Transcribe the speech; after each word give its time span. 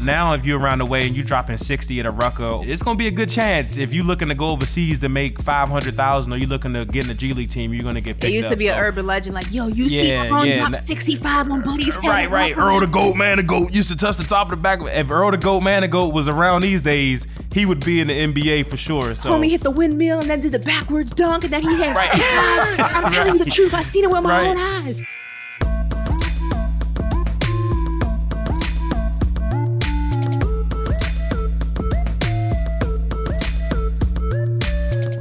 Now, 0.00 0.32
if 0.34 0.44
you're 0.44 0.60
around 0.60 0.78
the 0.78 0.86
way 0.86 1.04
and 1.04 1.16
you're 1.16 1.24
dropping 1.24 1.56
60 1.56 1.98
at 1.98 2.06
a 2.06 2.10
rucker, 2.12 2.60
it's 2.62 2.82
gonna 2.82 2.96
be 2.96 3.08
a 3.08 3.10
good 3.10 3.28
chance. 3.28 3.76
If 3.78 3.92
you're 3.92 4.04
looking 4.04 4.28
to 4.28 4.34
go 4.36 4.50
overseas 4.50 5.00
to 5.00 5.08
make 5.08 5.42
500,000, 5.42 6.32
or 6.32 6.36
you're 6.36 6.48
looking 6.48 6.72
to 6.74 6.84
get 6.84 7.02
in 7.04 7.08
the 7.08 7.14
G 7.14 7.32
League 7.32 7.50
team, 7.50 7.74
you're 7.74 7.82
gonna 7.82 8.00
get 8.00 8.14
picked 8.20 8.24
It 8.24 8.32
used 8.32 8.46
up, 8.46 8.52
to 8.52 8.56
be 8.56 8.68
so. 8.68 8.74
an 8.74 8.78
urban 8.80 9.06
legend, 9.06 9.34
like, 9.34 9.50
yo, 9.52 9.66
you 9.66 9.88
speak 9.88 10.12
on 10.30 10.46
yeah. 10.46 10.60
drop 10.60 10.74
65 10.76 11.50
on 11.50 11.62
Buddy's 11.62 11.94
head. 11.96 12.04
Right, 12.04 12.30
right. 12.30 12.56
Earl 12.56 12.78
the 12.80 12.86
Goat, 12.86 13.16
Manigault 13.16 13.74
used 13.74 13.88
to 13.88 13.96
touch 13.96 14.16
the 14.16 14.22
top 14.24 14.46
of 14.46 14.50
the 14.50 14.56
back. 14.62 14.80
If 14.82 15.10
Earl 15.10 15.32
the 15.32 15.36
Goat, 15.36 15.62
Manigault 15.62 16.12
was 16.12 16.28
around 16.28 16.62
these 16.62 16.80
days, 16.80 17.26
he 17.52 17.66
would 17.66 17.84
be 17.84 18.00
in 18.00 18.06
the 18.06 18.14
NBA 18.14 18.66
for 18.68 18.76
sure. 18.76 19.16
So 19.16 19.30
Homie 19.30 19.50
hit 19.50 19.62
the 19.62 19.70
windmill 19.72 20.20
and 20.20 20.30
then 20.30 20.40
did 20.40 20.52
the 20.52 20.58
backwards 20.60 21.12
dunk, 21.12 21.42
and 21.42 21.52
then 21.52 21.62
he 21.62 21.74
hit. 21.76 21.94
Right. 21.96 22.10
I'm 22.94 23.12
telling 23.12 23.32
you 23.34 23.44
the 23.44 23.50
truth. 23.50 23.74
I 23.74 23.82
seen 23.82 24.04
it 24.04 24.10
with 24.10 24.22
my 24.22 24.30
Right. 24.30 24.46
own 24.48 24.56
eyes. 24.86 25.04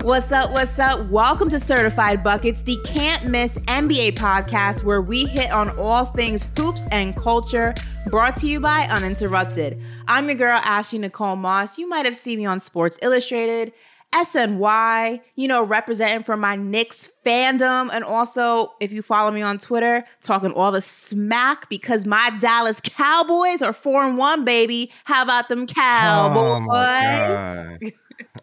What's 0.08 0.32
up? 0.32 0.52
What's 0.52 0.80
up? 0.80 1.10
Welcome 1.10 1.50
to 1.50 1.60
Certified 1.60 2.24
Buckets, 2.24 2.62
the 2.62 2.78
can't 2.86 3.26
miss 3.26 3.58
NBA 3.58 4.14
podcast 4.14 4.86
where 4.86 5.02
we 5.02 5.26
hit 5.26 5.52
on 5.52 5.78
all 5.78 6.06
things 6.06 6.48
hoops 6.58 6.86
and 6.94 7.14
culture. 7.14 7.74
Brought 8.06 8.38
to 8.38 8.48
you 8.48 8.62
by 8.62 8.86
Uninterrupted. 8.86 9.78
I'm 10.08 10.28
your 10.28 10.36
girl, 10.36 10.62
Ashley 10.64 11.00
Nicole 11.00 11.36
Moss. 11.36 11.78
You 11.78 11.90
might 11.90 12.06
have 12.06 12.16
seen 12.16 12.38
me 12.38 12.46
on 12.46 12.62
Sports 12.62 12.98
Illustrated, 13.02 13.74
SNY, 14.14 15.20
you 15.36 15.48
know, 15.50 15.62
representing 15.62 16.24
for 16.24 16.38
my 16.38 16.56
Knicks 16.56 17.12
fandom. 17.26 17.90
And 17.92 18.06
also, 18.06 18.76
if 18.80 18.94
you 18.94 19.02
follow 19.02 19.32
me 19.32 19.42
on 19.42 19.58
Twitter, 19.58 20.06
talking 20.24 20.54
all 20.54 20.72
the 20.72 20.80
smack 20.80 21.68
because 21.68 22.06
my 22.06 22.30
Dallas 22.40 22.80
Cowboys 22.82 23.62
are 23.62 23.74
4 23.74 24.06
and 24.06 24.18
1, 24.18 24.46
baby. 24.46 24.90
How 25.04 25.22
about 25.22 25.50
them 25.50 25.68
Cowboys? 25.68 26.38
Oh 26.38 26.60
my 26.62 27.78
God. 27.82 27.92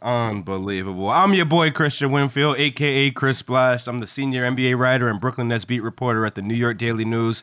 Unbelievable. 0.02 1.08
I'm 1.08 1.34
your 1.34 1.46
boy 1.46 1.70
Christian 1.70 2.10
Winfield, 2.10 2.58
aka 2.58 3.10
Chris 3.10 3.38
Splash. 3.38 3.86
I'm 3.86 4.00
the 4.00 4.06
senior 4.06 4.44
NBA 4.44 4.78
writer 4.78 5.08
and 5.08 5.20
Brooklyn 5.20 5.48
Nets 5.48 5.64
beat 5.64 5.82
reporter 5.82 6.24
at 6.26 6.34
the 6.34 6.42
New 6.42 6.54
York 6.54 6.78
Daily 6.78 7.04
News, 7.04 7.42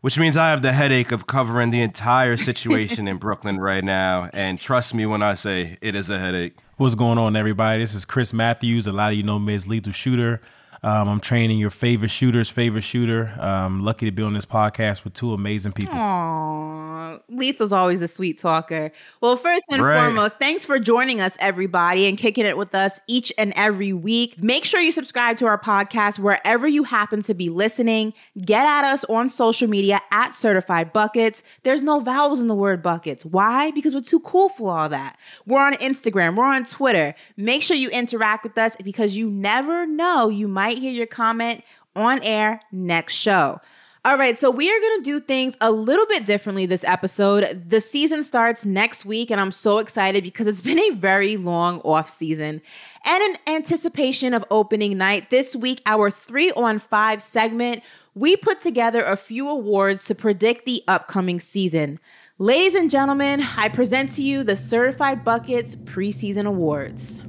which 0.00 0.18
means 0.18 0.36
I 0.36 0.50
have 0.50 0.62
the 0.62 0.72
headache 0.72 1.12
of 1.12 1.26
covering 1.26 1.70
the 1.70 1.80
entire 1.82 2.36
situation 2.36 3.08
in 3.08 3.16
Brooklyn 3.18 3.58
right 3.58 3.84
now. 3.84 4.30
And 4.32 4.60
trust 4.60 4.94
me 4.94 5.06
when 5.06 5.22
I 5.22 5.34
say 5.34 5.78
it 5.80 5.94
is 5.94 6.10
a 6.10 6.18
headache. 6.18 6.56
What's 6.76 6.94
going 6.94 7.18
on, 7.18 7.36
everybody? 7.36 7.82
This 7.82 7.94
is 7.94 8.04
Chris 8.04 8.32
Matthews. 8.32 8.86
A 8.86 8.92
lot 8.92 9.12
of 9.12 9.16
you 9.16 9.22
know 9.22 9.38
me 9.38 9.54
as 9.54 9.66
Lethal 9.66 9.92
Shooter. 9.92 10.40
Um, 10.84 11.08
I'm 11.08 11.20
training 11.20 11.58
your 11.58 11.70
favorite 11.70 12.10
shooter's 12.10 12.48
favorite 12.48 12.82
shooter. 12.82 13.32
Um, 13.40 13.82
lucky 13.84 14.04
to 14.06 14.10
be 14.12 14.22
on 14.24 14.34
this 14.34 14.44
podcast 14.44 15.04
with 15.04 15.14
two 15.14 15.32
amazing 15.32 15.72
people. 15.72 15.94
Aww, 15.94 17.20
Lethal's 17.28 17.72
always 17.72 18.00
the 18.00 18.08
sweet 18.08 18.38
talker. 18.40 18.90
Well, 19.20 19.36
first 19.36 19.64
and 19.70 19.80
Right. 19.82 20.02
foremost, 20.06 20.38
thanks 20.38 20.64
for 20.64 20.78
joining 20.80 21.20
us, 21.20 21.36
everybody, 21.40 22.06
and 22.08 22.18
kicking 22.18 22.44
it 22.46 22.56
with 22.56 22.74
us 22.74 23.00
each 23.06 23.32
and 23.38 23.52
every 23.54 23.92
week. 23.92 24.42
Make 24.42 24.64
sure 24.64 24.80
you 24.80 24.90
subscribe 24.90 25.36
to 25.36 25.46
our 25.46 25.58
podcast 25.58 26.18
wherever 26.18 26.66
you 26.66 26.82
happen 26.84 27.22
to 27.22 27.34
be 27.34 27.48
listening. 27.48 28.12
Get 28.44 28.66
at 28.66 28.84
us 28.84 29.04
on 29.04 29.28
social 29.28 29.68
media 29.68 30.00
at 30.10 30.34
Certified 30.34 30.92
Buckets. 30.92 31.42
There's 31.62 31.82
no 31.82 32.00
vowels 32.00 32.40
in 32.40 32.48
the 32.48 32.54
word 32.56 32.82
buckets. 32.82 33.24
Why? 33.24 33.70
Because 33.70 33.94
we're 33.94 34.00
too 34.00 34.20
cool 34.20 34.48
for 34.48 34.76
all 34.76 34.88
that. 34.88 35.16
We're 35.46 35.60
on 35.64 35.74
Instagram, 35.74 36.34
we're 36.34 36.44
on 36.44 36.64
Twitter. 36.64 37.14
Make 37.36 37.62
sure 37.62 37.76
you 37.76 37.90
interact 37.90 38.42
with 38.42 38.58
us 38.58 38.74
because 38.82 39.14
you 39.16 39.30
never 39.30 39.86
know. 39.86 40.28
You 40.28 40.48
might 40.48 40.71
hear 40.78 40.92
your 40.92 41.06
comment 41.06 41.62
on 41.94 42.22
air 42.22 42.60
next 42.70 43.14
show. 43.14 43.60
All 44.04 44.18
right, 44.18 44.36
so 44.36 44.50
we 44.50 44.68
are 44.68 44.80
going 44.80 44.98
to 44.98 45.04
do 45.04 45.20
things 45.20 45.56
a 45.60 45.70
little 45.70 46.06
bit 46.06 46.26
differently 46.26 46.66
this 46.66 46.82
episode. 46.82 47.64
The 47.68 47.80
season 47.80 48.24
starts 48.24 48.64
next 48.64 49.04
week, 49.04 49.30
and 49.30 49.40
I'm 49.40 49.52
so 49.52 49.78
excited 49.78 50.24
because 50.24 50.48
it's 50.48 50.60
been 50.72 50.80
a 50.80 50.90
very 50.90 51.36
long 51.36 51.80
off 51.82 52.08
season. 52.08 52.62
And 53.04 53.22
in 53.22 53.36
anticipation 53.46 54.34
of 54.34 54.44
opening 54.50 54.98
night, 54.98 55.30
this 55.30 55.54
week, 55.54 55.80
our 55.86 56.10
three 56.10 56.50
on 56.50 56.80
five 56.80 57.22
segment, 57.22 57.84
we 58.16 58.36
put 58.36 58.60
together 58.60 59.04
a 59.04 59.16
few 59.16 59.48
awards 59.48 60.04
to 60.06 60.16
predict 60.16 60.64
the 60.64 60.82
upcoming 60.88 61.38
season. 61.38 62.00
Ladies 62.38 62.74
and 62.74 62.90
gentlemen, 62.90 63.46
I 63.56 63.68
present 63.68 64.10
to 64.12 64.22
you 64.24 64.42
the 64.42 64.56
Certified 64.56 65.24
Buckets 65.24 65.76
preseason 65.76 66.46
awards. 66.46 67.20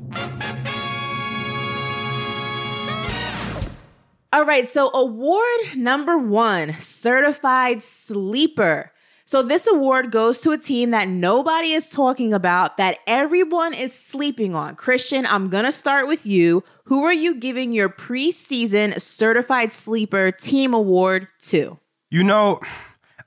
All 4.34 4.46
right, 4.46 4.68
so 4.68 4.90
award 4.96 5.76
number 5.76 6.18
one 6.18 6.74
certified 6.80 7.84
sleeper. 7.84 8.92
So, 9.26 9.44
this 9.44 9.68
award 9.68 10.12
goes 10.12 10.42
to 10.42 10.50
a 10.50 10.58
team 10.58 10.90
that 10.90 11.08
nobody 11.08 11.74
is 11.74 11.92
talking 11.92 12.34
about, 12.34 12.78
that 12.78 12.98
everyone 13.06 13.76
is 13.76 13.94
sleeping 13.94 14.56
on. 14.56 14.74
Christian, 14.74 15.28
I'm 15.28 15.50
gonna 15.50 15.72
start 15.72 16.08
with 16.08 16.26
you. 16.26 16.64
Who 16.86 17.04
are 17.04 17.14
you 17.14 17.36
giving 17.36 17.74
your 17.74 17.90
preseason 17.90 19.00
certified 19.00 19.72
sleeper 19.72 20.32
team 20.32 20.74
award 20.74 21.28
to? 21.42 21.78
You 22.10 22.24
know, 22.24 22.60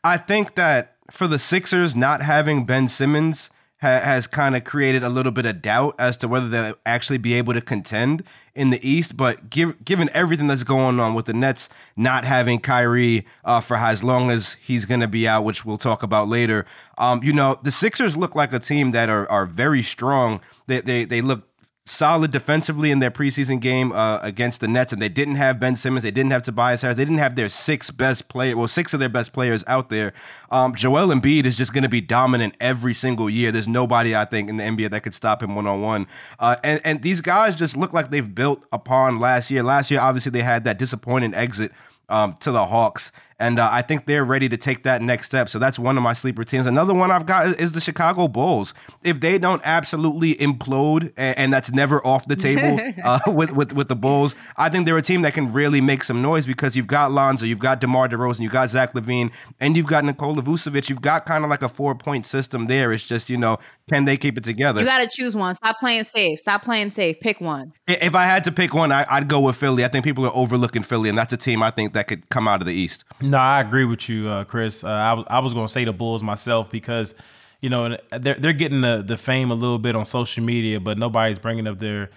I 0.02 0.16
think 0.16 0.56
that 0.56 0.96
for 1.12 1.28
the 1.28 1.38
Sixers, 1.38 1.94
not 1.94 2.22
having 2.22 2.66
Ben 2.66 2.88
Simmons 2.88 3.48
ha- 3.80 4.00
has 4.00 4.26
kind 4.26 4.56
of 4.56 4.64
created 4.64 5.02
a 5.02 5.08
little 5.08 5.32
bit 5.32 5.46
of 5.46 5.62
doubt 5.62 5.94
as 5.98 6.16
to 6.18 6.28
whether 6.28 6.48
they'll 6.48 6.74
actually 6.84 7.18
be 7.18 7.34
able 7.34 7.52
to 7.54 7.60
contend 7.60 8.22
in 8.54 8.70
the 8.70 8.88
East. 8.88 9.16
But 9.16 9.50
give, 9.50 9.84
given 9.84 10.10
everything 10.12 10.46
that's 10.46 10.62
going 10.62 11.00
on 11.00 11.14
with 11.14 11.26
the 11.26 11.34
Nets 11.34 11.68
not 11.96 12.24
having 12.24 12.60
Kyrie 12.60 13.26
uh, 13.44 13.60
for 13.60 13.76
as 13.76 14.02
long 14.02 14.30
as 14.30 14.54
he's 14.54 14.84
going 14.84 15.00
to 15.00 15.08
be 15.08 15.28
out, 15.28 15.44
which 15.44 15.64
we'll 15.64 15.78
talk 15.78 16.02
about 16.02 16.28
later, 16.28 16.66
um, 16.98 17.22
you 17.22 17.32
know, 17.32 17.58
the 17.62 17.70
Sixers 17.70 18.16
look 18.16 18.34
like 18.34 18.52
a 18.52 18.58
team 18.58 18.92
that 18.92 19.08
are, 19.08 19.30
are 19.30 19.46
very 19.46 19.82
strong. 19.82 20.40
They, 20.66 20.80
they, 20.80 21.04
they 21.04 21.20
look 21.20 21.48
solid 21.86 22.32
defensively 22.32 22.90
in 22.90 22.98
their 22.98 23.12
preseason 23.12 23.60
game 23.60 23.92
uh, 23.92 24.18
against 24.20 24.60
the 24.60 24.68
Nets, 24.68 24.92
and 24.92 25.00
they 25.00 25.08
didn't 25.08 25.36
have 25.36 25.58
Ben 25.60 25.76
Simmons, 25.76 26.02
they 26.02 26.10
didn't 26.10 26.32
have 26.32 26.42
Tobias 26.42 26.82
Harris, 26.82 26.96
they 26.96 27.04
didn't 27.04 27.18
have 27.18 27.36
their 27.36 27.48
six 27.48 27.90
best 27.90 28.28
players, 28.28 28.56
well, 28.56 28.68
six 28.68 28.92
of 28.92 29.00
their 29.00 29.08
best 29.08 29.32
players 29.32 29.64
out 29.68 29.88
there. 29.88 30.12
Um, 30.50 30.74
Joel 30.74 31.08
Embiid 31.08 31.46
is 31.46 31.56
just 31.56 31.72
going 31.72 31.84
to 31.84 31.88
be 31.88 32.00
dominant 32.00 32.56
every 32.60 32.92
single 32.92 33.30
year. 33.30 33.52
There's 33.52 33.68
nobody 33.68 34.16
I 34.16 34.24
think 34.24 34.50
in 34.50 34.56
the 34.56 34.64
NBA 34.64 34.90
that 34.90 35.04
could 35.04 35.14
stop 35.14 35.42
him 35.42 35.54
one 35.54 35.66
on 35.66 35.80
one. 35.80 36.06
And 36.40 36.80
and 36.84 37.02
these 37.02 37.20
guys 37.20 37.54
just 37.56 37.76
look 37.76 37.92
like 37.92 38.10
they've 38.10 38.34
built 38.34 38.64
upon 38.72 39.20
last 39.20 39.50
year. 39.50 39.62
Last 39.62 39.90
year, 39.90 40.00
obviously, 40.00 40.30
they 40.30 40.42
had 40.42 40.64
that 40.64 40.78
disappointing 40.78 41.34
exit. 41.34 41.72
Um, 42.08 42.34
to 42.34 42.52
the 42.52 42.64
Hawks, 42.64 43.10
and 43.38 43.58
uh, 43.58 43.68
I 43.70 43.82
think 43.82 44.06
they're 44.06 44.24
ready 44.24 44.48
to 44.48 44.56
take 44.56 44.84
that 44.84 45.02
next 45.02 45.26
step. 45.26 45.48
So 45.48 45.58
that's 45.58 45.78
one 45.78 45.96
of 45.96 46.02
my 46.02 46.14
sleeper 46.14 46.44
teams. 46.44 46.66
Another 46.66 46.94
one 46.94 47.10
I've 47.10 47.26
got 47.26 47.46
is, 47.46 47.54
is 47.56 47.72
the 47.72 47.80
Chicago 47.80 48.28
Bulls. 48.28 48.72
If 49.02 49.20
they 49.20 49.38
don't 49.38 49.60
absolutely 49.64 50.36
implode, 50.36 51.12
and, 51.16 51.36
and 51.38 51.52
that's 51.52 51.72
never 51.72 52.04
off 52.06 52.26
the 52.26 52.36
table 52.36 52.80
uh, 53.04 53.20
with, 53.26 53.52
with 53.52 53.72
with 53.74 53.88
the 53.88 53.96
Bulls, 53.96 54.34
I 54.56 54.68
think 54.68 54.86
they're 54.86 54.96
a 54.96 55.02
team 55.02 55.22
that 55.22 55.34
can 55.34 55.52
really 55.52 55.80
make 55.80 56.02
some 56.02 56.22
noise 56.22 56.46
because 56.46 56.76
you've 56.76 56.86
got 56.86 57.12
Lonzo, 57.12 57.44
you've 57.44 57.58
got 57.58 57.80
DeMar 57.80 58.08
DeRozan, 58.08 58.40
you've 58.40 58.52
got 58.52 58.70
Zach 58.70 58.94
LaVine, 58.94 59.32
and 59.60 59.76
you've 59.76 59.86
got 59.86 60.04
Nikola 60.04 60.42
Vucevic. 60.42 60.88
You've 60.88 61.02
got 61.02 61.26
kind 61.26 61.44
of 61.44 61.50
like 61.50 61.62
a 61.62 61.68
four 61.68 61.94
point 61.94 62.26
system 62.26 62.66
there. 62.66 62.92
It's 62.92 63.04
just 63.04 63.28
you 63.28 63.36
know, 63.36 63.58
can 63.88 64.06
they 64.06 64.16
keep 64.16 64.38
it 64.38 64.44
together? 64.44 64.80
You 64.80 64.86
gotta 64.86 65.08
choose 65.12 65.36
one. 65.36 65.54
Stop 65.54 65.78
playing 65.78 66.04
safe. 66.04 66.38
Stop 66.40 66.62
playing 66.62 66.90
safe. 66.90 67.20
Pick 67.20 67.40
one. 67.40 67.72
If 67.86 68.14
I 68.14 68.24
had 68.24 68.44
to 68.44 68.52
pick 68.52 68.72
one, 68.72 68.92
I, 68.92 69.04
I'd 69.10 69.28
go 69.28 69.40
with 69.40 69.56
Philly. 69.56 69.84
I 69.84 69.88
think 69.88 70.04
people 70.04 70.24
are 70.24 70.34
overlooking 70.34 70.82
Philly, 70.82 71.08
and 71.08 71.18
that's 71.18 71.32
a 71.32 71.36
team 71.36 71.62
I 71.62 71.70
think 71.70 71.92
that 71.92 72.08
could 72.08 72.28
come 72.30 72.48
out 72.48 72.62
of 72.62 72.66
the 72.66 72.74
East. 72.74 73.04
No, 73.26 73.38
I 73.38 73.60
agree 73.60 73.84
with 73.84 74.08
you, 74.08 74.28
uh, 74.28 74.44
Chris. 74.44 74.84
Uh, 74.84 74.88
I 74.88 75.12
was 75.14 75.24
I 75.28 75.38
was 75.40 75.52
going 75.52 75.66
to 75.66 75.72
say 75.72 75.84
the 75.84 75.92
Bulls 75.92 76.22
myself 76.22 76.70
because 76.70 77.14
you 77.60 77.68
know 77.68 77.96
they're 78.12 78.34
they're 78.34 78.52
getting 78.52 78.82
the 78.82 79.02
the 79.04 79.16
fame 79.16 79.50
a 79.50 79.54
little 79.54 79.78
bit 79.78 79.96
on 79.96 80.06
social 80.06 80.44
media, 80.44 80.78
but 80.78 80.96
nobody's 80.96 81.38
bringing 81.38 81.66
up 81.66 81.78
their 81.78 82.10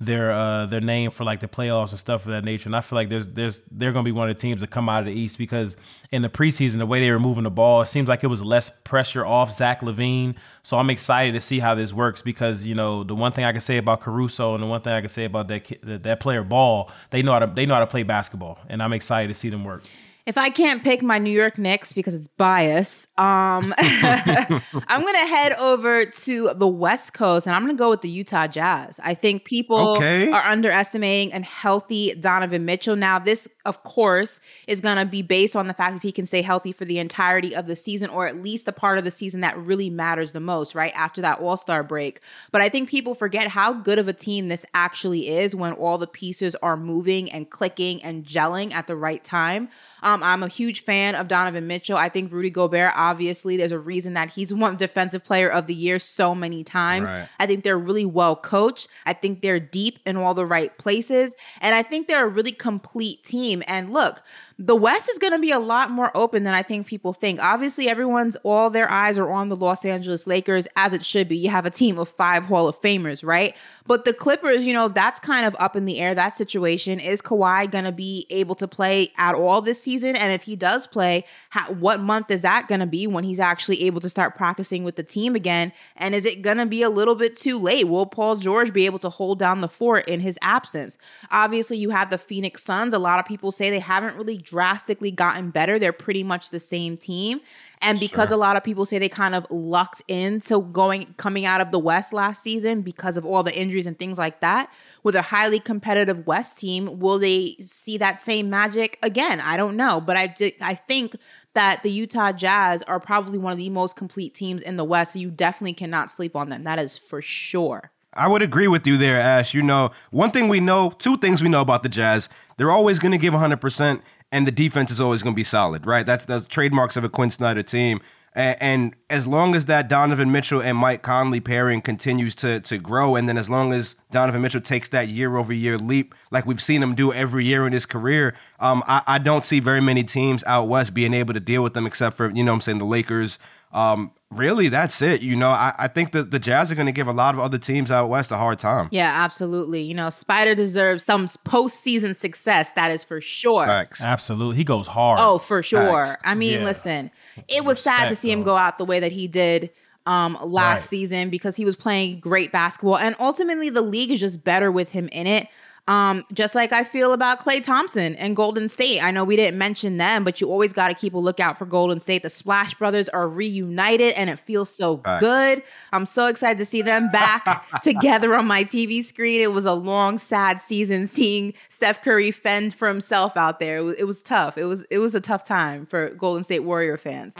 their 0.00 0.32
uh 0.32 0.66
their 0.66 0.80
name 0.80 1.10
for 1.10 1.24
like 1.24 1.40
the 1.40 1.48
playoffs 1.48 1.90
and 1.90 1.98
stuff 1.98 2.24
of 2.26 2.32
that 2.32 2.44
nature. 2.44 2.68
And 2.68 2.76
I 2.76 2.82
feel 2.82 2.96
like 2.96 3.08
there's 3.08 3.26
there's 3.28 3.62
they're 3.70 3.90
going 3.90 4.04
to 4.04 4.08
be 4.08 4.12
one 4.12 4.28
of 4.30 4.36
the 4.36 4.40
teams 4.40 4.60
that 4.60 4.70
come 4.70 4.88
out 4.88 5.00
of 5.00 5.06
the 5.06 5.12
East 5.12 5.38
because 5.38 5.76
in 6.12 6.22
the 6.22 6.28
preseason 6.28 6.78
the 6.78 6.86
way 6.86 7.00
they 7.00 7.10
were 7.10 7.18
moving 7.18 7.44
the 7.44 7.50
ball, 7.50 7.82
it 7.82 7.86
seems 7.86 8.08
like 8.08 8.22
it 8.22 8.28
was 8.28 8.42
less 8.42 8.70
pressure 8.70 9.26
off 9.26 9.50
Zach 9.50 9.80
LaVine. 9.80 10.36
So 10.62 10.78
I'm 10.78 10.90
excited 10.90 11.32
to 11.32 11.40
see 11.40 11.58
how 11.58 11.74
this 11.74 11.92
works 11.92 12.22
because 12.22 12.64
you 12.64 12.76
know 12.76 13.02
the 13.02 13.14
one 13.14 13.32
thing 13.32 13.44
I 13.44 13.50
can 13.50 13.60
say 13.60 13.78
about 13.78 14.02
Caruso 14.02 14.54
and 14.54 14.62
the 14.62 14.68
one 14.68 14.82
thing 14.82 14.92
I 14.92 15.00
can 15.00 15.10
say 15.10 15.24
about 15.24 15.48
that 15.48 15.66
that, 15.82 16.04
that 16.04 16.20
player 16.20 16.44
Ball, 16.44 16.90
they 17.10 17.22
know 17.22 17.32
how 17.32 17.40
to 17.40 17.46
they 17.52 17.66
know 17.66 17.74
how 17.74 17.80
to 17.80 17.86
play 17.88 18.04
basketball, 18.04 18.58
and 18.68 18.82
I'm 18.82 18.92
excited 18.92 19.28
to 19.28 19.34
see 19.34 19.48
them 19.48 19.64
work. 19.64 19.82
If 20.26 20.38
I 20.38 20.48
can't 20.48 20.82
pick 20.82 21.02
my 21.02 21.18
New 21.18 21.30
York 21.30 21.58
Knicks 21.58 21.92
because 21.92 22.14
it's 22.14 22.28
bias, 22.28 23.08
um, 23.18 23.74
I'm 23.78 25.02
gonna 25.04 25.26
head 25.26 25.52
over 25.58 26.06
to 26.06 26.50
the 26.56 26.66
West 26.66 27.12
Coast 27.12 27.46
and 27.46 27.54
I'm 27.54 27.60
gonna 27.62 27.74
go 27.74 27.90
with 27.90 28.00
the 28.00 28.08
Utah 28.08 28.46
Jazz. 28.46 28.98
I 29.04 29.12
think 29.12 29.44
people 29.44 29.90
Okay. 29.96 30.30
are 30.32 30.42
underestimating 30.42 31.34
a 31.34 31.44
healthy 31.44 32.14
Donovan 32.14 32.64
Mitchell. 32.64 32.96
Now, 32.96 33.18
this, 33.18 33.46
of 33.66 33.82
course, 33.82 34.40
is 34.66 34.80
gonna 34.80 35.04
be 35.04 35.20
based 35.20 35.54
on 35.56 35.66
the 35.66 35.74
fact 35.74 35.94
if 35.96 36.02
he 36.02 36.10
can 36.10 36.24
stay 36.24 36.40
healthy 36.40 36.72
for 36.72 36.86
the 36.86 36.98
entirety 36.98 37.54
of 37.54 37.66
the 37.66 37.76
season, 37.76 38.08
or 38.08 38.26
at 38.26 38.42
least 38.42 38.64
the 38.64 38.72
part 38.72 38.96
of 38.96 39.04
the 39.04 39.10
season 39.10 39.42
that 39.42 39.58
really 39.58 39.90
matters 39.90 40.32
the 40.32 40.40
most, 40.40 40.74
right 40.74 40.92
after 40.96 41.20
that 41.20 41.38
All 41.40 41.58
Star 41.58 41.82
break. 41.82 42.20
But 42.50 42.62
I 42.62 42.70
think 42.70 42.88
people 42.88 43.14
forget 43.14 43.48
how 43.48 43.74
good 43.74 43.98
of 43.98 44.08
a 44.08 44.14
team 44.14 44.48
this 44.48 44.64
actually 44.72 45.28
is 45.28 45.54
when 45.54 45.74
all 45.74 45.98
the 45.98 46.06
pieces 46.06 46.54
are 46.62 46.78
moving 46.78 47.30
and 47.30 47.50
clicking 47.50 48.02
and 48.02 48.24
gelling 48.24 48.72
at 48.72 48.86
the 48.86 48.96
right 48.96 49.22
time. 49.22 49.68
Um, 50.02 50.13
Um, 50.14 50.22
I'm 50.22 50.42
a 50.42 50.48
huge 50.48 50.82
fan 50.82 51.14
of 51.14 51.28
Donovan 51.28 51.66
Mitchell. 51.66 51.96
I 51.96 52.08
think 52.08 52.32
Rudy 52.32 52.50
Gobert, 52.50 52.92
obviously, 52.94 53.56
there's 53.56 53.72
a 53.72 53.78
reason 53.78 54.14
that 54.14 54.30
he's 54.30 54.54
won 54.54 54.76
Defensive 54.76 55.24
Player 55.24 55.50
of 55.50 55.66
the 55.66 55.74
Year 55.74 55.98
so 55.98 56.34
many 56.34 56.62
times. 56.62 57.10
Right. 57.10 57.28
I 57.40 57.46
think 57.46 57.64
they're 57.64 57.78
really 57.78 58.04
well 58.04 58.36
coached. 58.36 58.88
I 59.04 59.12
think 59.12 59.42
they're 59.42 59.60
deep 59.60 59.98
in 60.06 60.16
all 60.16 60.34
the 60.34 60.46
right 60.46 60.76
places. 60.78 61.34
And 61.60 61.74
I 61.74 61.82
think 61.82 62.06
they're 62.06 62.26
a 62.26 62.28
really 62.28 62.52
complete 62.52 63.24
team. 63.24 63.62
And 63.66 63.92
look, 63.92 64.22
the 64.58 64.76
West 64.76 65.08
is 65.08 65.18
going 65.18 65.32
to 65.32 65.38
be 65.40 65.50
a 65.50 65.58
lot 65.58 65.90
more 65.90 66.16
open 66.16 66.44
than 66.44 66.54
I 66.54 66.62
think 66.62 66.86
people 66.86 67.12
think. 67.12 67.40
Obviously, 67.40 67.88
everyone's 67.88 68.36
all 68.44 68.70
their 68.70 68.88
eyes 68.88 69.18
are 69.18 69.28
on 69.28 69.48
the 69.48 69.56
Los 69.56 69.84
Angeles 69.84 70.28
Lakers, 70.28 70.68
as 70.76 70.92
it 70.92 71.04
should 71.04 71.28
be. 71.28 71.36
You 71.36 71.50
have 71.50 71.66
a 71.66 71.70
team 71.70 71.98
of 71.98 72.08
five 72.08 72.44
Hall 72.44 72.68
of 72.68 72.80
Famers, 72.80 73.26
right? 73.26 73.56
But 73.86 74.04
the 74.04 74.12
Clippers, 74.12 74.64
you 74.64 74.72
know, 74.72 74.86
that's 74.88 75.18
kind 75.18 75.44
of 75.44 75.56
up 75.58 75.74
in 75.74 75.86
the 75.86 75.98
air, 75.98 76.14
that 76.14 76.34
situation. 76.34 77.00
Is 77.00 77.20
Kawhi 77.20 77.68
going 77.70 77.84
to 77.84 77.92
be 77.92 78.26
able 78.30 78.54
to 78.56 78.68
play 78.68 79.08
at 79.18 79.34
all 79.34 79.60
this 79.60 79.82
season? 79.82 80.14
And 80.14 80.32
if 80.32 80.44
he 80.44 80.54
does 80.54 80.86
play, 80.86 81.24
how, 81.50 81.72
what 81.72 81.98
month 81.98 82.30
is 82.30 82.42
that 82.42 82.68
going 82.68 82.80
to 82.80 82.86
be 82.86 83.08
when 83.08 83.24
he's 83.24 83.40
actually 83.40 83.82
able 83.82 84.00
to 84.02 84.08
start 84.08 84.36
practicing 84.36 84.84
with 84.84 84.94
the 84.94 85.02
team 85.02 85.34
again? 85.34 85.72
And 85.96 86.14
is 86.14 86.24
it 86.24 86.42
going 86.42 86.58
to 86.58 86.66
be 86.66 86.82
a 86.82 86.90
little 86.90 87.16
bit 87.16 87.36
too 87.36 87.58
late? 87.58 87.88
Will 87.88 88.06
Paul 88.06 88.36
George 88.36 88.72
be 88.72 88.86
able 88.86 89.00
to 89.00 89.10
hold 89.10 89.40
down 89.40 89.62
the 89.62 89.68
fort 89.68 90.08
in 90.08 90.20
his 90.20 90.38
absence? 90.42 90.96
Obviously, 91.32 91.76
you 91.76 91.90
have 91.90 92.10
the 92.10 92.18
Phoenix 92.18 92.62
Suns. 92.62 92.94
A 92.94 92.98
lot 92.98 93.18
of 93.18 93.26
people 93.26 93.50
say 93.50 93.68
they 93.68 93.80
haven't 93.80 94.16
really 94.16 94.43
drastically 94.44 95.10
gotten 95.10 95.50
better. 95.50 95.78
They're 95.78 95.92
pretty 95.92 96.22
much 96.22 96.50
the 96.50 96.60
same 96.60 96.96
team. 96.96 97.40
And 97.82 97.98
because 98.00 98.28
Sure. 98.30 98.36
a 98.36 98.38
lot 98.38 98.56
of 98.56 98.64
people 98.64 98.84
say 98.86 98.98
they 98.98 99.08
kind 99.08 99.34
of 99.34 99.46
lucked 99.50 100.02
into 100.08 100.62
going 100.72 101.14
coming 101.16 101.44
out 101.44 101.60
of 101.60 101.70
the 101.70 101.78
West 101.78 102.12
last 102.12 102.42
season 102.42 102.82
because 102.82 103.16
of 103.16 103.26
all 103.26 103.42
the 103.42 103.54
injuries 103.54 103.86
and 103.86 103.98
things 103.98 104.16
like 104.18 104.40
that, 104.40 104.70
with 105.02 105.14
a 105.14 105.22
highly 105.22 105.60
competitive 105.60 106.26
West 106.26 106.58
team, 106.58 106.98
will 106.98 107.18
they 107.18 107.56
see 107.60 107.98
that 107.98 108.22
same 108.22 108.48
magic 108.48 108.98
again? 109.02 109.40
I 109.40 109.56
don't 109.56 109.76
know, 109.76 110.00
but 110.00 110.16
I 110.16 110.34
I 110.60 110.74
think 110.74 111.16
that 111.54 111.82
the 111.82 111.90
Utah 111.90 112.32
Jazz 112.32 112.82
are 112.84 112.98
probably 112.98 113.38
one 113.38 113.52
of 113.52 113.58
the 113.58 113.68
most 113.68 113.96
complete 113.96 114.34
teams 114.34 114.62
in 114.62 114.76
the 114.76 114.84
West. 114.84 115.12
So 115.12 115.18
you 115.18 115.30
definitely 115.30 115.74
cannot 115.74 116.10
sleep 116.10 116.34
on 116.34 116.48
them. 116.48 116.64
That 116.64 116.78
is 116.78 116.96
for 116.98 117.20
sure. 117.22 117.90
I 118.16 118.28
would 118.28 118.42
agree 118.42 118.68
with 118.68 118.86
you 118.86 118.96
there, 118.96 119.16
Ash. 119.16 119.54
You 119.54 119.62
know, 119.62 119.90
one 120.12 120.30
thing 120.30 120.46
we 120.48 120.60
know, 120.60 120.90
two 120.98 121.16
things 121.16 121.42
we 121.42 121.48
know 121.48 121.60
about 121.60 121.82
the 121.82 121.88
Jazz, 121.88 122.28
they're 122.56 122.70
always 122.70 123.00
going 123.00 123.10
to 123.10 123.18
give 123.18 123.34
100%, 123.34 124.00
and 124.34 124.46
the 124.46 124.52
defense 124.52 124.90
is 124.90 125.00
always 125.00 125.22
going 125.22 125.34
to 125.34 125.40
be 125.44 125.44
solid, 125.44 125.86
right? 125.86 126.04
That's 126.04 126.26
the 126.26 126.40
trademarks 126.42 126.96
of 126.98 127.04
a 127.04 127.08
Quin 127.08 127.30
Snyder 127.30 127.62
team. 127.62 128.00
A- 128.36 128.56
And 128.62 128.94
as 129.08 129.26
long 129.28 129.54
as 129.54 129.66
that 129.66 129.88
Donovan 129.88 130.32
Mitchell 130.32 130.60
and 130.60 130.76
Mike 130.76 131.02
Conley 131.02 131.40
pairing 131.40 131.80
continues 131.80 132.34
to 132.42 132.58
to 132.60 132.78
grow, 132.78 133.14
and 133.16 133.28
then 133.28 133.38
as 133.38 133.48
long 133.48 133.72
as 133.72 133.94
Donovan 134.10 134.42
Mitchell 134.42 134.60
takes 134.60 134.88
that 134.88 135.06
year 135.08 135.36
over 135.36 135.52
year 135.52 135.78
leap, 135.78 136.14
like 136.32 136.44
we've 136.46 136.60
seen 136.62 136.82
him 136.82 136.94
do 136.96 137.12
every 137.12 137.44
year 137.44 137.64
in 137.66 137.72
his 137.72 137.86
career, 137.86 138.34
um, 138.58 138.82
I, 138.88 139.02
I 139.06 139.18
don't 139.18 139.44
see 139.44 139.60
very 139.60 139.80
many 139.80 140.02
teams 140.02 140.42
out 140.48 140.66
west 140.68 140.94
being 140.94 141.14
able 141.14 141.32
to 141.34 141.40
deal 141.40 141.62
with 141.62 141.74
them, 141.74 141.86
except 141.86 142.16
for 142.16 142.28
you 142.30 142.42
know 142.44 142.52
I'm 142.52 142.60
saying 142.60 142.78
the 142.78 142.84
Lakers. 142.96 143.38
Um, 143.74 144.12
really, 144.30 144.68
that's 144.68 145.02
it. 145.02 145.20
You 145.20 145.34
know, 145.36 145.50
I, 145.50 145.74
I 145.78 145.88
think 145.88 146.12
that 146.12 146.30
the 146.30 146.38
Jazz 146.38 146.70
are 146.70 146.74
going 146.76 146.86
to 146.86 146.92
give 146.92 147.08
a 147.08 147.12
lot 147.12 147.34
of 147.34 147.40
other 147.40 147.58
teams 147.58 147.90
out 147.90 148.08
west 148.08 148.30
a 148.30 148.36
hard 148.36 148.58
time. 148.58 148.88
Yeah, 148.92 149.10
absolutely. 149.24 149.82
You 149.82 149.94
know, 149.94 150.10
Spider 150.10 150.54
deserves 150.54 151.04
some 151.04 151.26
postseason 151.26 152.14
success. 152.16 152.70
That 152.76 152.90
is 152.90 153.02
for 153.04 153.20
sure. 153.20 153.66
Facts. 153.66 154.00
Absolutely, 154.00 154.56
he 154.56 154.64
goes 154.64 154.86
hard. 154.86 155.18
Oh, 155.20 155.38
for 155.38 155.62
sure. 155.62 156.04
Facts. 156.06 156.22
I 156.24 156.34
mean, 156.34 156.60
Yeah. 156.60 156.64
listen, 156.64 157.10
it 157.48 157.64
was 157.64 157.82
sad 157.82 158.08
to 158.08 158.14
see 158.16 158.30
him 158.30 158.42
go 158.42 158.56
out 158.56 158.78
the 158.78 158.84
way 158.84 159.00
that 159.00 159.12
he 159.12 159.26
did 159.28 159.70
um 160.06 160.36
last 160.42 160.82
Right. 160.82 160.88
season 160.90 161.30
because 161.30 161.56
he 161.56 161.64
was 161.64 161.76
playing 161.76 162.20
great 162.20 162.52
basketball 162.52 162.98
and 162.98 163.16
ultimately 163.18 163.70
the 163.70 163.80
league 163.80 164.10
is 164.10 164.20
just 164.20 164.44
better 164.44 164.70
with 164.70 164.92
him 164.92 165.08
in 165.12 165.26
it. 165.26 165.48
Um, 165.86 166.24
just 166.32 166.54
like 166.54 166.72
I 166.72 166.82
feel 166.82 167.12
about 167.12 167.40
Klay 167.40 167.62
Thompson 167.62 168.14
and 168.16 168.34
Golden 168.34 168.68
State. 168.68 169.02
I 169.02 169.10
know 169.10 169.22
we 169.22 169.36
didn't 169.36 169.58
mention 169.58 169.98
them, 169.98 170.24
but 170.24 170.40
you 170.40 170.48
always 170.48 170.72
got 170.72 170.88
to 170.88 170.94
keep 170.94 171.12
a 171.12 171.18
lookout 171.18 171.58
for 171.58 171.66
Golden 171.66 172.00
State. 172.00 172.22
The 172.22 172.30
Splash 172.30 172.72
Brothers 172.74 173.10
are 173.10 173.28
reunited 173.28 174.14
and 174.14 174.30
it 174.30 174.38
feels 174.38 174.70
so 174.74 174.96
Facts. 174.96 175.20
good. 175.20 175.62
I'm 175.92 176.06
so 176.06 176.26
excited 176.26 176.56
to 176.56 176.64
see 176.64 176.80
them 176.80 177.08
back 177.10 177.66
together 177.82 178.34
on 178.34 178.46
my 178.46 178.64
TV 178.64 179.04
screen. 179.04 179.42
It 179.42 179.52
was 179.52 179.66
a 179.66 179.74
long, 179.74 180.16
sad 180.16 180.58
season 180.58 181.06
seeing 181.06 181.52
Steph 181.68 182.00
Curry 182.00 182.30
fend 182.30 182.72
for 182.72 182.88
himself 182.88 183.36
out 183.36 183.60
there. 183.60 183.78
It 183.78 183.82
was, 183.82 183.94
it 183.96 184.04
was 184.04 184.22
tough. 184.22 184.56
It 184.56 184.64
was 184.64 184.84
it 184.84 184.98
was 185.00 185.14
a 185.14 185.20
tough 185.20 185.44
time 185.44 185.84
for 185.84 186.10
Golden 186.14 186.44
State 186.44 186.60
Warrior 186.60 186.96
fans. 186.96 187.36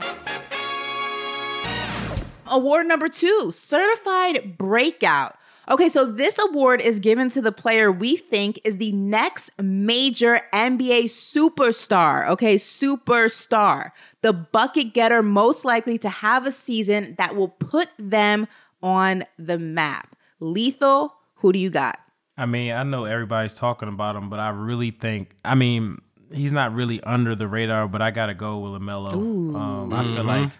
Award 2.47 2.85
number 2.87 3.09
two, 3.09 3.49
certified 3.51 4.55
breakout. 4.55 5.35
Okay, 5.69 5.89
so 5.89 6.05
this 6.05 6.37
award 6.37 6.79
is 6.79 6.99
given 6.99 7.29
to 7.31 7.41
the 7.41 7.51
player 7.51 7.91
we 7.91 8.17
think 8.17 8.59
is 8.63 8.77
the 8.77 8.91
next 8.91 9.49
major 9.59 10.41
NBA 10.53 11.05
superstar. 11.05 12.27
Okay, 12.29 12.55
superstar. 12.55 13.91
The 14.21 14.33
bucket 14.33 14.93
getter 14.93 15.23
most 15.23 15.65
likely 15.65 15.97
to 15.99 16.09
have 16.09 16.45
a 16.45 16.51
season 16.51 17.15
that 17.17 17.35
will 17.35 17.47
put 17.47 17.89
them 17.97 18.47
on 18.83 19.25
the 19.39 19.57
map. 19.57 20.15
Lethal, 20.39 21.15
who 21.35 21.51
do 21.51 21.59
you 21.59 21.69
got? 21.71 21.99
I 22.37 22.45
mean, 22.45 22.71
I 22.71 22.83
know 22.83 23.05
everybody's 23.05 23.53
talking 23.53 23.87
about 23.87 24.15
him, 24.15 24.29
but 24.29 24.39
I 24.39 24.49
really 24.49 24.91
think, 24.91 25.35
I 25.43 25.55
mean, 25.55 25.99
he's 26.31 26.51
not 26.51 26.73
really 26.75 27.01
under 27.01 27.33
the 27.33 27.47
radar, 27.47 27.87
but 27.87 28.01
I 28.01 28.11
got 28.11 28.27
to 28.27 28.33
go 28.33 28.59
with 28.59 28.81
LaMelo. 28.81 29.13
Um, 29.55 29.93
I 29.93 30.03
feel 30.03 30.23
like, 30.23 30.51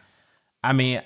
I 0.63 0.73
mean, 0.73 1.01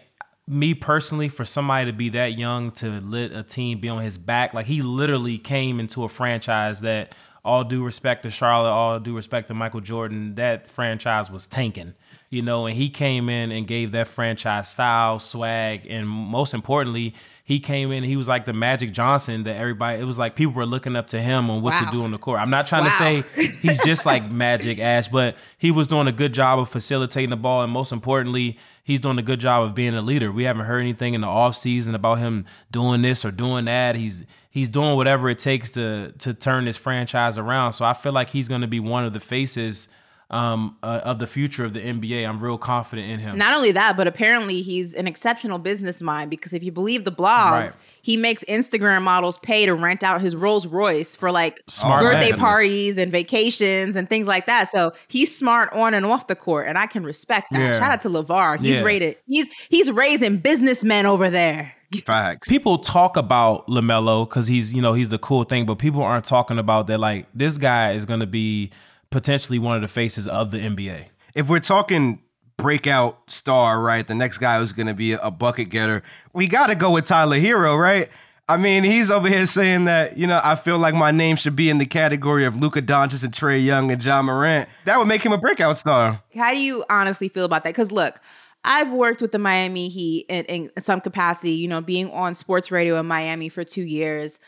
me 0.50 0.74
personally, 0.74 1.30
for 1.30 1.46
somebody 1.46 1.86
to 1.92 1.96
be 1.96 2.10
that 2.10 2.38
young 2.38 2.72
to 2.72 3.00
let 3.02 3.32
a 3.32 3.44
team 3.44 3.80
be 3.80 3.88
on 3.88 4.02
his 4.04 4.18
back, 4.18 4.54
like 4.54 4.66
he 4.66 4.82
literally 4.82 5.38
came 5.38 5.80
into 5.80 6.04
a 6.04 6.10
franchise 6.10 6.82
that, 6.82 7.14
all 7.46 7.64
due 7.64 7.86
respect 7.86 8.24
to 8.24 8.30
Charlotte, 8.32 8.70
all 8.70 9.00
due 9.00 9.16
respect 9.16 9.48
to 9.48 9.54
Michael 9.54 9.80
Jordan, 9.80 10.36
that 10.36 10.68
franchise 10.68 11.32
was 11.32 11.48
tanking, 11.48 11.94
you 12.30 12.42
know, 12.42 12.66
and 12.66 12.76
he 12.76 12.90
came 12.90 13.30
in 13.30 13.52
and 13.54 13.66
gave 13.66 13.94
that 13.94 14.10
franchise 14.10 14.68
style, 14.68 15.20
swag, 15.20 15.88
and 15.90 16.06
most 16.08 16.54
importantly, 16.54 17.16
he 17.46 17.60
came 17.60 17.94
in, 17.94 18.04
he 18.04 18.18
was 18.18 18.28
like 18.28 18.44
the 18.46 18.52
Magic 18.54 18.92
Johnson 18.92 19.46
that 19.46 19.56
everybody, 19.56 20.02
it 20.02 20.04
was 20.04 20.18
like 20.20 20.36
people 20.36 20.54
were 20.54 20.66
looking 20.66 20.98
up 20.98 21.08
to 21.08 21.22
him 21.22 21.50
on 21.50 21.62
what 21.62 21.76
Wow. 21.76 21.86
to 21.86 21.92
do 21.92 22.04
on 22.04 22.12
the 22.12 22.18
court. 22.18 22.40
I'm 22.42 22.50
not 22.50 22.68
trying 22.68 22.84
Wow. 22.84 22.90
to 22.90 22.96
say 22.98 23.24
he's 23.62 23.82
just 23.86 24.06
like 24.06 24.30
Magic 24.30 24.78
Ash, 24.80 25.08
but 25.08 25.38
he 25.58 25.72
was 25.72 25.88
doing 25.88 26.08
a 26.08 26.12
good 26.12 26.34
job 26.34 26.60
of 26.60 26.68
facilitating 26.68 27.30
the 27.30 27.38
ball, 27.38 27.64
and 27.64 27.72
most 27.72 27.94
importantly, 27.94 28.60
he's 28.90 29.00
doing 29.00 29.20
a 29.20 29.22
good 29.22 29.40
job 29.40 29.62
of 29.62 29.76
being 29.76 29.94
a 29.94 30.02
leader. 30.02 30.32
We 30.32 30.46
haven't 30.46 30.66
heard 30.66 30.80
anything 30.80 31.14
in 31.14 31.22
the 31.22 31.28
offseason 31.28 31.94
about 31.94 32.18
him 32.18 32.46
doing 32.72 33.04
this 33.04 33.24
or 33.24 33.30
doing 33.30 33.66
that. 33.66 33.94
He's 33.94 34.26
he's 34.50 34.68
doing 34.68 34.96
whatever 34.96 35.30
it 35.30 35.38
takes 35.38 35.70
to 35.72 36.12
to 36.18 36.34
turn 36.34 36.66
this 36.66 36.76
franchise 36.76 37.38
around. 37.38 37.74
So 37.74 37.86
I 37.86 37.94
feel 37.94 38.14
like 38.14 38.30
he's 38.30 38.48
going 38.48 38.62
to 38.62 38.68
be 38.68 38.80
one 38.80 39.06
of 39.06 39.14
the 39.14 39.20
faces 39.20 39.90
um, 40.32 40.78
uh, 40.84 41.02
of 41.04 41.18
the 41.18 41.26
future 41.26 41.66
of 41.66 41.74
the 41.74 41.80
NBA. 41.80 42.28
I'm 42.28 42.40
real 42.40 42.58
confident 42.60 43.10
in 43.10 43.20
him. 43.20 43.38
Not 43.38 43.56
only 43.56 43.72
that, 43.72 43.98
but 43.98 44.08
apparently 44.08 44.62
he's 44.62 44.94
an 44.94 45.08
exceptional 45.08 45.58
business 45.58 46.02
mind 46.04 46.30
because 46.30 46.54
if 46.54 46.62
you 46.64 46.72
believe 46.72 47.04
the 47.04 47.12
blogs, 47.12 47.52
Right. 47.52 47.76
he 48.04 48.16
makes 48.16 48.44
Instagram 48.44 49.02
models 49.02 49.40
pay 49.40 49.66
to 49.66 49.74
rent 49.74 50.04
out 50.04 50.22
his 50.22 50.36
Rolls 50.36 50.68
Royce 50.68 51.16
for 51.16 51.32
like 51.32 51.60
Smart 51.68 52.04
birthday 52.04 52.30
man. 52.30 52.40
parties 52.40 52.98
and 53.00 53.12
vacations 53.12 53.96
and 53.96 54.08
things 54.08 54.28
like 54.28 54.46
that. 54.46 54.68
So 54.68 54.94
he's 55.08 55.36
smart 55.36 55.74
on 55.74 55.94
and 55.96 56.06
off 56.06 56.28
the 56.28 56.36
court, 56.36 56.68
and 56.68 56.78
I 56.78 56.86
can 56.86 57.04
respect 57.04 57.48
that. 57.52 57.60
Yeah. 57.60 57.80
Shout 57.80 57.92
out 57.92 58.02
to 58.02 58.10
LaVar. 58.10 58.60
He's 58.60 58.78
Yeah. 58.78 58.84
rated. 58.84 59.18
He's 59.28 59.48
he's 59.70 59.90
raising 59.92 60.38
businessmen 60.38 61.06
over 61.08 61.30
there. 61.32 61.74
Facts. 62.06 62.48
people 62.48 62.78
talk 62.78 63.18
about 63.18 63.66
Lamelo 63.68 64.30
because 64.30 64.46
he's 64.48 64.72
you 64.76 64.82
know 64.84 64.94
he's 64.94 65.10
the 65.10 65.18
cool 65.18 65.44
thing, 65.44 65.66
but 65.66 65.80
people 65.80 66.04
aren't 66.04 66.26
talking 66.26 66.60
about 66.60 66.86
that 66.86 67.00
like 67.00 67.26
this 67.34 67.58
guy 67.58 67.94
is 67.94 68.06
going 68.06 68.20
to 68.20 68.28
be 68.28 68.70
potentially 69.10 69.60
one 69.60 69.76
of 69.76 69.82
the 69.82 69.88
faces 69.88 70.28
of 70.28 70.52
the 70.52 70.60
NBA. 70.60 71.06
if 71.36 71.50
we're 71.50 71.60
talking 71.60 72.22
breakout 72.58 73.18
star, 73.32 73.82
right, 73.82 74.06
the 74.06 74.16
next 74.16 74.38
guy 74.40 74.60
who's 74.60 74.72
going 74.72 74.88
to 74.88 74.94
be 74.94 75.14
a 75.14 75.32
bucket 75.32 75.70
getter, 75.70 76.04
we 76.34 76.48
got 76.48 76.68
to 76.68 76.76
go 76.76 76.92
with 76.92 77.06
Tyler 77.06 77.38
Herro, 77.38 77.80
right? 77.80 78.10
I 78.50 78.58
mean, 78.58 78.84
he's 78.84 79.12
over 79.12 79.28
here 79.28 79.46
saying 79.46 79.86
that, 79.86 80.18
you 80.18 80.26
know, 80.26 80.42
I 80.44 80.56
feel 80.56 80.80
like 80.80 80.96
my 80.96 81.12
name 81.12 81.36
should 81.36 81.56
be 81.56 81.70
in 81.70 81.78
the 81.78 81.86
category 81.86 82.46
of 82.46 82.60
Luka 82.60 82.82
Doncic 82.82 83.24
and 83.24 83.32
Trae 83.32 83.64
Young 83.64 83.92
and 83.92 84.04
Ja 84.04 84.24
Morant. 84.24 84.68
That 84.86 84.98
would 84.98 85.08
make 85.08 85.24
him 85.24 85.32
a 85.32 85.38
breakout 85.38 85.78
star. 85.78 86.24
How 86.36 86.54
do 86.54 86.60
you 86.60 86.84
honestly 86.90 87.30
feel 87.30 87.46
about 87.46 87.64
that? 87.64 87.70
Because 87.70 87.92
look, 87.92 88.20
I've 88.64 88.92
worked 88.92 89.22
with 89.22 89.32
the 89.32 89.40
Miami 89.40 89.88
Heat 89.88 90.26
in, 90.30 90.46
in 90.46 90.72
some 90.82 91.00
capacity, 91.00 91.52
you 91.52 91.68
know, 91.68 91.80
being 91.80 92.12
on 92.12 92.34
sports 92.34 92.72
radio 92.72 93.00
in 93.00 93.06
Miami 93.06 93.50
for 93.50 93.64
two 93.64 93.84
years. 93.84 94.40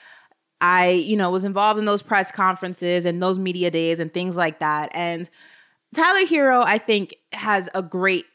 I, 0.62 0.90
you 0.90 1.18
know, 1.18 1.30
was 1.32 1.44
involved 1.44 1.80
in 1.80 1.86
those 1.86 2.02
press 2.02 2.32
conferences 2.32 3.06
and 3.06 3.22
those 3.22 3.40
media 3.40 3.72
days 3.72 4.00
and 4.00 4.14
things 4.14 4.38
like 4.38 4.60
that. 4.60 4.92
And 4.94 5.30
Tyler 5.94 6.26
Herro, 6.26 6.64
I 6.64 6.78
think, 6.78 7.16
has 7.34 7.68
a 7.74 7.82
great 7.84 8.26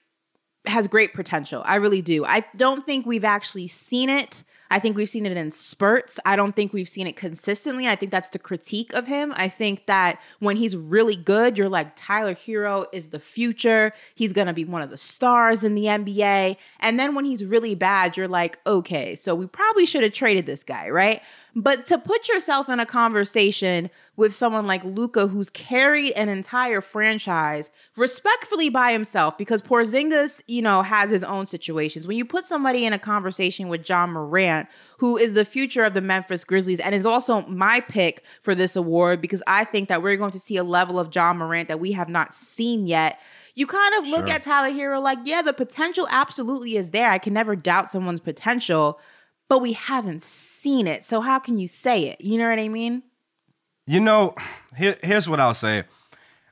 has 0.66 0.88
great 0.88 1.14
potential. 1.14 1.62
I 1.64 1.76
really 1.76 2.02
do. 2.02 2.24
I 2.24 2.44
don't 2.56 2.84
think 2.84 3.06
we've 3.06 3.24
actually 3.24 3.68
seen 3.68 4.10
it. 4.10 4.42
I 4.68 4.80
think 4.80 4.96
we've 4.96 5.08
seen 5.08 5.26
it 5.26 5.36
in 5.36 5.50
spurts. 5.52 6.18
I 6.24 6.34
don't 6.34 6.56
think 6.56 6.72
we've 6.72 6.88
seen 6.88 7.06
it 7.06 7.14
consistently. 7.14 7.86
I 7.86 7.94
think 7.94 8.10
that's 8.10 8.30
the 8.30 8.38
critique 8.38 8.92
of 8.94 9.06
him. 9.06 9.32
I 9.36 9.48
think 9.48 9.86
that 9.86 10.20
when 10.40 10.56
he's 10.56 10.76
really 10.76 11.14
good, 11.14 11.56
you're 11.56 11.68
like, 11.68 11.94
Tyler 11.94 12.34
Herro 12.34 12.86
is 12.92 13.10
the 13.10 13.20
future. 13.20 13.92
He's 14.16 14.32
going 14.32 14.48
to 14.48 14.52
be 14.52 14.64
one 14.64 14.82
of 14.82 14.90
the 14.90 14.96
stars 14.96 15.62
in 15.62 15.76
the 15.76 15.84
NBA. 15.84 16.56
And 16.80 16.98
then 16.98 17.14
when 17.14 17.24
he's 17.24 17.44
really 17.44 17.76
bad, 17.76 18.16
you're 18.16 18.26
like, 18.26 18.58
okay, 18.66 19.14
so 19.14 19.34
we 19.34 19.46
probably 19.46 19.86
should 19.86 20.02
have 20.02 20.12
traded 20.12 20.46
this 20.46 20.64
guy, 20.64 20.88
right? 20.88 21.22
But 21.58 21.86
to 21.86 21.96
put 21.96 22.28
yourself 22.28 22.68
in 22.68 22.80
a 22.80 22.84
conversation 22.86 23.88
with 24.14 24.34
someone 24.34 24.66
like 24.66 24.84
Luka, 24.84 25.26
who's 25.26 25.48
carried 25.48 26.12
an 26.12 26.28
entire 26.28 26.82
franchise 26.82 27.70
respectfully 27.96 28.68
by 28.68 28.92
himself, 28.92 29.38
because 29.38 29.62
Porzingis, 29.62 30.42
you 30.46 30.60
know, 30.60 30.82
has 30.82 31.08
his 31.08 31.24
own 31.24 31.46
situations. 31.46 32.06
When 32.06 32.18
you 32.18 32.26
put 32.26 32.44
somebody 32.44 32.84
in 32.84 32.92
a 32.92 32.98
conversation 32.98 33.68
with 33.68 33.88
Ja 33.88 34.06
Morant, 34.06 34.68
who 34.98 35.16
is 35.16 35.32
the 35.32 35.46
future 35.46 35.82
of 35.84 35.94
the 35.94 36.02
Memphis 36.02 36.44
Grizzlies 36.44 36.78
and 36.78 36.94
is 36.94 37.06
also 37.06 37.40
my 37.46 37.80
pick 37.80 38.22
for 38.42 38.54
this 38.54 38.76
award, 38.76 39.22
because 39.22 39.42
I 39.46 39.64
think 39.64 39.88
that 39.88 40.02
we're 40.02 40.18
going 40.18 40.32
to 40.32 40.38
see 40.38 40.58
a 40.58 40.64
level 40.64 41.00
of 41.00 41.14
Ja 41.14 41.32
Morant 41.32 41.68
that 41.68 41.80
we 41.80 41.92
have 41.92 42.10
not 42.10 42.34
seen 42.34 42.86
yet. 42.86 43.18
You 43.54 43.66
kind 43.66 43.94
of 43.94 44.06
look 44.06 44.26
Sure. 44.26 44.36
at 44.36 44.42
Tyler 44.42 44.74
Herro 44.76 45.00
like, 45.00 45.20
yeah, 45.24 45.40
the 45.40 45.54
potential 45.54 46.06
absolutely 46.10 46.76
is 46.76 46.90
there. 46.90 47.10
I 47.10 47.16
can 47.16 47.32
never 47.32 47.56
doubt 47.56 47.88
someone's 47.88 48.20
potential, 48.20 49.00
but 49.48 49.60
we 49.60 49.72
haven't 49.72 50.22
seen 50.22 50.86
it. 50.86 51.04
So 51.04 51.20
how 51.20 51.38
can 51.38 51.58
you 51.58 51.68
say 51.68 52.04
it? 52.08 52.20
You 52.20 52.38
know 52.38 52.48
what 52.48 52.58
I 52.58 52.68
mean? 52.68 53.02
You 53.86 54.00
know, 54.00 54.34
here, 54.76 54.96
here's 55.02 55.28
what 55.28 55.40
I'll 55.40 55.54
say. 55.54 55.84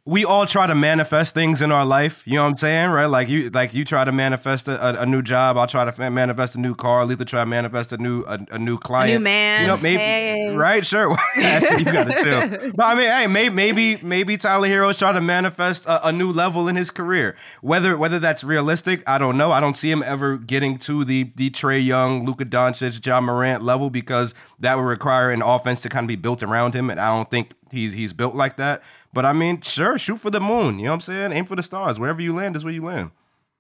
We 0.07 0.27
all 0.27 0.45
try 0.45 0.67
to 0.67 0.75
manifest 0.75 1.33
things 1.33 1.63
in 1.63 1.73
our 1.73 1.87
life. 1.87 2.23
You 2.27 2.35
know 2.35 2.43
what 2.43 2.51
I'm 2.51 2.57
saying, 2.59 2.91
right? 2.91 3.07
Like 3.07 3.31
you, 3.31 3.49
like 3.49 3.73
you 3.73 3.87
try 3.87 4.05
to 4.05 4.13
manifest 4.13 4.69
a, 4.69 4.99
a, 5.01 5.03
a 5.05 5.07
new 5.07 5.23
job. 5.23 5.57
I'll 5.57 5.67
try 5.67 5.91
to 5.91 6.11
manifest 6.11 6.57
a 6.57 6.61
new 6.61 6.75
car. 6.75 7.07
Letha 7.07 7.25
try 7.25 7.41
to 7.41 7.47
manifest 7.47 7.91
a 7.95 7.97
new 7.97 8.23
a, 8.25 8.39
a 8.51 8.59
new 8.59 8.77
client. 8.77 9.15
New 9.15 9.21
man. 9.21 9.63
You 9.63 9.67
know, 9.69 9.77
maybe 9.79 10.03
Hey. 10.03 10.55
right, 10.55 10.85
sure. 10.85 11.09
you 11.37 11.85
gotta 11.85 12.13
chill. 12.23 12.73
But 12.75 12.85
I 12.85 12.95
mean, 12.95 13.09
hey, 13.09 13.27
maybe 13.29 13.55
maybe 13.55 13.97
maybe 14.03 14.37
Tyler 14.37 14.69
Herro's 14.69 14.99
trying 14.99 15.15
to 15.15 15.23
manifest 15.23 15.87
a, 15.87 16.09
a 16.09 16.13
new 16.13 16.31
level 16.31 16.69
in 16.69 16.77
his 16.77 16.91
career. 16.91 17.35
Whether 17.63 17.97
whether 17.97 18.19
that's 18.19 18.45
realistic, 18.45 19.03
I 19.09 19.17
don't 19.17 19.39
know. 19.39 19.53
I 19.53 19.61
don't 19.61 19.75
see 19.77 19.91
him 19.91 20.03
ever 20.03 20.37
getting 20.37 20.77
to 20.81 21.07
the 21.07 21.33
the 21.37 21.49
Trae 21.49 21.83
Young, 21.83 22.27
Luka 22.27 22.45
Doncic, 22.45 23.05
Ja 23.07 23.23
Morant 23.23 23.63
level 23.63 23.89
because 23.89 24.35
that 24.61 24.77
would 24.77 24.83
require 24.85 25.31
an 25.31 25.41
offense 25.41 25.81
to 25.81 25.89
kind 25.89 26.05
of 26.05 26.09
be 26.09 26.17
built 26.17 26.43
around 26.43 26.75
him, 26.75 26.91
and 26.91 27.01
I 27.01 27.09
don't 27.09 27.31
think 27.31 27.53
he's 27.75 27.93
he's 27.93 28.13
built 28.13 28.35
like 28.35 28.57
that. 28.57 28.83
But 29.13 29.27
I 29.27 29.33
mean, 29.33 29.61
sure, 29.61 29.99
shoot 29.99 30.21
for 30.21 30.31
the 30.31 30.41
moon. 30.41 30.79
You 30.79 30.85
know 30.85 30.91
what 30.91 30.95
I'm 30.95 31.01
saying? 31.03 31.33
Aim 31.33 31.45
for 31.45 31.57
the 31.57 31.63
stars. 31.63 32.01
Wherever 32.01 32.23
you 32.23 32.35
land 32.35 32.57
is 32.57 32.65
where 32.65 32.73
you 32.73 32.85
land. 32.85 33.11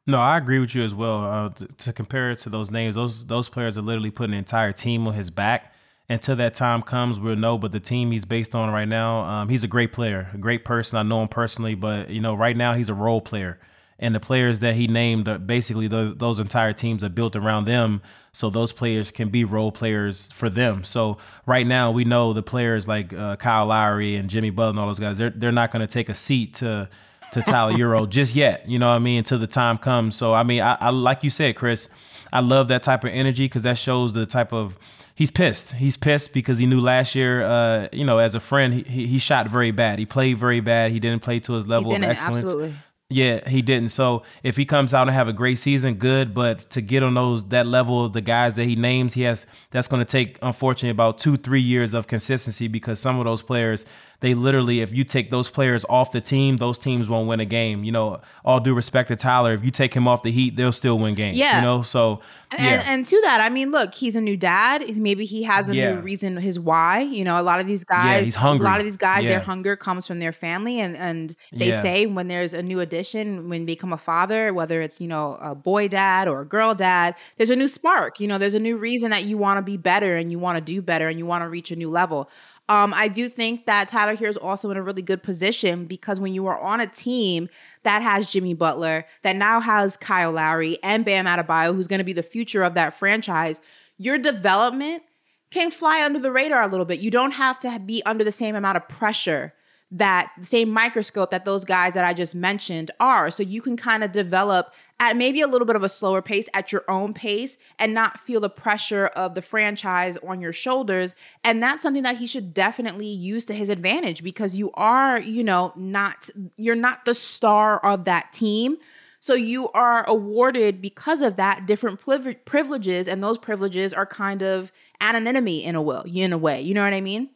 No, 0.06 0.20
I 0.20 0.36
agree 0.36 0.58
with 0.58 0.74
you 0.74 0.82
as 0.82 0.94
well. 0.94 1.24
Uh, 1.24 1.66
to, 1.78 1.92
compare 1.92 2.30
it 2.30 2.38
to 2.40 2.50
those 2.50 2.70
names, 2.70 2.94
those 2.94 3.26
those 3.26 3.48
players 3.48 3.78
are 3.78 3.82
literally 3.82 4.10
putting 4.10 4.34
an 4.34 4.38
entire 4.38 4.72
team 4.72 5.06
on 5.08 5.14
his 5.14 5.30
back. 5.30 5.72
Until 6.06 6.36
that 6.36 6.52
time 6.52 6.82
comes, 6.82 7.18
we'll 7.18 7.36
know. 7.36 7.56
But 7.56 7.72
the 7.72 7.80
team 7.80 8.10
he's 8.10 8.26
based 8.26 8.54
on 8.54 8.70
right 8.70 8.88
now, 8.88 9.20
um, 9.20 9.48
he's 9.48 9.64
a 9.64 9.68
great 9.68 9.92
player, 9.92 10.28
a 10.34 10.38
great 10.38 10.66
person. 10.66 10.98
I 10.98 11.02
know 11.02 11.22
him 11.22 11.28
personally, 11.28 11.74
but 11.74 12.10
you 12.10 12.20
know, 12.20 12.34
right 12.34 12.56
now 12.56 12.74
he's 12.74 12.90
a 12.90 12.94
role 12.94 13.22
player, 13.22 13.58
and 13.98 14.14
the 14.14 14.20
players 14.20 14.60
that 14.60 14.74
he 14.74 14.86
named, 14.86 15.46
basically 15.46 15.86
those, 15.88 16.16
those 16.16 16.38
entire 16.38 16.72
teams 16.72 17.04
are 17.04 17.08
built 17.08 17.36
around 17.36 17.66
them. 17.66 18.02
So 18.32 18.50
those 18.50 18.72
players 18.72 19.10
can 19.10 19.28
be 19.28 19.44
role 19.44 19.70
players 19.70 20.30
for 20.32 20.50
them. 20.50 20.82
So 20.82 21.18
right 21.46 21.66
now 21.66 21.92
we 21.92 22.04
know 22.04 22.32
the 22.32 22.42
players 22.42 22.88
like 22.88 23.12
uh, 23.12 23.36
Kyle 23.36 23.66
Lowry 23.66 24.16
and 24.16 24.28
Jimmy 24.28 24.50
Butler 24.50 24.70
and 24.70 24.78
all 24.80 24.86
those 24.88 24.98
guys. 24.98 25.18
They're 25.18 25.30
they're 25.30 25.52
not 25.52 25.70
going 25.70 25.86
to 25.86 25.92
take 25.92 26.08
a 26.08 26.14
seat 26.14 26.54
to 26.54 26.88
to 27.32 27.42
Tyler 27.42 27.72
Herro 27.72 28.06
just 28.08 28.34
yet. 28.34 28.68
You 28.68 28.78
know 28.78 28.88
what 28.88 28.96
I 28.96 28.98
mean? 28.98 29.18
Until 29.18 29.38
the 29.38 29.46
time 29.46 29.78
comes. 29.78 30.16
So 30.16 30.34
I 30.34 30.42
mean, 30.42 30.62
I, 30.62 30.76
I 30.80 30.90
like 30.90 31.22
you 31.22 31.30
said, 31.30 31.54
Chris. 31.54 31.88
I 32.32 32.40
love 32.40 32.66
that 32.68 32.82
type 32.82 33.04
of 33.04 33.10
energy 33.10 33.44
because 33.44 33.62
that 33.62 33.78
shows 33.78 34.12
the 34.12 34.26
type 34.26 34.52
of 34.52 34.76
he's 35.14 35.30
pissed. 35.30 35.72
He's 35.72 35.96
pissed 35.96 36.32
because 36.32 36.58
he 36.58 36.66
knew 36.66 36.80
last 36.80 37.14
year, 37.14 37.44
uh, 37.44 37.88
you 37.92 38.04
know, 38.04 38.18
as 38.18 38.34
a 38.34 38.40
friend, 38.40 38.74
he, 38.74 39.06
he 39.06 39.18
shot 39.18 39.48
very 39.48 39.70
bad. 39.70 39.98
He 40.00 40.06
played 40.06 40.38
very 40.38 40.60
bad. 40.60 40.90
He 40.90 40.98
didn't 40.98 41.22
play 41.22 41.38
to 41.40 41.52
his 41.52 41.68
level 41.68 41.94
of 41.94 42.02
excellence. 42.02 42.42
absolutely. 42.42 42.74
Yeah, 43.14 43.48
he 43.48 43.62
didn't. 43.62 43.90
So 43.90 44.24
if 44.42 44.56
he 44.56 44.64
comes 44.64 44.92
out 44.92 45.02
and 45.02 45.12
have 45.12 45.28
a 45.28 45.32
great 45.32 45.60
season, 45.60 45.94
good. 45.94 46.34
But 46.34 46.68
to 46.70 46.80
get 46.80 47.04
on 47.04 47.14
those 47.14 47.44
that 47.50 47.64
level 47.64 48.04
of 48.04 48.12
the 48.12 48.20
guys 48.20 48.56
that 48.56 48.64
he 48.64 48.74
names, 48.74 49.14
he 49.14 49.22
has 49.22 49.46
that's 49.70 49.86
going 49.86 50.04
to 50.04 50.10
take 50.10 50.36
unfortunately 50.42 50.90
about 50.90 51.18
two 51.18 51.36
three 51.36 51.60
years 51.60 51.94
of 51.94 52.08
consistency 52.08 52.66
because 52.66 52.98
some 52.98 53.20
of 53.20 53.24
those 53.24 53.40
players 53.40 53.86
they 54.24 54.32
literally 54.32 54.80
if 54.80 54.90
you 54.90 55.04
take 55.04 55.30
those 55.30 55.50
players 55.50 55.84
off 55.90 56.10
the 56.10 56.20
team, 56.20 56.56
those 56.56 56.78
teams 56.78 57.08
won't 57.10 57.28
win 57.28 57.40
a 57.40 57.44
game. 57.44 57.84
You 57.84 57.92
know, 57.92 58.20
all 58.42 58.58
due 58.58 58.72
respect 58.74 59.08
to 59.08 59.16
Tyler, 59.16 59.52
if 59.52 59.62
you 59.62 59.70
take 59.70 59.92
him 59.92 60.08
off 60.08 60.22
the 60.22 60.30
Heat, 60.30 60.56
they'll 60.56 60.72
still 60.72 60.98
win 60.98 61.14
games. 61.14 61.36
Yeah. 61.38 61.56
you 61.56 61.62
know. 61.62 61.82
So 61.82 62.20
yeah, 62.54 62.66
And, 62.80 62.82
and 62.88 63.04
to 63.04 63.20
that, 63.22 63.40
I 63.40 63.48
mean, 63.50 63.70
look, 63.70 63.92
he's 63.94 64.16
a 64.16 64.20
new 64.20 64.36
dad. 64.36 64.96
Maybe 64.96 65.24
he 65.26 65.42
has 65.42 65.68
a 65.68 65.74
Yeah. 65.76 65.94
new 65.96 66.00
reason, 66.00 66.36
his 66.38 66.58
why. 66.58 67.00
You 67.00 67.24
know, 67.24 67.38
a 67.38 67.42
lot 67.42 67.60
of 67.60 67.66
these 67.66 67.84
guys, 67.84 68.24
he's 68.24 68.34
hungry. 68.34 68.64
A 68.66 68.70
lot 68.70 68.78
of 68.80 68.84
these 68.86 68.96
guys, 68.96 69.24
their 69.24 69.40
hunger 69.40 69.76
comes 69.76 70.06
from 70.06 70.20
their 70.20 70.32
family, 70.32 70.80
and 70.80 70.96
and 70.96 71.36
they 71.52 71.68
Yeah. 71.68 71.82
say 71.82 72.06
when 72.06 72.28
there's 72.28 72.54
a 72.54 72.62
new 72.62 72.80
addition, 72.80 73.48
when 73.50 73.66
they 73.66 73.74
become 73.74 73.92
a 73.92 73.98
father, 73.98 74.54
whether 74.54 74.80
it's 74.80 75.00
you 75.00 75.08
know 75.08 75.36
a 75.42 75.54
boy 75.54 75.88
dad 75.88 76.28
or 76.28 76.40
a 76.40 76.46
girl 76.46 76.74
dad, 76.74 77.14
there's 77.36 77.50
a 77.50 77.56
new 77.56 77.68
spark. 77.68 78.20
You 78.20 78.28
know, 78.28 78.38
there's 78.38 78.54
a 78.54 78.60
new 78.60 78.76
reason 78.78 79.10
that 79.10 79.24
you 79.24 79.36
want 79.36 79.58
to 79.58 79.62
be 79.62 79.76
better 79.76 80.14
and 80.16 80.30
you 80.32 80.38
want 80.38 80.56
to 80.56 80.62
do 80.62 80.80
better 80.80 81.08
and 81.08 81.18
you 81.18 81.26
want 81.26 81.42
to 81.42 81.48
reach 81.48 81.70
a 81.70 81.76
new 81.76 81.90
level. 81.90 82.30
Um, 82.68 82.94
I 82.94 83.08
do 83.08 83.28
think 83.28 83.66
that 83.66 83.88
Tyler 83.88 84.16
Herro 84.16 84.30
is 84.30 84.36
also 84.38 84.70
in 84.70 84.78
a 84.78 84.82
really 84.82 85.02
good 85.02 85.22
position 85.22 85.84
because 85.84 86.18
when 86.18 86.32
you 86.32 86.46
are 86.46 86.58
on 86.58 86.80
a 86.80 86.86
team 86.86 87.50
that 87.82 88.02
has 88.02 88.30
Jimmy 88.30 88.54
Butler, 88.54 89.04
that 89.22 89.36
now 89.36 89.60
has 89.60 89.96
Kyle 89.98 90.32
Lowry 90.32 90.78
and 90.82 91.04
Bam 91.04 91.26
Adebayo, 91.26 91.74
who's 91.74 91.88
going 91.88 91.98
to 91.98 92.04
be 92.04 92.14
the 92.14 92.22
future 92.22 92.62
of 92.62 92.74
that 92.74 92.96
franchise, 92.96 93.60
your 93.98 94.16
development 94.16 95.02
can 95.50 95.70
fly 95.70 96.02
under 96.02 96.18
the 96.18 96.32
radar 96.32 96.62
a 96.62 96.66
little 96.66 96.86
bit. 96.86 97.00
You 97.00 97.10
don't 97.10 97.32
have 97.32 97.60
to 97.60 97.78
be 97.80 98.02
under 98.06 98.24
the 98.24 98.32
same 98.32 98.56
amount 98.56 98.78
of 98.78 98.88
pressure 98.88 99.52
that 99.90 100.32
same 100.40 100.70
microscope 100.70 101.30
that 101.30 101.44
those 101.44 101.64
guys 101.64 101.92
that 101.94 102.04
I 102.04 102.14
just 102.14 102.34
mentioned 102.34 102.90
are. 102.98 103.30
So 103.30 103.42
you 103.42 103.62
can 103.62 103.76
kind 103.76 104.02
of 104.02 104.10
develop 104.10 104.72
at 105.00 105.16
maybe 105.16 105.40
a 105.40 105.46
little 105.46 105.66
bit 105.66 105.76
of 105.76 105.82
a 105.82 105.88
slower 105.88 106.22
pace 106.22 106.48
at 106.54 106.72
your 106.72 106.84
own 106.88 107.12
pace 107.12 107.56
and 107.78 107.94
not 107.94 108.20
feel 108.20 108.40
the 108.40 108.50
pressure 108.50 109.06
of 109.06 109.34
the 109.34 109.42
franchise 109.42 110.16
on 110.18 110.40
your 110.40 110.52
shoulders. 110.52 111.14
And 111.42 111.62
that's 111.62 111.82
something 111.82 112.04
that 112.04 112.16
he 112.16 112.26
should 112.26 112.54
definitely 112.54 113.08
use 113.08 113.44
to 113.46 113.54
his 113.54 113.68
advantage 113.68 114.22
because 114.22 114.56
you 114.56 114.70
are, 114.74 115.18
you 115.18 115.42
know, 115.42 115.72
not 115.76 116.30
you're 116.56 116.76
not 116.76 117.04
the 117.04 117.14
star 117.14 117.78
of 117.84 118.04
that 118.04 118.32
team. 118.32 118.76
So 119.20 119.32
you 119.32 119.70
are 119.70 120.06
awarded 120.06 120.82
because 120.82 121.22
of 121.22 121.36
that 121.36 121.64
different 121.64 121.98
priv- 121.98 122.44
privileges, 122.44 123.08
and 123.08 123.22
those 123.22 123.38
privileges 123.38 123.94
are 123.94 124.04
kind 124.04 124.42
of 124.42 124.70
anonymity 125.00 125.64
in 125.64 125.74
a 125.76 125.80
will, 125.80 126.04
in 126.06 126.34
a 126.34 126.38
way. 126.38 126.60
You 126.60 126.74
know 126.74 126.84
what 126.84 126.92
I 126.92 127.00
mean? 127.00 127.30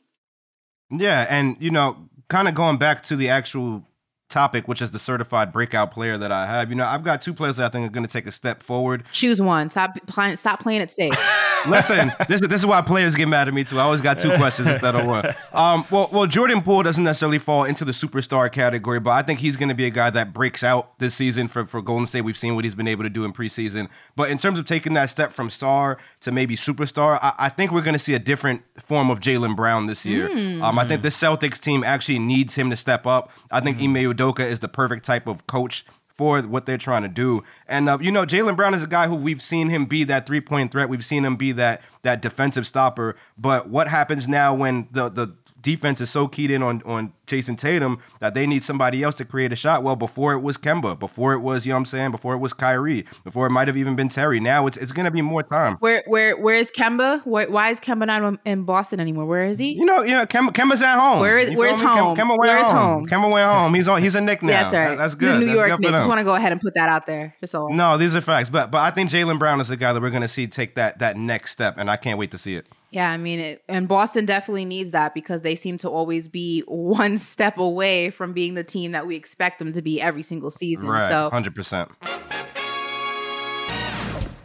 Yeah, 0.91 1.27
and 1.31 1.57
you 1.61 1.71
know, 1.71 1.97
kind 2.29 2.47
of 2.47 2.55
going 2.55 2.77
back 2.77 3.03
to 3.05 3.17
the 3.17 3.31
actual 3.31 3.88
topic, 4.29 4.69
which 4.69 4.83
is 4.83 4.91
the 4.91 4.99
certified 4.99 5.53
breakout 5.53 5.91
player 5.91 6.19
that 6.19 6.31
I 6.31 6.47
have. 6.47 6.71
You 6.71 6.77
know, 6.77 6.87
I've 6.87 7.05
got 7.05 7.23
two 7.23 7.33
players 7.33 7.57
that 7.57 7.67
I 7.67 7.69
think 7.69 7.87
are 7.87 7.91
going 7.93 8.07
to 8.07 8.13
take 8.13 8.27
a 8.27 8.33
step 8.33 8.63
forward. 8.63 9.05
Choose 9.13 9.41
one. 9.41 9.69
Stop 9.69 9.97
playing. 10.07 10.37
Stop 10.37 10.61
playing 10.61 10.83
it 10.83 10.91
safe. 10.91 11.15
Listen, 11.69 12.13
this 12.29 12.41
is 12.41 12.49
this 12.49 12.61
is 12.61 12.67
why 12.67 12.83
players 12.83 13.15
get 13.15 13.27
mad 13.27 13.49
at 13.49 13.55
me 13.55 13.65
too. 13.65 13.79
I 13.79 13.83
always 13.83 14.01
got 14.01 14.19
two 14.19 14.35
questions 14.37 14.69
instead 14.69 14.95
of 14.95 15.07
one. 15.07 15.35
Um, 15.53 15.85
well, 15.91 16.09
well, 16.13 16.27
Jordan 16.27 16.63
Poole 16.63 16.83
doesn't 16.83 17.03
necessarily 17.03 17.39
fall 17.39 17.65
into 17.65 17.85
the 17.85 17.93
superstar 17.93 18.53
category, 18.53 19.01
but 19.01 19.11
I 19.11 19.23
think 19.23 19.41
he's 19.41 19.57
going 19.57 19.71
to 19.71 19.75
be 19.75 19.87
a 19.87 19.91
guy 19.91 20.11
that 20.11 20.33
breaks 20.33 20.63
out 20.63 20.97
this 20.99 21.15
season 21.15 21.49
for 21.49 21.67
for 21.67 21.83
Golden 21.83 22.07
State. 22.07 22.21
We've 22.21 22.37
seen 22.37 22.55
what 22.55 22.65
he's 22.65 22.75
been 22.75 22.87
able 22.87 23.03
to 23.03 23.11
do 23.11 23.25
in 23.25 23.33
preseason, 23.33 23.89
but 24.15 24.31
in 24.31 24.39
terms 24.39 24.59
of 24.59 24.67
taking 24.67 24.93
that 24.95 25.11
step 25.11 25.33
from 25.33 25.51
star 25.51 25.99
to 26.21 26.31
maybe 26.31 26.55
superstar, 26.55 27.19
I, 27.23 27.33
I 27.39 27.49
think 27.49 27.73
we're 27.73 27.83
going 27.83 27.95
to 27.95 27.99
see 27.99 28.15
a 28.15 28.19
different 28.19 28.63
form 28.81 29.11
of 29.11 29.21
Jaylen 29.21 29.57
Brown 29.57 29.87
this 29.87 30.05
year. 30.07 30.31
Um, 30.63 30.79
I 30.79 30.87
think 30.87 31.03
the 31.03 31.09
Celtics 31.09 31.59
team 31.59 31.83
actually 31.83 32.19
needs 32.19 32.55
him 32.55 32.71
to 32.71 32.77
step 32.77 33.07
up. 33.07 33.33
I 33.51 33.61
think 33.61 33.81
Ime 33.81 34.15
Udoka 34.19 34.41
is 34.41 34.61
the 34.61 34.69
perfect 34.69 35.05
type 35.05 35.27
of 35.27 35.47
coach 35.47 35.85
for 36.19 36.43
what 36.43 36.67
they're 36.67 36.77
trying 36.77 37.03
to 37.03 37.09
do. 37.09 37.45
And 37.69 37.89
uh, 37.89 37.99
you 38.01 38.11
know, 38.11 38.25
Jaylen 38.25 38.57
Brown 38.57 38.75
is 38.75 38.83
a 38.83 38.89
guy 38.89 39.07
who 39.07 39.15
we've 39.15 39.41
seen 39.41 39.69
him 39.69 39.85
be 39.85 40.05
that 40.05 40.27
three 40.27 40.41
point 40.41 40.73
threat. 40.73 40.89
We've 40.89 41.05
seen 41.05 41.25
him 41.25 41.37
be 41.37 41.53
that 41.53 41.81
that 42.03 42.21
defensive 42.21 42.67
stopper. 42.67 43.15
But 43.39 43.69
what 43.69 43.89
happens 43.89 44.29
now 44.29 44.53
when 44.53 44.89
the 44.91 45.09
the 45.09 45.35
defense 45.61 46.01
is 46.01 46.11
so 46.11 46.29
keyed 46.29 46.51
in 46.51 46.63
on 46.63 46.83
on 46.87 47.13
Jayson 47.27 47.57
Tatum 47.57 47.99
that 48.21 48.33
they 48.35 48.47
need 48.47 48.63
somebody 48.63 49.03
else 49.03 49.15
to 49.17 49.25
create 49.25 49.53
a 49.53 49.57
shot? 49.57 49.83
Well, 49.83 49.97
before 49.97 50.33
it 50.33 50.41
was 50.41 50.57
Kemba, 50.57 50.99
before 50.99 51.33
it 51.35 51.41
was 51.41 51.67
you 51.67 51.71
know 51.71 51.77
what 51.77 51.81
I'm 51.81 51.85
saying, 51.87 52.11
before 52.13 52.35
it 52.35 52.39
was 52.39 52.53
Kyrie, 52.53 53.05
before 53.25 53.47
it 53.47 53.51
might 53.51 53.69
have 53.69 53.77
even 53.77 53.97
been 53.97 54.09
Terry. 54.09 54.41
Now 54.41 54.67
it's 54.67 54.77
it's 54.77 54.93
gonna 54.93 55.11
be 55.11 55.23
more 55.23 55.43
time. 55.43 55.77
Where 55.81 56.03
where 56.07 56.37
where 56.37 56.55
is 56.55 56.71
Kemba? 56.71 57.21
Why, 57.25 57.47
why 57.47 57.71
is 57.71 57.81
Kemba 57.81 58.07
not 58.07 58.39
in 58.45 58.63
Boston 58.65 59.01
anymore? 59.01 59.27
Where 59.27 59.43
is 59.45 59.59
he? 59.59 59.73
You 59.73 59.85
know, 59.85 60.03
you 60.03 60.17
know, 60.17 60.27
Kemba, 60.27 60.51
Kemba's 60.51 60.83
at 60.83 60.99
home. 60.99 61.21
Where 61.21 61.39
is- 61.39 61.51
You 61.51 61.59
where's 61.59 61.77
home? 61.77 62.17
Kemba 62.17 62.31
went 62.31 62.41
Where's 62.41 62.67
home. 62.67 62.77
home? 62.77 63.07
Kemba 63.09 63.33
went 63.33 63.51
home. 63.51 63.75
He's 63.75 63.89
on. 63.89 64.01
He's 64.03 64.15
a 64.15 64.21
Knick 64.21 64.43
now. 64.43 64.63
That's 64.63 64.75
right. 64.75 64.89
That- 64.91 64.99
That's 64.99 65.15
good. 65.15 65.41
New 65.41 65.47
That's 65.47 65.69
York 65.69 65.81
Knicks. 65.81 65.93
Just 65.93 66.09
want 66.09 66.21
to 66.21 66.25
go 66.25 66.35
ahead 66.35 66.53
and 66.53 66.61
put 66.61 66.75
that 66.75 66.89
out 66.89 67.07
there. 67.07 67.35
Just 67.41 67.55
a 67.55 67.67
No, 67.71 67.99
these 67.99 68.15
are 68.15 68.21
facts. 68.21 68.49
But 68.49 68.71
but 68.71 68.79
I 68.79 68.91
think 68.91 69.11
Jaylen 69.11 69.39
Brown 69.39 69.61
is 69.61 69.69
the 69.69 69.77
guy 69.77 69.93
that 69.93 70.01
we're 70.01 70.11
gonna 70.11 70.29
see 70.29 70.47
take 70.47 70.75
that 70.77 70.99
that 71.01 71.17
next 71.17 71.51
step, 71.53 71.75
and 71.79 71.91
I 71.91 71.97
can't 71.97 72.19
wait 72.19 72.31
to 72.33 72.39
see 72.39 72.55
it. 72.55 72.67
Yeah, 72.91 73.11
I 73.11 73.19
mean, 73.19 73.39
it, 73.39 73.63
and 73.69 73.87
Boston 73.87 74.25
definitely 74.25 74.65
needs 74.65 74.93
that 74.93 75.13
because 75.13 75.43
they 75.43 75.55
seem 75.57 75.77
to 75.79 75.91
always 75.91 76.27
be 76.27 76.63
one 76.67 77.19
step 77.19 77.59
away 77.59 78.11
from 78.11 78.33
being 78.33 78.55
the 78.55 78.65
team 78.65 78.93
that 78.93 79.07
we 79.07 79.15
expect 79.17 79.59
them 79.59 79.73
to 79.75 79.83
be 79.83 80.01
every 80.01 80.23
single 80.23 80.51
season. 80.51 80.89
Right, 80.89 81.09
So, 81.09 81.29
hundred 81.31 81.55
percent. 81.55 81.91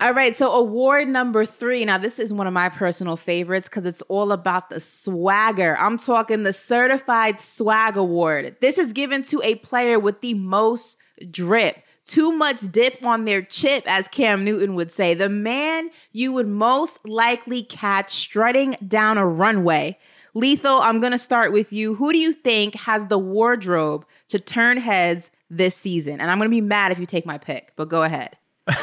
all 0.02 0.14
right, 0.14 0.36
so 0.36 0.52
award 0.52 1.08
number 1.08 1.46
three. 1.46 1.86
Now, 1.86 1.98
this 1.98 2.20
is 2.20 2.34
one 2.34 2.46
of 2.46 2.52
my 2.52 2.68
personal 2.68 3.16
favorites 3.16 3.70
because 3.70 3.86
it's 3.86 4.02
all 4.04 4.34
about 4.34 4.70
the 4.70 4.82
swagger. 4.82 5.78
I'm 5.78 5.98
talking 5.98 6.44
the 6.44 6.52
Certified 6.52 7.40
Swag 7.40 7.96
Award. 7.96 8.58
This 8.60 8.78
is 8.78 8.92
given 8.92 9.24
to 9.24 9.42
a 9.42 9.56
player 9.56 9.98
with 10.00 10.20
the 10.20 10.34
most 10.34 10.98
drip. 11.32 11.78
Too 12.06 12.32
much 12.32 12.60
dip 12.72 13.04
on 13.06 13.24
their 13.24 13.42
chip, 13.42 13.84
as 13.88 14.08
Cam 14.08 14.44
Newton 14.44 14.76
would 14.76 14.92
say. 14.92 15.14
The 15.14 15.30
man 15.30 15.90
you 16.12 16.32
would 16.34 16.48
most 16.48 17.08
likely 17.08 17.64
catch 17.64 18.12
strutting 18.12 18.76
down 18.88 19.18
a 19.18 19.26
runway. 19.26 19.98
Lethal, 20.34 20.80
I'm 20.82 21.00
going 21.00 21.12
to 21.12 21.18
start 21.18 21.54
with 21.54 21.72
you. 21.72 21.96
Who 21.96 22.12
do 22.12 22.18
you 22.18 22.34
think 22.34 22.76
has 22.76 23.08
the 23.08 23.20
wardrobe 23.20 24.06
to 24.30 24.40
turn 24.40 24.78
heads 24.78 25.32
this 25.50 25.76
season? 25.76 26.20
And 26.20 26.32
I'm 26.32 26.38
going 26.38 26.50
to 26.50 26.56
be 26.56 26.62
mad 26.62 26.92
if 26.92 27.00
you 27.00 27.06
take 27.06 27.26
my 27.26 27.38
pick, 27.38 27.74
but 27.76 27.90
go 27.90 28.04
ahead. 28.04 28.38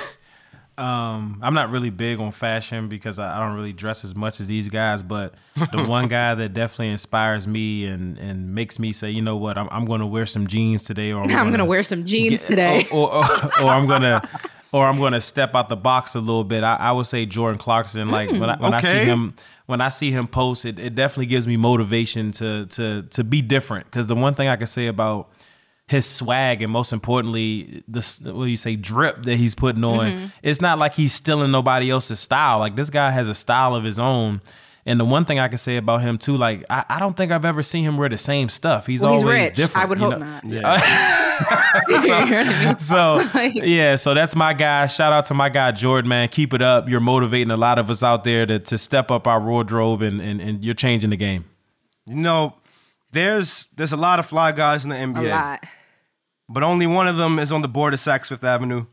Um, 0.81 1.39
I'm 1.43 1.53
not 1.53 1.71
really 1.71 1.91
big 1.91 2.21
on 2.21 2.31
fashion 2.33 2.89
because 2.89 3.19
I, 3.19 3.37
I 3.37 3.47
don't 3.47 3.55
really 3.55 3.73
dress 3.73 4.05
as 4.05 4.15
much 4.15 4.41
as 4.41 4.47
these 4.47 4.69
guys. 4.69 5.03
But 5.03 5.35
the 5.73 5.85
one 5.89 6.09
guy 6.09 6.35
that 6.35 6.55
definitely 6.55 6.89
inspires 6.89 7.47
me 7.47 7.85
and, 7.85 8.19
and 8.19 8.55
makes 8.55 8.79
me 8.79 8.93
say, 8.93 9.11
you 9.11 9.21
know 9.21 9.37
what, 9.37 9.59
I'm, 9.59 9.69
I'm 9.71 9.85
going 9.85 10.01
to 10.01 10.07
wear 10.07 10.25
some 10.27 10.47
jeans 10.47 10.83
today, 10.83 11.13
or 11.13 11.23
I'm, 11.23 11.31
I'm 11.37 11.49
going 11.49 11.59
to 11.59 11.65
wear 11.67 11.83
some 11.83 12.05
jeans 12.05 12.41
get- 12.41 12.47
today. 12.49 12.87
or, 12.91 13.13
or, 13.13 13.25
or, 13.25 13.45
or 13.63 13.67
I'm 13.67 13.87
gonna. 13.87 14.23
Or 14.73 14.87
I'm 14.87 15.01
gonna 15.01 15.21
step 15.21 15.57
out 15.57 15.69
the 15.69 15.75
box 15.75 16.15
a 16.15 16.21
little 16.21 16.45
bit. 16.45 16.63
I, 16.63 16.77
I 16.77 16.93
would 16.93 17.07
say 17.07 17.27
Jordan 17.27 17.59
Clarkson. 17.59 18.09
Like 18.09 18.31
when 18.31 18.49
I 18.49 18.57
when 18.57 18.73
I 18.73 18.81
see 18.81 18.99
him 18.99 19.35
when 19.67 19.81
I 19.81 19.89
see 19.89 20.13
him 20.13 20.29
post, 20.29 20.65
it, 20.65 20.79
it 20.79 20.95
definitely 20.95 21.27
gives 21.27 21.45
me 21.45 21.57
motivation 21.57 22.31
to 22.31 22.67
to 22.67 23.03
to 23.03 23.25
be 23.25 23.43
different. 23.43 23.87
Because 23.87 24.07
the 24.07 24.15
one 24.15 24.33
thing 24.35 24.47
I 24.47 24.55
can 24.55 24.69
say 24.69 24.87
about 24.87 25.29
his 25.91 26.07
swag 26.07 26.63
and 26.63 26.71
most 26.73 26.93
importantly 26.93 27.83
the 27.89 27.99
s- 27.99 28.21
what 28.21 28.45
do 28.45 28.51
you 28.51 28.57
say 28.57 28.77
drip 28.77 29.25
that 29.25 29.37
he's 29.37 29.55
putting 29.57 29.83
on 29.85 30.07
Mm-hmm. 30.07 30.27
it's 30.43 30.61
not 30.61 30.79
like 30.79 30.95
he's 30.95 31.13
stealing 31.13 31.51
nobody 31.51 31.91
else's 31.91 32.21
style 32.21 32.59
like 32.61 32.77
this 32.77 32.91
guy 32.91 33.11
has 33.11 33.29
a 33.29 33.35
style 33.35 33.75
of 33.75 33.83
his 33.85 33.99
own 33.99 34.41
and 34.87 35.01
the 35.01 35.05
one 35.05 35.25
thing 35.25 35.39
i 35.41 35.49
can 35.49 35.59
say 35.59 35.77
about 35.77 36.01
him 36.01 36.17
too 36.17 36.37
like 36.37 36.65
i, 36.71 36.85
I 36.89 36.99
don't 37.01 37.17
think 37.17 37.33
i've 37.33 37.45
ever 37.45 37.63
seen 37.65 37.83
him 37.85 37.97
wear 37.97 38.09
the 38.09 38.19
same 38.19 38.49
stuff 38.49 38.87
he's 38.87 39.03
well, 39.03 39.15
he's 39.15 39.23
always 39.23 39.43
rich. 39.43 39.57
different 39.57 39.85
I 39.85 39.89
would 39.89 39.99
hope 39.99 40.11
know? 40.13 40.19
not. 40.19 40.45
Yeah. 40.45 41.17
You 41.89 41.95
know 42.07 42.19
what 42.21 42.33
I 42.33 42.65
mean? 42.67 42.79
so 42.79 43.21
yeah 43.65 43.97
so 43.97 44.15
that's 44.15 44.37
my 44.37 44.53
guy 44.53 44.87
shout 44.87 45.13
out 45.13 45.27
to 45.27 45.35
my 45.35 45.49
guy 45.49 45.73
jordan 45.73 46.09
man 46.09 46.29
keep 46.29 46.53
it 46.55 46.63
up 46.63 46.89
you're 46.89 47.01
motivating 47.01 47.51
a 47.51 47.57
lot 47.57 47.79
of 47.79 47.91
us 47.91 48.03
out 48.03 48.23
there 48.25 48.47
to, 48.47 48.59
to 48.59 48.79
step 48.79 49.11
up 49.11 49.27
our 49.27 49.41
wardrobe 49.41 50.03
and, 50.03 50.21
and, 50.21 50.41
and 50.41 50.65
you're 50.65 50.75
changing 50.75 51.11
the 51.11 51.17
game 51.17 51.45
You 52.07 52.15
know, 52.17 52.55
there's 53.13 53.67
there's 53.77 53.93
a 53.93 53.97
lot 53.97 54.19
of 54.21 54.27
fly 54.27 54.53
guys 54.53 54.85
in 54.85 54.91
the 54.91 54.97
A 54.97 55.05
NBA, 55.07 55.31
lot. 55.31 55.65
But 56.51 56.63
only 56.63 56.87
one 56.87 57.07
of 57.07 57.17
them 57.17 57.39
is 57.39 57.53
on 57.53 57.63
the 57.63 57.69
board 57.69 57.95
of 57.95 58.01
Saks 58.01 58.27
Fifth 58.27 58.45
Avenue. 58.45 58.87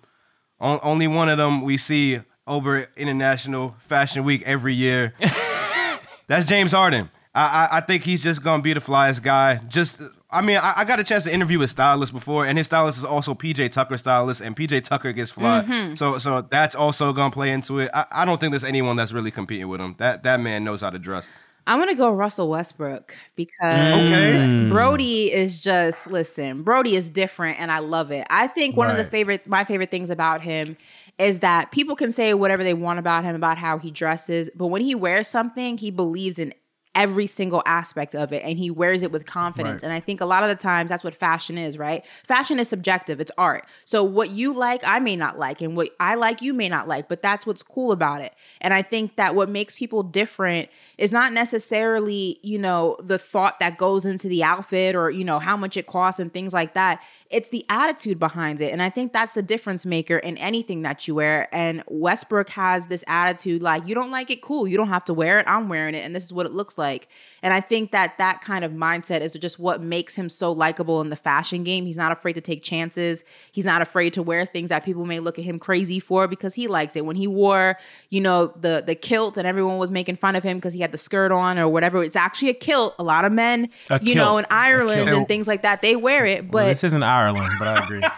Only 0.59 1.07
one 1.07 1.27
of 1.27 1.37
them 1.37 1.61
we 1.61 1.77
see 1.77 2.19
over 2.47 2.87
International 2.95 3.75
Fashion 3.79 4.23
Week 4.23 4.43
every 4.45 4.73
year. 4.73 5.13
That's 6.27 6.45
James 6.45 6.71
Harden. 6.71 7.09
I, 7.35 7.41
I 7.71 7.77
I 7.77 7.81
think 7.81 8.03
he's 8.03 8.23
just 8.23 8.43
gonna 8.43 8.63
be 8.63 8.73
the 8.73 8.79
flyest 8.79 9.21
guy. 9.21 9.57
Just 9.67 10.01
I 10.29 10.41
mean, 10.41 10.57
I, 10.57 10.73
I 10.77 10.85
got 10.85 10.99
a 10.99 11.03
chance 11.03 11.23
to 11.25 11.33
interview 11.33 11.59
his 11.59 11.71
stylist 11.71 12.11
before, 12.11 12.45
and 12.45 12.57
his 12.57 12.67
stylist 12.67 12.97
is 12.97 13.05
also 13.05 13.33
PJ 13.33 13.71
Tucker 13.71 13.97
stylist, 13.97 14.41
and 14.41 14.55
PJ 14.55 14.83
Tucker 14.83 15.13
gets 15.13 15.31
fly. 15.31 15.63
Mm-hmm. 15.63 15.95
So 15.95 16.17
so 16.17 16.41
that's 16.41 16.75
also 16.75 17.13
gonna 17.13 17.31
play 17.31 17.51
into 17.51 17.79
it. 17.79 17.91
I, 17.93 18.05
I 18.11 18.25
don't 18.25 18.39
think 18.39 18.51
there's 18.51 18.63
anyone 18.63 18.95
that's 18.95 19.13
really 19.13 19.31
competing 19.31 19.67
with 19.67 19.79
him. 19.79 19.95
That 19.99 20.23
that 20.23 20.39
man 20.39 20.63
knows 20.63 20.81
how 20.81 20.89
to 20.89 20.99
dress. 20.99 21.27
I'm 21.67 21.79
gonna 21.79 21.95
go 21.95 22.09
Russell 22.11 22.49
Westbrook 22.49 23.15
because 23.35 23.95
Okay. 24.11 24.69
Brody 24.69 25.31
is 25.31 25.61
just 25.61 26.07
listen. 26.09 26.63
Brody 26.63 26.95
is 26.95 27.09
different, 27.09 27.59
and 27.59 27.71
I 27.71 27.79
love 27.79 28.11
it. 28.11 28.25
I 28.29 28.47
think 28.47 28.75
one 28.77 28.89
of 28.89 28.97
the 28.97 29.03
favorite, 29.05 29.45
my 29.47 29.63
favorite 29.63 29.91
things 29.91 30.09
about 30.09 30.41
him 30.41 30.77
is 31.19 31.39
that 31.39 31.71
people 31.71 31.95
can 31.95 32.11
say 32.11 32.33
whatever 32.33 32.63
they 32.63 32.73
want 32.73 32.99
about 32.99 33.23
him, 33.25 33.35
about 33.35 33.57
how 33.57 33.77
he 33.77 33.91
dresses, 33.91 34.49
but 34.55 34.67
when 34.67 34.81
he 34.81 34.95
wears 34.95 35.27
something, 35.27 35.77
he 35.77 35.91
believes 35.91 36.39
in 36.39 36.53
every 36.97 37.27
single 37.27 37.61
aspect 37.67 38.15
of 38.15 38.33
it 38.33 38.41
and 38.43 38.57
he 38.57 38.71
wears 38.71 39.03
it 39.03 39.11
with 39.11 39.27
confidence. 39.27 39.83
Right. 39.83 39.89
And 39.89 39.93
I 39.93 39.99
think 39.99 40.19
a 40.19 40.25
lot 40.25 40.41
of 40.41 40.49
the 40.49 40.55
times 40.55 40.89
that's 40.89 41.03
what 41.03 41.13
fashion 41.13 41.55
is, 41.55 41.77
right? 41.77 42.03
Fashion 42.25 42.59
is 42.59 42.67
subjective, 42.67 43.21
it's 43.21 43.31
art. 43.37 43.65
So 43.85 44.03
what 44.03 44.31
you 44.31 44.51
like, 44.51 44.81
I 44.83 44.97
may 44.97 45.15
not 45.15 45.37
like, 45.37 45.61
and 45.61 45.77
what 45.77 45.91
I 45.99 46.15
like, 46.15 46.41
you 46.41 46.55
may 46.55 46.67
not 46.67 46.87
like, 46.87 47.07
but 47.07 47.21
that's 47.21 47.45
what's 47.45 47.61
cool 47.61 47.91
about 47.91 48.21
it. 48.21 48.33
And 48.61 48.73
I 48.73 48.81
think 48.81 49.15
that 49.15 49.35
what 49.35 49.47
makes 49.47 49.75
people 49.75 50.01
different 50.01 50.69
is 50.97 51.11
not 51.11 51.33
necessarily, 51.33 52.39
you 52.41 52.57
know, 52.57 52.97
the 52.99 53.19
thought 53.19 53.59
that 53.59 53.77
goes 53.77 54.03
into 54.03 54.27
the 54.27 54.43
outfit 54.43 54.95
or, 54.95 55.11
you 55.11 55.23
know, 55.23 55.37
how 55.37 55.55
much 55.55 55.77
it 55.77 55.85
costs 55.85 56.19
and 56.19 56.33
things 56.33 56.51
like 56.51 56.73
that. 56.73 56.99
It's 57.29 57.49
the 57.49 57.65
attitude 57.69 58.19
behind 58.19 58.61
it. 58.61 58.71
And 58.71 58.81
I 58.81 58.89
think 58.89 59.13
that's 59.13 59.33
the 59.33 59.41
difference 59.41 59.85
maker 59.85 60.17
in 60.17 60.37
anything 60.37 60.83
that 60.83 61.07
you 61.07 61.15
wear. 61.15 61.47
And 61.53 61.83
Westbrook 61.87 62.49
has 62.49 62.87
this 62.87 63.03
attitude 63.07 63.61
like, 63.61 63.87
you 63.87 63.95
don't 63.95 64.11
like 64.11 64.31
it, 64.31 64.41
cool. 64.41 64.67
You 64.67 64.77
don't 64.77 64.87
have 64.87 65.05
to 65.05 65.13
wear 65.13 65.39
it. 65.39 65.45
I'm 65.47 65.69
wearing 65.69 65.95
it. 65.95 66.05
And 66.05 66.15
this 66.15 66.23
is 66.23 66.33
what 66.33 66.45
it 66.45 66.53
looks 66.53 66.77
like. 66.77 67.07
And 67.43 67.53
I 67.53 67.59
think 67.59 67.91
that 67.91 68.17
that 68.17 68.41
kind 68.41 68.63
of 68.63 68.71
mindset 68.71 69.21
is 69.21 69.33
just 69.33 69.59
what 69.59 69.81
makes 69.81 70.15
him 70.15 70.29
so 70.29 70.51
likable 70.51 71.01
in 71.01 71.09
the 71.09 71.15
fashion 71.15 71.63
game. 71.63 71.85
He's 71.85 71.97
not 71.97 72.11
afraid 72.11 72.33
to 72.33 72.41
take 72.41 72.63
chances. 72.63 73.23
He's 73.51 73.65
not 73.65 73.81
afraid 73.81 74.13
to 74.13 74.23
wear 74.23 74.45
things 74.45 74.69
that 74.69 74.83
people 74.83 75.05
may 75.05 75.19
look 75.19 75.37
at 75.37 75.45
him 75.45 75.59
crazy 75.59 75.99
for 75.99 76.27
because 76.27 76.55
he 76.55 76.67
likes 76.67 76.95
it. 76.95 77.05
When 77.05 77.15
he 77.15 77.27
wore, 77.27 77.77
you 78.09 78.21
know, 78.21 78.47
the 78.47 78.83
the 78.85 78.95
kilt 78.95 79.37
and 79.37 79.47
everyone 79.47 79.77
was 79.77 79.91
making 79.91 80.15
fun 80.15 80.35
of 80.35 80.43
him 80.43 80.57
because 80.57 80.73
he 80.73 80.81
had 80.81 80.91
the 80.91 80.97
skirt 80.97 81.31
on 81.31 81.59
or 81.59 81.67
whatever. 81.67 82.03
It's 82.03 82.15
actually 82.15 82.49
a 82.49 82.53
kilt. 82.53 82.95
A 82.99 83.03
lot 83.03 83.25
of 83.25 83.31
men, 83.31 83.69
A 83.89 83.99
you 84.01 84.15
know, 84.15 84.37
in 84.37 84.45
Ireland 84.49 85.09
and 85.09 85.27
things 85.27 85.47
like 85.47 85.61
that, 85.61 85.81
they 85.81 85.95
wear 85.95 86.25
it. 86.25 86.49
But 86.49 86.53
well, 86.53 86.65
this 86.67 86.83
isn't 86.83 87.03
ireland 87.17 87.53
but 87.59 87.67
i 87.67 87.83
agree 87.83 88.01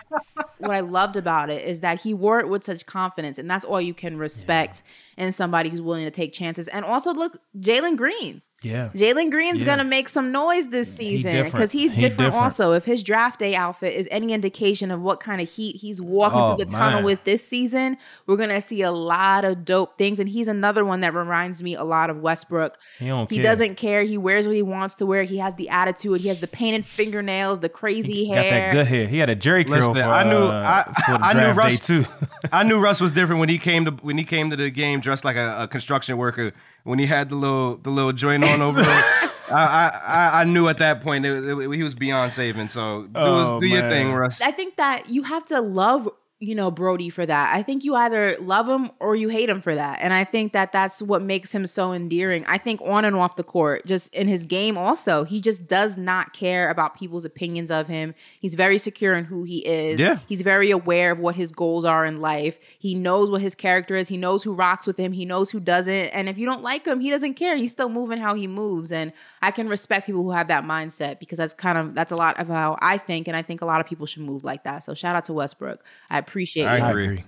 what 0.60 0.72
I 0.72 0.82
loved 0.82 1.16
about 1.16 1.50
it 1.50 1.66
is 1.66 1.80
that 1.80 2.02
he 2.02 2.14
wore 2.14 2.40
it 2.40 2.50
with 2.50 2.64
such 2.64 2.86
confidence, 2.86 3.38
and 3.38 3.50
that's 3.50 3.66
all 3.66 3.82
you 3.82 3.94
can 3.94 4.18
respect 4.18 4.84
in 5.18 5.32
somebody 5.32 5.70
who's 5.70 5.82
willing 5.82 6.06
to 6.06 6.12
take 6.12 6.34
chances. 6.34 6.68
And 6.68 6.86
also, 6.86 7.14
look, 7.14 7.40
Jalen 7.58 7.98
Green. 7.98 8.42
Yeah 8.62 8.89
Jalen 8.93 9.32
Green's 9.32 9.60
Yeah. 9.62 9.65
gonna 9.65 9.84
make 9.86 10.10
some 10.10 10.32
noise 10.32 10.69
this 10.69 10.93
season 10.93 11.32
different. 11.32 11.54
because 11.54 11.72
he's 11.72 11.93
He 11.93 12.02
different, 12.02 12.17
different. 12.32 12.43
also. 12.43 12.74
If 12.74 12.84
his 12.86 13.04
draft 13.04 13.39
day 13.39 13.56
outfit 13.56 13.93
is 13.95 14.08
any 14.12 14.34
indication 14.34 14.91
of 14.91 15.02
what 15.02 15.19
kind 15.22 15.39
of 15.41 15.50
heat 15.50 15.78
he's 15.78 16.02
walking 16.02 16.39
Oh, 16.39 16.56
through 16.56 16.65
the 16.65 16.72
tunnel 16.72 17.04
with 17.04 17.24
this 17.24 17.48
season, 17.48 17.98
we're 18.28 18.36
gonna 18.38 18.62
see 18.62 18.82
a 18.82 18.91
lot 18.91 19.45
of 19.45 19.63
dope 19.63 19.98
things. 19.98 20.19
And 20.19 20.28
he's 20.28 20.48
another 20.50 20.84
one 20.84 21.00
that 21.02 21.13
reminds 21.13 21.63
me 21.63 21.76
a 21.76 21.84
lot 21.84 22.10
of 22.10 22.17
Westbrook. 22.19 22.78
He 23.00 23.08
don't 23.08 23.30
He 23.30 23.38
care. 23.38 23.43
doesn't 23.43 23.76
care. 23.76 24.04
He 24.04 24.17
wears 24.17 24.45
what 24.45 24.56
he 24.56 24.62
wants 24.62 24.95
to 24.95 25.06
wear. 25.06 25.24
He 25.24 25.38
has 25.38 25.56
the 25.56 25.69
attitude. 25.69 26.22
He 26.22 26.28
has 26.28 26.41
the 26.41 26.48
painted 26.48 26.86
fingernails, 26.86 27.62
the 27.62 27.69
crazy 27.69 28.28
got 28.28 28.38
hair. 28.43 28.52
that 28.52 28.72
good 28.74 28.88
hair 28.88 29.08
he 29.08 29.19
had 29.19 29.30
a 29.30 29.36
Jheri 29.36 29.65
curl 29.65 29.78
Listen, 29.78 29.93
for, 29.95 30.02
I 30.04 30.24
knew- 30.24 30.36
uh, 30.36 30.84
I- 30.86 31.02
for 31.06 31.12
the 31.17 31.26
I 31.26 31.34
knew 31.34 31.39
draft 31.54 31.58
Russ- 31.58 31.80
day 31.80 32.04
too 32.04 32.06
I 32.52 32.63
knew 32.63 32.80
Russ 32.80 33.00
was 33.00 33.12
different 33.13 33.39
when 33.39 33.50
he 33.50 33.58
came 33.58 33.86
to 33.86 33.91
when 34.02 34.17
he 34.17 34.24
came 34.26 34.50
to 34.50 34.56
the 34.56 34.69
game 34.69 35.00
dressed 35.00 35.24
like 35.24 35.38
a, 35.38 35.56
a 35.63 35.67
construction 35.67 36.17
worker. 36.17 36.52
When 36.84 36.98
he 36.98 37.06
had 37.06 37.30
the 37.30 37.36
little 37.36 37.76
the 37.78 37.89
little 37.89 38.13
joint 38.13 38.41
on 38.54 38.62
over 38.62 38.82
it, 38.84 38.88
I, 38.88 39.32
I 39.52 39.88
I- 40.06 40.42
I 40.42 40.44
knew 40.44 40.68
at 40.68 40.78
that 40.80 41.02
point 41.02 41.26
it, 41.26 41.32
it- 41.44 41.72
he 41.72 41.84
was 41.84 41.96
beyond 41.96 42.34
saving. 42.34 42.70
So 42.70 43.04
do, 43.04 43.12
Oh, 43.16 43.60
do 43.60 43.68
your 43.68 43.82
thing, 43.90 44.12
Russ. 44.14 44.42
I 44.42 44.52
think 44.52 44.76
that 44.78 45.10
you 45.10 45.24
have 45.24 45.46
to 45.46 45.60
love, 45.62 46.08
you 46.41 46.56
know, 46.56 46.71
Brody 46.71 47.10
for 47.10 47.25
that. 47.25 47.54
I 47.54 47.62
think 47.63 47.84
you 47.84 47.95
either 47.95 48.38
love 48.39 48.69
him 48.69 48.91
or 49.02 49.13
you 49.13 49.28
hate 49.28 49.49
him 49.49 49.60
for 49.60 49.75
that. 49.75 49.99
And 50.02 50.13
I 50.13 50.23
think 50.23 50.54
that 50.54 50.71
that's 50.71 51.02
what 51.02 51.21
makes 51.21 51.54
him 51.54 51.67
so 51.67 51.91
endearing. 51.91 52.45
I 52.47 52.58
think 52.58 52.80
on 52.82 53.04
and 53.04 53.13
off 53.17 53.36
the 53.36 53.43
court, 53.43 53.86
just 53.86 54.13
in 54.15 54.30
his 54.30 54.45
game 54.45 54.78
also, 54.78 55.25
he 55.25 55.41
just 55.41 55.67
does 55.67 55.97
not 55.97 56.32
care 56.32 56.69
about 56.69 56.97
people's 56.97 57.25
opinions 57.25 57.69
of 57.69 57.88
him. 57.88 58.15
He's 58.39 58.56
very 58.56 58.78
secure 58.78 59.15
in 59.15 59.25
who 59.25 59.43
he 59.43 59.65
is. 59.67 59.99
Yeah. 59.99 60.19
He's 60.28 60.41
very 60.41 60.71
aware 60.71 61.12
of 61.12 61.19
what 61.19 61.36
his 61.36 61.52
goals 61.52 61.84
are 61.84 62.06
in 62.06 62.21
life. 62.21 62.58
He 62.80 62.95
knows 62.95 63.30
what 63.30 63.41
his 63.41 63.54
character 63.54 63.97
is. 63.97 64.08
He 64.08 64.15
knows 64.15 64.41
who 64.41 64.54
rocks 64.54 64.88
with 64.88 64.97
him. 64.97 65.12
He 65.12 65.25
knows 65.25 65.52
who 65.52 65.60
doesn't. 65.60 65.91
And 65.91 66.30
if 66.30 66.38
you 66.38 66.45
don't 66.45 66.63
like 66.63 66.88
him, 66.88 67.02
he 67.02 67.10
doesn't 67.10 67.34
care. 67.34 67.58
He's 67.58 67.73
still 67.73 67.89
moving 67.89 68.17
how 68.17 68.34
he 68.34 68.47
moves. 68.47 68.93
And 68.93 69.12
I 69.41 69.52
can 69.52 69.67
respect 69.67 70.06
people 70.06 70.23
who 70.23 70.32
have 70.32 70.47
that 70.47 70.63
mindset 70.63 71.19
because 71.19 71.38
that's 71.38 71.54
kind 71.54 71.78
of 71.78 71.93
that's 71.95 72.13
a 72.13 72.15
lot 72.15 72.39
of 72.39 72.47
how 72.47 72.78
I 72.82 72.97
think. 72.97 73.28
And 73.28 73.36
I 73.36 73.41
think 73.41 73.62
a 73.62 73.65
lot 73.65 73.82
of 73.82 73.88
people 73.88 74.06
should 74.06 74.21
move 74.21 74.45
like 74.45 74.63
that. 74.63 74.86
So 74.86 74.93
shout 74.93 75.17
out 75.17 75.25
to 75.25 75.34
Westbrook. 75.34 75.84
I 76.10 76.21
appreciate 76.30 76.65
I 76.65 76.78
you. 76.78 76.86
agree. 76.86 77.24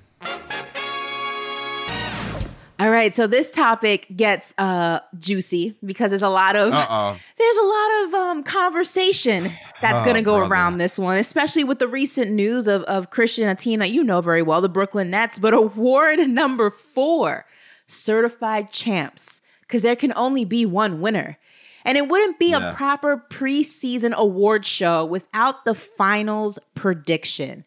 All 2.80 2.90
right, 2.90 3.14
so 3.16 3.28
this 3.28 3.52
topic 3.52 4.08
gets 4.16 4.56
uh 4.58 5.02
juicy 5.20 5.76
because 5.86 6.10
there's 6.10 6.24
a 6.24 6.30
lot 6.30 6.56
of 6.56 6.74
Uh-oh. 6.74 7.16
there's 7.38 7.58
a 7.58 7.62
lot 7.64 8.04
of 8.04 8.14
um 8.16 8.44
conversation 8.44 9.52
that's 9.82 10.02
Oh, 10.02 10.04
going 10.04 10.16
to 10.16 10.24
go 10.24 10.38
brother. 10.38 10.52
around 10.52 10.78
this 10.80 10.98
one, 10.98 11.18
especially 11.20 11.64
with 11.64 11.78
the 11.78 11.88
recent 11.88 12.32
news 12.32 12.68
of 12.68 12.82
of 12.84 13.12
Christian, 13.12 13.48
a 13.50 13.54
team 13.56 13.80
that 13.82 13.92
you 13.92 14.04
know 14.04 14.20
very 14.22 14.42
well, 14.42 14.62
the 14.62 14.70
Brooklyn 14.70 15.12
Nets, 15.12 15.38
but 15.38 15.54
award 15.54 16.18
number 16.28 16.72
4, 16.72 17.46
certified 17.86 18.72
champs, 18.72 19.42
cuz 19.68 19.84
there 19.84 19.96
can 19.96 20.12
only 20.16 20.44
be 20.44 20.66
one 20.66 21.02
winner. 21.02 21.38
And 21.86 21.98
it 22.00 22.08
wouldn't 22.10 22.40
be 22.40 22.50
Yeah. 22.52 22.70
a 22.72 22.74
proper 22.74 23.24
preseason 23.30 24.14
award 24.14 24.66
show 24.66 25.06
without 25.06 25.66
the 25.66 25.76
finals 25.76 26.58
prediction. 26.74 27.64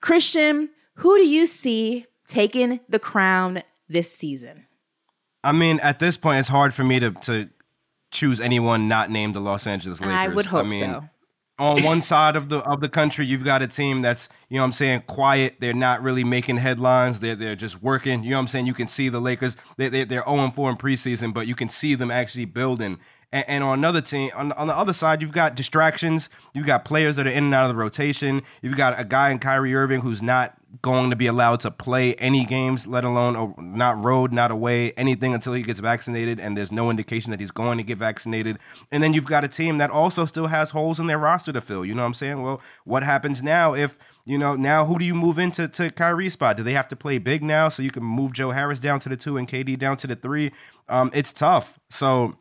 Christian, 0.00 0.70
who 0.96 1.16
do 1.16 1.26
you 1.26 1.46
see 1.46 2.06
taking 2.26 2.80
the 2.88 2.98
crown 2.98 3.62
this 3.88 4.12
season? 4.12 4.66
I 5.44 5.52
mean, 5.52 5.78
at 5.80 5.98
this 5.98 6.16
point, 6.16 6.40
it's 6.40 6.48
hard 6.48 6.74
for 6.74 6.84
me 6.84 6.98
to 7.00 7.12
to 7.12 7.48
choose 8.10 8.40
anyone 8.40 8.88
not 8.88 9.10
named 9.10 9.34
the 9.34 9.40
Los 9.40 9.66
Angeles 9.66 10.00
Lakers. 10.00 10.14
I 10.14 10.28
would 10.28 10.46
hope 10.46 10.66
mean, 10.66 10.80
so. 10.80 11.04
on 11.58 11.82
one 11.82 12.02
side 12.12 12.34
of 12.34 12.48
the 12.48 12.58
of 12.58 12.80
the 12.80 12.88
country, 12.88 13.26
you've 13.26 13.44
got 13.44 13.62
a 13.62 13.66
team 13.66 14.02
that's, 14.02 14.28
you 14.48 14.56
know 14.56 14.62
what 14.62 14.66
I'm 14.66 14.72
saying, 14.72 15.02
quiet. 15.06 15.56
They're 15.60 15.74
not 15.74 16.02
really 16.02 16.24
making 16.24 16.56
headlines. 16.56 17.20
They're 17.20 17.36
they're 17.36 17.56
just 17.56 17.82
working. 17.82 18.24
You 18.24 18.30
know 18.30 18.36
what 18.36 18.42
I'm 18.42 18.48
saying? 18.48 18.66
You 18.66 18.74
can 18.74 18.88
see 18.88 19.08
the 19.08 19.20
Lakers, 19.20 19.56
they, 19.76 19.88
they, 19.88 20.04
they're 20.04 20.24
0 20.24 20.50
4 20.50 20.70
in 20.70 20.76
preseason, 20.76 21.32
but 21.32 21.46
you 21.46 21.54
can 21.54 21.68
see 21.68 21.94
them 21.94 22.10
actually 22.10 22.46
building. 22.46 22.98
And, 23.32 23.44
and 23.48 23.64
on 23.64 23.78
another 23.78 24.00
team, 24.00 24.30
on, 24.34 24.52
on 24.52 24.66
the 24.66 24.76
other 24.76 24.92
side, 24.92 25.20
you've 25.20 25.32
got 25.32 25.54
distractions. 25.54 26.28
You've 26.54 26.66
got 26.66 26.84
players 26.84 27.16
that 27.16 27.26
are 27.26 27.30
in 27.30 27.44
and 27.44 27.54
out 27.54 27.68
of 27.68 27.76
the 27.76 27.80
rotation. 27.80 28.42
You've 28.62 28.76
got 28.76 28.98
a 28.98 29.04
guy 29.04 29.30
in 29.30 29.38
Kyrie 29.38 29.74
Irving 29.74 30.00
who's 30.00 30.22
not 30.22 30.56
going 30.82 31.10
to 31.10 31.16
be 31.16 31.26
allowed 31.26 31.60
to 31.60 31.70
play 31.70 32.14
any 32.14 32.44
games, 32.44 32.86
let 32.86 33.04
alone 33.04 33.54
not 33.58 34.04
road, 34.04 34.32
not 34.32 34.50
away, 34.50 34.92
anything 34.92 35.34
until 35.34 35.52
he 35.52 35.62
gets 35.62 35.78
vaccinated. 35.78 36.40
And 36.40 36.56
there's 36.56 36.72
no 36.72 36.90
indication 36.90 37.30
that 37.30 37.40
he's 37.40 37.50
going 37.50 37.78
to 37.78 37.84
get 37.84 37.98
vaccinated. 37.98 38.58
And 38.90 39.02
then 39.02 39.12
you've 39.12 39.24
got 39.24 39.44
a 39.44 39.48
team 39.48 39.78
that 39.78 39.90
also 39.90 40.24
still 40.26 40.48
has 40.48 40.70
holes 40.70 41.00
in 41.00 41.06
their 41.06 41.18
roster 41.18 41.52
to 41.52 41.60
fill. 41.60 41.84
You 41.84 41.94
know 41.94 42.02
what 42.02 42.08
I'm 42.08 42.14
saying? 42.14 42.42
Well, 42.42 42.60
what 42.84 43.02
happens 43.02 43.42
now 43.42 43.74
if 43.74 43.98
you 44.26 44.36
know, 44.36 44.56
now 44.56 44.84
who 44.84 44.98
do 44.98 45.04
you 45.04 45.14
move 45.14 45.38
into 45.38 45.68
to 45.68 45.88
Kyrie's 45.88 46.32
spot? 46.32 46.56
Do 46.56 46.64
they 46.64 46.72
have 46.72 46.88
to 46.88 46.96
play 46.96 47.18
big 47.18 47.44
now 47.44 47.68
so 47.68 47.80
you 47.80 47.92
can 47.92 48.02
move 48.02 48.32
Joe 48.32 48.50
Harris 48.50 48.80
down 48.80 48.98
to 49.00 49.08
the 49.08 49.16
two 49.16 49.36
and 49.36 49.46
KD 49.46 49.78
down 49.78 49.96
to 49.98 50.08
the 50.08 50.16
three? 50.16 50.50
Um, 50.88 51.12
it's 51.14 51.32
tough. 51.32 51.78
So 51.90 52.36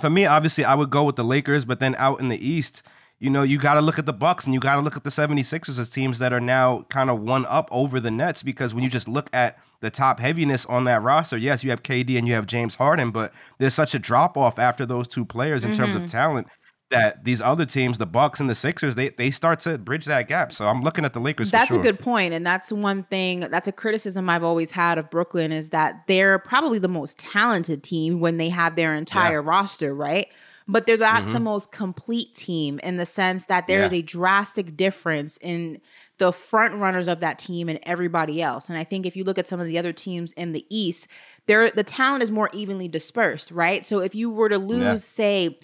for 0.00 0.10
me, 0.10 0.26
obviously, 0.26 0.64
I 0.64 0.74
would 0.74 0.90
go 0.90 1.04
with 1.04 1.14
the 1.14 1.24
Lakers, 1.24 1.64
but 1.64 1.78
then 1.78 1.94
out 1.96 2.18
in 2.18 2.28
the 2.28 2.44
East, 2.44 2.82
you 3.22 3.30
know, 3.30 3.44
you 3.44 3.56
got 3.56 3.74
to 3.74 3.80
look 3.80 4.00
at 4.00 4.06
the 4.06 4.12
Bucks 4.12 4.46
and 4.46 4.52
you 4.52 4.58
got 4.58 4.74
to 4.74 4.80
look 4.80 4.96
at 4.96 5.04
the 5.04 5.10
76ers 5.10 5.78
as 5.78 5.88
teams 5.88 6.18
that 6.18 6.32
are 6.32 6.40
now 6.40 6.82
kind 6.88 7.08
of 7.08 7.20
one 7.20 7.46
up 7.46 7.68
over 7.70 8.00
the 8.00 8.10
Nets 8.10 8.42
because 8.42 8.74
when 8.74 8.82
you 8.82 8.90
just 8.90 9.06
look 9.06 9.30
at 9.32 9.60
the 9.78 9.90
top 9.90 10.18
heaviness 10.18 10.66
on 10.66 10.84
that 10.84 11.02
roster, 11.02 11.38
yes, 11.38 11.62
you 11.62 11.70
have 11.70 11.84
KD 11.84 12.18
and 12.18 12.26
you 12.26 12.34
have 12.34 12.46
James 12.46 12.74
Harden, 12.74 13.12
but 13.12 13.32
there's 13.58 13.74
such 13.74 13.94
a 13.94 14.00
drop 14.00 14.36
off 14.36 14.58
after 14.58 14.84
those 14.84 15.06
two 15.06 15.24
players 15.24 15.62
in 15.62 15.70
mm-hmm. 15.70 15.80
terms 15.80 15.94
of 15.94 16.00
mm-hmm. 16.00 16.08
talent 16.08 16.48
that 16.90 17.24
these 17.24 17.40
other 17.40 17.64
teams, 17.64 17.98
the 17.98 18.06
Bucks 18.06 18.40
and 18.40 18.50
the 18.50 18.56
Sixers, 18.56 18.96
they 18.96 19.10
they 19.10 19.30
start 19.30 19.60
to 19.60 19.78
bridge 19.78 20.06
that 20.06 20.26
gap. 20.26 20.52
So 20.52 20.66
I'm 20.66 20.80
looking 20.80 21.04
at 21.04 21.12
the 21.12 21.20
Lakers. 21.20 21.52
That's 21.52 21.70
sure. 21.70 21.78
a 21.78 21.82
good 21.82 22.00
point, 22.00 22.34
and 22.34 22.44
that's 22.44 22.72
one 22.72 23.04
thing. 23.04 23.40
That's 23.40 23.68
a 23.68 23.72
criticism 23.72 24.28
I've 24.28 24.44
always 24.44 24.72
had 24.72 24.98
of 24.98 25.10
Brooklyn 25.10 25.52
is 25.52 25.70
that 25.70 26.02
they're 26.08 26.40
probably 26.40 26.80
the 26.80 26.88
most 26.88 27.20
talented 27.20 27.84
team 27.84 28.18
when 28.18 28.36
they 28.36 28.48
have 28.48 28.74
their 28.74 28.96
entire 28.96 29.40
yeah. 29.40 29.48
roster, 29.48 29.94
right? 29.94 30.26
But 30.68 30.86
they're 30.86 30.96
not 30.96 31.22
mm-hmm. 31.22 31.32
the 31.32 31.40
most 31.40 31.72
complete 31.72 32.34
team 32.34 32.78
in 32.80 32.96
the 32.96 33.06
sense 33.06 33.46
that 33.46 33.66
there 33.66 33.80
yeah. 33.80 33.86
is 33.86 33.92
a 33.92 34.02
drastic 34.02 34.76
difference 34.76 35.38
in 35.38 35.80
the 36.18 36.32
front 36.32 36.76
runners 36.76 37.08
of 37.08 37.20
that 37.20 37.38
team 37.38 37.68
and 37.68 37.80
everybody 37.82 38.40
else. 38.40 38.68
And 38.68 38.78
I 38.78 38.84
think 38.84 39.06
if 39.06 39.16
you 39.16 39.24
look 39.24 39.38
at 39.38 39.48
some 39.48 39.60
of 39.60 39.66
the 39.66 39.78
other 39.78 39.92
teams 39.92 40.32
in 40.32 40.52
the 40.52 40.64
East, 40.70 41.08
there 41.46 41.70
the 41.70 41.82
talent 41.82 42.22
is 42.22 42.30
more 42.30 42.48
evenly 42.52 42.88
dispersed, 42.88 43.50
right? 43.50 43.84
So 43.84 44.00
if 44.00 44.14
you 44.14 44.30
were 44.30 44.48
to 44.48 44.58
lose, 44.58 44.82
yeah. 44.82 44.94
say, 44.96 45.58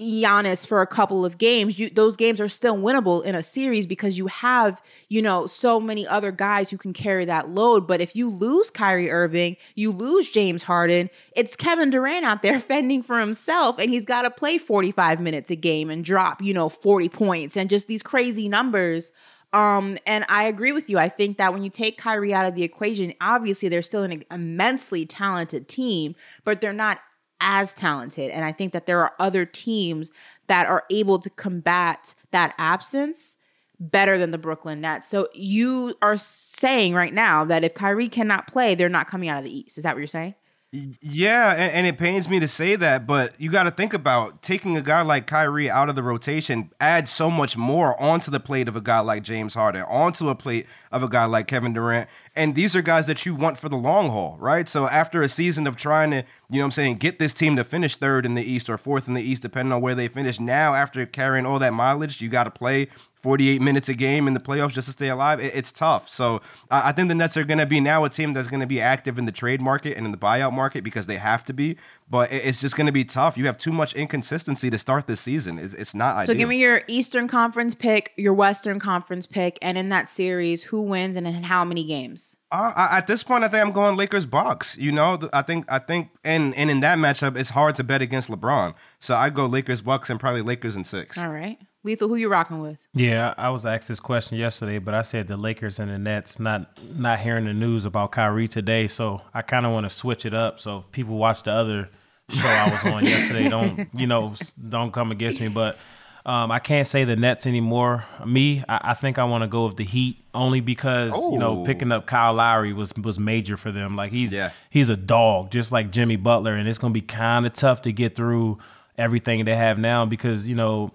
Giannis 0.00 0.66
for 0.66 0.82
a 0.82 0.86
couple 0.86 1.24
of 1.24 1.38
games, 1.38 1.78
you, 1.78 1.88
those 1.88 2.16
games 2.16 2.40
are 2.40 2.48
still 2.48 2.76
winnable 2.76 3.24
in 3.24 3.34
a 3.34 3.42
series 3.42 3.86
because 3.86 4.18
you 4.18 4.26
have, 4.26 4.82
you 5.08 5.22
know, 5.22 5.46
so 5.46 5.80
many 5.80 6.06
other 6.06 6.30
guys 6.30 6.68
who 6.68 6.76
can 6.76 6.92
carry 6.92 7.24
that 7.24 7.48
load. 7.48 7.86
But 7.86 8.02
if 8.02 8.14
you 8.14 8.28
lose 8.28 8.68
Kyrie 8.68 9.10
Irving, 9.10 9.56
you 9.74 9.92
lose 9.92 10.30
James 10.30 10.62
Harden, 10.62 11.08
it's 11.34 11.56
Kevin 11.56 11.88
Durant 11.90 12.26
out 12.26 12.42
there 12.42 12.60
fending 12.60 13.02
for 13.02 13.18
himself 13.18 13.78
and 13.78 13.90
he's 13.90 14.04
got 14.04 14.22
to 14.22 14.30
play 14.30 14.58
45 14.58 15.20
minutes 15.20 15.50
a 15.50 15.56
game 15.56 15.88
and 15.88 16.04
drop, 16.04 16.42
you 16.42 16.52
know, 16.52 16.68
40 16.68 17.08
points 17.08 17.56
and 17.56 17.70
just 17.70 17.88
these 17.88 18.02
crazy 18.02 18.48
numbers. 18.48 19.12
Um, 19.52 19.96
and 20.06 20.26
I 20.28 20.44
agree 20.44 20.72
with 20.72 20.90
you. 20.90 20.98
I 20.98 21.08
think 21.08 21.38
that 21.38 21.54
when 21.54 21.62
you 21.62 21.70
take 21.70 21.96
Kyrie 21.96 22.34
out 22.34 22.44
of 22.44 22.54
the 22.54 22.62
equation, 22.62 23.14
obviously 23.22 23.70
they're 23.70 23.80
still 23.80 24.02
an 24.02 24.22
immensely 24.30 25.06
talented 25.06 25.68
team, 25.68 26.14
but 26.44 26.60
they're 26.60 26.74
not 26.74 26.98
as 27.40 27.74
talented. 27.74 28.30
And 28.30 28.44
I 28.44 28.52
think 28.52 28.72
that 28.72 28.86
there 28.86 29.00
are 29.00 29.12
other 29.18 29.44
teams 29.44 30.10
that 30.46 30.66
are 30.66 30.84
able 30.90 31.18
to 31.18 31.30
combat 31.30 32.14
that 32.30 32.54
absence 32.58 33.36
better 33.78 34.16
than 34.18 34.30
the 34.30 34.38
Brooklyn 34.38 34.80
Nets. 34.80 35.06
So 35.06 35.28
you 35.34 35.94
are 36.00 36.16
saying 36.16 36.94
right 36.94 37.12
now 37.12 37.44
that 37.44 37.64
if 37.64 37.74
Kyrie 37.74 38.08
cannot 38.08 38.46
play, 38.46 38.74
they're 38.74 38.88
not 38.88 39.06
coming 39.06 39.28
out 39.28 39.38
of 39.38 39.44
the 39.44 39.58
East. 39.58 39.76
Is 39.76 39.84
that 39.84 39.94
what 39.94 39.98
you're 39.98 40.06
saying? 40.06 40.34
Yeah, 40.72 41.52
and, 41.52 41.72
and, 41.72 41.86
it 41.86 41.96
pains 41.96 42.28
me 42.28 42.40
to 42.40 42.48
say 42.48 42.74
that, 42.74 43.06
but 43.06 43.40
you 43.40 43.50
got 43.50 43.62
to 43.62 43.70
think 43.70 43.94
about 43.94 44.42
taking 44.42 44.76
a 44.76 44.82
guy 44.82 45.00
like 45.00 45.26
Kyrie 45.26 45.70
out 45.70 45.88
of 45.88 45.94
the 45.94 46.02
rotation 46.02 46.70
adds 46.80 47.10
so 47.12 47.30
much 47.30 47.56
more 47.56 47.98
onto 48.02 48.32
the 48.32 48.40
plate 48.40 48.66
of 48.66 48.74
a 48.74 48.80
guy 48.80 48.98
like 48.98 49.22
James 49.22 49.54
Harden, 49.54 49.82
onto 49.82 50.28
a 50.28 50.34
plate 50.34 50.66
of 50.90 51.04
a 51.04 51.08
guy 51.08 51.24
like 51.24 51.46
Kevin 51.46 51.72
Durant. 51.72 52.10
And 52.34 52.56
these 52.56 52.74
are 52.74 52.82
guys 52.82 53.06
that 53.06 53.24
you 53.24 53.36
want 53.36 53.58
for 53.58 53.68
the 53.68 53.76
long 53.76 54.10
haul, 54.10 54.36
right? 54.40 54.68
So 54.68 54.88
after 54.88 55.22
a 55.22 55.28
season 55.28 55.68
of 55.68 55.76
trying 55.76 56.10
to, 56.10 56.24
you 56.50 56.58
know 56.58 56.64
I'm 56.64 56.72
saying, 56.72 56.96
get 56.96 57.20
this 57.20 57.32
team 57.32 57.54
to 57.56 57.64
finish 57.64 57.94
third 57.96 58.26
in 58.26 58.34
the 58.34 58.42
East 58.42 58.68
or 58.68 58.76
fourth 58.76 59.06
in 59.06 59.14
the 59.14 59.22
East, 59.22 59.42
depending 59.42 59.72
on 59.72 59.80
where 59.80 59.94
they 59.94 60.08
finish, 60.08 60.40
now 60.40 60.74
after 60.74 61.06
carrying 61.06 61.46
all 61.46 61.60
that 61.60 61.74
mileage, 61.74 62.20
you 62.20 62.28
got 62.28 62.44
to 62.44 62.50
play 62.50 62.88
48 63.26 63.60
minutes 63.60 63.88
a 63.88 63.94
game 63.94 64.28
in 64.28 64.34
the 64.34 64.40
playoffs 64.40 64.70
just 64.70 64.86
to 64.86 64.92
stay 64.92 65.08
alive, 65.08 65.40
it, 65.40 65.52
it's 65.52 65.72
tough. 65.72 66.08
So 66.08 66.40
I 66.70 66.92
think 66.92 67.08
the 67.08 67.14
Nets 67.16 67.36
are 67.36 67.42
going 67.42 67.58
to 67.58 67.66
be 67.66 67.80
now 67.80 68.04
a 68.04 68.08
team 68.08 68.32
that's 68.32 68.46
going 68.46 68.60
to 68.60 68.68
be 68.68 68.80
active 68.80 69.18
in 69.18 69.24
the 69.24 69.32
trade 69.32 69.60
market 69.60 69.96
and 69.96 70.06
in 70.06 70.12
the 70.12 70.16
buyout 70.16 70.52
market 70.52 70.84
because 70.84 71.08
they 71.08 71.16
have 71.16 71.44
to 71.46 71.52
be. 71.52 71.76
But 72.08 72.30
it's 72.30 72.60
just 72.60 72.76
going 72.76 72.86
to 72.86 72.92
be 72.92 73.04
tough. 73.04 73.36
You 73.36 73.46
have 73.46 73.58
too 73.58 73.72
much 73.72 73.94
inconsistency 73.94 74.70
to 74.70 74.78
start 74.78 75.08
this 75.08 75.20
season. 75.20 75.58
It's, 75.58 75.74
it's 75.74 75.92
not 75.92 76.14
ideal. 76.14 76.26
so 76.26 76.32
ideal. 76.34 76.38
give 76.38 76.48
me 76.50 76.58
your 76.58 76.82
Eastern 76.86 77.26
Conference 77.26 77.74
pick, 77.74 78.12
your 78.16 78.32
Western 78.32 78.78
Conference 78.78 79.26
pick, 79.26 79.58
and 79.60 79.76
in 79.76 79.88
that 79.88 80.08
series, 80.08 80.62
who 80.62 80.82
wins 80.82 81.16
and 81.16 81.26
in 81.26 81.42
how 81.42 81.64
many 81.64 81.82
games? 81.82 82.36
Uh, 82.52 82.72
I, 82.76 82.98
at 82.98 83.08
this 83.08 83.24
point, 83.24 83.42
I 83.42 83.48
think 83.48 83.66
I'm 83.66 83.72
going 83.72 83.96
Lakers 83.96 84.24
Bucks. 84.24 84.78
You 84.78 84.92
know, 84.92 85.18
I 85.32 85.42
think 85.42 85.64
I 85.68 85.80
think 85.80 86.10
and 86.22 86.54
and 86.54 86.70
in 86.70 86.78
that 86.78 86.96
matchup, 86.98 87.36
it's 87.36 87.50
hard 87.50 87.74
to 87.74 87.82
bet 87.82 88.02
against 88.02 88.30
LeBron. 88.30 88.74
So 89.00 89.16
I 89.16 89.30
go 89.30 89.46
Lakers 89.46 89.82
Bucks 89.82 90.08
and 90.08 90.20
probably 90.20 90.42
Lakers 90.42 90.76
in 90.76 90.84
six. 90.84 91.18
All 91.18 91.32
right. 91.32 91.58
Lethal, 91.86 92.08
who 92.08 92.16
you 92.16 92.28
rocking 92.28 92.60
with? 92.60 92.88
Yeah, 92.94 93.32
I 93.38 93.50
was 93.50 93.64
asked 93.64 93.86
this 93.86 94.00
question 94.00 94.36
yesterday, 94.36 94.78
but 94.78 94.92
I 94.92 95.02
said 95.02 95.28
the 95.28 95.36
Lakers 95.36 95.78
and 95.78 95.88
the 95.88 95.98
Nets. 95.98 96.40
Not 96.40 96.68
not 96.96 97.20
hearing 97.20 97.44
the 97.44 97.54
news 97.54 97.84
about 97.84 98.10
Kyrie 98.10 98.48
today, 98.48 98.88
so 98.88 99.22
I 99.32 99.42
kind 99.42 99.64
of 99.64 99.70
want 99.70 99.84
to 99.86 99.90
switch 99.90 100.26
it 100.26 100.34
up. 100.34 100.58
So 100.58 100.78
if 100.78 100.90
people 100.90 101.16
watch 101.16 101.44
the 101.44 101.52
other 101.52 101.88
show 102.28 102.48
I 102.48 102.70
was 102.70 102.92
on 102.92 103.04
yesterday, 103.04 103.48
don't 103.48 103.88
you 103.94 104.08
know, 104.08 104.34
don't 104.68 104.92
come 104.92 105.12
against 105.12 105.40
me. 105.40 105.46
But 105.46 105.78
um, 106.26 106.50
I 106.50 106.58
can't 106.58 106.88
say 106.88 107.04
the 107.04 107.14
Nets 107.14 107.46
anymore. 107.46 108.04
Me, 108.26 108.64
I, 108.68 108.90
I 108.90 108.94
think 108.94 109.16
I 109.16 109.24
want 109.24 109.42
to 109.42 109.48
go 109.48 109.66
with 109.66 109.76
the 109.76 109.84
Heat 109.84 110.24
only 110.34 110.60
because 110.60 111.12
oh. 111.14 111.32
you 111.32 111.38
know 111.38 111.64
picking 111.64 111.92
up 111.92 112.06
Kyle 112.06 112.34
Lowry 112.34 112.72
was 112.72 112.92
was 112.96 113.20
major 113.20 113.56
for 113.56 113.70
them. 113.70 113.94
Like 113.94 114.10
he's 114.10 114.32
yeah. 114.32 114.50
he's 114.70 114.90
a 114.90 114.96
dog, 114.96 115.52
just 115.52 115.70
like 115.70 115.92
Jimmy 115.92 116.16
Butler, 116.16 116.54
and 116.56 116.68
it's 116.68 116.78
gonna 116.78 116.92
be 116.92 117.00
kind 117.00 117.46
of 117.46 117.52
tough 117.52 117.82
to 117.82 117.92
get 117.92 118.16
through 118.16 118.58
everything 118.98 119.44
they 119.44 119.54
have 119.54 119.78
now 119.78 120.04
because 120.04 120.48
you 120.48 120.56
know 120.56 120.90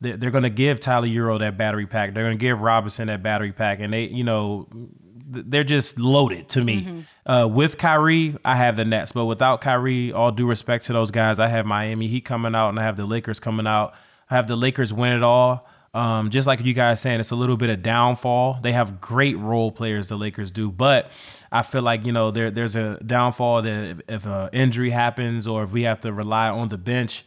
they're, 0.00 0.16
they're 0.16 0.30
going 0.30 0.44
to 0.44 0.50
give 0.50 0.80
Tyler 0.80 1.06
Herro 1.06 1.38
that 1.38 1.56
battery 1.56 1.86
pack. 1.86 2.14
They're 2.14 2.24
going 2.24 2.38
to 2.38 2.40
give 2.40 2.60
Robinson 2.60 3.08
that 3.08 3.22
battery 3.22 3.52
pack, 3.52 3.80
and 3.80 3.92
they, 3.92 4.04
you 4.04 4.24
know, 4.24 4.68
they're 5.28 5.64
just 5.64 5.98
loaded 5.98 6.48
to 6.50 6.62
me. 6.62 6.82
Mm-hmm. 6.82 7.30
Uh, 7.30 7.46
with 7.46 7.78
Kyrie, 7.78 8.36
I 8.44 8.56
have 8.56 8.76
the 8.76 8.84
Nets, 8.84 9.12
but 9.12 9.24
without 9.24 9.60
Kyrie, 9.60 10.12
all 10.12 10.30
due 10.30 10.46
respect 10.46 10.84
to 10.86 10.92
those 10.92 11.10
guys, 11.10 11.38
I 11.38 11.48
have 11.48 11.66
Miami 11.66 12.06
Heat 12.06 12.24
coming 12.24 12.54
out, 12.54 12.68
and 12.68 12.78
I 12.78 12.84
have 12.84 12.96
the 12.96 13.06
Lakers 13.06 13.40
coming 13.40 13.66
out. 13.66 13.94
I 14.30 14.36
have 14.36 14.46
the 14.46 14.56
Lakers 14.56 14.92
win 14.92 15.12
it 15.16 15.22
all. 15.22 15.66
Um, 15.94 16.28
just 16.28 16.46
like 16.46 16.62
you 16.62 16.74
guys 16.74 17.00
saying, 17.00 17.20
it's 17.20 17.30
a 17.30 17.36
little 17.36 17.56
bit 17.56 17.70
of 17.70 17.82
downfall. 17.82 18.58
They 18.62 18.72
have 18.72 19.00
great 19.00 19.38
role 19.38 19.72
players, 19.72 20.08
the 20.08 20.16
Lakers 20.16 20.50
do, 20.50 20.70
but 20.70 21.10
I 21.50 21.62
feel 21.62 21.80
like 21.80 22.04
you 22.04 22.12
know 22.12 22.30
there 22.30 22.50
there's 22.50 22.76
a 22.76 23.02
downfall 23.02 23.62
that 23.62 23.84
if, 23.84 24.00
if 24.06 24.26
an 24.26 24.50
injury 24.52 24.90
happens 24.90 25.46
or 25.46 25.64
if 25.64 25.72
we 25.72 25.82
have 25.82 26.00
to 26.00 26.12
rely 26.12 26.50
on 26.50 26.68
the 26.68 26.76
bench 26.76 27.24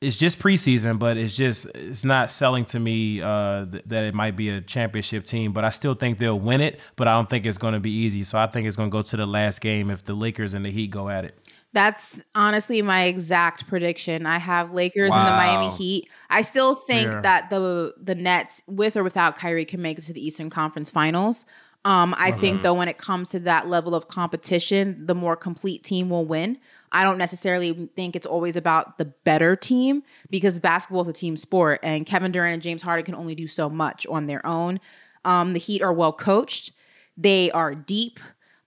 it's 0.00 0.16
just 0.16 0.38
preseason, 0.38 0.98
but 0.98 1.18
it's 1.18 1.36
just 1.36 1.66
it's 1.74 2.04
not 2.04 2.30
selling 2.30 2.64
to 2.66 2.80
me 2.80 3.20
uh, 3.20 3.66
th- 3.66 3.84
that 3.86 4.04
it 4.04 4.14
might 4.14 4.34
be 4.34 4.48
a 4.48 4.60
championship 4.60 5.26
team. 5.26 5.52
But 5.52 5.64
I 5.64 5.68
still 5.68 5.94
think 5.94 6.18
they'll 6.18 6.40
win 6.40 6.62
it. 6.62 6.80
But 6.96 7.06
I 7.06 7.12
don't 7.12 7.28
think 7.28 7.44
it's 7.44 7.58
going 7.58 7.74
to 7.74 7.80
be 7.80 7.90
easy. 7.90 8.24
So 8.24 8.38
I 8.38 8.46
think 8.46 8.66
it's 8.66 8.76
going 8.76 8.90
to 8.90 8.92
go 8.92 9.02
to 9.02 9.16
the 9.16 9.26
last 9.26 9.60
game 9.60 9.90
if 9.90 10.04
the 10.04 10.14
Lakers 10.14 10.54
and 10.54 10.64
the 10.64 10.70
Heat 10.70 10.90
go 10.90 11.10
at 11.10 11.26
it. 11.26 11.38
That's 11.72 12.22
honestly 12.34 12.82
my 12.82 13.04
exact 13.04 13.68
prediction. 13.68 14.26
I 14.26 14.38
have 14.38 14.72
Lakers 14.72 15.10
wow. 15.10 15.18
and 15.18 15.26
the 15.26 15.30
Miami 15.32 15.76
Heat. 15.76 16.08
I 16.30 16.42
still 16.42 16.74
think 16.74 17.12
yeah. 17.12 17.20
that 17.20 17.50
the 17.50 17.94
the 18.00 18.14
Nets, 18.14 18.62
with 18.66 18.96
or 18.96 19.04
without 19.04 19.36
Kyrie, 19.36 19.66
can 19.66 19.82
make 19.82 19.98
it 19.98 20.02
to 20.02 20.14
the 20.14 20.24
Eastern 20.24 20.48
Conference 20.48 20.90
Finals. 20.90 21.44
Um, 21.84 22.14
I 22.18 22.30
think 22.30 22.56
mm-hmm. 22.56 22.62
though 22.62 22.74
when 22.74 22.88
it 22.88 22.98
comes 22.98 23.30
to 23.30 23.40
that 23.40 23.68
level 23.68 23.94
of 23.94 24.08
competition, 24.08 25.06
the 25.06 25.14
more 25.14 25.36
complete 25.36 25.82
team 25.82 26.10
will 26.10 26.26
win. 26.26 26.58
I 26.92 27.04
don't 27.04 27.18
necessarily 27.18 27.90
think 27.94 28.16
it's 28.16 28.26
always 28.26 28.56
about 28.56 28.98
the 28.98 29.04
better 29.24 29.54
team 29.54 30.02
because 30.28 30.58
basketball 30.58 31.02
is 31.02 31.08
a 31.08 31.12
team 31.12 31.36
sport 31.36 31.80
and 31.82 32.04
Kevin 32.04 32.32
Durant 32.32 32.54
and 32.54 32.62
James 32.62 32.82
Harden 32.82 33.04
can 33.04 33.14
only 33.14 33.34
do 33.34 33.46
so 33.46 33.70
much 33.70 34.06
on 34.08 34.26
their 34.26 34.44
own. 34.44 34.80
Um, 35.24 35.52
the 35.52 35.58
Heat 35.58 35.82
are 35.82 35.92
well 35.92 36.12
coached. 36.12 36.72
They 37.16 37.50
are 37.52 37.74
deep. 37.74 38.18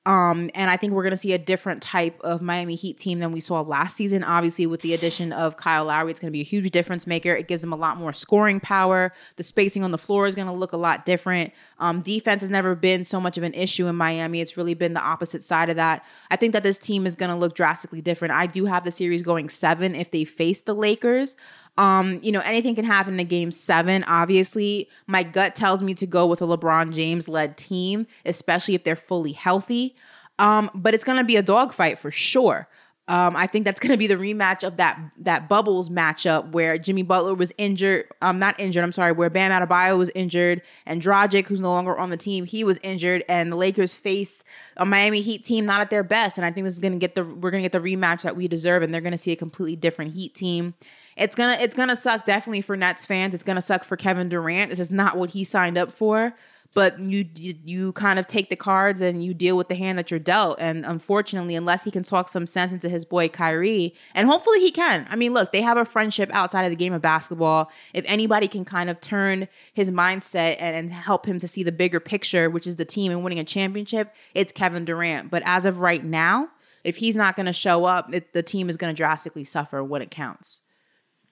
Um, 0.06 0.50
and 0.54 0.70
I 0.70 0.76
think 0.76 0.92
we're 0.92 1.04
going 1.04 1.12
to 1.12 1.18
see 1.18 1.32
a 1.32 1.38
different 1.38 1.82
type 1.82 2.20
of 2.22 2.42
Miami 2.42 2.76
Heat 2.76 2.98
team 2.98 3.20
than 3.20 3.32
we 3.32 3.40
saw 3.40 3.62
last 3.62 3.96
season. 3.96 4.24
Obviously, 4.24 4.66
with 4.66 4.82
the 4.82 4.94
addition 4.94 5.32
of 5.32 5.56
Kyle 5.56 5.86
Lowry, 5.86 6.12
it's 6.12 6.20
going 6.20 6.30
to 6.30 6.34
be 6.34 6.42
a 6.42 6.46
huge 6.46 6.70
difference 6.72 7.08
maker. 7.08 7.34
It 7.34 7.48
gives 7.48 7.62
them 7.62 7.72
a 7.72 7.78
lot 7.78 7.96
more 7.98 8.12
scoring 8.12 8.60
power. 8.60 9.14
The 9.38 9.44
spacing 9.44 9.82
on 9.84 9.92
the 9.92 9.98
floor 9.98 10.28
is 10.28 10.36
going 10.36 10.48
to 10.48 10.54
look 10.54 10.74
a 10.74 10.78
lot 10.78 11.06
different. 11.06 11.54
Um, 11.80 12.02
defense 12.02 12.42
has 12.42 12.50
never 12.50 12.76
been 12.76 13.06
so 13.06 13.22
much 13.22 13.38
of 13.38 13.44
an 13.44 13.54
issue 13.54 13.88
in 13.88 13.96
Miami. 13.96 14.42
It's 14.42 14.58
really 14.58 14.74
been 14.74 14.94
the 14.94 15.02
opposite 15.02 15.44
side 15.44 15.70
of 15.70 15.78
that. 15.78 16.04
I 16.30 16.36
think 16.36 16.52
that 16.52 16.64
this 16.64 16.80
team 16.80 17.08
is 17.08 17.16
going 17.16 17.32
to 17.32 17.38
look 17.38 17.56
drastically 17.56 18.02
different. 18.02 18.34
I 18.34 18.46
do 18.46 18.66
have 18.66 18.84
the 18.84 18.92
series 18.92 19.22
going 19.22 19.48
seven 19.48 19.96
if 19.96 20.12
they 20.12 20.26
face 20.26 20.62
the 20.62 20.76
Lakers. 20.76 21.38
Um, 21.78 22.20
you 22.22 22.32
know, 22.32 22.42
anything 22.42 22.76
can 22.76 22.86
happen 22.86 23.20
in 23.20 23.28
game 23.28 23.52
seven. 23.52 24.04
Obviously, 24.04 24.90
my 25.08 25.24
gut 25.24 25.56
tells 25.56 25.82
me 25.82 25.94
to 25.96 26.06
go 26.06 26.28
with 26.28 26.42
a 26.42 26.46
LeBron 26.46 26.94
James 26.94 27.28
led 27.28 27.58
team, 27.58 28.06
especially 28.26 28.76
if 28.76 28.84
they're 28.84 28.96
fully 28.96 29.32
healthy. 29.32 29.96
Um, 30.40 30.70
but 30.76 30.94
it's 30.94 31.04
gonna 31.04 31.24
be 31.24 31.36
a 31.36 31.42
dogfight 31.44 32.00
for 32.00 32.12
sure. 32.12 32.68
Um, 33.10 33.36
I 33.36 33.48
think 33.48 33.66
that's 33.66 33.82
going 33.82 33.92
to 33.92 33.98
be 33.98 34.08
the 34.08 34.16
rematch 34.16 34.66
of 34.66 34.78
that 34.78 34.98
that 35.20 35.50
Bubbles 35.50 35.90
matchup 35.90 36.52
where 36.52 36.78
Jimmy 36.78 37.04
Butler 37.04 37.34
was 37.34 37.52
injured. 37.58 38.06
Um, 38.22 38.40
not 38.40 38.58
injured. 38.60 38.82
I'm 38.82 38.94
sorry. 38.94 39.12
Where 39.12 39.30
Bam 39.30 39.52
Adebayo 39.52 39.98
was 39.98 40.10
injured 40.16 40.62
and 40.86 41.02
Dragic, 41.02 41.48
who's 41.48 41.60
no 41.60 41.72
longer 41.72 41.98
on 41.98 42.12
the 42.12 42.18
team, 42.18 42.46
he 42.46 42.64
was 42.64 42.80
injured, 42.82 43.26
and 43.28 43.52
the 43.52 43.58
Lakers 43.58 43.94
faced 43.94 44.46
a 44.78 44.86
Miami 44.86 45.20
Heat 45.20 45.44
team 45.44 45.66
not 45.66 45.82
at 45.82 45.90
their 45.90 46.04
best. 46.04 46.38
And 46.38 46.46
I 46.46 46.52
think 46.52 46.64
this 46.64 46.76
is 46.76 46.80
going 46.80 46.94
to 46.94 47.00
get 47.00 47.16
the 47.16 47.26
we're 47.26 47.52
going 47.52 47.62
to 47.62 47.70
get 47.70 47.74
the 47.74 47.86
rematch 47.86 48.22
that 48.22 48.38
we 48.38 48.48
deserve, 48.48 48.84
and 48.84 48.94
they're 48.94 49.02
going 49.02 49.12
to 49.12 49.18
see 49.18 49.34
a 49.34 49.38
completely 49.38 49.76
different 49.76 50.14
Heat 50.14 50.34
team. 50.34 50.74
It's 51.16 51.36
gonna 51.36 51.58
it's 51.60 51.76
gonna 51.76 51.96
suck 51.96 52.26
definitely 52.26 52.62
for 52.62 52.76
Nets 52.76 53.06
fans. 53.06 53.34
It's 53.34 53.44
gonna 53.44 53.62
suck 53.62 53.84
for 53.84 53.98
Kevin 53.98 54.30
Durant. 54.30 54.70
This 54.70 54.80
is 54.80 54.92
not 54.92 55.18
what 55.18 55.32
he 55.32 55.44
signed 55.44 55.78
up 55.78 55.92
for 55.92 56.34
but 56.74 57.02
you 57.04 57.28
you 57.36 57.94
kind 57.94 58.20
of 58.20 58.28
take 58.28 58.50
the 58.50 58.56
cards 58.56 59.02
and 59.02 59.24
you 59.24 59.34
deal 59.34 59.56
with 59.56 59.68
the 59.68 59.76
hand 59.76 59.98
that 59.98 60.10
you're 60.10 60.20
dealt. 60.20 60.60
And 60.60 60.86
unfortunately, 60.86 61.56
unless 61.56 61.84
he 61.84 61.92
can 61.92 62.04
talk 62.04 62.30
some 62.30 62.48
sense 62.48 62.72
into 62.72 62.90
his 62.90 63.06
boy 63.06 63.30
Kyrie, 63.30 63.94
and 64.16 64.28
hopefully 64.28 64.60
he 64.60 64.72
can. 64.72 65.08
I 65.10 65.16
mean, 65.16 65.34
look, 65.34 65.52
they 65.52 65.62
have 65.62 65.78
a 65.78 65.86
friendship 65.86 66.30
outside 66.34 66.64
of 66.64 66.72
the 66.72 66.76
game 66.76 66.94
of 66.94 67.02
basketball. 67.02 67.72
If 67.94 68.06
anybody 68.08 68.48
can 68.48 68.66
kind 68.66 68.90
of 68.90 69.00
turn 69.02 69.48
his 69.74 69.92
mindset 69.92 70.58
and, 70.60 70.76
and 70.76 70.92
help 70.92 71.26
him 71.26 71.40
to 71.40 71.48
see 71.48 71.64
the 71.64 71.72
bigger 71.72 72.00
picture, 72.00 72.50
which 72.50 72.68
is 72.68 72.78
the 72.78 72.86
team 72.86 73.12
and 73.12 73.24
winning 73.24 73.40
a 73.40 73.44
championship, 73.44 74.14
it's 74.34 74.52
Kevin 74.52 74.86
Durant. 74.86 75.30
But 75.30 75.44
as 75.46 75.66
of 75.66 75.80
right 75.80 76.04
now, 76.04 76.50
if 76.84 76.98
he's 76.98 77.16
not 77.16 77.36
going 77.36 77.46
to 77.46 77.54
show 77.54 77.86
up, 77.86 78.14
it, 78.14 78.34
the 78.34 78.44
team 78.44 78.70
is 78.70 78.78
going 78.78 78.94
to 78.94 78.98
drastically 78.98 79.44
suffer 79.44 79.84
when 79.84 80.02
it 80.02 80.12
counts. 80.12 80.62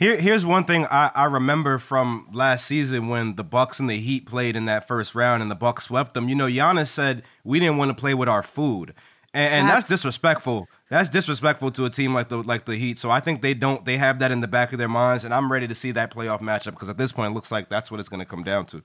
Here, 0.02 0.18
here's 0.18 0.48
one 0.48 0.64
thing 0.64 0.88
I, 0.90 1.12
I 1.14 1.26
remember 1.26 1.78
from 1.78 2.26
last 2.34 2.66
season 2.66 3.08
when 3.08 3.36
the 3.36 3.44
Bucks 3.44 3.80
and 3.80 3.88
the 3.88 4.00
Heat 4.00 4.26
played 4.26 4.56
in 4.56 4.66
that 4.66 4.88
first 4.88 5.14
round 5.14 5.44
and 5.44 5.52
the 5.52 5.56
Bucks 5.56 5.84
swept 5.84 6.16
them. 6.16 6.28
You 6.28 6.34
know, 6.34 6.48
Giannis 6.48 6.88
said 6.88 7.22
we 7.44 7.60
didn't 7.60 7.78
want 7.78 7.90
to 7.90 7.94
play 7.94 8.16
with 8.16 8.28
our 8.28 8.42
food, 8.42 8.96
and, 9.32 9.54
and 9.54 9.70
that's 9.70 9.88
disrespectful. 9.88 10.68
That's 10.90 11.12
disrespectful 11.12 11.70
to 11.74 11.86
a 11.86 11.92
team 11.92 12.16
like 12.16 12.30
the 12.30 12.38
like 12.38 12.66
the 12.66 12.78
Heat. 12.78 12.98
So 12.98 13.12
I 13.12 13.20
think 13.20 13.44
they 13.44 13.54
don't 13.54 13.86
they 13.86 13.98
have 13.98 14.18
that 14.20 14.32
in 14.32 14.42
the 14.42 14.48
back 14.48 14.74
of 14.74 14.80
their 14.80 14.90
minds, 14.90 15.24
and 15.24 15.36
I'm 15.36 15.52
ready 15.52 15.68
to 15.68 15.76
see 15.76 15.92
that 15.92 16.12
playoff 16.12 16.40
matchup 16.40 16.72
because 16.72 16.90
at 16.90 16.98
this 16.98 17.12
point 17.12 17.34
it 17.34 17.36
looks 17.36 17.52
like 17.52 17.70
that's 17.70 17.92
what 17.92 18.00
it's 18.00 18.10
going 18.10 18.22
to 18.22 18.26
come 18.26 18.42
down 18.42 18.66
to. 18.68 18.82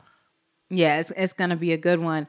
Yeah, 0.68 1.00
it's, 1.00 1.12
it's 1.16 1.32
going 1.32 1.48
to 1.48 1.56
be 1.56 1.72
a 1.72 1.78
good 1.78 2.00
one. 2.00 2.28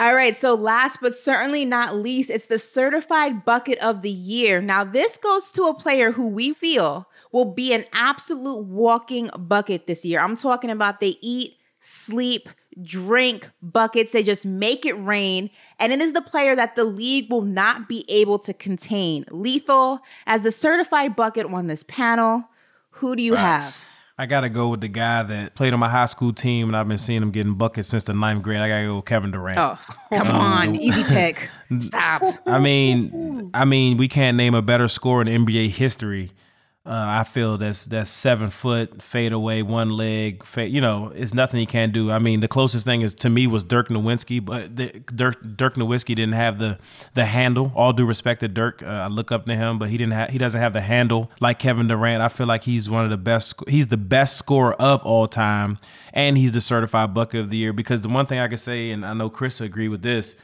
All 0.00 0.14
right, 0.14 0.34
so 0.34 0.54
last 0.54 1.02
but 1.02 1.14
certainly 1.14 1.66
not 1.66 1.94
least, 1.94 2.30
it's 2.30 2.46
the 2.46 2.58
certified 2.58 3.44
bucket 3.44 3.78
of 3.80 4.00
the 4.00 4.08
year. 4.10 4.62
Now, 4.62 4.82
this 4.82 5.18
goes 5.18 5.52
to 5.52 5.64
a 5.64 5.74
player 5.74 6.10
who 6.10 6.26
we 6.26 6.54
feel 6.54 7.06
will 7.32 7.52
be 7.52 7.74
an 7.74 7.84
absolute 7.92 8.64
walking 8.64 9.28
bucket 9.36 9.86
this 9.86 10.02
year. 10.02 10.20
I'm 10.20 10.36
talking 10.36 10.70
about 10.70 11.00
they 11.00 11.18
eat, 11.20 11.58
sleep, 11.80 12.48
drink 12.82 13.50
buckets. 13.60 14.12
They 14.12 14.22
just 14.22 14.46
make 14.46 14.86
it 14.86 14.94
rain. 14.94 15.50
And 15.78 15.92
it 15.92 16.00
is 16.00 16.14
the 16.14 16.22
player 16.22 16.56
that 16.56 16.76
the 16.76 16.84
league 16.84 17.30
will 17.30 17.42
not 17.42 17.86
be 17.86 18.06
able 18.08 18.38
to 18.38 18.54
contain. 18.54 19.26
Lethal, 19.30 20.00
as 20.26 20.40
the 20.40 20.50
certified 20.50 21.14
bucket 21.14 21.44
on 21.44 21.66
this 21.66 21.82
panel, 21.82 22.48
who 22.88 23.14
do 23.14 23.22
you 23.22 23.34
have? 23.34 23.84
I 24.20 24.26
gotta 24.26 24.50
go 24.50 24.68
with 24.68 24.82
the 24.82 24.88
guy 24.88 25.22
that 25.22 25.54
played 25.54 25.72
on 25.72 25.80
my 25.80 25.88
high 25.88 26.04
school 26.04 26.34
team, 26.34 26.68
and 26.68 26.76
I've 26.76 26.86
been 26.86 26.98
seeing 26.98 27.22
him 27.22 27.30
getting 27.30 27.54
buckets 27.54 27.88
since 27.88 28.04
the 28.04 28.12
ninth 28.12 28.42
grade. 28.42 28.60
I 28.60 28.68
gotta 28.68 28.84
go 28.84 28.96
with 28.96 29.06
Kevin 29.06 29.30
Durant. 29.30 29.56
Oh, 29.56 29.78
come 30.10 30.28
um, 30.28 30.36
on, 30.36 30.76
easy 30.76 31.02
pick. 31.04 31.48
Stop. 31.78 32.22
I 32.44 32.58
mean, 32.58 33.50
I 33.54 33.64
mean, 33.64 33.96
we 33.96 34.08
can't 34.08 34.36
name 34.36 34.54
a 34.54 34.60
better 34.60 34.88
score 34.88 35.22
in 35.22 35.26
NBA 35.26 35.70
history 35.70 36.32
uh, 36.86 36.92
I 36.92 37.24
feel 37.24 37.58
that's 37.58 37.84
that's 37.84 38.08
seven 38.08 38.48
foot 38.48 39.02
fade 39.02 39.32
away, 39.32 39.62
one 39.62 39.90
leg. 39.90 40.46
Fade, 40.46 40.72
you 40.72 40.80
know, 40.80 41.12
it's 41.14 41.34
nothing 41.34 41.60
he 41.60 41.66
can't 41.66 41.92
do. 41.92 42.10
I 42.10 42.18
mean, 42.18 42.40
the 42.40 42.48
closest 42.48 42.86
thing 42.86 43.02
is 43.02 43.14
to 43.16 43.28
me 43.28 43.46
was 43.46 43.64
Dirk 43.64 43.90
Nowitzki, 43.90 44.42
but 44.42 44.76
the, 44.76 44.88
Dirk 45.14 45.36
Dirk 45.56 45.74
Nowitzki 45.74 46.14
didn't 46.16 46.32
have 46.32 46.58
the 46.58 46.78
the 47.12 47.26
handle. 47.26 47.70
All 47.74 47.92
due 47.92 48.06
respect 48.06 48.40
to 48.40 48.48
Dirk, 48.48 48.82
uh, 48.82 48.86
I 48.86 49.06
look 49.08 49.30
up 49.30 49.44
to 49.44 49.54
him, 49.54 49.78
but 49.78 49.90
he 49.90 49.98
didn't 49.98 50.14
have 50.14 50.30
he 50.30 50.38
doesn't 50.38 50.60
have 50.60 50.72
the 50.72 50.80
handle 50.80 51.30
like 51.38 51.58
Kevin 51.58 51.86
Durant. 51.86 52.22
I 52.22 52.28
feel 52.28 52.46
like 52.46 52.64
he's 52.64 52.88
one 52.88 53.04
of 53.04 53.10
the 53.10 53.18
best. 53.18 53.56
He's 53.68 53.88
the 53.88 53.98
best 53.98 54.38
scorer 54.38 54.72
of 54.74 55.04
all 55.04 55.28
time, 55.28 55.76
and 56.14 56.38
he's 56.38 56.52
the 56.52 56.62
certified 56.62 57.12
bucket 57.12 57.40
of 57.40 57.50
the 57.50 57.58
year. 57.58 57.74
Because 57.74 58.00
the 58.00 58.08
one 58.08 58.24
thing 58.24 58.38
I 58.38 58.48
can 58.48 58.56
say, 58.56 58.90
and 58.90 59.04
I 59.04 59.12
know 59.12 59.28
Chris 59.28 59.60
agree 59.60 59.88
with 59.88 60.00
this 60.00 60.34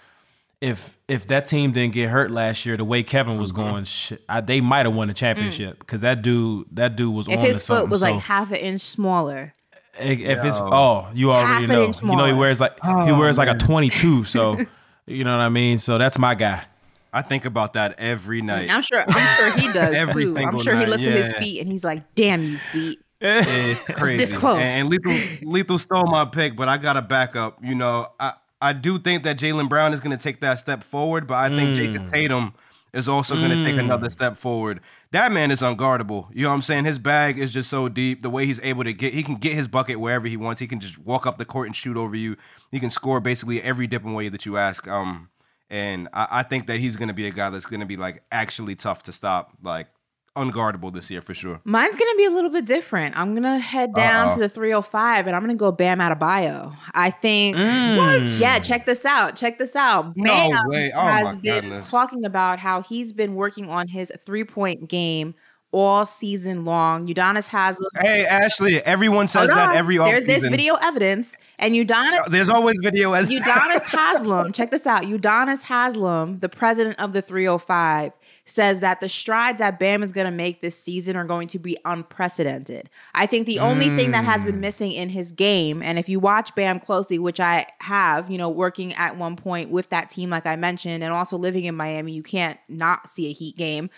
if 0.60 0.98
if 1.08 1.26
that 1.28 1.46
team 1.46 1.72
didn't 1.72 1.92
get 1.92 2.08
hurt 2.10 2.30
last 2.30 2.64
year, 2.66 2.76
the 2.76 2.84
way 2.84 3.02
Kevin 3.02 3.38
was 3.38 3.52
mm-hmm. 3.52 3.70
going, 3.70 3.84
sh- 3.84 4.14
I, 4.28 4.40
they 4.40 4.60
might 4.60 4.86
have 4.86 4.94
won 4.94 5.08
the 5.08 5.14
championship 5.14 5.78
because 5.78 6.00
mm. 6.00 6.04
that 6.04 6.22
dude 6.22 6.66
that 6.72 6.96
dude 6.96 7.14
was 7.14 7.28
if 7.28 7.38
on. 7.38 7.44
If 7.44 7.54
his 7.54 7.66
foot 7.66 7.88
was 7.88 8.00
so, 8.00 8.10
like 8.10 8.22
half 8.22 8.50
an 8.50 8.56
inch 8.56 8.80
smaller. 8.80 9.52
If, 9.98 10.18
if 10.20 10.44
it's 10.44 10.56
oh, 10.58 11.08
you 11.14 11.30
already 11.30 11.66
know. 11.66 11.90
You 12.02 12.16
know 12.16 12.26
he 12.26 12.32
wears 12.32 12.60
like 12.60 12.78
oh, 12.82 13.06
he 13.06 13.12
wears 13.12 13.38
man. 13.38 13.46
like 13.46 13.56
a 13.56 13.58
twenty 13.58 13.90
two. 13.90 14.24
So 14.24 14.58
you 15.06 15.24
know 15.24 15.36
what 15.36 15.42
I 15.42 15.48
mean. 15.48 15.78
So 15.78 15.98
that's 15.98 16.18
my 16.18 16.34
guy. 16.34 16.64
I 17.12 17.22
think 17.22 17.46
about 17.46 17.74
that 17.74 17.94
every 17.98 18.42
night. 18.42 18.70
I'm 18.70 18.82
sure. 18.82 19.02
I'm 19.06 19.36
sure 19.36 19.58
he 19.58 19.72
does 19.72 20.12
too. 20.12 20.36
I'm 20.36 20.58
sure 20.60 20.74
night. 20.74 20.84
he 20.84 20.90
looks 20.90 21.02
yeah. 21.02 21.10
at 21.10 21.16
his 21.16 21.32
feet 21.34 21.60
and 21.60 21.70
he's 21.70 21.84
like, 21.84 22.14
"Damn 22.14 22.42
you 22.44 22.58
feet." 22.58 22.98
It's 23.18 23.80
crazy. 23.80 24.18
this 24.18 24.32
close. 24.34 24.60
And, 24.60 24.92
and 24.92 25.06
Lethal, 25.06 25.48
Lethal 25.48 25.78
stole 25.78 26.04
my 26.04 26.26
pick, 26.26 26.54
but 26.54 26.68
I 26.68 26.76
got 26.76 26.98
a 26.98 27.02
backup. 27.02 27.58
You 27.64 27.74
know, 27.74 28.08
I 28.20 28.34
I 28.60 28.72
do 28.72 28.98
think 28.98 29.22
that 29.24 29.38
Jaylen 29.38 29.68
Brown 29.68 29.92
is 29.92 30.00
going 30.00 30.16
to 30.16 30.22
take 30.22 30.40
that 30.40 30.58
step 30.58 30.82
forward, 30.82 31.26
but 31.26 31.34
I 31.34 31.48
think 31.48 31.70
mm. 31.70 31.76
Jayson 31.76 32.10
Tatum 32.10 32.54
is 32.92 33.08
also 33.08 33.34
going 33.34 33.50
to 33.50 33.56
mm. 33.56 33.64
take 33.64 33.76
another 33.76 34.08
step 34.08 34.38
forward. 34.38 34.80
That 35.10 35.30
man 35.30 35.50
is 35.50 35.60
unguardable. 35.60 36.28
You 36.32 36.44
know 36.44 36.48
what 36.48 36.54
I'm 36.54 36.62
saying? 36.62 36.86
His 36.86 36.98
bag 36.98 37.38
is 37.38 37.52
just 37.52 37.68
so 37.68 37.88
deep. 37.88 38.22
The 38.22 38.30
way 38.30 38.46
he's 38.46 38.60
able 38.62 38.84
to 38.84 38.94
get, 38.94 39.12
he 39.12 39.22
can 39.22 39.36
get 39.36 39.52
his 39.52 39.68
bucket 39.68 40.00
wherever 40.00 40.26
he 40.26 40.38
wants. 40.38 40.60
He 40.60 40.66
can 40.66 40.80
just 40.80 40.98
walk 40.98 41.26
up 41.26 41.36
the 41.36 41.44
court 41.44 41.66
and 41.66 41.76
shoot 41.76 41.96
over 41.96 42.16
you. 42.16 42.36
He 42.70 42.80
can 42.80 42.88
score 42.88 43.20
basically 43.20 43.62
every 43.62 43.86
different 43.86 44.16
way 44.16 44.30
that 44.30 44.46
you 44.46 44.56
ask. 44.56 44.88
Um, 44.88 45.28
and 45.68 46.08
I, 46.14 46.28
I 46.30 46.42
think 46.42 46.68
that 46.68 46.80
he's 46.80 46.96
going 46.96 47.08
to 47.08 47.14
be 47.14 47.26
a 47.26 47.30
guy 47.30 47.50
that's 47.50 47.66
going 47.66 47.80
to 47.80 47.86
be 47.86 47.96
like 47.96 48.22
actually 48.32 48.76
tough 48.76 49.02
to 49.04 49.12
stop. 49.12 49.52
Like 49.62 49.88
unguardable 50.36 50.92
this 50.92 51.10
year 51.10 51.20
for 51.20 51.34
sure. 51.34 51.60
Mine's 51.64 51.96
gonna 51.96 52.16
be 52.16 52.24
a 52.24 52.30
little 52.30 52.50
bit 52.50 52.64
different. 52.64 53.16
I'm 53.16 53.34
gonna 53.34 53.58
head 53.58 53.94
down 53.94 54.28
Uh-oh. 54.28 54.34
to 54.34 54.40
the 54.40 54.48
305 54.48 55.26
and 55.26 55.34
I'm 55.34 55.42
gonna 55.42 55.54
go 55.54 55.72
Bam 55.72 55.98
Adebayo. 55.98 56.76
I 56.94 57.10
think 57.10 57.56
mm. 57.56 57.96
what? 57.98 58.28
Yeah, 58.38 58.58
check 58.58 58.86
this 58.86 59.04
out. 59.04 59.36
Check 59.36 59.58
this 59.58 59.74
out. 59.74 60.14
Bam 60.14 60.50
no 60.50 60.62
way. 60.68 60.92
Oh, 60.94 61.00
has 61.00 61.36
been 61.36 61.62
goodness. 61.62 61.90
talking 61.90 62.24
about 62.24 62.58
how 62.58 62.82
he's 62.82 63.12
been 63.12 63.34
working 63.34 63.68
on 63.68 63.88
his 63.88 64.12
three 64.24 64.44
point 64.44 64.88
game 64.88 65.34
all 65.76 66.06
season 66.06 66.64
long. 66.64 67.06
Udonis 67.06 67.48
Haslem. 67.48 67.90
Hey 68.00 68.24
Ashley, 68.24 68.78
everyone 68.78 69.28
says 69.28 69.50
that 69.50 69.76
every 69.76 69.98
there's 69.98 70.24
there's 70.24 70.48
video 70.48 70.76
evidence, 70.76 71.36
and 71.58 71.74
Udonis. 71.74 72.24
There's 72.30 72.48
always 72.48 72.78
video 72.82 73.12
as 73.12 73.28
Udonis 73.28 73.84
Haslem. 73.84 74.54
Check 74.54 74.70
this 74.70 74.86
out. 74.86 75.02
Udonis 75.02 75.64
Haslem, 75.64 76.40
the 76.40 76.48
president 76.48 76.98
of 76.98 77.12
the 77.12 77.20
305, 77.20 78.12
says 78.46 78.80
that 78.80 79.00
the 79.00 79.08
strides 79.08 79.58
that 79.58 79.78
Bam 79.78 80.02
is 80.02 80.12
going 80.12 80.24
to 80.24 80.30
make 80.30 80.62
this 80.62 80.82
season 80.82 81.14
are 81.14 81.24
going 81.24 81.48
to 81.48 81.58
be 81.58 81.76
unprecedented. 81.84 82.88
I 83.14 83.26
think 83.26 83.46
the 83.46 83.58
only 83.58 83.86
mm. 83.86 83.96
thing 83.96 84.10
that 84.12 84.24
has 84.24 84.44
been 84.44 84.56
mm. 84.56 84.60
missing 84.60 84.92
in 84.92 85.10
his 85.10 85.30
game, 85.30 85.82
and 85.82 85.98
if 85.98 86.08
you 86.08 86.20
watch 86.20 86.54
Bam 86.54 86.80
closely, 86.80 87.18
which 87.18 87.38
I 87.38 87.66
have, 87.80 88.30
you 88.30 88.38
know, 88.38 88.48
working 88.48 88.94
at 88.94 89.18
one 89.18 89.36
point 89.36 89.70
with 89.70 89.90
that 89.90 90.08
team, 90.08 90.30
like 90.30 90.46
I 90.46 90.56
mentioned, 90.56 91.04
and 91.04 91.12
also 91.12 91.36
living 91.36 91.64
in 91.64 91.74
Miami, 91.74 92.12
you 92.12 92.22
can't 92.22 92.58
not 92.66 93.10
see 93.10 93.28
a 93.28 93.32
Heat 93.34 93.58
game. 93.58 93.90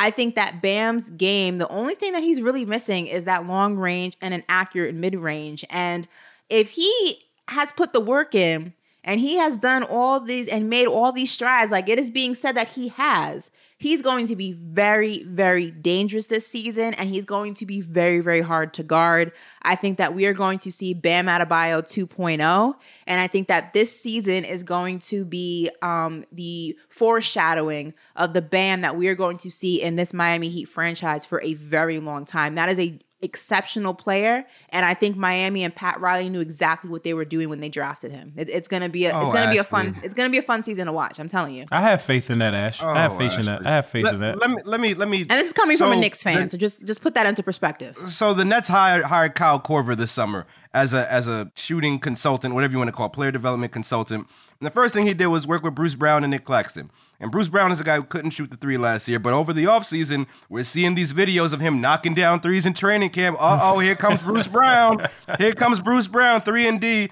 I 0.00 0.10
think 0.10 0.34
that 0.36 0.62
Bam's 0.62 1.10
game, 1.10 1.58
the 1.58 1.68
only 1.68 1.94
thing 1.94 2.14
that 2.14 2.22
he's 2.22 2.40
really 2.40 2.64
missing 2.64 3.06
is 3.06 3.24
that 3.24 3.46
long 3.46 3.76
range 3.76 4.16
and 4.22 4.32
an 4.32 4.42
accurate 4.48 4.94
mid 4.94 5.14
range. 5.14 5.62
And 5.68 6.08
if 6.48 6.70
he 6.70 7.18
has 7.48 7.70
put 7.72 7.92
the 7.92 8.00
work 8.00 8.34
in 8.34 8.72
and 9.04 9.20
he 9.20 9.36
has 9.36 9.58
done 9.58 9.82
all 9.82 10.20
these 10.20 10.48
and 10.48 10.68
made 10.70 10.86
all 10.86 11.12
these 11.12 11.30
strides, 11.30 11.70
like 11.70 11.88
it 11.88 11.98
is 11.98 12.10
being 12.10 12.34
said 12.34 12.56
that 12.56 12.68
he 12.68 12.88
has, 12.88 13.50
He's 13.80 14.02
going 14.02 14.26
to 14.26 14.36
be 14.36 14.52
very, 14.52 15.22
very 15.22 15.70
dangerous 15.70 16.26
this 16.26 16.46
season, 16.46 16.92
and 16.92 17.08
he's 17.08 17.24
going 17.24 17.54
to 17.54 17.64
be 17.64 17.80
very, 17.80 18.20
very 18.20 18.42
hard 18.42 18.74
to 18.74 18.82
guard. 18.82 19.32
I 19.62 19.74
think 19.74 19.96
that 19.96 20.14
we 20.14 20.26
are 20.26 20.34
going 20.34 20.58
to 20.58 20.70
see 20.70 20.92
Bam 20.92 21.28
Adebayo 21.28 21.80
2.0, 21.80 22.74
and 23.06 23.20
I 23.20 23.26
think 23.26 23.48
that 23.48 23.72
this 23.72 23.98
season 23.98 24.44
is 24.44 24.64
going 24.64 24.98
to 24.98 25.24
be 25.24 25.70
um, 25.80 26.26
the 26.30 26.78
foreshadowing 26.90 27.94
of 28.16 28.34
the 28.34 28.42
Bam 28.42 28.82
that 28.82 28.98
we 28.98 29.08
are 29.08 29.14
going 29.14 29.38
to 29.38 29.50
see 29.50 29.80
in 29.80 29.96
this 29.96 30.12
Miami 30.12 30.50
Heat 30.50 30.66
franchise 30.66 31.24
for 31.24 31.40
a 31.40 31.54
very 31.54 32.00
long 32.00 32.26
time. 32.26 32.56
That 32.56 32.68
is 32.68 32.78
a 32.78 32.98
exceptional 33.22 33.94
player, 33.94 34.46
and 34.70 34.84
I 34.84 34.94
think 34.94 35.16
Miami 35.16 35.62
and 35.64 35.74
Pat 35.74 36.00
Riley 36.00 36.28
knew 36.30 36.40
exactly 36.40 36.90
what 36.90 37.04
they 37.04 37.14
were 37.14 37.24
doing 37.24 37.48
when 37.48 37.60
they 37.60 37.68
drafted 37.68 38.10
him. 38.12 38.32
It, 38.36 38.48
it's 38.48 38.68
gonna 38.68 38.88
be 38.88 39.06
a, 39.06 39.12
oh, 39.12 39.22
it's 39.22 39.32
gonna 39.32 39.46
Ashley. 39.46 39.54
be 39.54 39.58
a 39.58 39.64
fun 39.64 39.96
it's 40.02 40.14
gonna 40.14 40.30
be 40.30 40.38
a 40.38 40.42
fun 40.42 40.62
season 40.62 40.86
to 40.86 40.92
watch. 40.92 41.18
I'm 41.18 41.28
telling 41.28 41.54
you. 41.54 41.66
I 41.70 41.82
have 41.82 42.02
faith 42.02 42.30
in 42.30 42.38
that, 42.38 42.54
Ash. 42.54 42.82
Oh, 42.82 42.88
I 42.88 43.02
have 43.02 43.12
oh, 43.12 43.18
faith 43.18 43.32
Ashley. 43.32 43.40
in 43.40 43.46
that. 43.46 43.66
I 43.66 43.70
have 43.76 43.86
faith 43.86 44.04
let, 44.04 44.14
in 44.14 44.20
that. 44.20 44.38
Let 44.38 44.50
me 44.50 44.56
let 44.64 44.80
me 44.80 44.94
let 44.94 45.08
me. 45.08 45.20
And 45.22 45.30
this 45.30 45.48
is 45.48 45.52
coming 45.52 45.76
so 45.76 45.86
from 45.86 45.98
a 45.98 46.00
Knicks 46.00 46.22
fan, 46.22 46.44
the, 46.44 46.50
so 46.50 46.58
just 46.58 46.84
just 46.86 47.02
put 47.02 47.14
that 47.14 47.26
into 47.26 47.42
perspective. 47.42 47.96
So 48.08 48.34
the 48.34 48.44
Nets 48.44 48.68
hired 48.68 49.04
hired 49.04 49.34
Kyle 49.34 49.60
Korver 49.60 49.96
this 49.96 50.12
summer 50.12 50.46
as 50.72 50.94
a 50.94 51.10
as 51.12 51.26
a 51.26 51.50
shooting 51.54 51.98
consultant, 51.98 52.54
whatever 52.54 52.72
you 52.72 52.78
want 52.78 52.88
to 52.88 52.92
call 52.92 53.06
it, 53.06 53.12
player 53.12 53.30
development 53.30 53.72
consultant. 53.72 54.26
And 54.60 54.66
the 54.66 54.70
first 54.70 54.94
thing 54.94 55.06
he 55.06 55.14
did 55.14 55.26
was 55.26 55.46
work 55.46 55.62
with 55.62 55.74
Bruce 55.74 55.94
Brown 55.94 56.24
and 56.24 56.30
Nic 56.30 56.44
Claxton. 56.44 56.90
And 57.20 57.30
Bruce 57.30 57.48
Brown 57.48 57.70
is 57.70 57.78
a 57.78 57.84
guy 57.84 57.96
who 57.96 58.02
couldn't 58.02 58.30
shoot 58.30 58.50
the 58.50 58.56
three 58.56 58.78
last 58.78 59.06
year, 59.06 59.18
but 59.18 59.34
over 59.34 59.52
the 59.52 59.64
offseason, 59.64 60.26
we're 60.48 60.64
seeing 60.64 60.94
these 60.94 61.12
videos 61.12 61.52
of 61.52 61.60
him 61.60 61.80
knocking 61.80 62.14
down 62.14 62.40
threes 62.40 62.64
in 62.64 62.72
training 62.72 63.10
camp. 63.10 63.36
Uh 63.38 63.58
oh, 63.62 63.78
here 63.78 63.94
comes 63.94 64.22
Bruce 64.22 64.48
Brown. 64.48 65.06
Here 65.38 65.52
comes 65.52 65.80
Bruce 65.80 66.08
Brown, 66.08 66.40
three 66.40 66.66
and 66.66 66.80
D. 66.80 67.10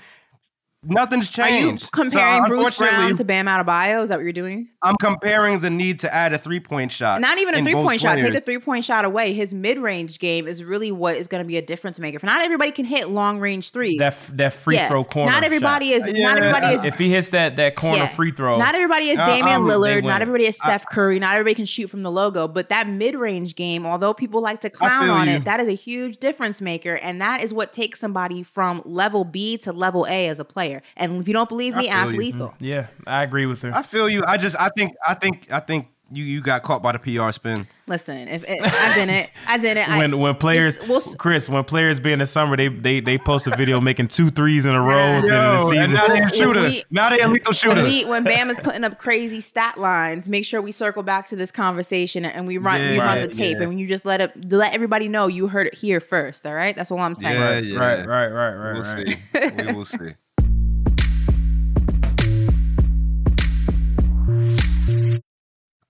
Nothing's 0.84 1.36
Are 1.38 1.48
you 1.50 1.66
changed. 1.66 1.84
So, 1.84 1.90
comparing 1.92 2.44
Bruce 2.44 2.78
Brown 2.78 3.14
to 3.16 3.24
Bam 3.24 3.46
Adebayo? 3.46 4.00
Is 4.02 4.10
that 4.10 4.16
what 4.16 4.22
you're 4.22 4.32
doing? 4.32 4.68
I'm 4.80 4.94
comparing 4.96 5.58
the 5.58 5.70
need 5.70 5.98
to 6.00 6.14
add 6.14 6.32
a 6.32 6.38
three 6.38 6.60
point 6.60 6.92
shot. 6.92 7.20
Not 7.20 7.38
even 7.38 7.56
a 7.56 7.64
three 7.64 7.74
point 7.74 8.00
shot. 8.00 8.16
Take 8.16 8.32
the 8.32 8.40
three 8.40 8.60
point 8.60 8.84
shot 8.84 9.04
away. 9.04 9.32
His 9.32 9.52
mid 9.52 9.80
range 9.80 10.20
game 10.20 10.46
is 10.46 10.62
really 10.62 10.92
what 10.92 11.16
is 11.16 11.26
going 11.26 11.42
to 11.42 11.46
be 11.46 11.56
a 11.56 11.62
difference 11.62 11.98
maker. 11.98 12.20
For 12.20 12.26
not 12.26 12.42
everybody 12.42 12.70
can 12.70 12.84
hit 12.84 13.08
long 13.08 13.40
range 13.40 13.72
threes. 13.72 13.98
That 13.98 14.16
that 14.34 14.52
free 14.52 14.76
Yeah. 14.76 14.88
throw 14.88 15.02
corner. 15.02 15.32
Not 15.32 15.42
everybody 15.42 15.90
shot. 15.90 16.08
is. 16.08 16.16
Yeah. 16.16 16.28
Not 16.28 16.38
everybody 16.38 16.74
is. 16.74 16.84
If 16.84 16.96
he 16.96 17.10
hits 17.10 17.30
that 17.30 17.56
that 17.56 17.74
corner 17.74 17.98
yeah. 17.98 18.08
free 18.08 18.30
throw, 18.30 18.58
Not 18.58 18.76
everybody 18.76 19.08
is 19.08 19.18
Uh, 19.18 19.26
Damian 19.26 19.62
um, 19.62 19.66
Lillard. 19.66 20.04
Not 20.04 20.22
everybody 20.22 20.46
is 20.46 20.56
Steph 20.56 20.86
Curry. 20.86 21.18
Not 21.18 21.34
everybody 21.34 21.56
can 21.56 21.64
shoot 21.64 21.88
from 21.88 22.04
the 22.04 22.10
logo. 22.10 22.46
But 22.46 22.68
that 22.68 22.88
mid 22.88 23.16
range 23.16 23.56
game, 23.56 23.84
although 23.84 24.14
people 24.14 24.40
like 24.40 24.60
to 24.60 24.70
clown 24.70 25.10
on 25.10 25.26
you. 25.26 25.34
it, 25.34 25.44
that 25.44 25.58
is 25.58 25.66
a 25.66 25.72
huge 25.72 26.18
difference 26.18 26.60
maker, 26.60 26.94
and 26.94 27.20
that 27.20 27.42
is 27.42 27.52
what 27.52 27.72
takes 27.72 27.98
somebody 27.98 28.44
from 28.44 28.80
level 28.84 29.24
B 29.24 29.58
to 29.58 29.72
level 29.72 30.06
A 30.08 30.28
as 30.28 30.38
a 30.38 30.44
player. 30.44 30.67
And 30.96 31.20
if 31.20 31.28
you 31.28 31.35
don't 31.35 31.48
believe 31.48 31.74
me, 31.76 31.85
feel 31.85 31.92
ask 31.94 32.12
you. 32.12 32.18
Lethal. 32.18 32.48
Mm-hmm. 32.48 32.64
yeah, 32.64 32.87
I 33.07 33.22
agree 33.22 33.46
with 33.46 33.62
her. 33.62 33.72
I 33.74 33.83
feel 33.83 34.09
you. 34.09 34.22
I 34.26 34.37
just, 34.37 34.57
I 34.59 34.68
think, 34.76 34.94
I 35.07 35.14
think, 35.14 35.50
I 35.52 35.61
think 35.61 35.88
you, 36.11 36.24
you 36.24 36.40
got 36.40 36.62
caught 36.62 36.83
by 36.83 36.92
the 36.92 36.98
PR 36.98 37.31
spin. 37.33 37.66
Listen, 37.87 38.28
if 38.28 38.42
it, 38.44 38.61
I 38.62 38.94
didn't, 38.94 39.31
I 39.46 39.59
didn't. 39.59 39.88
I, 39.90 39.98
when 39.98 40.18
when 40.18 40.35
players, 40.37 40.78
this- 40.78 40.88
we'll 40.88 41.00
Chris, 41.16 41.50
when 41.50 41.64
players 41.64 42.00
be 42.00 42.12
in 42.12 42.18
the 42.18 42.24
summer, 42.26 42.57
they 42.57 42.68
they 42.68 43.00
they 43.00 43.18
post 43.18 43.46
a 43.46 43.54
video 43.57 43.78
making 43.78 44.09
two 44.09 44.31
threes 44.31 44.64
in 44.64 44.74
a 44.74 44.81
row. 44.81 44.94
Yeah. 44.96 45.20
Then 45.20 45.44
in 45.44 45.50
the 45.57 45.66
season, 45.68 45.94
now 45.94 46.07
they 46.07 46.18
a 46.18 46.20
When 46.20 46.28
shooter. 46.31 46.62
we- 46.62 46.85
now 46.90 47.11
they 47.11 47.20
a 47.20 47.28
lethal 47.28 47.52
shooter. 47.52 47.74
when 47.76 47.85
we 47.85 48.04
when 48.07 48.24
Bam 48.24 48.48
is 48.48 48.59
putting 48.59 48.85
up 48.85 48.98
crazy 48.98 49.40
stat 49.42 49.78
lines, 49.78 50.28
make 50.31 50.46
sure 50.46 50.62
we 50.62 50.72
circle 50.72 51.02
back 51.02 51.28
to 51.28 51.37
this 51.37 51.50
conversation 51.50 52.24
and 52.24 52.46
we 52.46 52.57
run 52.57 52.81
we 52.81 52.96
Yeah, 52.96 53.04
run 53.04 53.20
the 53.20 53.28
tape 53.28 53.59
yeah. 53.59 53.64
and 53.64 53.78
you 53.78 53.87
just 53.87 54.07
let 54.07 54.20
it 54.22 54.50
let 54.50 54.72
everybody 54.74 55.09
know 55.09 55.26
you 55.26 55.46
heard 55.48 55.66
it 55.66 55.74
here 55.74 56.00
first. 56.00 56.46
All 56.46 56.54
right, 56.54 56.74
that's 56.76 56.90
all 56.90 57.00
I'm 57.00 57.14
saying. 57.14 57.38
Yeah, 57.38 57.59
yeah. 57.59 57.78
right, 57.78 58.07
right, 58.07 58.28
right, 58.28 58.54
right, 58.54 58.72
We'll 58.72 58.83
right. 58.83 59.09
see. 59.09 59.66
we 59.66 59.72
will 59.74 59.85
see. 59.85 60.14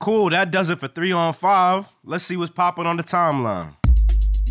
Cool. 0.00 0.30
That 0.30 0.50
does 0.50 0.68
it 0.68 0.78
for 0.78 0.88
three 0.88 1.12
on 1.12 1.32
five. 1.32 1.88
Let's 2.04 2.24
see 2.24 2.36
what's 2.36 2.52
popping 2.52 2.86
on 2.86 2.96
the 2.96 3.02
timeline. 3.02 3.74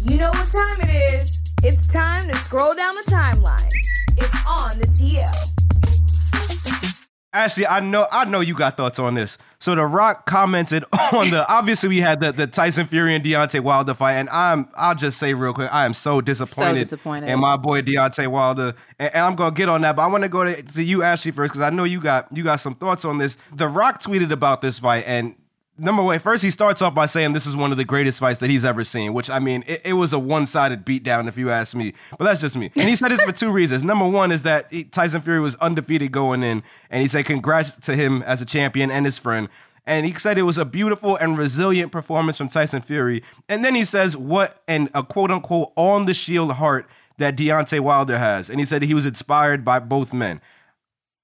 You 0.04 0.18
know 0.18 0.30
what 0.30 0.48
time 0.48 0.82
it 0.82 1.14
is. 1.14 1.42
It's 1.64 1.88
time 1.88 2.22
to 2.22 2.34
scroll 2.36 2.74
down 2.76 2.96
the 2.96 3.12
timeline. 3.12 3.70
It's 4.18 4.48
on 4.48 4.78
the 4.80 4.88
TL. 4.88 6.97
Ashley, 7.38 7.68
I 7.68 7.80
know 7.80 8.08
I 8.12 8.26
know 8.26 8.40
you 8.40 8.56
got 8.56 8.78
thoughts 8.78 9.00
on 9.00 9.14
this. 9.14 9.38
So 9.60 9.76
The 9.76 9.86
Rock 9.86 10.26
commented 10.26 10.84
on 11.14 11.30
the 11.30 11.46
obviously 11.48 11.90
we 11.90 12.00
had 12.00 12.20
the, 12.20 12.32
the 12.32 12.48
Tyson 12.48 12.88
Fury 12.88 13.16
and 13.16 13.24
Deontay 13.24 13.62
Wilder 13.62 13.94
fight, 13.94 14.14
and 14.14 14.30
I'm 14.30 14.68
I'll 14.76 14.96
just 14.96 15.18
say 15.18 15.34
real 15.34 15.54
quick, 15.54 15.74
I 15.74 15.86
am 15.86 15.94
so 15.94 16.22
disappointed, 16.22 16.88
so 16.88 16.96
disappointed. 16.96 17.30
in 17.30 17.40
my 17.40 17.58
boy 17.58 17.82
Deontay 17.82 18.28
Wilder, 18.28 18.74
and, 19.00 19.14
and 19.14 19.26
I'm 19.26 19.36
gonna 19.36 19.56
get 19.56 19.70
on 19.70 19.82
that, 19.82 19.96
but 19.96 20.04
I 20.04 20.08
want 20.08 20.24
to 20.24 20.30
go 20.30 20.44
to, 20.44 20.62
to 20.62 20.84
you, 20.84 21.04
Ashley, 21.04 21.32
first 21.32 21.52
because 21.52 21.62
I 21.62 21.70
know 21.70 21.84
you 21.84 22.02
got 22.02 22.28
you 22.36 22.44
got 22.44 22.58
some 22.58 22.76
thoughts 22.76 23.06
on 23.06 23.18
this. 23.18 23.38
The 23.54 23.68
Rock 23.68 24.02
tweeted 24.02 24.32
about 24.32 24.62
this 24.62 24.80
fight, 24.80 25.04
and 25.08 25.36
number 25.78 26.04
one, 26.04 26.18
first 26.20 26.44
he 26.44 26.52
starts 26.52 26.82
off 26.82 26.94
by 26.94 27.06
saying 27.06 27.34
this 27.34 27.46
is 27.46 27.56
one 27.56 27.72
of 27.72 27.78
the 27.78 27.86
greatest 27.86 28.20
fights 28.20 28.40
that 28.40 28.50
he's 28.50 28.66
ever 28.66 28.84
seen, 28.84 29.14
which 29.14 29.30
I 29.30 29.40
mean, 29.40 29.64
it, 29.68 29.82
it 29.86 29.94
was 29.94 30.14
a 30.14 30.20
one-sided 30.20 30.86
beatdown 30.86 31.28
if 31.28 31.38
you 31.38 31.50
ask 31.50 31.76
me. 31.76 31.94
But 32.18 32.26
that's 32.26 32.42
just 32.42 32.56
me. 32.56 32.72
And 32.76 32.90
he 32.90 32.96
said 32.96 33.10
this 33.10 33.22
for 33.22 33.32
two 33.32 33.52
reasons. 33.52 33.84
Number 33.84 34.08
one 34.08 34.32
is 34.32 34.44
that 34.44 34.72
he, 34.72 34.84
Tyson 34.84 35.22
Fury 35.22 35.40
was 35.40 35.56
undefeated 35.56 36.12
going 36.12 36.44
in, 36.44 36.64
and 36.90 37.02
he 37.02 37.08
said 37.08 37.26
congrats 37.26 37.72
to 37.82 37.96
him 37.96 38.24
as 38.24 38.42
a 38.42 38.46
champion 38.46 38.92
and 38.92 39.06
his 39.06 39.18
friend. 39.18 39.50
And 39.86 40.06
he 40.06 40.14
said 40.16 40.38
it 40.38 40.44
was 40.44 40.58
a 40.58 40.66
beautiful 40.66 41.16
and 41.16 41.38
resilient 41.38 41.94
performance 41.94 42.38
from 42.38 42.50
Tyson 42.50 42.82
Fury. 42.82 43.24
And 43.48 43.64
then 43.64 43.74
he 43.74 43.86
says 43.86 44.18
what 44.18 44.60
and 44.68 44.90
a 44.94 45.02
quote 45.02 45.32
unquote 45.32 45.72
on 45.78 46.06
the 46.06 46.14
shield 46.14 46.54
heart 46.54 46.88
that 47.18 47.38
Deontay 47.38 47.80
Wilder 47.80 48.18
has. 48.18 48.50
And 48.50 48.60
he 48.60 48.66
said 48.66 48.84
he 48.84 48.94
was 48.94 49.06
inspired 49.06 49.64
by 49.64 49.80
both 49.80 50.12
men. 50.12 50.42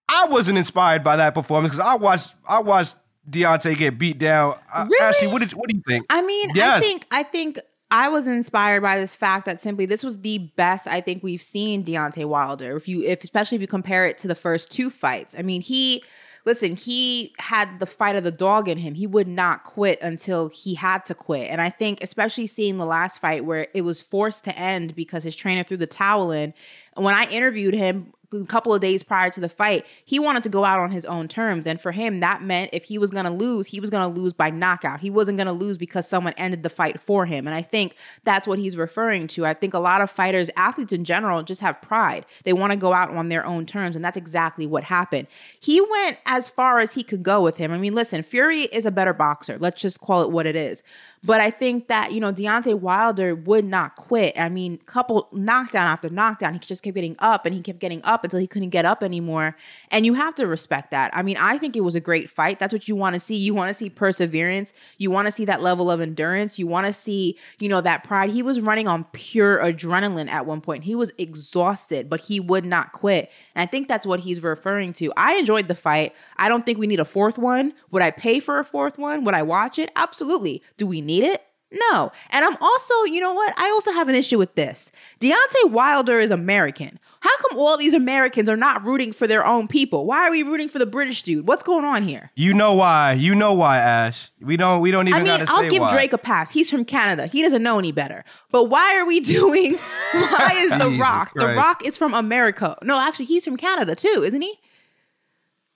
I 0.08 0.28
wasn't 0.30 0.58
inspired 0.58 1.04
by 1.04 1.18
that 1.18 1.34
performance 1.34 1.74
because 1.76 1.88
I 1.88 1.96
watched 1.96 2.34
I 2.48 2.60
watched 2.60 2.96
Deontay 3.30 3.78
get 3.78 3.98
beat 3.98 4.18
down. 4.18 4.56
Uh, 4.74 4.88
Ashley, 5.02 5.28
what 5.28 5.40
did 5.40 5.54
what 5.54 5.70
do 5.70 5.76
you 5.76 5.84
think? 5.88 6.06
I 6.10 6.22
mean, 6.22 6.52
I 6.60 6.80
think 6.80 7.06
I 7.12 7.24
think 7.24 7.60
I 7.90 8.10
was 8.10 8.28
inspired 8.28 8.82
by 8.82 8.98
this 8.98 9.16
fact 9.16 9.46
that 9.46 9.60
simply 9.60 9.86
this 9.86 10.04
was 10.04 10.20
the 10.20 10.40
best 10.56 10.88
I 10.88 11.00
think 11.00 11.24
we've 11.24 11.42
seen 11.42 11.84
Deontay 11.84 12.26
Wilder. 12.26 12.76
If 12.76 12.88
you 12.88 13.04
if 13.04 13.24
especially 13.24 13.56
if 13.56 13.62
you 13.62 13.68
compare 13.68 14.06
it 14.06 14.18
to 14.20 14.28
the 14.28 14.36
first 14.36 14.72
two 14.72 14.90
fights. 14.90 15.36
I 15.38 15.42
mean, 15.42 15.62
he 15.62 16.04
listen, 16.46 16.76
he 16.76 17.34
had 17.40 17.80
the 17.80 17.86
fight 17.86 18.16
of 18.16 18.24
the 18.24 18.32
dog 18.32 18.68
in 18.68 18.78
him. 18.78 18.94
He 18.94 19.08
would 19.08 19.28
not 19.28 19.64
quit 19.64 20.02
until 20.02 20.50
he 20.50 20.76
had 20.76 21.06
to 21.06 21.16
quit. 21.16 21.50
And 21.50 21.62
I 21.62 21.70
think 21.70 22.04
especially 22.04 22.48
seeing 22.48 22.78
the 22.78 22.86
last 22.86 23.20
fight 23.20 23.46
where 23.46 23.68
it 23.74 23.84
was 23.84 24.02
forced 24.02 24.44
to 24.46 24.58
end 24.58 24.96
because 24.96 25.24
his 25.24 25.36
trainer 25.36 25.64
threw 25.64 25.78
the 25.78 25.88
towel 25.88 26.32
in. 26.32 26.54
And 26.96 27.06
when 27.06 27.16
I 27.16 27.24
interviewed 27.26 27.74
him 27.74 28.14
a 28.34 28.46
couple 28.46 28.74
of 28.74 28.82
days 28.82 29.04
prior 29.04 29.30
to 29.30 29.39
the 29.39 29.50
fight, 29.50 29.86
he 30.06 30.19
wanted 30.19 30.43
to 30.43 30.50
go 30.50 30.65
out 30.65 30.80
on 30.80 30.91
his 30.91 31.06
own 31.06 31.28
terms. 31.28 31.67
And 31.67 31.80
for 31.80 31.91
him, 31.91 32.19
that 32.22 32.41
meant 32.41 32.72
if 32.74 32.86
he 32.86 32.98
was 32.98 33.12
going 33.12 33.26
to 33.26 33.32
lose, 33.32 33.67
he 33.67 33.80
was 33.80 33.89
going 33.89 34.13
to 34.13 34.19
lose 34.19 34.34
by 34.34 34.50
knockout. 34.50 35.00
He 35.00 35.10
wasn't 35.10 35.38
going 35.38 35.48
to 35.48 35.54
lose 35.54 35.78
because 35.78 36.08
someone 36.08 36.34
ended 36.38 36.63
the 36.63 36.69
fight 36.69 37.00
for 37.00 37.26
him. 37.26 37.48
And 37.48 37.56
I 37.56 37.62
think 37.62 37.96
that's 38.24 38.48
what 38.48 38.60
he's 38.60 38.78
referring 38.78 39.28
to. 39.28 39.46
I 39.46 39.54
think 39.54 39.74
a 39.74 39.80
lot 39.80 40.02
of 40.02 40.12
fighters, 40.12 40.50
athletes 40.56 40.93
in 40.93 41.04
general, 41.04 41.43
just 41.43 41.62
have 41.62 41.82
pride. 41.82 42.26
They 42.43 42.54
want 42.54 42.72
to 42.72 42.78
go 42.78 42.93
out 42.93 43.12
on 43.12 43.30
their 43.30 43.46
own 43.46 43.65
terms. 43.65 43.96
And 43.96 44.04
that's 44.04 44.17
exactly 44.17 44.65
what 44.65 44.84
happened. 44.84 45.28
He 45.60 45.82
went 45.82 46.17
as 46.26 46.50
far 46.50 46.80
as 46.80 46.93
he 46.93 47.04
could 47.04 47.24
go 47.24 47.41
with 47.41 47.58
him. 47.58 47.72
I 47.72 47.78
mean, 47.78 47.96
listen, 47.96 48.24
Fury 48.24 48.62
is 48.62 48.86
a 48.86 48.91
better 48.91 49.13
boxer. 49.13 49.58
Let's 49.58 49.82
just 49.82 50.00
call 50.02 50.24
it 50.24 50.32
what 50.32 50.46
it 50.46 50.56
is. 50.56 50.84
But 51.26 51.40
I 51.40 51.52
think 51.52 51.88
that, 51.88 52.12
you 52.12 52.20
know, 52.20 52.34
Deontay 52.34 52.78
Wilder 52.80 53.34
would 53.34 53.64
not 53.64 53.96
quit. 53.96 54.38
I 54.38 54.50
mean, 54.50 54.78
couple 54.80 55.30
knockdown 55.32 55.88
after 55.88 56.10
knockdown, 56.10 56.54
he 56.54 56.60
just 56.60 56.84
kept 56.84 56.96
getting 56.96 57.16
up 57.20 57.46
and 57.46 57.56
he 57.56 57.62
kept 57.62 57.80
getting 57.80 58.02
up 58.04 58.26
until 58.26 58.40
he 58.40 58.48
couldn't 58.48 58.72
get 58.72 58.84
up 58.84 59.02
anymore. 59.02 59.56
And 59.90 60.06
you 60.06 60.16
have 60.16 60.36
to 60.36 60.48
respect 60.48 60.92
that. 60.92 61.16
I 61.16 61.24
mean, 61.24 61.38
I 61.38 61.58
think 61.58 61.78
it 61.78 61.82
was 61.82 61.96
a 61.96 62.02
great 62.02 62.30
fight. 62.30 62.60
That's 62.60 62.74
what 62.74 62.90
you 62.90 62.98
want 62.98 63.14
to 63.14 63.22
see. 63.22 63.38
You 63.38 63.54
want 63.54 63.70
to 63.70 63.74
see 63.74 63.90
perseverance. 63.90 64.74
You 64.98 65.12
want 65.12 65.28
to 65.28 65.32
see 65.32 65.46
that 65.46 65.62
level 65.62 65.90
of 65.90 66.02
endurance. 66.02 66.60
You 66.60 66.68
want 66.68 66.88
to 66.88 66.94
see, 66.94 67.38
you 67.58 67.70
know, 67.70 67.80
that 67.80 68.04
pride. 68.04 68.30
He 68.30 68.44
was 68.44 68.60
running 68.60 68.90
on 68.90 69.06
pure 69.14 69.60
adrenaline 69.60 70.30
at 70.30 70.46
one 70.46 70.60
point. 70.60 70.84
He 70.84 70.94
was 70.94 71.14
exhausted, 71.18 72.10
but 72.10 72.20
he 72.20 72.42
would 72.42 72.66
not 72.66 72.92
quit. 72.92 73.32
And 73.56 73.64
I 73.64 73.66
think 73.66 73.88
that's 73.88 74.06
what 74.06 74.20
he's 74.20 74.44
referring 74.44 74.92
to. 74.94 75.14
I 75.16 75.36
enjoyed 75.36 75.70
the 75.70 75.76
fight. 75.76 76.14
I 76.36 76.50
don't 76.50 76.66
think 76.66 76.80
we 76.80 76.88
need 76.88 77.00
a 77.00 77.06
fourth 77.06 77.38
one. 77.38 77.74
Would 77.92 78.02
I 78.02 78.12
pay 78.12 78.42
for 78.42 78.60
a 78.60 78.66
fourth 78.66 78.98
one? 78.98 79.24
Would 79.24 79.36
I 79.36 79.44
watch 79.44 79.80
it? 79.80 79.90
Absolutely. 79.96 80.62
Do 80.76 80.86
we 80.86 81.00
need 81.00 81.12
it? 81.21 81.43
No. 81.91 82.12
And 82.30 82.45
I'm 82.45 82.56
also, 82.62 83.04
you 83.06 83.19
know 83.19 83.34
what? 83.34 83.54
I 83.58 83.69
also 83.69 83.91
have 83.91 84.08
an 84.08 84.15
issue 84.15 84.38
with 84.38 84.54
this. 84.56 84.91
Deontay 85.19 85.71
Wilder 85.71 86.19
is 86.19 86.30
American. 86.32 86.99
How 87.21 87.36
come 87.38 87.58
all 87.58 87.78
these 87.78 87.93
Americans 87.93 88.47
are 88.47 88.58
not 88.58 88.84
rooting 88.84 89.12
for 89.12 89.26
their 89.28 89.45
own 89.45 89.67
people? 89.67 90.06
Why 90.06 90.28
are 90.28 90.32
we 90.32 90.43
rooting 90.43 90.67
for 90.69 90.78
the 90.78 90.86
British 90.86 91.23
dude? 91.23 91.47
What's 91.47 91.63
going 91.63 91.84
on 91.86 92.04
here? 92.04 92.32
You 92.36 92.54
know 92.54 92.73
why? 92.73 93.13
You 93.13 93.34
know 93.34 93.54
why, 93.54 93.78
Ash? 93.78 94.30
We 94.39 94.56
don't 94.58 94.82
we 94.82 94.91
don't 94.91 95.08
even 95.08 95.21
I 95.21 95.23
mean, 95.23 95.45
I'll 95.47 95.69
give 95.69 95.82
why. 95.82 95.91
Drake 95.91 96.13
a 96.13 96.17
pass. 96.17 96.52
He's 96.52 96.69
from 96.69 96.86
Canada. 96.86 97.28
He 97.28 97.41
doesn't 97.41 97.63
know 97.63 97.80
any 97.80 97.91
better. 97.91 98.23
But 98.52 98.65
why 98.65 98.95
are 98.97 99.06
we 99.06 99.19
doing? 99.21 99.76
Why 100.12 100.52
is 100.56 100.69
The 100.71 100.95
Rock? 100.99 101.32
The 101.34 101.56
Rock 101.56 101.86
is 101.86 101.97
from 101.97 102.13
America. 102.13 102.78
No, 102.84 102.99
actually, 102.99 103.26
he's 103.26 103.45
from 103.45 103.58
Canada 103.58 103.95
too, 103.95 104.21
isn't 104.23 104.41
he? 104.41 104.60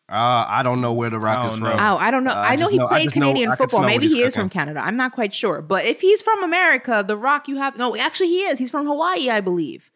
Uh, 0.09 0.45
I 0.47 0.63
don't 0.63 0.79
know 0.79 0.93
where 0.93 1.09
the 1.09 1.19
Rock 1.19 1.51
is 1.51 1.57
from. 1.57 1.67
know. 1.67 1.73
Oh, 1.77 1.97
I 1.97 2.11
don't 2.11 2.23
know. 2.23 2.31
Uh, 2.31 2.35
I 2.47 2.55
know 2.55 2.69
he 2.69 2.77
know- 2.77 2.87
played 2.87 3.03
just 3.05 3.15
know- 3.17 3.27
Canadian 3.27 3.55
football. 3.57 3.83
Maybe 3.83 4.07
he 4.07 4.15
he's 4.17 4.27
is 4.27 4.35
from. 4.35 4.49
Canada. 4.49 4.79
I'm 4.81 4.95
not 4.95 5.11
quite 5.11 5.33
sure. 5.33 5.61
But 5.61 5.83
if 5.85 5.99
he's 5.99 6.21
from 6.21 6.43
America, 6.43 7.03
The 7.05 7.17
Rock, 7.17 7.47
you 7.49 7.57
have 7.57 7.77
no. 7.77 7.95
Actually, 7.97 8.29
he 8.29 8.39
is. 8.43 8.57
He's 8.57 8.71
from 8.71 8.85
Hawaii, 8.85 9.29
I 9.29 9.41
believe. 9.41 9.91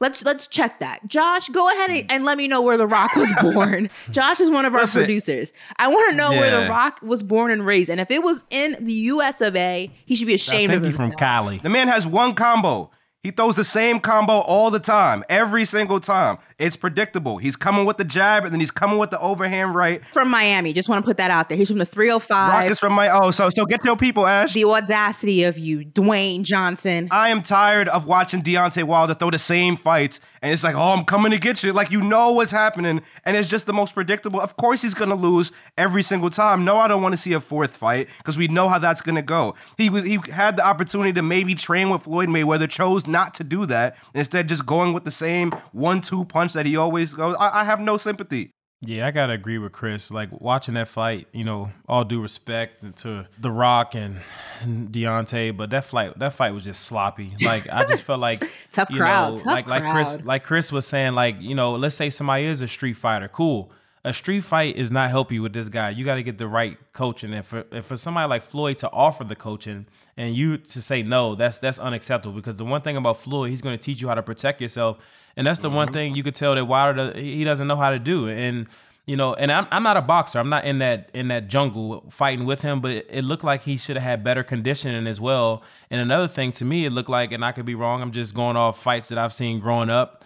Let's 0.00 0.24
let's 0.24 0.46
check 0.46 0.78
that. 0.78 1.08
Josh, 1.08 1.48
go 1.48 1.68
ahead 1.68 1.90
and, 1.90 2.04
and 2.08 2.24
let 2.24 2.38
me 2.38 2.46
know 2.46 2.62
where 2.62 2.76
The 2.76 2.86
Rock 2.86 3.16
was 3.16 3.32
born. 3.42 3.90
Josh 4.12 4.38
is 4.38 4.48
one 4.48 4.64
of 4.64 4.74
our 4.74 4.82
Listen. 4.82 5.00
producers. 5.02 5.52
I 5.76 5.88
want 5.88 6.10
to 6.10 6.16
know 6.16 6.30
where 6.30 6.62
The 6.62 6.70
Rock 6.70 7.00
was 7.02 7.24
born 7.24 7.50
and 7.50 7.66
raised. 7.66 7.90
And 7.90 7.98
if 8.00 8.12
it 8.12 8.22
was 8.22 8.44
in 8.50 8.76
the 8.78 8.92
U.S. 8.92 9.40
of 9.40 9.56
A., 9.56 9.90
he 10.06 10.14
should 10.14 10.28
be 10.28 10.34
I 10.34 10.36
ashamed 10.36 10.70
think 10.70 10.84
of 10.84 10.84
he's 10.84 11.00
himself. 11.00 11.14
from 11.14 11.18
Cali. 11.18 11.58
The 11.58 11.68
man 11.68 11.88
has 11.88 12.06
one 12.06 12.36
combo. 12.36 12.92
He 13.24 13.32
throws 13.32 13.56
the 13.56 13.64
same 13.64 13.98
combo 13.98 14.34
all 14.34 14.70
the 14.70 14.78
time, 14.78 15.24
every 15.28 15.64
single 15.64 15.98
time. 15.98 16.38
It's 16.56 16.76
predictable. 16.76 17.38
He's 17.38 17.56
coming 17.56 17.84
with 17.84 17.96
the 17.96 18.04
jab, 18.04 18.44
and 18.44 18.52
then 18.52 18.60
he's 18.60 18.70
coming 18.70 18.96
with 18.96 19.10
the 19.10 19.18
overhand 19.18 19.74
right. 19.74 20.06
From 20.06 20.30
Miami. 20.30 20.72
Just 20.72 20.88
want 20.88 21.04
to 21.04 21.06
put 21.06 21.16
that 21.16 21.28
out 21.28 21.48
there. 21.48 21.58
He's 21.58 21.68
from 21.68 21.78
the 21.78 21.84
305. 21.84 22.52
Rock 22.52 22.70
is 22.70 22.78
from 22.78 22.92
my 22.92 23.08
oh, 23.10 23.32
so 23.32 23.50
so 23.50 23.66
get 23.66 23.84
your 23.84 23.96
people, 23.96 24.24
Ash. 24.24 24.54
the 24.54 24.64
audacity 24.64 25.42
of 25.42 25.58
you, 25.58 25.80
Dwayne 25.80 26.44
Johnson. 26.44 27.08
I 27.10 27.30
am 27.30 27.42
tired 27.42 27.88
of 27.88 28.06
watching 28.06 28.40
Deontay 28.40 28.84
Wilder 28.84 29.14
throw 29.14 29.30
the 29.30 29.38
same 29.40 29.74
fights, 29.74 30.20
and 30.40 30.52
it's 30.52 30.62
like, 30.62 30.76
oh, 30.76 30.92
I'm 30.92 31.04
coming 31.04 31.32
to 31.32 31.38
get 31.40 31.64
you. 31.64 31.72
Like 31.72 31.90
you 31.90 32.00
know 32.00 32.30
what's 32.34 32.52
happening, 32.52 33.02
and 33.24 33.36
it's 33.36 33.48
just 33.48 33.66
the 33.66 33.72
most 33.72 33.94
predictable. 33.94 34.40
Of 34.40 34.56
course, 34.56 34.80
he's 34.80 34.94
gonna 34.94 35.16
lose 35.16 35.50
every 35.76 36.04
single 36.04 36.30
time. 36.30 36.64
No, 36.64 36.76
I 36.76 36.86
don't 36.86 37.02
want 37.02 37.14
to 37.14 37.20
see 37.20 37.32
a 37.32 37.40
fourth 37.40 37.76
fight 37.76 38.06
because 38.18 38.38
we 38.38 38.46
know 38.46 38.68
how 38.68 38.78
that's 38.78 39.00
gonna 39.00 39.22
go. 39.22 39.56
He 39.76 39.90
was 39.90 40.04
he 40.04 40.20
had 40.32 40.56
the 40.56 40.64
opportunity 40.64 41.12
to 41.14 41.22
maybe 41.22 41.56
train 41.56 41.90
with 41.90 42.02
Floyd 42.04 42.28
Mayweather, 42.28 42.70
chose 42.70 43.07
not 43.08 43.34
to 43.34 43.44
do 43.44 43.66
that. 43.66 43.96
Instead, 44.14 44.48
just 44.48 44.66
going 44.66 44.92
with 44.92 45.04
the 45.04 45.10
same 45.10 45.50
one-two 45.72 46.26
punch 46.26 46.52
that 46.52 46.66
he 46.66 46.76
always 46.76 47.14
goes. 47.14 47.34
I, 47.40 47.60
I 47.60 47.64
have 47.64 47.80
no 47.80 47.98
sympathy. 47.98 48.50
Yeah, 48.80 49.08
I 49.08 49.10
gotta 49.10 49.32
agree 49.32 49.58
with 49.58 49.72
Chris. 49.72 50.08
Like 50.12 50.28
watching 50.40 50.74
that 50.74 50.86
fight, 50.86 51.26
you 51.32 51.42
know, 51.42 51.72
all 51.88 52.04
due 52.04 52.22
respect 52.22 52.98
to 52.98 53.26
The 53.40 53.50
Rock 53.50 53.96
and, 53.96 54.20
and 54.62 54.92
Deontay, 54.92 55.56
but 55.56 55.70
that 55.70 55.82
fight, 55.84 56.16
that 56.20 56.32
fight 56.32 56.52
was 56.54 56.62
just 56.64 56.84
sloppy. 56.84 57.32
Like 57.44 57.68
I 57.68 57.84
just 57.84 58.04
felt 58.04 58.20
like 58.20 58.38
Tough 58.72 58.90
you 58.90 58.98
crowd, 58.98 59.30
know, 59.30 59.36
tough 59.38 59.46
like 59.46 59.66
like 59.66 59.82
Chris, 59.82 60.14
crowd. 60.14 60.24
like 60.26 60.44
Chris 60.44 60.70
was 60.70 60.86
saying, 60.86 61.14
like 61.14 61.40
you 61.40 61.56
know, 61.56 61.72
let's 61.74 61.96
say 61.96 62.08
somebody 62.08 62.44
is 62.44 62.62
a 62.62 62.68
street 62.68 62.96
fighter, 62.96 63.26
cool. 63.26 63.72
A 64.04 64.12
street 64.12 64.40
fight 64.40 64.76
is 64.76 64.90
not 64.90 65.10
help 65.10 65.32
you 65.32 65.42
with 65.42 65.52
this 65.52 65.68
guy. 65.68 65.90
You 65.90 66.04
got 66.04 66.14
to 66.14 66.22
get 66.22 66.38
the 66.38 66.46
right 66.46 66.78
coaching, 66.92 67.34
and 67.34 67.44
for 67.44 67.64
and 67.72 67.84
for 67.84 67.96
somebody 67.96 68.28
like 68.28 68.42
Floyd 68.42 68.78
to 68.78 68.90
offer 68.90 69.24
the 69.24 69.36
coaching 69.36 69.86
and 70.18 70.34
you 70.34 70.58
to 70.58 70.82
say 70.82 71.02
no, 71.02 71.36
that's 71.36 71.58
that's 71.60 71.78
unacceptable. 71.78 72.34
Because 72.34 72.56
the 72.56 72.64
one 72.64 72.82
thing 72.82 72.96
about 72.96 73.20
Floyd, 73.20 73.50
he's 73.50 73.62
going 73.62 73.78
to 73.78 73.82
teach 73.82 74.02
you 74.02 74.08
how 74.08 74.14
to 74.14 74.22
protect 74.22 74.60
yourself, 74.60 74.98
and 75.36 75.46
that's 75.46 75.60
the 75.60 75.70
one 75.70 75.86
mm-hmm. 75.86 75.94
thing 75.94 76.14
you 76.16 76.24
could 76.24 76.34
tell 76.34 76.56
that 76.56 76.64
Wilder 76.64 77.12
he 77.14 77.44
doesn't 77.44 77.68
know 77.68 77.76
how 77.76 77.90
to 77.90 78.00
do. 78.00 78.28
And 78.28 78.66
you 79.06 79.16
know, 79.16 79.34
and 79.34 79.52
I'm 79.52 79.68
I'm 79.70 79.84
not 79.84 79.96
a 79.96 80.02
boxer. 80.02 80.40
I'm 80.40 80.48
not 80.48 80.64
in 80.64 80.80
that 80.80 81.08
in 81.14 81.28
that 81.28 81.46
jungle 81.46 82.04
fighting 82.10 82.44
with 82.44 82.62
him, 82.62 82.80
but 82.80 82.90
it, 82.90 83.06
it 83.08 83.22
looked 83.22 83.44
like 83.44 83.62
he 83.62 83.76
should 83.76 83.96
have 83.96 84.02
had 84.02 84.24
better 84.24 84.42
conditioning 84.42 85.06
as 85.06 85.20
well. 85.20 85.62
And 85.88 86.00
another 86.00 86.28
thing 86.28 86.50
to 86.52 86.64
me, 86.64 86.84
it 86.84 86.90
looked 86.90 87.08
like, 87.08 87.30
and 87.30 87.44
I 87.44 87.52
could 87.52 87.64
be 87.64 87.76
wrong. 87.76 88.02
I'm 88.02 88.12
just 88.12 88.34
going 88.34 88.56
off 88.56 88.82
fights 88.82 89.08
that 89.08 89.18
I've 89.18 89.32
seen 89.32 89.60
growing 89.60 89.88
up. 89.88 90.24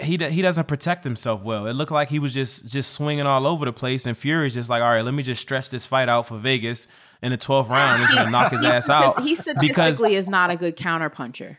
He 0.00 0.16
he 0.16 0.42
doesn't 0.42 0.68
protect 0.68 1.02
himself 1.02 1.42
well. 1.42 1.66
It 1.66 1.72
looked 1.72 1.90
like 1.90 2.08
he 2.08 2.20
was 2.20 2.32
just 2.32 2.70
just 2.70 2.92
swinging 2.92 3.26
all 3.26 3.46
over 3.46 3.64
the 3.64 3.72
place, 3.72 4.06
and 4.06 4.16
Fury's 4.16 4.54
just 4.54 4.70
like, 4.70 4.80
all 4.80 4.90
right, 4.90 5.04
let 5.04 5.12
me 5.12 5.24
just 5.24 5.42
stretch 5.42 5.70
this 5.70 5.86
fight 5.86 6.08
out 6.08 6.28
for 6.28 6.38
Vegas 6.38 6.86
in 7.20 7.32
the 7.32 7.38
12th 7.38 7.66
ah, 7.68 7.74
round. 7.74 8.00
He's 8.00 8.14
gonna 8.14 8.30
knock 8.30 8.52
his 8.52 8.60
He 8.60 8.66
ass 8.66 8.88
out 8.88 9.20
He 9.22 9.30
because 9.30 9.40
statistically 9.40 10.14
is 10.14 10.28
not 10.28 10.50
a 10.50 10.56
good 10.56 10.76
counter 10.76 11.08
puncher. 11.08 11.58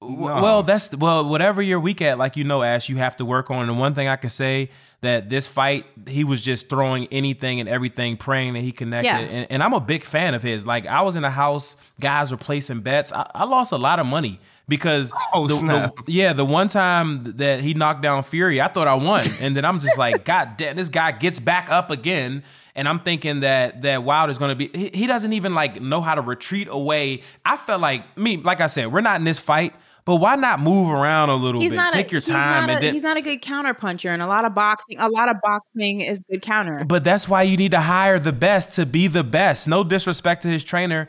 well, 0.00 0.64
that's 0.64 0.94
well, 0.96 1.28
whatever 1.28 1.62
you're 1.62 1.78
weak 1.78 2.02
at, 2.02 2.18
like 2.18 2.36
you 2.36 2.42
know, 2.42 2.64
Ash, 2.64 2.88
you 2.88 2.96
have 2.96 3.14
to 3.16 3.24
work 3.24 3.48
on. 3.48 3.68
And 3.68 3.78
one 3.78 3.94
thing 3.94 4.08
I 4.08 4.16
can 4.16 4.30
say 4.30 4.70
that 5.02 5.30
this 5.30 5.46
fight, 5.46 5.86
he 6.08 6.24
was 6.24 6.40
just 6.40 6.68
throwing 6.68 7.06
anything 7.12 7.60
and 7.60 7.68
everything, 7.68 8.16
praying 8.16 8.54
that 8.54 8.62
he 8.62 8.72
connected. 8.72 9.08
Yeah. 9.08 9.18
And, 9.18 9.46
and 9.50 9.62
I'm 9.62 9.72
a 9.72 9.80
big 9.80 10.04
fan 10.04 10.34
of 10.34 10.42
his. 10.42 10.66
Like 10.66 10.86
I 10.86 11.02
was 11.02 11.14
in 11.14 11.22
a 11.22 11.30
house, 11.30 11.76
guys 12.00 12.32
were 12.32 12.36
placing 12.38 12.80
bets. 12.80 13.12
I, 13.12 13.30
I 13.34 13.44
lost 13.44 13.70
a 13.70 13.78
lot 13.78 14.00
of 14.00 14.06
money 14.06 14.40
because 14.68 15.12
Oh, 15.32 15.46
the, 15.46 15.54
the- 15.54 15.92
yeah, 16.12 16.32
the 16.32 16.44
one 16.44 16.68
time 16.68 17.24
that 17.36 17.60
he 17.60 17.74
knocked 17.74 18.02
down 18.02 18.22
Fury, 18.22 18.60
I 18.60 18.68
thought 18.68 18.88
I 18.88 18.94
won, 18.94 19.22
and 19.40 19.54
then 19.56 19.64
I'm 19.64 19.80
just 19.80 19.98
like, 19.98 20.24
God 20.24 20.56
damn, 20.56 20.76
this 20.76 20.88
guy 20.88 21.12
gets 21.12 21.38
back 21.40 21.70
up 21.70 21.90
again. 21.90 22.42
And 22.74 22.86
I'm 22.86 23.00
thinking 23.00 23.40
that 23.40 23.80
that 23.82 24.04
Wilder's 24.04 24.36
gonna 24.36 24.54
be. 24.54 24.68
He, 24.74 24.90
he 24.92 25.06
doesn't 25.06 25.32
even 25.32 25.54
like 25.54 25.80
know 25.80 26.02
how 26.02 26.14
to 26.14 26.20
retreat 26.20 26.68
away. 26.70 27.22
I 27.44 27.56
felt 27.56 27.80
like 27.80 28.18
me, 28.18 28.36
like 28.36 28.60
I 28.60 28.66
said, 28.66 28.92
we're 28.92 29.00
not 29.00 29.18
in 29.18 29.24
this 29.24 29.38
fight, 29.38 29.72
but 30.04 30.16
why 30.16 30.36
not 30.36 30.60
move 30.60 30.90
around 30.90 31.30
a 31.30 31.36
little 31.36 31.62
He's 31.62 31.70
bit? 31.70 31.76
not 31.76 31.90
Take 31.92 32.08
a, 32.08 32.10
your 32.12 32.20
he's 32.20 32.28
time 32.28 32.66
not 32.66 32.70
and 32.70 32.78
a, 32.78 32.86
then. 32.86 32.92
he's 32.92 33.02
not 33.02 33.16
a 33.16 33.22
good 33.22 33.40
counter 33.40 33.72
puncher, 33.72 34.10
and 34.10 34.20
a 34.20 34.26
lot 34.26 34.44
of 34.44 34.54
boxing, 34.54 34.98
a 34.98 35.08
lot 35.08 35.30
of 35.30 35.36
boxing 35.42 36.02
is 36.02 36.22
good 36.30 36.42
counter. 36.42 36.84
But 36.84 37.02
that's 37.02 37.26
why 37.26 37.44
you 37.44 37.56
need 37.56 37.70
to 37.70 37.80
hire 37.80 38.18
the 38.18 38.32
best 38.32 38.76
to 38.76 38.84
be 38.84 39.06
the 39.06 39.24
best. 39.24 39.66
No 39.66 39.82
disrespect 39.82 40.42
to 40.42 40.48
his 40.48 40.62
trainer. 40.62 41.08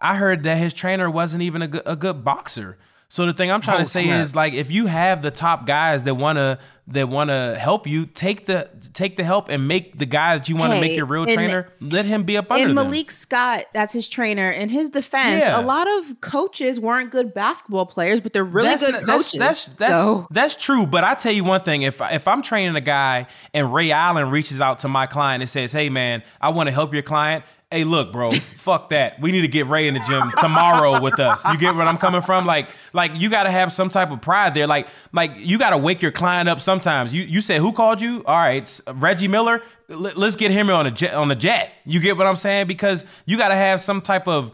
I- 0.00 0.12
I 0.12 0.14
heard 0.16 0.42
that 0.44 0.58
his 0.58 0.72
trainer 0.74 1.10
wasn't 1.10 1.42
even 1.42 1.62
a 1.62 1.68
good, 1.68 1.82
a 1.86 1.96
good 1.96 2.24
boxer. 2.24 2.78
So 3.08 3.24
the 3.24 3.32
thing 3.32 3.52
I'm 3.52 3.60
trying 3.60 3.76
Oh, 3.80 3.84
to 3.84 3.88
say 3.88 4.04
snap. 4.06 4.20
is 4.20 4.34
like 4.34 4.52
if 4.52 4.68
you 4.70 4.86
have 4.86 5.22
the 5.22 5.30
top 5.30 5.64
guys 5.66 6.02
that 6.04 6.14
wanna 6.16 6.58
that 6.88 7.08
wanna 7.08 7.56
help 7.58 7.86
you, 7.86 8.06
take 8.06 8.46
the 8.46 8.68
take 8.92 9.16
the 9.16 9.22
help 9.24 9.48
and 9.48 9.66
make 9.68 9.98
the 9.98 10.06
guy 10.06 10.36
that 10.36 10.48
you 10.48 10.54
want 10.56 10.70
to 10.72 10.76
Hey, 10.76 10.80
make 10.80 10.96
your 10.96 11.06
real 11.06 11.22
in- 11.24 11.34
trainer, 11.34 11.68
let 11.80 12.04
him 12.04 12.24
be 12.24 12.36
up 12.36 12.50
under 12.50 12.62
And 12.68 12.76
them. 12.76 12.84
Malik 12.90 13.10
Scott, 13.12 13.64
that's 13.72 13.92
his 13.92 14.08
trainer. 14.08 14.50
In 14.50 14.68
his 14.68 14.90
defense, 14.90 15.42
Yeah. 15.44 15.60
a 15.60 15.62
lot 15.62 15.86
of 15.88 16.20
coaches 16.20 16.78
weren't 16.80 17.10
good 17.10 17.32
basketball 17.34 17.86
players, 17.86 18.20
but 18.20 18.32
they're 18.32 18.44
really 18.44 18.68
that's 18.70 18.84
good 18.84 18.92
not- 18.92 19.02
coaches. 19.04 19.32
That's 19.38 19.64
that's 19.66 19.94
that's, 19.94 20.26
that's 20.32 20.54
true. 20.56 20.84
But 20.86 21.02
I 21.04 21.14
tell 21.14 21.32
you 21.32 21.44
one 21.44 21.62
thing: 21.62 21.82
if 21.82 22.00
if 22.10 22.26
I'm 22.26 22.42
training 22.42 22.74
a 22.74 22.80
guy 22.80 23.26
and 23.54 23.72
Ray 23.72 23.92
Allen 23.92 24.30
reaches 24.30 24.60
out 24.60 24.78
to 24.80 24.88
my 24.88 25.06
client 25.06 25.42
and 25.42 25.50
says, 25.50 25.70
"Hey, 25.72 25.88
man, 25.88 26.22
I 26.40 26.48
want 26.50 26.66
to 26.68 26.72
help 26.72 26.92
your 26.92 27.02
client." 27.04 27.44
Hey, 27.72 27.82
look, 27.82 28.12
bro, 28.12 28.30
fuck 28.30 28.90
that. 28.90 29.20
We 29.20 29.32
need 29.32 29.40
to 29.40 29.48
get 29.48 29.66
Ray 29.66 29.88
in 29.88 29.94
the 29.94 30.00
gym 30.08 30.30
tomorrow 30.38 31.00
with 31.00 31.18
us. 31.18 31.44
You 31.48 31.58
get 31.58 31.74
where 31.74 31.84
I'm 31.84 31.96
coming 31.96 32.22
from? 32.22 32.46
Like, 32.46 32.68
like 32.92 33.16
you 33.16 33.28
got 33.28 33.42
to 33.42 33.50
have 33.50 33.72
some 33.72 33.90
type 33.90 34.12
of 34.12 34.20
pride 34.20 34.54
there. 34.54 34.68
Like, 34.68 34.86
like 35.12 35.32
you 35.34 35.58
got 35.58 35.70
to 35.70 35.78
wake 35.78 36.00
your 36.00 36.12
client 36.12 36.48
up 36.48 36.60
sometimes. 36.60 37.12
You 37.12 37.24
you 37.24 37.40
said 37.40 37.60
who 37.60 37.72
called 37.72 38.00
you? 38.00 38.22
All 38.24 38.36
right, 38.36 38.80
Reggie 38.94 39.26
Miller. 39.26 39.62
Let- 39.88 40.16
Let's 40.16 40.36
get 40.36 40.52
him 40.52 40.70
on 40.70 40.86
a 40.86 40.92
jet. 40.92 41.14
On 41.14 41.28
a 41.28 41.34
jet. 41.34 41.72
You 41.84 41.98
get 41.98 42.16
what 42.16 42.28
I'm 42.28 42.36
saying? 42.36 42.68
Because 42.68 43.04
you 43.24 43.36
got 43.36 43.48
to 43.48 43.56
have 43.56 43.80
some 43.80 44.00
type 44.00 44.28
of 44.28 44.52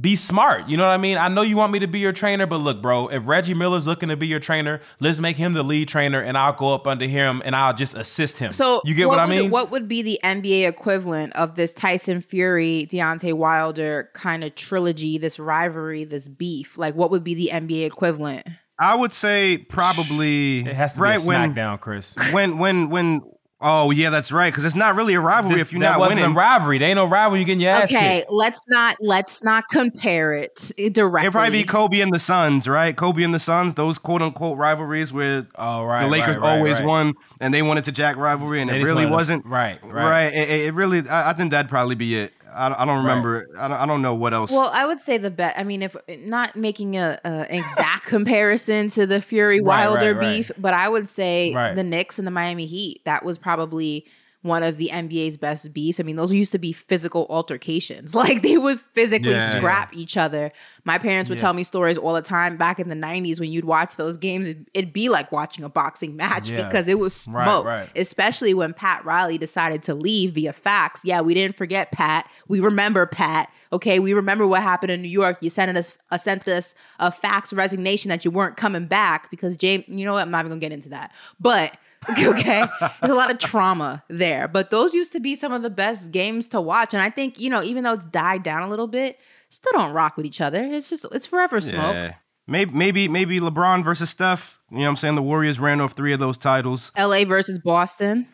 be 0.00 0.16
smart. 0.16 0.68
You 0.68 0.76
know 0.76 0.84
what 0.84 0.92
I 0.92 0.96
mean? 0.96 1.18
I 1.18 1.28
know 1.28 1.42
you 1.42 1.56
want 1.56 1.72
me 1.72 1.78
to 1.80 1.86
be 1.86 1.98
your 1.98 2.12
trainer, 2.12 2.46
but 2.46 2.56
look, 2.58 2.82
bro, 2.82 3.08
if 3.08 3.26
Reggie 3.26 3.54
Miller's 3.54 3.86
looking 3.86 4.08
to 4.08 4.16
be 4.16 4.26
your 4.26 4.40
trainer, 4.40 4.80
let's 5.00 5.20
make 5.20 5.36
him 5.36 5.52
the 5.52 5.62
lead 5.62 5.88
trainer 5.88 6.20
and 6.20 6.36
I'll 6.36 6.52
go 6.52 6.74
up 6.74 6.86
under 6.86 7.06
him 7.06 7.42
and 7.44 7.54
I'll 7.54 7.74
just 7.74 7.94
assist 7.94 8.38
him. 8.38 8.52
So 8.52 8.80
you 8.84 8.94
get 8.94 9.08
what, 9.08 9.18
I 9.18 9.26
would- 9.26 9.30
mean? 9.36 9.50
What 9.50 9.70
would 9.70 9.86
be 9.88 10.02
the 10.02 10.18
NBA 10.24 10.66
equivalent 10.68 11.34
of 11.36 11.54
this 11.54 11.72
Tyson 11.72 12.20
Fury, 12.20 12.88
Deontay 12.90 13.34
Wilder 13.34 14.10
kind 14.14 14.42
of 14.44 14.54
trilogy, 14.54 15.18
this 15.18 15.38
rivalry, 15.38 16.04
this 16.04 16.28
beef? 16.28 16.76
Like, 16.76 16.94
what 16.94 17.10
would 17.10 17.22
be 17.24 17.34
the 17.34 17.50
NBA 17.52 17.86
equivalent? 17.86 18.46
I 18.78 18.96
would 18.96 19.12
say 19.12 19.58
probably 19.58 20.60
it 20.60 20.66
has 20.74 20.94
to 20.94 21.00
right 21.00 21.18
be 21.18 21.24
a 21.24 21.28
when 21.28 21.54
SmackDown, 21.54 21.80
Chris. 21.80 22.14
when 22.32 22.58
when 22.58 22.90
when. 22.90 23.22
Oh 23.66 23.90
yeah, 23.90 24.10
that's 24.10 24.30
right. 24.30 24.52
Because 24.52 24.66
it's 24.66 24.74
not 24.74 24.94
really 24.94 25.14
a 25.14 25.20
rivalry 25.22 25.54
This- 25.56 25.62
if 25.68 25.72
you're 25.72 25.80
that 25.80 25.92
not 25.92 25.98
wasn't 26.00 26.20
winning. 26.20 26.36
a 26.36 26.38
rivalry. 26.38 26.76
They 26.76 26.84
ain't 26.86 26.96
no 26.96 27.06
rivalry. 27.06 27.40
You 27.40 27.46
getting 27.46 27.60
your 27.62 27.70
ass 27.70 27.90
Okay, 27.90 28.18
kicked. 28.20 28.30
let's 28.30 28.66
not 28.68 28.96
let's 29.00 29.42
not 29.42 29.64
compare 29.70 30.34
it 30.34 30.70
directly. 30.92 31.22
It'd 31.22 31.32
probably 31.32 31.50
be 31.62 31.64
Kobe 31.64 32.00
and 32.00 32.12
the 32.14 32.18
Suns, 32.18 32.68
right? 32.68 32.94
Kobe 32.94 33.22
and 33.22 33.32
the 33.34 33.38
Suns, 33.38 33.72
those 33.72 33.96
quote 33.96 34.20
unquote 34.20 34.58
rivalries 34.58 35.14
where 35.14 35.46
Oh, 35.56 35.82
right, 35.84 36.02
the 36.02 36.08
Lakers 36.10 36.36
right, 36.36 36.40
right, 36.42 36.58
always 36.58 36.78
right. 36.80 36.86
won 36.86 37.14
and 37.40 37.54
they 37.54 37.62
wanted 37.62 37.84
to 37.84 37.92
jack 37.92 38.16
rivalry, 38.18 38.60
and 38.60 38.68
They 38.68 38.80
it 38.82 38.84
really 38.84 39.06
wasn't 39.06 39.46
right, 39.46 39.78
right. 39.82 40.26
It, 40.26 40.50
it- 40.50 40.60
it 40.66 40.74
really, 40.74 41.08
I, 41.08 41.30
I 41.30 41.32
think 41.32 41.50
that'd 41.52 41.70
probably 41.70 41.94
be 41.94 42.16
it. 42.16 42.33
I, 42.54 42.68
don't- 42.68 42.78
I 42.80 42.84
don't 42.84 42.98
remember. 42.98 43.48
I, 43.58 43.68
don't, 43.68 43.76
I 43.78 43.86
don't 43.86 44.02
know 44.02 44.14
what 44.14 44.32
else. 44.34 44.50
Well, 44.50 44.70
I 44.72 44.86
would 44.86 45.00
say 45.00 45.18
the 45.18 45.30
bet. 45.30 45.54
I 45.56 45.64
mean, 45.64 45.82
if 45.82 45.96
not 46.20 46.56
making 46.56 46.96
a, 46.96 47.18
a 47.24 47.46
exact 47.54 48.06
comparison 48.06 48.88
to 48.90 49.06
the 49.06 49.20
Fury 49.20 49.60
Wilder 49.60 50.14
right, 50.14 50.20
right. 50.26 50.36
beef, 50.36 50.50
but 50.58 50.74
I 50.74 50.88
would 50.88 51.08
say 51.08 51.52
Right. 51.54 51.74
the 51.74 51.84
Knicks 51.84 52.18
and 52.18 52.26
the 52.26 52.30
Miami 52.32 52.66
Heat. 52.66 53.00
That 53.04 53.24
was 53.24 53.38
probably 53.38 54.06
one 54.44 54.62
of 54.62 54.76
the 54.76 54.90
NBA's 54.92 55.36
best 55.38 55.72
beefs. 55.72 55.98
I 55.98 56.02
mean, 56.02 56.16
those 56.16 56.30
used 56.32 56.52
to 56.52 56.58
be 56.58 56.72
physical 56.72 57.26
altercations. 57.30 58.14
Like 58.24 58.42
they 58.42 58.56
would 58.58 58.78
physically 58.92 59.30
Yeah. 59.32 59.48
scrap 59.50 59.94
each 59.96 60.16
other. 60.16 60.52
My 60.84 60.98
parents 60.98 61.28
would 61.30 61.38
Yeah. 61.38 61.46
tell 61.46 61.52
me 61.54 61.64
stories 61.64 61.96
all 61.98 62.12
the 62.14 62.22
time 62.22 62.56
back 62.56 62.78
in 62.78 62.88
the 62.88 62.94
90s 62.94 63.40
when 63.40 63.50
you'd 63.50 63.64
watch 63.64 63.96
those 63.96 64.16
games. 64.18 64.46
It'd, 64.46 64.68
it'd 64.74 64.92
be 64.92 65.08
like 65.08 65.32
watching 65.32 65.64
a 65.64 65.68
boxing 65.70 66.14
match 66.16 66.50
Yeah. 66.50 66.62
because 66.64 66.88
it 66.88 66.98
was 66.98 67.26
Right, 67.30 67.44
smoke. 67.44 67.64
right. 67.66 67.88
Especially 67.96 68.52
when 68.54 68.74
Pat 68.74 69.04
Riley 69.04 69.38
decided 69.38 69.82
to 69.84 69.94
leave 69.94 70.32
via 70.34 70.52
fax. 70.52 71.00
Yeah, 71.04 71.22
we 71.22 71.32
didn't 71.34 71.56
forget 71.56 71.90
Pat. 71.90 72.28
We 72.48 72.60
remember 72.60 73.06
Pat. 73.06 73.50
Okay, 73.72 73.98
we 73.98 74.12
remember 74.12 74.46
what 74.46 74.62
happened 74.62 74.92
in 74.92 75.00
New 75.02 75.08
York. 75.08 75.38
You 75.40 75.48
sent 75.50 75.76
us 75.76 75.96
uh, 76.10 76.18
sent 76.18 76.46
us 76.46 76.74
a 77.00 77.10
fax 77.10 77.52
resignation 77.52 78.10
that 78.10 78.24
you 78.24 78.30
weren't 78.30 78.56
coming 78.56 78.86
back 78.86 79.30
because 79.30 79.56
James. 79.56 79.84
You 79.88 80.04
know 80.04 80.12
what? 80.12 80.22
I'm 80.22 80.30
not 80.30 80.40
even 80.40 80.50
gonna 80.50 80.60
get 80.60 80.72
into 80.72 80.90
that. 80.90 81.10
But 81.40 81.76
okay, 82.18 82.64
there's 83.00 83.10
a 83.10 83.14
lot 83.14 83.30
of 83.30 83.38
trauma 83.38 84.02
there. 84.08 84.48
But 84.48 84.70
those 84.70 84.94
used 84.94 85.12
to 85.12 85.20
be 85.20 85.36
some 85.36 85.52
of 85.52 85.62
the 85.62 85.70
best 85.70 86.10
games 86.10 86.48
to 86.48 86.60
watch. 86.60 86.94
And 86.94 87.02
I 87.02 87.10
think 87.10 87.38
you 87.38 87.50
know, 87.50 87.62
even 87.62 87.84
though 87.84 87.94
it's 87.94 88.04
died 88.06 88.42
down 88.42 88.62
a 88.62 88.68
little 88.68 88.86
bit, 88.86 89.18
still 89.50 89.72
don't 89.72 89.92
rock 89.92 90.16
with 90.16 90.26
each 90.26 90.40
other. 90.40 90.60
It's 90.60 90.90
just 90.90 91.06
it's 91.12 91.26
forever 91.26 91.60
smoke. 91.60 91.94
yeah. 91.94 92.14
Maybe, 92.46 92.72
maybe, 92.72 93.08
maybe 93.08 93.40
LeBron 93.40 93.82
versus 93.82 94.10
Steph. 94.10 94.58
You 94.70 94.76
know 94.76 94.82
what 94.82 94.88
I'm 94.90 94.96
saying? 94.96 95.14
The 95.14 95.22
Warriors 95.22 95.58
ran 95.58 95.80
off 95.80 95.94
three 95.94 96.12
of 96.12 96.20
those 96.20 96.36
titles. 96.36 96.92
L.A. 96.94 97.24
versus 97.24 97.58
Boston. 97.58 98.26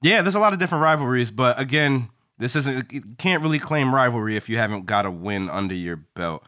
Yeah, 0.00 0.22
there's 0.22 0.34
a 0.34 0.38
lot 0.38 0.54
of 0.54 0.58
different 0.58 0.82
rivalries, 0.82 1.30
but 1.30 1.58
again, 1.60 2.08
this 2.38 2.56
isn't. 2.56 2.92
You 2.92 3.02
can't 3.18 3.42
really 3.42 3.58
claim 3.58 3.94
rivalry 3.94 4.36
if 4.36 4.48
you 4.48 4.56
haven't 4.56 4.86
got 4.86 5.06
a 5.06 5.10
win 5.10 5.48
under 5.48 5.74
your 5.74 5.96
belt. 5.96 6.46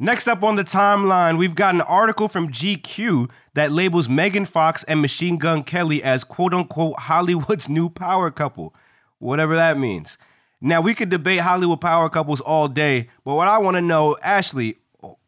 Next 0.00 0.28
up 0.28 0.44
on 0.44 0.54
the 0.54 0.62
timeline, 0.62 1.38
we've 1.38 1.56
got 1.56 1.74
an 1.74 1.80
article 1.80 2.28
from 2.28 2.52
GQ 2.52 3.28
that 3.54 3.72
labels 3.72 4.08
Megan 4.08 4.44
Fox 4.44 4.84
and 4.84 5.02
Machine 5.02 5.38
Gun 5.38 5.64
Kelly 5.64 6.04
as 6.04 6.22
quote 6.22 6.54
unquote 6.54 7.00
Hollywood's 7.00 7.68
new 7.68 7.90
power 7.90 8.30
couple, 8.30 8.72
whatever 9.18 9.56
that 9.56 9.76
means. 9.76 10.16
Now, 10.60 10.80
we 10.80 10.94
could 10.94 11.08
debate 11.08 11.40
Hollywood 11.40 11.80
power 11.80 12.08
couples 12.08 12.40
all 12.40 12.68
day, 12.68 13.08
but 13.24 13.34
what 13.34 13.48
I 13.48 13.58
want 13.58 13.76
to 13.76 13.80
know, 13.80 14.16
Ashley, 14.22 14.76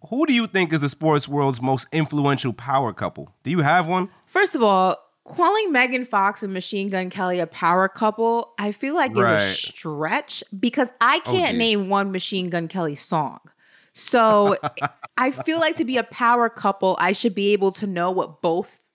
who 0.09 0.25
do 0.27 0.33
you 0.33 0.47
think 0.47 0.73
is 0.73 0.83
the 0.83 0.89
sports 0.89 1.27
world's 1.27 1.61
most 1.61 1.89
influential 1.91 2.53
power 2.53 2.93
couple? 2.93 3.35
Do 3.43 3.51
you 3.51 3.61
have 3.61 3.89
one? 3.89 4.09
First 4.27 4.55
of 4.55 4.63
all, 4.63 4.97
calling 5.25 5.73
Megan 5.73 6.05
Fox 6.05 6.45
and 6.45 6.53
Machine 6.55 6.91
Gun 6.91 7.11
Kelly 7.11 7.41
a 7.41 7.47
power 7.49 7.89
couple, 7.89 8.55
I 8.57 8.71
feel 8.71 8.95
like 8.95 9.13
is 9.13 9.19
a 9.19 9.49
stretch 9.49 10.45
because 10.59 10.93
I 11.01 11.19
can't 11.21 11.53
dear. 11.53 11.59
name 11.59 11.89
one 11.89 12.13
Machine 12.13 12.51
Gun 12.51 12.69
Kelly 12.69 12.95
song. 12.95 13.41
So 13.93 14.57
I 15.17 15.31
feel 15.31 15.61
like 15.61 15.77
to 15.77 15.85
be 15.85 15.97
a 15.97 16.05
power 16.05 16.49
couple, 16.49 16.97
I 16.99 17.13
should 17.13 17.35
be 17.35 17.53
able 17.53 17.73
to 17.73 17.87
know 17.87 18.11
what 18.11 18.43
both 18.43 18.91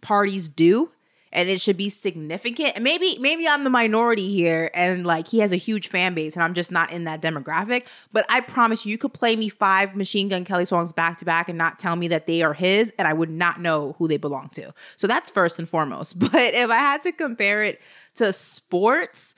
parties 0.00 0.48
do 0.48 0.90
and 1.32 1.48
it 1.48 1.60
should 1.60 1.76
be 1.76 1.88
significant. 1.88 2.72
And 2.74 2.84
maybe 2.84 3.16
maybe 3.20 3.46
I'm 3.46 3.64
the 3.64 3.70
minority 3.70 4.30
here 4.32 4.70
and 4.74 5.06
like 5.06 5.28
he 5.28 5.38
has 5.38 5.52
a 5.52 5.56
huge 5.56 5.88
fan 5.88 6.14
base 6.14 6.34
and 6.34 6.42
I'm 6.42 6.54
just 6.54 6.72
not 6.72 6.90
in 6.90 7.04
that 7.04 7.22
demographic, 7.22 7.86
but 8.12 8.26
I 8.28 8.40
promise 8.40 8.84
you 8.84 8.90
you 8.90 8.98
could 8.98 9.14
play 9.14 9.36
me 9.36 9.48
5 9.48 9.94
Machine 9.96 10.28
Gun 10.28 10.44
Kelly 10.44 10.64
songs 10.64 10.92
back 10.92 11.18
to 11.18 11.24
back 11.24 11.48
and 11.48 11.56
not 11.56 11.78
tell 11.78 11.96
me 11.96 12.08
that 12.08 12.26
they 12.26 12.42
are 12.42 12.54
his 12.54 12.92
and 12.98 13.06
I 13.06 13.12
would 13.12 13.30
not 13.30 13.60
know 13.60 13.94
who 13.98 14.08
they 14.08 14.16
belong 14.16 14.48
to. 14.50 14.72
So 14.96 15.06
that's 15.06 15.30
first 15.30 15.58
and 15.58 15.68
foremost. 15.68 16.18
But 16.30 16.54
if 16.54 16.70
I 16.70 16.76
had 16.76 17.02
to 17.02 17.12
compare 17.12 17.62
it 17.62 17.80
to 18.16 18.32
sports, 18.32 19.34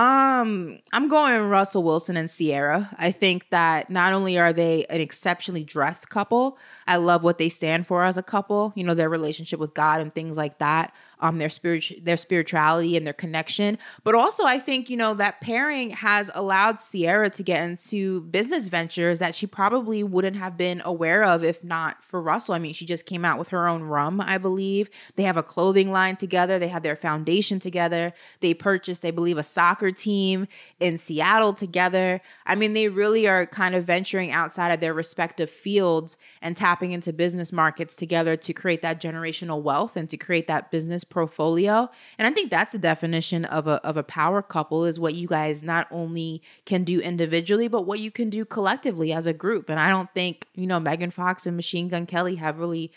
um, 0.00 0.78
I'm 0.94 1.08
going 1.08 1.38
Russell 1.42 1.82
Wilson 1.82 2.16
and 2.16 2.30
Ciara. 2.30 2.88
I 2.96 3.10
think 3.10 3.50
that 3.50 3.90
not 3.90 4.14
only 4.14 4.38
are 4.38 4.50
they 4.50 4.86
an 4.86 4.98
exceptionally 4.98 5.62
dressed 5.62 6.08
couple, 6.08 6.56
I 6.86 6.96
love 6.96 7.22
what 7.22 7.36
they 7.36 7.50
stand 7.50 7.86
for 7.86 8.02
as 8.02 8.16
a 8.16 8.22
couple. 8.22 8.72
You 8.74 8.84
know, 8.84 8.94
their 8.94 9.10
relationship 9.10 9.60
with 9.60 9.74
God 9.74 10.00
and 10.00 10.10
things 10.10 10.38
like 10.38 10.56
that 10.56 10.94
um, 11.20 11.38
their 11.38 11.50
spirit, 11.50 12.04
their 12.04 12.16
spirituality 12.16 12.96
and 12.96 13.06
their 13.06 13.14
connection. 13.14 13.78
But 14.04 14.14
also, 14.14 14.44
I 14.44 14.58
think 14.58 14.90
you 14.90 14.96
know 14.96 15.14
that 15.14 15.40
pairing 15.40 15.90
has 15.90 16.30
allowed 16.34 16.78
Ciara 16.80 17.30
to 17.30 17.42
get 17.42 17.62
into 17.68 18.22
business 18.22 18.68
ventures 18.68 19.18
that 19.18 19.34
she 19.34 19.46
probably 19.46 20.02
wouldn't 20.02 20.36
have 20.36 20.56
been 20.56 20.82
aware 20.84 21.24
of 21.24 21.44
if 21.44 21.62
not 21.62 22.02
for 22.02 22.20
Russell. 22.20 22.54
I 22.54 22.58
mean, 22.58 22.74
she 22.74 22.86
just 22.86 23.06
came 23.06 23.24
out 23.24 23.38
with 23.38 23.48
her 23.50 23.68
own 23.68 23.82
rum, 23.82 24.20
I 24.20 24.38
believe. 24.38 24.90
They 25.16 25.22
have 25.24 25.36
a 25.36 25.42
clothing 25.42 25.92
line 25.92 26.16
together. 26.16 26.58
They 26.58 26.68
have 26.68 26.82
their 26.82 26.96
foundation 26.96 27.58
together. 27.60 28.12
They 28.40 28.54
purchased, 28.54 29.04
I 29.04 29.10
believe, 29.10 29.38
a 29.38 29.42
soccer 29.42 29.92
team 29.92 30.46
in 30.80 30.98
Seattle 30.98 31.52
together. 31.52 32.20
I 32.46 32.54
mean, 32.54 32.72
they 32.72 32.88
really 32.88 33.28
are 33.28 33.46
kind 33.46 33.74
of 33.74 33.84
venturing 33.84 34.30
outside 34.30 34.72
of 34.72 34.80
their 34.80 34.94
respective 34.94 35.50
fields 35.50 36.18
and 36.42 36.56
tapping 36.56 36.92
into 36.92 37.12
business 37.12 37.52
markets 37.52 37.94
together 37.96 38.36
to 38.36 38.52
create 38.52 38.82
that 38.82 39.00
generational 39.00 39.62
wealth 39.62 39.96
and 39.96 40.08
to 40.10 40.16
create 40.16 40.46
that 40.46 40.70
business 40.70 41.04
portfolio. 41.10 41.90
And 42.18 42.26
I 42.26 42.30
think 42.30 42.50
that's 42.50 42.74
a 42.74 42.78
definition 42.78 43.44
of 43.44 43.66
a 43.66 43.84
of 43.86 43.96
a 43.96 44.02
power 44.02 44.40
couple 44.40 44.84
is 44.84 44.98
what 44.98 45.14
you 45.14 45.28
guys 45.28 45.62
not 45.62 45.86
only 45.90 46.42
can 46.64 46.84
do 46.84 47.00
individually, 47.00 47.68
but 47.68 47.82
what 47.82 48.00
you 48.00 48.10
can 48.10 48.30
do 48.30 48.44
collectively 48.44 49.12
as 49.12 49.26
a 49.26 49.32
group. 49.32 49.68
And 49.68 49.78
I 49.78 49.90
don't 49.90 50.12
think, 50.14 50.46
you 50.54 50.66
know, 50.66 50.80
Megan 50.80 51.10
Fox 51.10 51.46
and 51.46 51.56
Machine 51.56 51.88
Gun 51.88 52.06
Kelly 52.06 52.36
have 52.36 52.58
really 52.58 52.92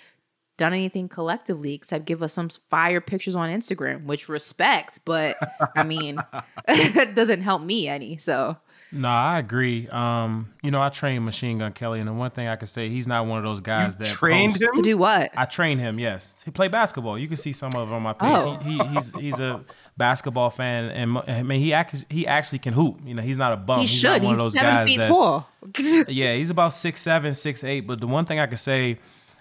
done 0.57 0.73
anything 0.73 1.09
collectively 1.09 1.73
except 1.73 2.05
give 2.05 2.21
us 2.21 2.31
some 2.31 2.49
fire 2.69 3.01
pictures 3.01 3.35
on 3.35 3.49
Instagram, 3.49 4.05
which 4.05 4.29
respect, 4.29 4.99
but 5.03 5.37
I 5.75 5.83
mean, 5.83 6.19
it 6.67 7.15
doesn't 7.15 7.41
help 7.41 7.61
me 7.61 7.87
any. 7.87 8.17
So 8.17 8.57
no, 8.93 9.07
I 9.09 9.39
agree. 9.39 9.87
Um, 9.89 10.53
you 10.61 10.69
know, 10.71 10.81
I 10.81 10.89
trained 10.89 11.25
Machine 11.25 11.57
Gun 11.57 11.73
Kelly, 11.73 11.99
and 11.99 12.07
the 12.07 12.13
one 12.13 12.29
thing 12.31 12.47
I 12.47 12.55
can 12.55 12.67
say, 12.67 12.89
he's 12.89 13.07
not 13.07 13.25
one 13.25 13.39
of 13.39 13.43
those 13.43 13.59
guys 13.59 13.93
You 13.99 14.05
that 14.05 14.11
trained 14.13 14.53
post- 14.53 14.61
him? 14.63 14.75
to 14.75 14.81
do 14.81 14.97
what? 14.97 15.31
I 15.35 15.45
trained 15.45 15.79
him. 15.79 15.97
Yes, 15.99 16.35
he 16.45 16.51
played 16.51 16.71
basketball. 16.71 17.17
You 17.17 17.27
can 17.27 17.37
see 17.37 17.53
some 17.53 17.73
of 17.75 17.89
it 17.91 17.93
on 17.93 18.01
my 18.03 18.13
page. 18.13 18.29
Oh. 18.31 18.57
He, 18.63 18.77
he, 18.77 18.87
he's 18.89 19.11
he's 19.15 19.39
a 19.39 19.63
basketball 19.97 20.49
fan, 20.51 20.85
and 20.85 21.17
I 21.27 21.43
mean, 21.43 21.59
he 21.59 21.73
act, 21.73 22.05
he 22.09 22.27
actually 22.27 22.59
can 22.59 22.73
hoop. 22.73 22.99
You 23.05 23.15
know, 23.15 23.21
he's 23.23 23.37
not 23.37 23.53
a 23.53 23.57
bum. 23.57 23.79
He 23.79 23.85
he's 23.87 23.99
should. 23.99 24.21
Not 24.21 24.21
one 24.21 24.29
He's 24.29 24.37
of 24.37 24.43
those 24.45 24.53
seven 24.53 24.69
guys 24.75 24.87
feet 24.87 25.01
tall. 25.07 25.49
yeah, 26.07 26.35
he's 26.35 26.49
about 26.51 26.73
six 26.73 27.01
seven, 27.01 27.33
six 27.33 27.63
eight. 27.63 27.81
But 27.87 27.99
the 27.99 28.07
one 28.07 28.25
thing 28.25 28.39
I 28.39 28.45
can 28.47 28.57
say, 28.57 28.99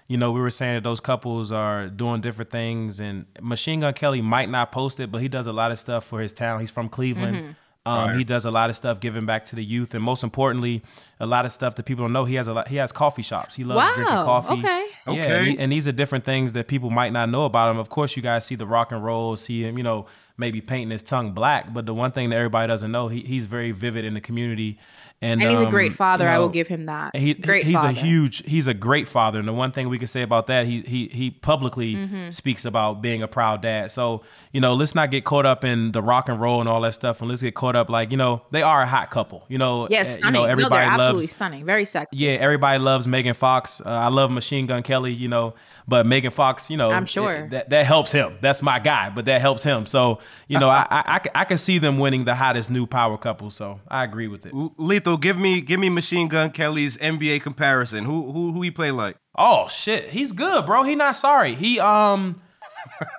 you 0.09 0.16
know, 0.16 0.32
we 0.32 0.40
were 0.40 0.50
saying 0.50 0.74
that 0.76 0.84
those 0.84 1.00
couples 1.00 1.53
are 1.53 1.88
doing 1.88 2.20
different 2.20 2.50
things, 2.50 3.00
and 3.00 3.26
Machine 3.40 3.80
Gun 3.80 3.92
Kelly 3.94 4.22
might 4.22 4.48
not 4.50 4.72
post 4.72 4.98
it, 5.00 5.12
but 5.12 5.20
he 5.20 5.28
does 5.28 5.46
a 5.46 5.53
lot 5.53 5.70
of 5.70 5.78
stuff 5.78 6.05
for 6.05 6.20
his 6.20 6.32
town. 6.32 6.61
He's 6.61 6.70
from 6.70 6.88
Cleveland. 6.88 7.36
Mm-hmm. 7.36 7.50
Um, 7.85 8.16
He 8.16 8.22
does 8.24 8.45
a 8.45 8.51
lot 8.51 8.70
of 8.70 8.76
stuff 8.76 9.01
giving 9.01 9.26
back 9.26 9.45
to 9.47 9.57
the 9.57 9.64
youth, 9.64 9.95
and 9.95 10.05
most 10.05 10.22
importantly, 10.22 10.83
a 11.18 11.26
lot 11.26 11.45
of 11.45 11.53
stuff 11.53 11.74
that 11.74 11.83
people 11.85 12.05
don't 12.05 12.12
know. 12.12 12.24
He 12.24 12.37
has 12.37 12.47
a 12.47 12.55
lot. 12.55 12.68
He 12.68 12.76
has 12.76 12.93
coffee 12.93 13.22
shops. 13.22 13.57
He 13.57 13.64
loves 13.64 13.78
Wow, 13.85 13.95
drinking 13.95 14.14
coffee. 14.14 14.53
okay. 14.61 14.87
Yeah, 15.07 15.12
Okay. 15.12 15.39
and, 15.39 15.47
he- 15.49 15.59
and 15.59 15.72
these 15.72 15.89
are 15.89 15.93
different 15.93 16.24
things 16.24 16.53
that 16.53 16.68
people 16.68 16.91
might 16.91 17.12
not 17.12 17.28
know 17.28 17.45
about 17.45 17.70
him. 17.72 17.78
Of 17.78 17.89
course, 17.89 18.16
you 18.16 18.22
guys 18.22 18.47
see 18.47 18.55
the 18.55 18.66
rock 18.66 18.93
and 18.93 19.03
roll, 19.05 19.35
see 19.37 19.62
him, 19.64 19.76
you 19.78 19.83
know, 19.85 20.07
maybe 20.37 20.61
painting 20.61 20.91
his 20.91 21.03
tongue 21.03 21.33
black. 21.33 21.74
But 21.74 21.87
the 21.87 21.95
one 21.95 22.12
thing 22.12 22.30
that 22.30 22.37
everybody 22.37 22.68
doesn't 22.68 22.91
know, 22.93 23.09
he, 23.09 23.20
he's 23.22 23.47
very 23.47 23.72
vivid 23.72 24.05
in 24.05 24.14
the 24.14 24.20
community, 24.20 24.78
and, 25.23 25.41
And 25.41 25.51
he's 25.51 25.61
a 25.61 25.64
um, 25.64 25.70
great 25.70 25.93
father. 25.95 26.25
you 26.25 26.31
I 26.31 26.39
will 26.39 26.49
give 26.51 26.68
him 26.68 26.87
that. 26.87 27.16
he, 27.16 27.33
great 27.35 27.64
he's 27.64 27.77
father. 27.77 27.89
a 27.89 27.93
huge 27.93 28.45
he's 28.45 28.66
a 28.68 28.75
great 28.75 29.09
father 29.09 29.39
and 29.39 29.47
the 29.49 29.53
one 29.53 29.70
thing 29.73 29.89
we 29.89 29.99
can 29.99 30.09
say 30.09 30.23
about 30.23 30.49
that 30.49 30.66
he 30.66 30.81
he 30.83 31.09
he 31.09 31.31
publicly 31.31 31.95
Mm-hmm. 31.95 32.31
speaks 32.31 32.64
about 32.64 33.01
being 33.03 33.23
a 33.23 33.29
proud 33.29 33.62
dad 33.62 33.91
so 33.93 34.23
you 34.53 34.61
know 34.61 34.75
let's 34.75 34.95
not 34.95 35.11
get 35.11 35.25
caught 35.25 35.47
up 35.47 35.64
in 35.64 35.93
the 35.93 36.03
rock 36.03 36.29
and 36.29 36.41
roll 36.41 36.61
and 36.61 36.68
all 36.68 36.81
that 36.83 36.93
stuff 36.95 37.20
and 37.20 37.31
let's 37.31 37.41
get 37.43 37.55
caught 37.55 37.77
up 37.77 37.89
like 37.89 38.11
you 38.11 38.16
know 38.16 38.43
they 38.51 38.62
are 38.62 38.83
a 38.83 38.87
hot 38.87 39.11
couple 39.11 39.45
you 39.49 39.59
know 39.59 39.87
Yes, 39.91 40.09
eh, 40.11 40.12
stunning. 40.18 40.35
you 40.41 40.47
know 40.47 40.51
everybody 40.51 40.75
no, 40.87 40.91
they're 40.91 41.01
absolutely 41.01 41.27
stunning. 41.29 41.64
Very 41.64 41.85
sexy. 41.85 42.16
yeah 42.16 42.33
everybody 42.33 42.79
loves 42.79 43.07
Megan 43.07 43.35
Fox 43.35 43.81
uh, 43.81 43.89
I 43.89 44.09
love 44.09 44.31
Machine 44.31 44.66
Gun 44.66 44.83
Kelly 44.83 45.12
you 45.12 45.29
know 45.29 45.55
but 45.89 46.07
Megan 46.07 46.30
Fox 46.30 46.70
you 46.70 46.76
know 46.76 46.91
I'm 46.91 47.07
sure. 47.07 47.33
it- 47.35 47.51
that 47.51 47.70
that 47.70 47.87
helps 47.87 48.12
him 48.12 48.37
that's 48.41 48.62
my 48.62 48.78
guy 48.78 49.11
but 49.11 49.24
that 49.26 49.41
helps 49.41 49.62
him 49.62 49.87
so 49.87 50.18
you 50.49 50.59
know 50.59 50.68
i 50.70 50.87
i 50.91 51.20
i 51.35 51.45
can 51.45 51.59
see 51.59 51.78
them 51.78 51.99
winning 51.99 52.24
the 52.24 52.35
hottest 52.35 52.70
new 52.70 52.87
power 52.87 53.16
couple 53.18 53.51
so 53.51 53.80
I 53.89 54.05
agree 54.05 54.28
with 54.28 54.47
it 54.47 54.53
Lethal, 54.78 55.16
give 55.16 55.39
me 55.39 55.61
give 55.61 55.78
me 55.80 55.89
Machine 55.91 56.28
Gun 56.28 56.51
Kelly's 56.51 56.97
NBA 56.99 57.43
comparison. 57.43 58.05
Who 58.05 58.30
who 58.33 58.53
who 58.53 58.62
he 58.62 58.70
play 58.70 58.91
like? 58.91 59.16
Oh 59.37 59.68
shit, 59.68 60.11
he's 60.11 60.33
good, 60.33 60.66
bro. 60.66 60.83
He 60.83 60.95
not 60.95 61.16
sorry. 61.16 61.55
He 61.55 61.80
um, 61.80 62.41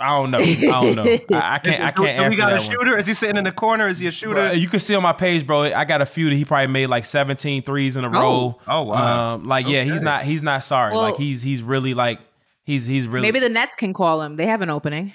I 0.00 0.10
don't 0.16 0.30
know. 0.30 0.38
I 0.38 0.54
don't 0.54 0.94
know. 0.94 1.02
I, 1.36 1.54
I 1.54 1.58
can't. 1.58 1.82
I 1.82 1.90
can't 1.90 1.96
do 1.96 2.04
answer 2.06 2.30
we 2.30 2.36
got 2.36 2.50
a 2.50 2.54
that 2.54 2.60
one. 2.60 2.70
shooter? 2.70 2.96
Is 2.98 3.06
he 3.06 3.14
sitting 3.14 3.36
in 3.36 3.42
the 3.44 3.50
corner? 3.52 3.88
Is 3.88 3.98
he 3.98 4.06
a 4.06 4.12
shooter? 4.12 4.34
Bro, 4.34 4.52
you 4.52 4.68
can 4.68 4.78
see 4.78 4.94
on 4.94 5.02
my 5.02 5.12
page, 5.12 5.44
bro. 5.46 5.62
I 5.62 5.84
got 5.84 6.00
a 6.00 6.06
few 6.06 6.28
that 6.28 6.36
he 6.36 6.44
probably 6.44 6.68
made 6.68 6.86
like 6.86 7.04
17 7.04 7.62
threes 7.64 7.96
in 7.96 8.04
a 8.04 8.08
row. 8.08 8.58
Oh, 8.68 8.82
wow. 8.84 9.34
Um, 9.34 9.46
like 9.48 9.66
yeah, 9.66 9.82
he's 9.82 10.00
not. 10.00 10.22
He's 10.24 10.42
not 10.42 10.62
sorry. 10.62 10.92
Well- 10.92 11.02
like 11.02 11.16
he's 11.16 11.42
he's 11.42 11.62
really 11.62 11.94
like 11.94 12.20
he's 12.62 12.86
he's 12.86 13.08
really. 13.08 13.26
Maybe 13.26 13.40
the 13.40 13.48
Nets 13.48 13.74
can 13.74 13.92
call 13.92 14.22
him. 14.22 14.36
They 14.36 14.46
have 14.46 14.62
an 14.62 14.70
opening. 14.70 15.14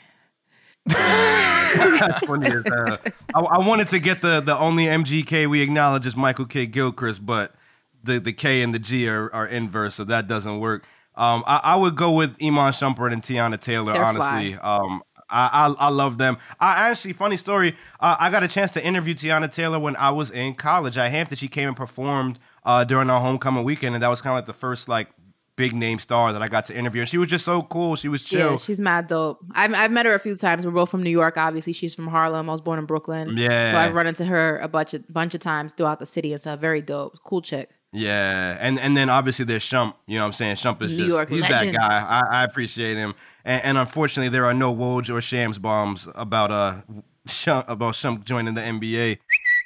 That's 0.86 2.25
funny 2.25 2.47
as 2.47 2.63
hell. 2.65 2.97
I, 3.34 3.39
I 3.39 3.65
wanted 3.65 3.88
to 3.89 3.99
get 3.99 4.21
the 4.21 4.41
the 4.41 4.57
only 4.57 4.86
MGK 4.86 5.47
we 5.49 5.61
acknowledge 5.61 6.05
is 6.05 6.15
Michael 6.15 6.45
K. 6.45 6.65
Gilchrist, 6.65 7.25
but 7.25 7.55
the 8.03 8.19
the 8.19 8.34
K 8.34 8.61
and 8.61 8.73
the 8.73 8.79
G 8.79 9.07
are, 9.07 9.34
are 9.34 9.47
inverse, 9.47 9.95
so 9.95 10.03
that 10.03 10.27
doesn't 10.27 10.59
work. 10.59 10.86
Um, 11.16 11.43
I, 11.45 11.61
I 11.64 11.76
would 11.76 11.95
go 11.95 12.11
with 12.11 12.36
Iman 12.41 12.74
Shumpert 12.74 13.14
and 13.14 13.22
Teyana 13.22 13.59
Taylor. 13.59 13.93
They're 13.93 14.03
honestly, 14.03 14.55
um, 14.55 15.03
I, 15.30 15.68
I 15.68 15.86
I 15.86 15.89
love 15.89 16.18
them. 16.18 16.38
I 16.59 16.89
actually, 16.89 17.14
funny 17.14 17.38
story. 17.38 17.76
Uh, 17.99 18.18
I 18.20 18.30
got 18.32 18.43
a 18.43 18.47
chance 18.47 18.72
to 18.74 18.86
interview 18.86 19.14
Teyana 19.14 19.51
Taylor 19.51 19.80
when 19.80 19.95
I 19.95 20.09
was 20.11 20.32
in 20.32 20.55
college 20.55 20.97
at 20.97 21.11
Hampton. 21.11 21.38
She 21.38 21.47
came 21.47 21.68
and 21.68 21.78
performed 21.78 22.39
uh, 22.66 22.84
during 22.84 23.09
our 23.09 23.22
homecoming 23.22 23.64
weekend, 23.64 23.95
and 23.95 24.03
that 24.03 24.09
was 24.09 24.22
kind 24.22 24.34
of 24.34 24.38
like 24.38 24.47
the 24.47 24.53
first 24.53 24.88
like 24.89 25.09
big 25.55 25.74
name 25.74 25.99
star 25.99 26.34
that 26.34 26.41
I 26.41 26.47
got 26.47 26.66
to 26.66 26.76
interview. 26.78 27.01
And 27.01 27.09
she 27.09 27.20
was 27.20 27.30
just 27.30 27.45
so 27.45 27.61
cool. 27.61 27.95
She 27.95 28.07
was 28.07 28.24
chill. 28.24 28.51
Yeah, 28.51 28.57
she's 28.57 28.80
mad 28.80 29.07
dope. 29.07 29.39
I've, 29.53 29.74
I've 29.74 29.91
met 29.91 30.07
her 30.07 30.14
a 30.16 30.20
few 30.20 30.36
times. 30.36 30.66
We're 30.66 30.72
both 30.72 30.89
from 30.89 31.03
New 31.03 31.11
York. 31.11 31.38
Obviously, 31.38 31.74
she's 31.74 31.93
from 31.93 32.07
Harlem. 32.07 32.49
I 32.49 32.51
was 32.51 32.61
born 32.61 32.80
in 32.80 32.86
Brooklyn. 32.86 33.38
Yeah. 33.38 33.72
So 33.72 33.78
I've 33.78 33.93
run 33.93 34.07
into 34.07 34.26
her 34.26 34.57
a 34.59 34.68
bunch 34.68 34.93
of 34.93 35.07
bunch 35.09 35.36
of 35.36 35.41
times 35.41 35.74
throughout 35.74 35.99
the 35.99 36.05
city 36.05 36.32
and 36.32 36.41
stuff. 36.41 36.59
Very 36.59 36.82
dope. 36.82 37.20
Cool 37.24 37.41
chick. 37.41 37.70
Yeah, 37.96 38.58
and 38.60 38.80
and 38.80 38.98
then 38.98 39.10
obviously 39.10 39.46
there's 39.46 39.64
Shump. 39.64 39.94
You 40.08 40.16
know 40.16 40.22
what 40.22 40.28
I'm 40.28 40.34
saying? 40.34 40.56
Shump 40.56 40.82
is 40.82 40.91
New 40.91 41.10
just 41.10 41.30
he's 41.30 41.41
legend. 41.41 41.76
that 41.76 41.80
guy. 41.80 42.00
I, 42.00 42.41
I 42.41 42.44
appreciate 42.44 42.98
him. 42.98 43.14
And, 43.46 43.64
and 43.64 43.78
unfortunately, 43.78 44.30
there 44.30 44.46
are 44.46 44.54
no 44.54 44.76
Woj 44.76 45.14
or 45.14 45.22
Shams 45.22 45.60
bombs 45.60 46.08
about 46.16 46.52
uh 46.52 46.82
Shump, 47.28 47.66
about 47.68 47.94
Shump 47.94 48.24
joining 48.24 48.56
the 48.56 48.62
NBA. 48.62 49.20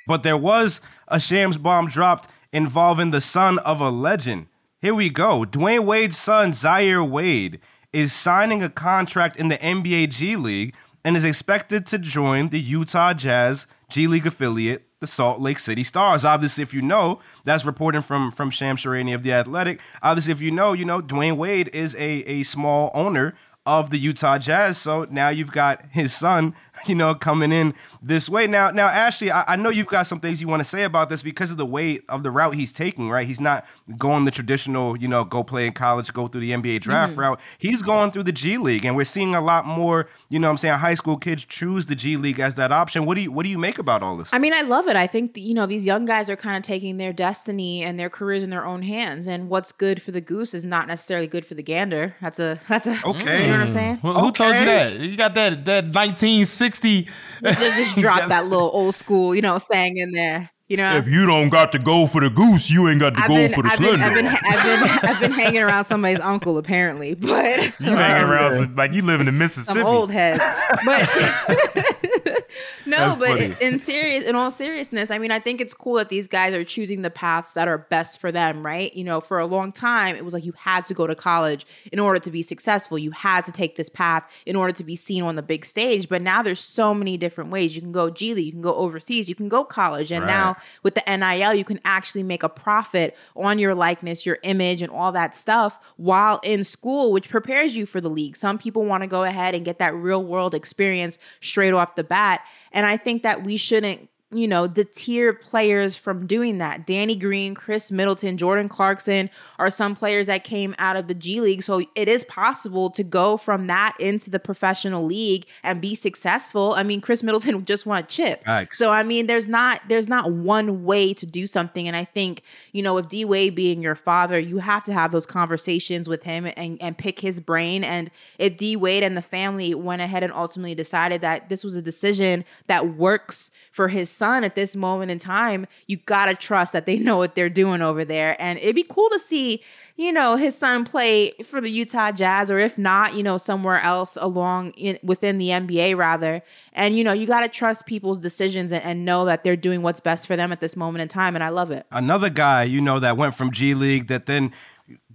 But 0.07 0.23
there 0.23 0.37
was 0.37 0.81
a 1.07 1.21
Shams 1.21 1.57
bomb 1.57 1.87
dropped 1.87 2.29
involving 2.51 3.11
the 3.11 3.21
son 3.21 3.59
of 3.59 3.79
a 3.79 3.89
legend. 3.89 4.47
Here 4.81 4.93
we 4.93 5.09
go. 5.09 5.45
Dwyane 5.45 5.85
Wade's 5.85 6.17
son, 6.17 6.53
Zaire 6.53 7.03
Wade, 7.03 7.59
is 7.93 8.11
signing 8.13 8.61
a 8.61 8.69
contract 8.69 9.37
in 9.37 9.47
the 9.47 9.57
NBA 9.57 10.09
G 10.09 10.35
League 10.35 10.75
and 11.03 11.15
is 11.15 11.23
expected 11.23 11.85
to 11.87 11.97
join 11.97 12.49
the 12.49 12.59
Utah 12.59 13.13
Jazz 13.13 13.67
G 13.89 14.07
League 14.07 14.27
affiliate, 14.27 14.86
the 14.99 15.07
Salt 15.07 15.39
Lake 15.39 15.59
City 15.59 15.83
Stars. 15.83 16.25
Obviously, 16.25 16.63
if 16.63 16.73
you 16.73 16.81
know, 16.81 17.19
that's 17.43 17.65
reporting 17.65 18.01
from 18.01 18.31
from 18.31 18.49
Shams 18.49 18.81
Charania 18.81 19.15
of 19.15 19.23
the 19.23 19.33
Athletic. 19.33 19.79
Obviously, 20.01 20.31
if 20.31 20.41
you 20.41 20.51
know, 20.51 20.73
you 20.73 20.85
know 20.85 21.01
Dwyane 21.01 21.37
Wade 21.37 21.69
is 21.73 21.95
a 21.95 22.23
a 22.23 22.43
small 22.43 22.91
owner 22.93 23.35
of 23.65 23.89
the 23.89 23.99
Utah 23.99 24.37
Jazz. 24.37 24.77
So 24.77 25.05
now 25.11 25.29
you've 25.29 25.51
got 25.51 25.85
his 25.91 26.13
son, 26.13 26.55
you 26.85 26.95
know, 26.95 27.15
coming 27.15 27.51
in 27.51 27.73
this 28.01 28.29
way. 28.29 28.47
Now, 28.47 28.71
now, 28.71 28.87
Ashley, 28.87 29.31
I, 29.31 29.43
I 29.53 29.55
know 29.55 29.69
you've 29.69 29.87
got 29.87 30.07
some 30.07 30.19
things 30.19 30.41
you 30.41 30.47
want 30.47 30.59
to 30.59 30.65
say 30.65 30.83
about 30.83 31.09
this 31.09 31.21
because 31.23 31.51
of 31.51 31.57
the 31.57 31.65
way 31.65 31.99
of 32.09 32.23
the 32.23 32.31
route 32.31 32.55
he's 32.55 32.71
taking, 32.71 33.09
right? 33.09 33.25
He's 33.25 33.41
not 33.41 33.65
going 33.97 34.25
the 34.25 34.31
traditional, 34.31 34.97
you 34.97 35.07
know, 35.07 35.23
go 35.23 35.43
play 35.43 35.65
in 35.67 35.73
college, 35.73 36.11
go 36.13 36.27
through 36.27 36.41
the 36.41 36.51
NBA 36.51 36.81
draft 36.81 37.11
Mm-hmm. 37.11 37.19
route. 37.21 37.39
He's 37.57 37.81
going 37.81 38.11
through 38.11 38.23
the 38.23 38.31
G 38.31 38.57
League, 38.57 38.83
and 38.85 38.95
we're 38.95 39.05
seeing 39.05 39.35
a 39.35 39.41
lot 39.41 39.65
more, 39.65 40.07
you 40.29 40.39
know 40.39 40.47
what 40.47 40.51
I'm 40.51 40.57
saying, 40.57 40.75
high 40.79 40.93
school 40.95 41.17
kids 41.17 41.45
choose 41.45 41.85
the 41.85 41.95
G 41.95 42.17
League 42.17 42.39
as 42.39 42.55
that 42.55 42.71
option. 42.71 43.05
What 43.05 43.15
do 43.17 43.21
you 43.23 43.31
what 43.31 43.43
do 43.43 43.49
you 43.49 43.57
make 43.57 43.77
about 43.79 44.03
all 44.03 44.17
this? 44.17 44.33
I 44.33 44.39
mean, 44.39 44.53
I 44.53 44.61
love 44.61 44.87
it. 44.87 44.95
I 44.95 45.07
think 45.07 45.33
that, 45.35 45.41
you 45.41 45.53
know 45.53 45.65
these 45.65 45.85
young 45.85 46.05
guys 46.05 46.29
are 46.29 46.35
kind 46.35 46.57
of 46.57 46.63
taking 46.63 46.97
their 46.97 47.13
destiny 47.13 47.83
and 47.83 47.99
their 47.99 48.09
careers 48.09 48.43
in 48.43 48.49
their 48.49 48.65
own 48.65 48.81
hands. 48.81 49.27
And 49.27 49.49
what's 49.49 49.71
good 49.71 50.01
for 50.01 50.11
the 50.11 50.21
goose 50.21 50.53
is 50.53 50.65
not 50.65 50.87
necessarily 50.87 51.27
good 51.27 51.45
for 51.45 51.53
the 51.53 51.63
gander. 51.63 52.15
That's 52.21 52.39
a 52.39 52.59
that's 52.67 52.87
a 52.87 52.97
Okay. 53.05 53.41
You 53.43 53.47
know 53.47 53.53
what 53.53 53.61
I'm 53.61 53.69
saying? 53.69 53.95
Who, 53.97 54.13
who 54.13 54.31
told 54.31 54.55
you 54.55 54.65
that? 54.65 54.99
You 54.99 55.15
got 55.17 55.33
that 55.35 55.63
that 55.65 55.85
1960. 55.85 56.66
Just, 56.73 57.59
just 57.59 57.95
drop 57.97 58.29
that 58.29 58.45
little 58.47 58.69
old 58.73 58.95
school, 58.95 59.35
you 59.35 59.41
know, 59.41 59.57
saying 59.57 59.97
in 59.97 60.11
there. 60.11 60.49
You 60.69 60.75
know, 60.75 60.97
If 60.97 61.07
you 61.07 61.25
don't 61.25 61.47
got 61.47 61.71
to 61.71 61.79
go 61.79 62.05
for 62.07 62.19
the 62.19 62.29
goose, 62.29 62.69
you 62.69 62.89
ain't 62.89 62.99
got 62.99 63.13
to 63.13 63.21
I've 63.21 63.29
go 63.29 63.35
been, 63.35 63.53
for 63.53 63.63
the 63.63 63.69
I've 63.69 63.79
been. 63.79 64.01
I've 64.01 64.13
been, 64.13 64.27
I've 64.27 64.41
been, 64.43 65.09
I've 65.09 65.19
been 65.21 65.31
hanging 65.31 65.61
around 65.61 65.85
somebody's 65.85 66.19
uncle 66.19 66.57
apparently, 66.57 67.15
but 67.15 67.79
you 67.79 67.85
hanging 67.95 68.29
around 68.29 68.51
some, 68.51 68.73
like 68.73 68.91
you 68.91 69.01
live 69.01 69.21
in 69.21 69.27
the 69.27 69.31
Mississippi. 69.31 69.79
some 69.79 69.87
old 69.87 70.11
head. 70.11 70.41
But 70.83 71.09
no, 72.85 73.15
but 73.17 73.29
funny. 73.29 73.55
in 73.61 73.77
serious, 73.77 74.23
in 74.23 74.35
all 74.35 74.51
seriousness, 74.51 75.11
I 75.11 75.17
mean, 75.17 75.31
I 75.31 75.39
think 75.39 75.61
it's 75.61 75.73
cool 75.73 75.95
that 75.95 76.09
these 76.09 76.27
guys 76.27 76.53
are 76.53 76.63
choosing 76.63 77.01
the 77.01 77.09
paths 77.09 77.53
that 77.53 77.67
are 77.67 77.77
best 77.77 78.19
for 78.19 78.31
them, 78.31 78.65
right? 78.65 78.93
You 78.95 79.03
know, 79.03 79.21
for 79.21 79.39
a 79.39 79.45
long 79.45 79.71
time, 79.71 80.15
it 80.15 80.23
was 80.25 80.33
like 80.33 80.45
you 80.45 80.53
had 80.57 80.85
to 80.87 80.93
go 80.93 81.07
to 81.07 81.15
college 81.15 81.65
in 81.91 81.99
order 81.99 82.19
to 82.19 82.31
be 82.31 82.41
successful. 82.41 82.97
You 82.97 83.11
had 83.11 83.45
to 83.45 83.51
take 83.51 83.75
this 83.75 83.89
path 83.89 84.29
in 84.45 84.55
order 84.55 84.73
to 84.73 84.83
be 84.83 84.95
seen 84.95 85.23
on 85.23 85.35
the 85.35 85.41
big 85.41 85.65
stage. 85.65 86.09
But 86.09 86.21
now 86.21 86.41
there's 86.41 86.59
so 86.59 86.93
many 86.93 87.17
different 87.17 87.51
ways. 87.51 87.75
You 87.75 87.81
can 87.81 87.91
go 87.91 88.09
G 88.09 88.33
League, 88.33 88.45
you 88.45 88.51
can 88.51 88.61
go 88.61 88.75
overseas, 88.75 89.29
you 89.29 89.35
can 89.35 89.49
go 89.49 89.63
college, 89.63 90.11
and 90.11 90.25
now 90.25 90.57
with 90.83 90.95
the 90.95 91.03
NIL, 91.07 91.53
you 91.53 91.63
can 91.63 91.79
actually 91.85 92.23
make 92.23 92.43
a 92.43 92.49
profit 92.49 93.15
on 93.35 93.59
your 93.59 93.75
likeness, 93.75 94.25
your 94.25 94.37
image, 94.43 94.81
and 94.81 94.91
all 94.91 95.11
that 95.11 95.35
stuff 95.35 95.79
while 95.97 96.39
in 96.43 96.63
school, 96.63 97.11
which 97.11 97.29
prepares 97.29 97.75
you 97.75 97.85
for 97.85 98.01
the 98.01 98.09
league. 98.09 98.35
Some 98.35 98.57
people 98.57 98.85
want 98.85 99.03
to 99.03 99.07
go 99.07 99.23
ahead 99.23 99.55
and 99.55 99.65
get 99.65 99.79
that 99.79 99.93
real 99.95 100.23
world 100.23 100.53
experience 100.53 101.17
straight 101.41 101.73
off 101.73 101.95
the 101.95 102.03
bat. 102.03 102.41
And 102.71 102.85
I 102.85 102.97
think 102.97 103.23
that 103.23 103.43
we 103.43 103.57
shouldn't 103.57 104.09
you 104.31 104.47
know, 104.47 104.67
deter 104.67 105.31
players 105.31 105.95
from 105.95 106.27
doing 106.27 106.57
that. 106.57 106.85
Danny 106.85 107.15
Green, 107.15 107.55
Khris 107.55 107.93
Middleton, 107.93 108.37
Jordan 108.37 108.67
Clarkson 108.67 109.29
are 109.57 109.69
some 109.69 109.95
players 109.95 110.27
that 110.27 110.43
came 110.43 110.75
out 110.79 110.97
of 110.97 111.07
the 111.07 111.13
G 111.13 111.39
League. 111.39 111.63
So 111.63 111.81
it 111.95 112.09
is 112.09 112.25
possible 112.25 112.89
to 112.91 113.03
go 113.03 113.37
from 113.37 113.67
that 113.67 113.95
into 114.01 114.29
the 114.29 114.39
professional 114.39 115.05
league 115.05 115.45
and 115.63 115.81
be 115.81 115.95
successful. 115.95 116.73
I 116.73 116.83
mean, 116.83 116.99
Khris 116.99 117.23
Middleton 117.23 117.63
just 117.65 117.85
won 117.85 117.99
a 117.99 118.03
chip. 118.03 118.43
Facts. 118.43 118.77
So 118.77 118.91
I 118.91 119.03
mean, 119.03 119.27
there's 119.27 119.47
not 119.47 119.79
there's 119.87 120.09
not 120.09 120.29
one 120.33 120.83
way 120.83 121.13
to 121.13 121.25
do 121.25 121.47
something. 121.47 121.87
And 121.87 121.95
I 121.95 122.03
think, 122.03 122.41
you 122.73 122.83
know, 122.83 122.95
with 122.95 123.07
D 123.07 123.23
Wade 123.23 123.55
being 123.55 123.81
your 123.81 123.95
father, 123.95 124.37
you 124.37 124.57
have 124.57 124.83
to 124.85 124.93
have 124.93 125.13
those 125.13 125.25
conversations 125.25 126.09
with 126.09 126.23
him 126.23 126.51
and, 126.57 126.77
and 126.81 126.97
pick 126.97 127.21
his 127.21 127.39
brain. 127.39 127.85
And 127.85 128.11
if 128.39 128.57
D 128.57 128.75
Wade 128.75 129.03
and 129.03 129.15
the 129.15 129.21
family 129.21 129.73
went 129.73 130.01
ahead 130.01 130.23
and 130.23 130.33
ultimately 130.33 130.75
decided 130.75 131.21
that 131.21 131.47
this 131.47 131.63
was 131.63 131.77
a 131.77 131.81
decision 131.81 132.43
that 132.67 132.97
works 132.97 133.51
for 133.77 133.89
his 133.89 134.09
son 134.09 134.43
at 134.43 134.55
this 134.55 134.75
moment 134.75 135.11
in 135.11 135.19
time, 135.19 135.67
you 135.85 135.97
gotta 135.97 136.33
trust 136.33 136.73
that 136.73 136.87
they 136.87 136.97
know 136.97 137.15
what 137.15 137.35
they're 137.35 137.47
doing 137.47 137.83
over 137.83 138.03
there. 138.03 138.35
And 138.41 138.57
it'd 138.57 138.75
be 138.75 138.81
cool 138.81 139.07
to 139.11 139.19
see, 139.19 139.61
you 139.97 140.11
know, 140.11 140.35
his 140.35 140.57
son 140.57 140.83
play 140.83 141.29
for 141.45 141.61
the 141.61 141.69
Utah 141.69 142.11
Jazz, 142.11 142.49
or 142.49 142.57
if 142.57 142.79
not, 142.79 143.13
you 143.13 143.21
know, 143.21 143.37
somewhere 143.37 143.79
else 143.79 144.17
along 144.19 144.71
in 144.71 144.97
within 145.03 145.37
the 145.37 145.49
NBA 145.49 145.95
rather. 145.95 146.41
And 146.73 146.97
you 146.97 147.03
know, 147.03 147.13
you 147.13 147.27
gotta 147.27 147.47
trust 147.47 147.85
people's 147.85 148.19
decisions 148.19 148.73
and, 148.73 148.83
and 148.83 149.05
know 149.05 149.25
that 149.25 149.43
they're 149.43 149.55
doing 149.55 149.83
what's 149.83 149.99
best 149.99 150.25
for 150.25 150.35
them 150.35 150.51
at 150.51 150.59
this 150.59 150.75
moment 150.75 151.03
in 151.03 151.07
time. 151.07 151.35
And 151.35 151.43
I 151.43 151.49
love 151.49 151.69
it. 151.69 151.85
Another 151.91 152.31
guy, 152.31 152.63
you 152.63 152.81
know, 152.81 152.99
that 152.99 153.15
went 153.15 153.35
from 153.35 153.51
G 153.51 153.75
League 153.75 154.07
that 154.07 154.25
then 154.25 154.53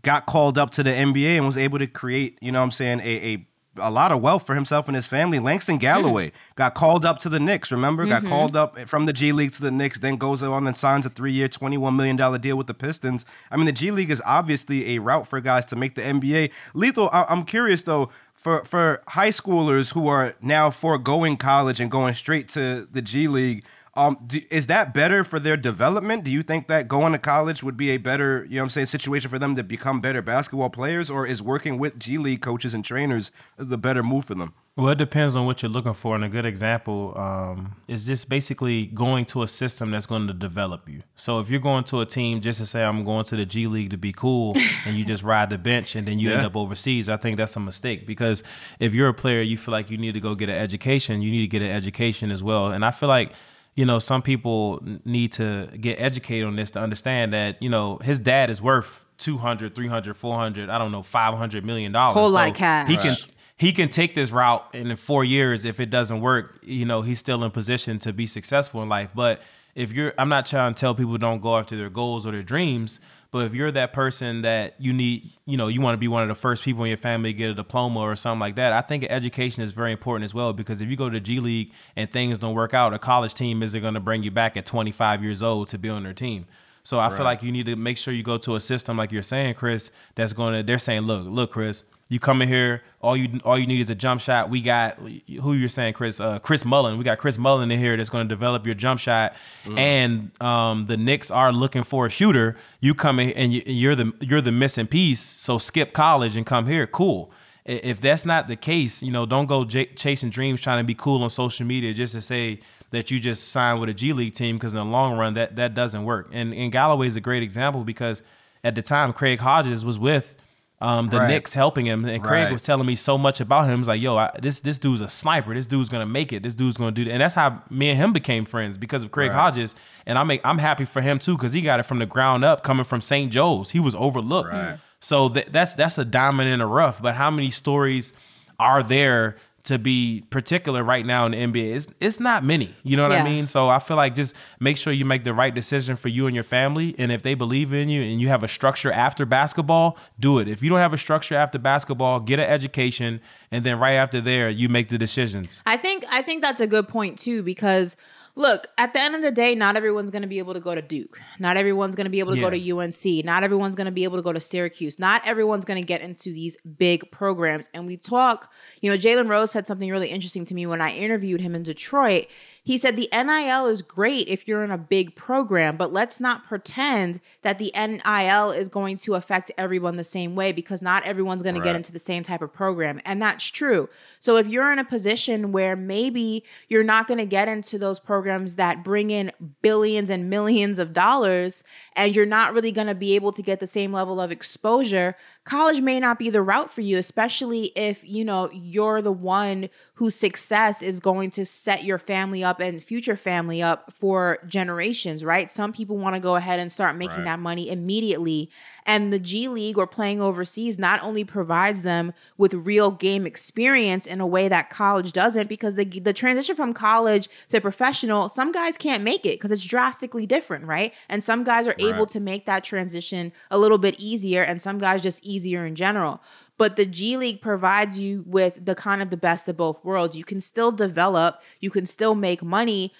got 0.02 0.26
called 0.26 0.56
up 0.56 0.70
to 0.70 0.84
the 0.84 0.90
NBA 0.90 1.36
and 1.36 1.46
was 1.46 1.58
able 1.58 1.80
to 1.80 1.88
create, 1.88 2.38
you 2.40 2.52
know 2.52 2.60
what 2.60 2.66
I'm 2.66 2.70
saying, 2.70 3.00
a, 3.00 3.34
a 3.34 3.46
a 3.76 3.90
lot 3.90 4.12
of 4.12 4.20
wealth 4.20 4.46
for 4.46 4.54
himself 4.54 4.86
and 4.86 4.94
his 4.94 5.06
family. 5.06 5.38
Langston 5.38 5.78
Galloway 5.78 6.32
got 6.56 6.74
called 6.74 7.04
up 7.04 7.18
to 7.20 7.28
the 7.28 7.40
Knicks, 7.40 7.72
remember? 7.72 8.04
Got 8.06 8.22
mm-hmm. 8.22 8.28
called 8.28 8.56
up 8.56 8.78
from 8.80 9.06
the 9.06 9.12
G 9.12 9.32
League 9.32 9.52
to 9.52 9.62
the 9.62 9.70
Knicks, 9.70 9.98
then 9.98 10.16
goes 10.16 10.42
on 10.42 10.66
and 10.66 10.76
signs 10.76 11.06
a 11.06 11.10
three 11.10 11.32
year, 11.32 11.48
$21 11.48 11.94
million 11.96 12.40
deal 12.40 12.56
with 12.56 12.66
the 12.66 12.74
Pistons. 12.74 13.24
I 13.50 13.56
mean, 13.56 13.66
the 13.66 13.72
G 13.72 13.90
League 13.90 14.10
is 14.10 14.22
obviously 14.26 14.96
a 14.96 15.00
route 15.00 15.26
for 15.26 15.40
guys 15.40 15.64
to 15.66 15.76
make 15.76 15.94
the 15.94 16.02
NBA. 16.02 16.52
Lethal, 16.74 17.08
I- 17.12 17.26
I'm 17.28 17.44
curious 17.44 17.82
though, 17.82 18.10
for, 18.34 18.64
for 18.64 19.00
high 19.08 19.30
schoolers 19.30 19.92
who 19.92 20.08
are 20.08 20.34
now 20.42 20.70
foregoing 20.70 21.36
college 21.36 21.78
and 21.78 21.90
going 21.90 22.14
straight 22.14 22.48
to 22.50 22.88
the 22.90 23.00
G 23.00 23.28
League, 23.28 23.64
um, 23.94 24.16
do, 24.26 24.40
is 24.50 24.68
that 24.68 24.94
better 24.94 25.22
for 25.22 25.38
their 25.38 25.56
development? 25.56 26.24
Do 26.24 26.30
you 26.30 26.42
think 26.42 26.66
that 26.68 26.88
going 26.88 27.12
to 27.12 27.18
college 27.18 27.62
would 27.62 27.76
be 27.76 27.90
a 27.90 27.98
better, 27.98 28.46
you 28.48 28.56
know 28.56 28.62
what 28.62 28.66
I'm 28.66 28.70
saying, 28.70 28.86
situation 28.86 29.28
for 29.28 29.38
them 29.38 29.54
to 29.56 29.62
become 29.62 30.00
better 30.00 30.22
basketball 30.22 30.70
players? 30.70 31.10
Or 31.10 31.26
is 31.26 31.42
working 31.42 31.78
with 31.78 31.98
G 31.98 32.16
League 32.16 32.40
coaches 32.40 32.72
and 32.72 32.82
trainers 32.82 33.32
the 33.58 33.76
better 33.76 34.02
move 34.02 34.24
for 34.24 34.34
them? 34.34 34.54
Well, 34.74 34.88
it 34.88 34.96
depends 34.96 35.36
on 35.36 35.44
what 35.44 35.60
you're 35.60 35.70
looking 35.70 35.92
for. 35.92 36.14
And 36.14 36.24
a 36.24 36.30
good 36.30 36.46
example 36.46 37.12
um, 37.18 37.76
is 37.86 38.06
just 38.06 38.30
basically 38.30 38.86
going 38.86 39.26
to 39.26 39.42
a 39.42 39.48
system 39.48 39.90
that's 39.90 40.06
going 40.06 40.26
to 40.26 40.32
develop 40.32 40.88
you. 40.88 41.02
So 41.14 41.40
if 41.40 41.50
you're 41.50 41.60
going 41.60 41.84
to 41.84 42.00
a 42.00 42.06
team 42.06 42.40
just 42.40 42.58
to 42.60 42.64
say, 42.64 42.82
I'm 42.82 43.04
going 43.04 43.26
to 43.26 43.36
the 43.36 43.44
G 43.44 43.66
League 43.66 43.90
to 43.90 43.98
be 43.98 44.12
cool, 44.12 44.56
and 44.86 44.96
you 44.96 45.04
just 45.04 45.22
ride 45.22 45.50
the 45.50 45.58
bench 45.58 45.94
and 45.96 46.08
then 46.08 46.18
you 46.18 46.32
end 46.32 46.46
up 46.46 46.56
overseas, 46.56 47.10
I 47.10 47.18
think 47.18 47.36
that's 47.36 47.54
a 47.56 47.60
mistake. 47.60 48.06
Because 48.06 48.42
if 48.80 48.94
you're 48.94 49.08
a 49.08 49.14
player, 49.14 49.42
you 49.42 49.58
feel 49.58 49.72
like 49.72 49.90
you 49.90 49.98
need 49.98 50.14
to 50.14 50.20
go 50.20 50.34
get 50.34 50.48
an 50.48 50.56
education, 50.56 51.20
you 51.20 51.30
need 51.30 51.42
to 51.42 51.48
get 51.48 51.60
an 51.60 51.70
education 51.70 52.30
as 52.30 52.42
well. 52.42 52.68
And 52.68 52.82
I 52.86 52.92
feel 52.92 53.10
like, 53.10 53.32
you 53.74 53.86
know, 53.86 53.98
some 53.98 54.22
people 54.22 54.80
need 55.04 55.32
to 55.32 55.68
get 55.80 56.00
educated 56.00 56.46
on 56.46 56.56
this 56.56 56.70
to 56.72 56.80
understand 56.80 57.32
that, 57.32 57.62
you 57.62 57.70
know, 57.70 57.96
his 57.98 58.20
dad 58.20 58.50
is 58.50 58.60
worth 58.60 59.04
200, 59.18 59.74
300, 59.74 60.16
400, 60.16 60.68
I 60.68 60.78
don't 60.78 60.92
know, 60.92 61.02
500 61.02 61.64
million 61.64 61.92
dollars. 61.92 62.14
Whole 62.14 62.30
lot 62.30 62.48
of 62.48 62.54
cash. 62.54 62.88
He 62.88 62.96
can 62.96 63.16
he 63.56 63.72
can 63.72 63.88
take 63.88 64.14
this 64.16 64.32
route 64.32 64.66
and 64.74 64.90
in 64.90 64.96
four 64.96 65.24
years 65.24 65.64
if 65.64 65.78
it 65.78 65.88
doesn't 65.88 66.20
work 66.20 66.58
you 66.62 66.84
know 66.84 67.02
he's 67.02 67.20
still 67.20 67.44
in 67.44 67.50
position 67.52 67.98
to 68.00 68.12
be 68.12 68.26
successful 68.26 68.82
in 68.82 68.88
life 68.88 69.10
but 69.14 69.40
if 69.76 69.92
you're 69.92 70.12
i'm 70.18 70.28
not 70.28 70.46
trying 70.46 70.74
to 70.74 70.80
tell 70.80 70.96
people 70.96 71.16
don't 71.16 71.40
go 71.40 71.56
after 71.56 71.76
their 71.76 71.90
goals 71.90 72.26
or 72.26 72.32
their 72.32 72.42
dreams 72.42 72.98
but 73.32 73.46
if 73.46 73.54
you're 73.54 73.72
that 73.72 73.92
person 73.92 74.42
that 74.42 74.74
you 74.78 74.92
need 74.92 75.30
you 75.44 75.56
know 75.56 75.66
you 75.66 75.80
want 75.80 75.94
to 75.94 75.98
be 75.98 76.06
one 76.06 76.22
of 76.22 76.28
the 76.28 76.34
first 76.34 76.62
people 76.62 76.84
in 76.84 76.88
your 76.88 76.96
family 76.96 77.32
to 77.32 77.36
get 77.36 77.50
a 77.50 77.54
diploma 77.54 77.98
or 77.98 78.14
something 78.14 78.38
like 78.40 78.54
that 78.54 78.72
i 78.72 78.80
think 78.80 79.04
education 79.08 79.62
is 79.62 79.72
very 79.72 79.90
important 79.90 80.24
as 80.24 80.32
well 80.32 80.52
because 80.52 80.80
if 80.80 80.88
you 80.88 80.96
go 80.96 81.10
to 81.10 81.18
g 81.18 81.40
league 81.40 81.72
and 81.96 82.12
things 82.12 82.38
don't 82.38 82.54
work 82.54 82.72
out 82.72 82.94
a 82.94 82.98
college 82.98 83.34
team 83.34 83.62
isn't 83.62 83.80
going 83.80 83.94
to 83.94 84.00
bring 84.00 84.22
you 84.22 84.30
back 84.30 84.56
at 84.56 84.64
25 84.64 85.24
years 85.24 85.42
old 85.42 85.66
to 85.66 85.78
be 85.78 85.88
on 85.88 86.04
their 86.04 86.14
team 86.14 86.46
so 86.84 86.98
I 86.98 87.10
feel 87.10 87.24
like 87.24 87.42
you 87.42 87.52
need 87.52 87.66
to 87.66 87.76
make 87.76 87.96
sure 87.96 88.12
you 88.12 88.24
go 88.24 88.38
to 88.38 88.56
a 88.56 88.60
system 88.60 88.96
like 88.96 89.12
you're 89.12 89.22
saying, 89.22 89.54
Chris. 89.54 89.90
That's 90.16 90.32
going 90.32 90.54
to. 90.54 90.62
They're 90.62 90.78
saying, 90.78 91.02
look, 91.02 91.26
look, 91.26 91.52
Chris. 91.52 91.84
You 92.08 92.20
come 92.20 92.42
in 92.42 92.48
here. 92.48 92.82
All 93.00 93.16
you 93.16 93.40
all 93.42 93.58
you 93.58 93.66
need 93.66 93.80
is 93.80 93.88
a 93.88 93.94
jump 93.94 94.20
shot. 94.20 94.50
We 94.50 94.60
got 94.60 94.98
who 94.98 95.54
you're 95.54 95.68
saying, 95.68 95.94
Chris. 95.94 96.20
Uh, 96.20 96.38
Chris 96.38 96.64
Mullin. 96.64 96.98
We 96.98 97.04
got 97.04 97.18
Chris 97.18 97.38
Mullin 97.38 97.70
in 97.70 97.78
here 97.78 97.96
that's 97.96 98.10
going 98.10 98.28
to 98.28 98.28
develop 98.28 98.66
your 98.66 98.74
jump 98.74 99.00
shot. 99.00 99.34
And 99.76 100.30
um, 100.42 100.86
the 100.86 100.96
Knicks 100.96 101.30
are 101.30 101.52
looking 101.52 101.82
for 101.82 102.06
a 102.06 102.10
shooter. 102.10 102.56
You 102.80 102.94
come 102.94 103.18
in 103.18 103.30
and 103.30 103.52
you, 103.52 103.62
you're 103.64 103.94
the 103.94 104.12
you're 104.20 104.42
the 104.42 104.52
missing 104.52 104.86
piece. 104.86 105.20
So 105.20 105.58
skip 105.58 105.92
college 105.94 106.36
and 106.36 106.44
come 106.44 106.66
here. 106.66 106.86
Cool. 106.86 107.32
If 107.64 108.00
that's 108.00 108.24
not 108.24 108.48
the 108.48 108.56
case, 108.56 109.02
you 109.02 109.12
know, 109.12 109.24
don't 109.24 109.46
go 109.46 109.64
j- 109.64 109.86
chasing 109.86 110.30
dreams, 110.30 110.60
trying 110.60 110.82
to 110.82 110.86
be 110.86 110.94
cool 110.94 111.22
on 111.22 111.30
social 111.30 111.64
media 111.64 111.94
just 111.94 112.12
to 112.12 112.20
say 112.20 112.58
that 112.90 113.10
you 113.10 113.20
just 113.20 113.48
signed 113.48 113.80
with 113.80 113.88
a 113.88 113.94
G 113.94 114.12
League 114.12 114.34
team 114.34 114.56
because 114.56 114.72
in 114.72 114.78
the 114.78 114.84
long 114.84 115.16
run 115.16 115.34
that 115.34 115.56
that 115.56 115.74
doesn't 115.74 116.04
work. 116.04 116.28
And 116.32 116.52
and 116.52 116.70
Galloway 116.70 117.06
is 117.06 117.16
a 117.16 117.20
great 117.20 117.42
example 117.42 117.84
because 117.84 118.22
at 118.62 118.74
the 118.74 118.82
time 118.82 119.12
Craig 119.12 119.40
Hodges 119.40 119.84
was 119.84 119.98
with 119.98 120.36
um, 120.82 121.08
the 121.10 121.18
Right. 121.18 121.28
Knicks 121.28 121.54
helping 121.54 121.86
him, 121.86 122.04
and 122.04 122.22
Craig 122.22 122.44
Right. 122.46 122.52
was 122.52 122.60
telling 122.62 122.86
me 122.86 122.96
so 122.96 123.16
much 123.16 123.40
about 123.40 123.64
him. 123.66 123.70
He 123.74 123.78
was 123.78 123.88
like, 123.88 124.02
"Yo, 124.02 124.16
I, 124.16 124.30
this 124.42 124.60
this 124.60 124.78
dude's 124.78 125.00
a 125.00 125.08
sniper. 125.08 125.54
This 125.54 125.66
dude's 125.66 125.88
gonna 125.88 126.04
make 126.06 126.32
it. 126.32 126.42
This 126.42 126.54
dude's 126.54 126.76
gonna 126.76 126.90
do 126.90 127.04
that." 127.04 127.12
And 127.12 127.20
that's 127.22 127.34
how 127.34 127.62
me 127.70 127.88
and 127.90 127.98
him 127.98 128.12
became 128.12 128.44
friends 128.44 128.76
because 128.76 129.04
of 129.04 129.10
Craig 129.12 129.30
Hodges. 129.30 129.74
And 130.06 130.18
I 130.18 130.24
make 130.24 130.40
I'm 130.44 130.58
happy 130.58 130.84
for 130.84 131.00
him 131.00 131.18
too 131.20 131.36
because 131.36 131.52
he 131.52 131.62
got 131.62 131.78
it 131.80 131.84
from 131.84 132.00
the 132.00 132.06
ground 132.06 132.44
up, 132.44 132.62
coming 132.64 132.84
from 132.84 133.00
St. 133.00 133.30
Joe's. 133.32 133.70
He 133.70 133.80
was 133.80 133.94
overlooked. 133.94 134.54
So 134.98 135.28
th- 135.28 135.46
that's 135.50 135.74
that's 135.74 135.96
a 135.98 136.04
diamond 136.04 136.50
in 136.50 136.58
the 136.58 136.66
rough. 136.66 137.00
But 137.00 137.14
how 137.14 137.30
many 137.30 137.50
stories 137.50 138.12
are 138.58 138.82
there 138.82 139.36
to 139.64 139.78
be 139.78 140.24
particular 140.30 140.82
right 140.82 141.06
now 141.06 141.26
in 141.26 141.32
the 141.32 141.38
NBA? 141.38 141.76
It's, 141.76 141.86
it's 142.00 142.20
not 142.20 142.44
many. 142.44 142.74
You 142.82 142.96
know 142.96 143.08
what 143.08 143.12
I 143.12 143.24
mean? 143.24 143.46
So 143.46 143.68
I 143.68 143.78
feel 143.78 143.96
like 143.96 144.14
just 144.14 144.34
make 144.60 144.76
sure 144.76 144.92
you 144.92 145.04
make 145.04 145.24
the 145.24 145.34
right 145.34 145.54
decision 145.54 145.96
for 145.96 146.08
you 146.08 146.26
and 146.26 146.34
your 146.34 146.44
family. 146.44 146.94
And 146.98 147.12
if 147.12 147.22
they 147.22 147.34
believe 147.34 147.72
in 147.72 147.88
you 147.88 148.02
and 148.02 148.20
you 148.20 148.28
have 148.28 148.42
a 148.42 148.48
structure 148.48 148.90
after 148.90 149.24
basketball, 149.24 149.96
do 150.18 150.38
it. 150.38 150.48
If 150.48 150.62
you 150.62 150.68
don't 150.68 150.78
have 150.78 150.92
a 150.92 150.98
structure 150.98 151.34
after 151.34 151.58
basketball, 151.58 152.20
get 152.20 152.38
an 152.38 152.48
education. 152.48 153.20
And 153.50 153.64
then 153.64 153.78
right 153.78 153.94
after 153.94 154.20
there, 154.20 154.48
you 154.48 154.68
make 154.68 154.88
the 154.88 154.98
decisions. 154.98 155.62
I 155.66 155.76
think 155.76 156.04
I 156.10 156.22
think 156.22 156.42
that's 156.42 156.60
a 156.60 156.66
good 156.66 156.88
point 156.88 157.18
too 157.18 157.42
because 157.42 157.96
look, 158.34 158.66
at 158.78 158.92
the 158.94 159.00
end 159.00 159.14
of 159.14 159.22
the 159.22 159.30
day, 159.30 159.54
not 159.54 159.76
everyone's 159.76 160.10
going 160.10 160.22
to 160.22 160.28
be 160.28 160.38
able 160.38 160.54
to 160.54 160.60
go 160.60 160.74
to 160.74 160.82
Duke. 160.82 161.20
Not 161.38 161.56
everyone's 161.56 161.94
going 161.94 162.06
to 162.06 162.10
be 162.10 162.20
able 162.20 162.34
to 162.34 162.40
go 162.40 162.50
to 162.50 162.78
UNC. 162.78 163.24
Not 163.24 163.44
everyone's 163.44 163.76
going 163.76 163.86
to 163.86 163.92
be 163.92 164.04
able 164.04 164.16
to 164.16 164.22
go 164.22 164.32
to 164.32 164.40
Syracuse. 164.40 164.98
Not 164.98 165.26
everyone's 165.26 165.64
going 165.64 165.80
to 165.80 165.86
get 165.86 166.00
into 166.00 166.32
these 166.32 166.56
big 166.78 167.10
programs. 167.10 167.68
And 167.74 167.86
we 167.86 167.96
talk, 167.96 168.52
you 168.80 168.90
know, 168.90 168.96
Jalen 168.96 169.28
Rose 169.28 169.50
said 169.50 169.66
something 169.66 169.90
really 169.90 170.08
interesting 170.08 170.44
to 170.46 170.54
me 170.54 170.66
when 170.66 170.80
I 170.80 170.92
interviewed 170.92 171.40
him 171.40 171.54
in 171.54 171.62
Detroit. 171.62 172.26
He 172.64 172.78
said 172.78 172.94
the 172.94 173.08
NIL 173.12 173.66
is 173.66 173.82
great 173.82 174.28
if 174.28 174.46
you're 174.46 174.62
in 174.62 174.70
a 174.70 174.78
big 174.78 175.16
program, 175.16 175.76
but 175.76 175.92
let's 175.92 176.20
not 176.20 176.46
pretend 176.46 177.20
that 177.42 177.58
the 177.58 177.72
NIL 177.74 178.52
is 178.52 178.68
going 178.68 178.98
to 178.98 179.14
affect 179.14 179.50
everyone 179.58 179.96
the 179.96 180.04
same 180.04 180.36
way 180.36 180.52
because 180.52 180.80
not 180.80 181.04
everyone's 181.04 181.42
going 181.42 181.56
to 181.56 181.60
get 181.60 181.74
into 181.74 181.90
the 181.90 181.98
same 181.98 182.22
type 182.22 182.40
of 182.40 182.52
program. 182.52 183.00
And 183.04 183.20
that's 183.20 183.44
true. 183.44 183.88
So 184.20 184.36
if 184.36 184.46
you're 184.46 184.70
in 184.70 184.78
a 184.78 184.84
position 184.84 185.50
where 185.50 185.74
maybe 185.74 186.44
you're 186.68 186.84
not 186.84 187.08
going 187.08 187.18
to 187.18 187.26
get 187.26 187.48
into 187.48 187.78
those 187.78 187.98
programs 187.98 188.54
that 188.54 188.84
bring 188.84 189.10
in 189.10 189.32
billions 189.60 190.08
and 190.08 190.30
millions 190.30 190.78
of 190.78 190.92
dollars 190.92 191.64
and 191.96 192.14
you're 192.14 192.26
not 192.26 192.54
really 192.54 192.70
going 192.70 192.86
to 192.86 192.94
be 192.94 193.16
able 193.16 193.32
to 193.32 193.42
get 193.42 193.58
the 193.58 193.66
same 193.66 193.92
level 193.92 194.20
of 194.20 194.30
exposure, 194.30 195.16
college 195.44 195.80
may 195.80 195.98
not 195.98 196.18
be 196.18 196.30
the 196.30 196.42
route 196.42 196.70
for 196.70 196.82
you, 196.82 196.98
especially 196.98 197.72
if, 197.74 198.04
you 198.04 198.24
know, 198.24 198.48
you're 198.52 199.02
the 199.02 199.12
one 199.12 199.68
whose 199.94 200.14
success 200.14 200.82
is 200.82 201.00
going 201.00 201.30
to 201.30 201.44
set 201.44 201.84
your 201.84 201.98
family 201.98 202.44
up 202.44 202.60
and 202.60 202.82
future 202.82 203.16
family 203.16 203.60
up 203.62 203.92
for 203.92 204.38
generations, 204.46 205.24
right? 205.24 205.50
Some 205.50 205.72
people 205.72 205.96
want 205.98 206.14
to 206.14 206.20
go 206.20 206.36
ahead 206.36 206.60
and 206.60 206.70
start 206.70 206.96
making 206.96 207.24
Right. 207.24 207.24
that 207.24 207.38
money 207.40 207.70
immediately. 207.70 208.50
And 208.86 209.12
the 209.12 209.18
G 209.18 209.48
League 209.48 209.78
or 209.78 209.86
playing 209.86 210.20
overseas 210.20 210.78
not 210.78 211.02
only 211.02 211.24
provides 211.24 211.82
them 211.82 212.12
with 212.36 212.54
real 212.54 212.90
game 212.90 213.26
experience 213.26 214.06
in 214.06 214.20
a 214.20 214.26
way 214.26 214.48
that 214.48 214.70
college 214.70 215.12
doesn't, 215.12 215.48
because 215.48 215.74
the, 215.74 215.84
the 215.84 216.12
transition 216.12 216.54
from 216.54 216.72
college 216.72 217.28
to 217.48 217.60
professional, 217.60 218.28
some 218.28 218.52
guys 218.52 218.76
can't 218.76 219.02
make 219.04 219.24
it 219.24 219.34
because 219.38 219.50
it's 219.52 219.64
drastically 219.64 220.26
different, 220.26 220.66
right? 220.66 220.92
And 221.08 221.22
some 221.22 221.44
guys 221.44 221.66
are 221.66 221.76
able 221.78 222.06
to 222.06 222.20
make 222.20 222.46
that 222.46 222.64
transition 222.64 223.32
a 223.50 223.58
little 223.58 223.78
bit 223.78 223.98
easier, 224.00 224.42
and 224.42 224.60
some 224.60 224.78
guys 224.78 225.02
just 225.02 225.24
easier 225.32 225.64
in 225.64 225.74
general. 225.74 226.20
But 226.58 226.76
the 226.76 226.86
G 226.86 227.16
League 227.16 227.40
provides 227.40 227.98
you 227.98 228.24
with 228.26 228.64
the 228.64 228.74
kind 228.74 229.02
of 229.02 229.10
the 229.10 229.16
best 229.16 229.48
of 229.48 229.56
both 229.56 229.84
worlds. 229.84 230.16
You 230.16 230.24
can 230.24 230.40
still 230.40 230.70
develop, 230.70 231.40
you 231.60 231.70
can 231.70 231.86
still 231.86 232.14
make 232.14 232.42
money, 232.42 232.92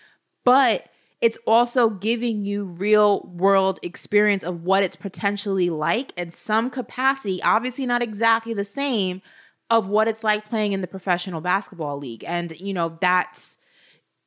but 0.45 0.87
it's 1.21 1.39
also 1.47 1.89
giving 1.89 2.45
you 2.45 2.65
real 2.65 3.21
world 3.33 3.79
experience 3.83 4.43
of 4.43 4.65
what 4.65 4.83
it's 4.83 4.97
potentially 4.97 5.71
like 5.71 6.13
in 6.17 6.33
some 6.33 6.69
capacity, 6.69 7.41
obviously 7.43 7.87
not 7.87 8.03
exactly 8.03 8.53
the 8.55 8.65
same 8.65 9.23
of 9.71 9.87
what 9.87 10.09
it's 10.09 10.25
like 10.25 10.45
playing 10.45 10.73
in 10.73 10.81
the 10.81 10.89
professional 10.89 11.41
basketball 11.41 11.97
league. 11.99 12.25
And 12.25 12.59
you 12.61 12.75
know, 12.75 12.99
that's 13.01 13.59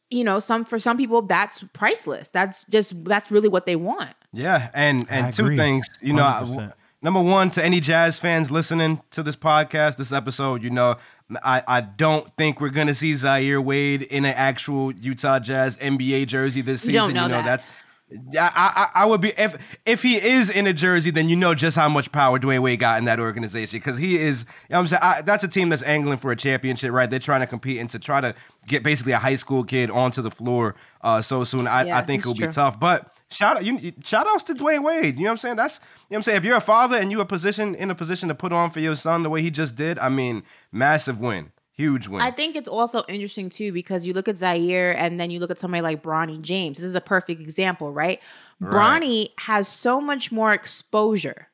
you 0.10 0.24
know, 0.24 0.40
some 0.40 0.64
for 0.64 0.80
some 0.80 0.98
people 0.98 1.22
that's 1.24 1.64
priceless. 1.74 2.30
That's 2.32 2.66
just 2.66 3.04
that's 3.04 3.32
really 3.32 3.50
what 3.50 3.66
they 3.66 3.76
want. 3.76 4.14
Yeah, 4.32 4.70
and 4.74 5.06
and 5.10 5.34
two 5.34 5.56
things, 5.58 5.88
you 6.02 6.14
know, 6.14 6.24
I- 6.24 6.42
100%. 6.44 6.74
Number 7.06 7.22
one 7.22 7.52
to 7.52 7.64
any 7.64 7.82
Jazz 7.82 8.18
fans 8.18 8.50
listening 8.50 9.00
to 9.12 9.22
this 9.22 9.36
podcast, 9.36 9.98
this 9.98 10.12
episode, 10.12 10.64
you 10.64 10.72
know, 10.72 10.96
I 11.44 11.62
I 11.68 11.82
don't 11.82 12.28
think 12.36 12.60
we're 12.60 12.70
gonna 12.70 12.96
see 12.96 13.16
Zaire 13.16 13.62
Wade 13.62 14.02
in 14.02 14.26
an 14.26 14.34
actual 14.34 14.92
Utah 14.92 15.38
Jazz 15.38 15.78
NBA 15.78 16.26
jersey 16.26 16.62
this 16.62 16.84
You 16.84 16.94
season. 16.94 16.94
don't 16.94 17.14
know 17.14 17.22
you 17.26 17.30
know, 17.30 17.36
that. 17.44 17.62
that's. 17.62 17.68
Yeah, 18.32 18.50
I, 18.56 18.88
I 18.96 19.04
I 19.04 19.06
would 19.06 19.22
be 19.22 19.34
if 19.38 19.56
if 19.86 20.02
he 20.02 20.16
is 20.16 20.50
in 20.50 20.66
a 20.66 20.74
jersey, 20.74 21.12
then 21.12 21.30
you 21.30 21.36
know 21.36 21.54
just 21.54 21.78
how 21.78 21.90
much 21.90 22.12
power 22.12 22.40
Dwyane 22.40 22.64
Wade 22.64 22.80
got 22.80 22.98
in 22.98 23.06
that 23.06 23.20
organization 23.20 23.78
because 23.78 24.00
he 24.00 24.18
is. 24.18 24.44
You 24.44 24.74
know 24.74 24.78
what 24.78 24.80
I'm 24.80 24.88
saying 24.88 25.02
I, 25.04 25.22
that's 25.22 25.44
a 25.44 25.48
team 25.48 25.70
that's 25.70 25.84
angling 25.84 26.18
for 26.18 26.32
a 26.32 26.36
championship, 26.36 26.92
right? 26.92 27.08
They're 27.08 27.20
trying 27.20 27.42
to 27.42 27.48
compete 27.48 27.80
and 27.80 27.90
to 27.92 28.00
try 28.00 28.20
to 28.20 28.34
get 28.66 28.82
basically 28.82 29.12
a 29.12 29.20
high 29.20 29.36
school 29.36 29.64
kid 29.64 29.92
onto 29.92 30.24
the 30.24 30.32
floor 30.32 30.74
uh, 31.04 31.22
so 31.22 31.44
soon. 31.44 31.68
I, 31.68 31.84
Yeah, 31.84 32.00
I 32.00 32.02
think 32.02 32.22
it'll 32.22 32.34
true. 32.34 32.48
be 32.48 32.52
tough, 32.52 32.80
but 32.80 33.15
shout 33.32 33.58
out 33.58 33.66
you 33.66 33.94
shout 34.04 34.28
outs 34.28 34.44
to 34.46 34.54
Dwyane 34.54 34.84
Wade. 34.84 35.18
You 35.18 35.24
know 35.24 35.30
what 35.30 35.32
I'm 35.32 35.38
saying? 35.38 35.56
That's 35.56 35.80
you 35.80 35.86
know 35.86 35.90
what 36.10 36.18
I'm 36.18 36.24
saying. 36.24 36.38
If 36.38 36.44
you're 36.44 36.58
a 36.58 36.62
father 36.62 36.98
and 36.98 37.12
you 37.12 37.22
a 37.22 37.26
position 37.26 37.76
in 37.76 37.90
a 37.90 37.96
position 37.96 38.30
to 38.30 38.36
put 38.36 38.54
on 38.54 38.72
for 38.72 38.80
your 38.80 38.96
son 38.96 39.24
the 39.24 39.30
way 39.30 39.42
he 39.42 39.52
just 39.52 39.76
did, 39.76 40.00
I 40.00 40.10
mean, 40.10 40.44
massive 40.72 41.20
win, 41.20 41.52
huge 41.72 42.08
win. 42.08 42.22
I 42.22 42.32
think 42.32 42.56
it's 42.56 42.70
also 42.70 43.04
interesting 43.08 43.50
too 43.50 43.72
because 43.72 44.06
you 44.06 44.14
look 44.14 44.28
at 44.28 44.38
Zaire 44.38 44.98
and 44.98 45.20
then 45.20 45.32
you 45.32 45.40
look 45.40 45.52
at 45.52 45.60
somebody 45.60 45.82
like 45.82 46.04
Bronny 46.04 46.42
James. 46.42 46.78
This 46.78 46.86
is 46.86 46.96
a 46.96 47.02
perfect 47.02 47.42
example, 47.42 47.92
right? 47.92 48.20
Bronny 48.62 49.30
has 49.40 49.68
so 49.68 50.00
much 50.00 50.32
more 50.32 50.54
exposure 50.54 51.50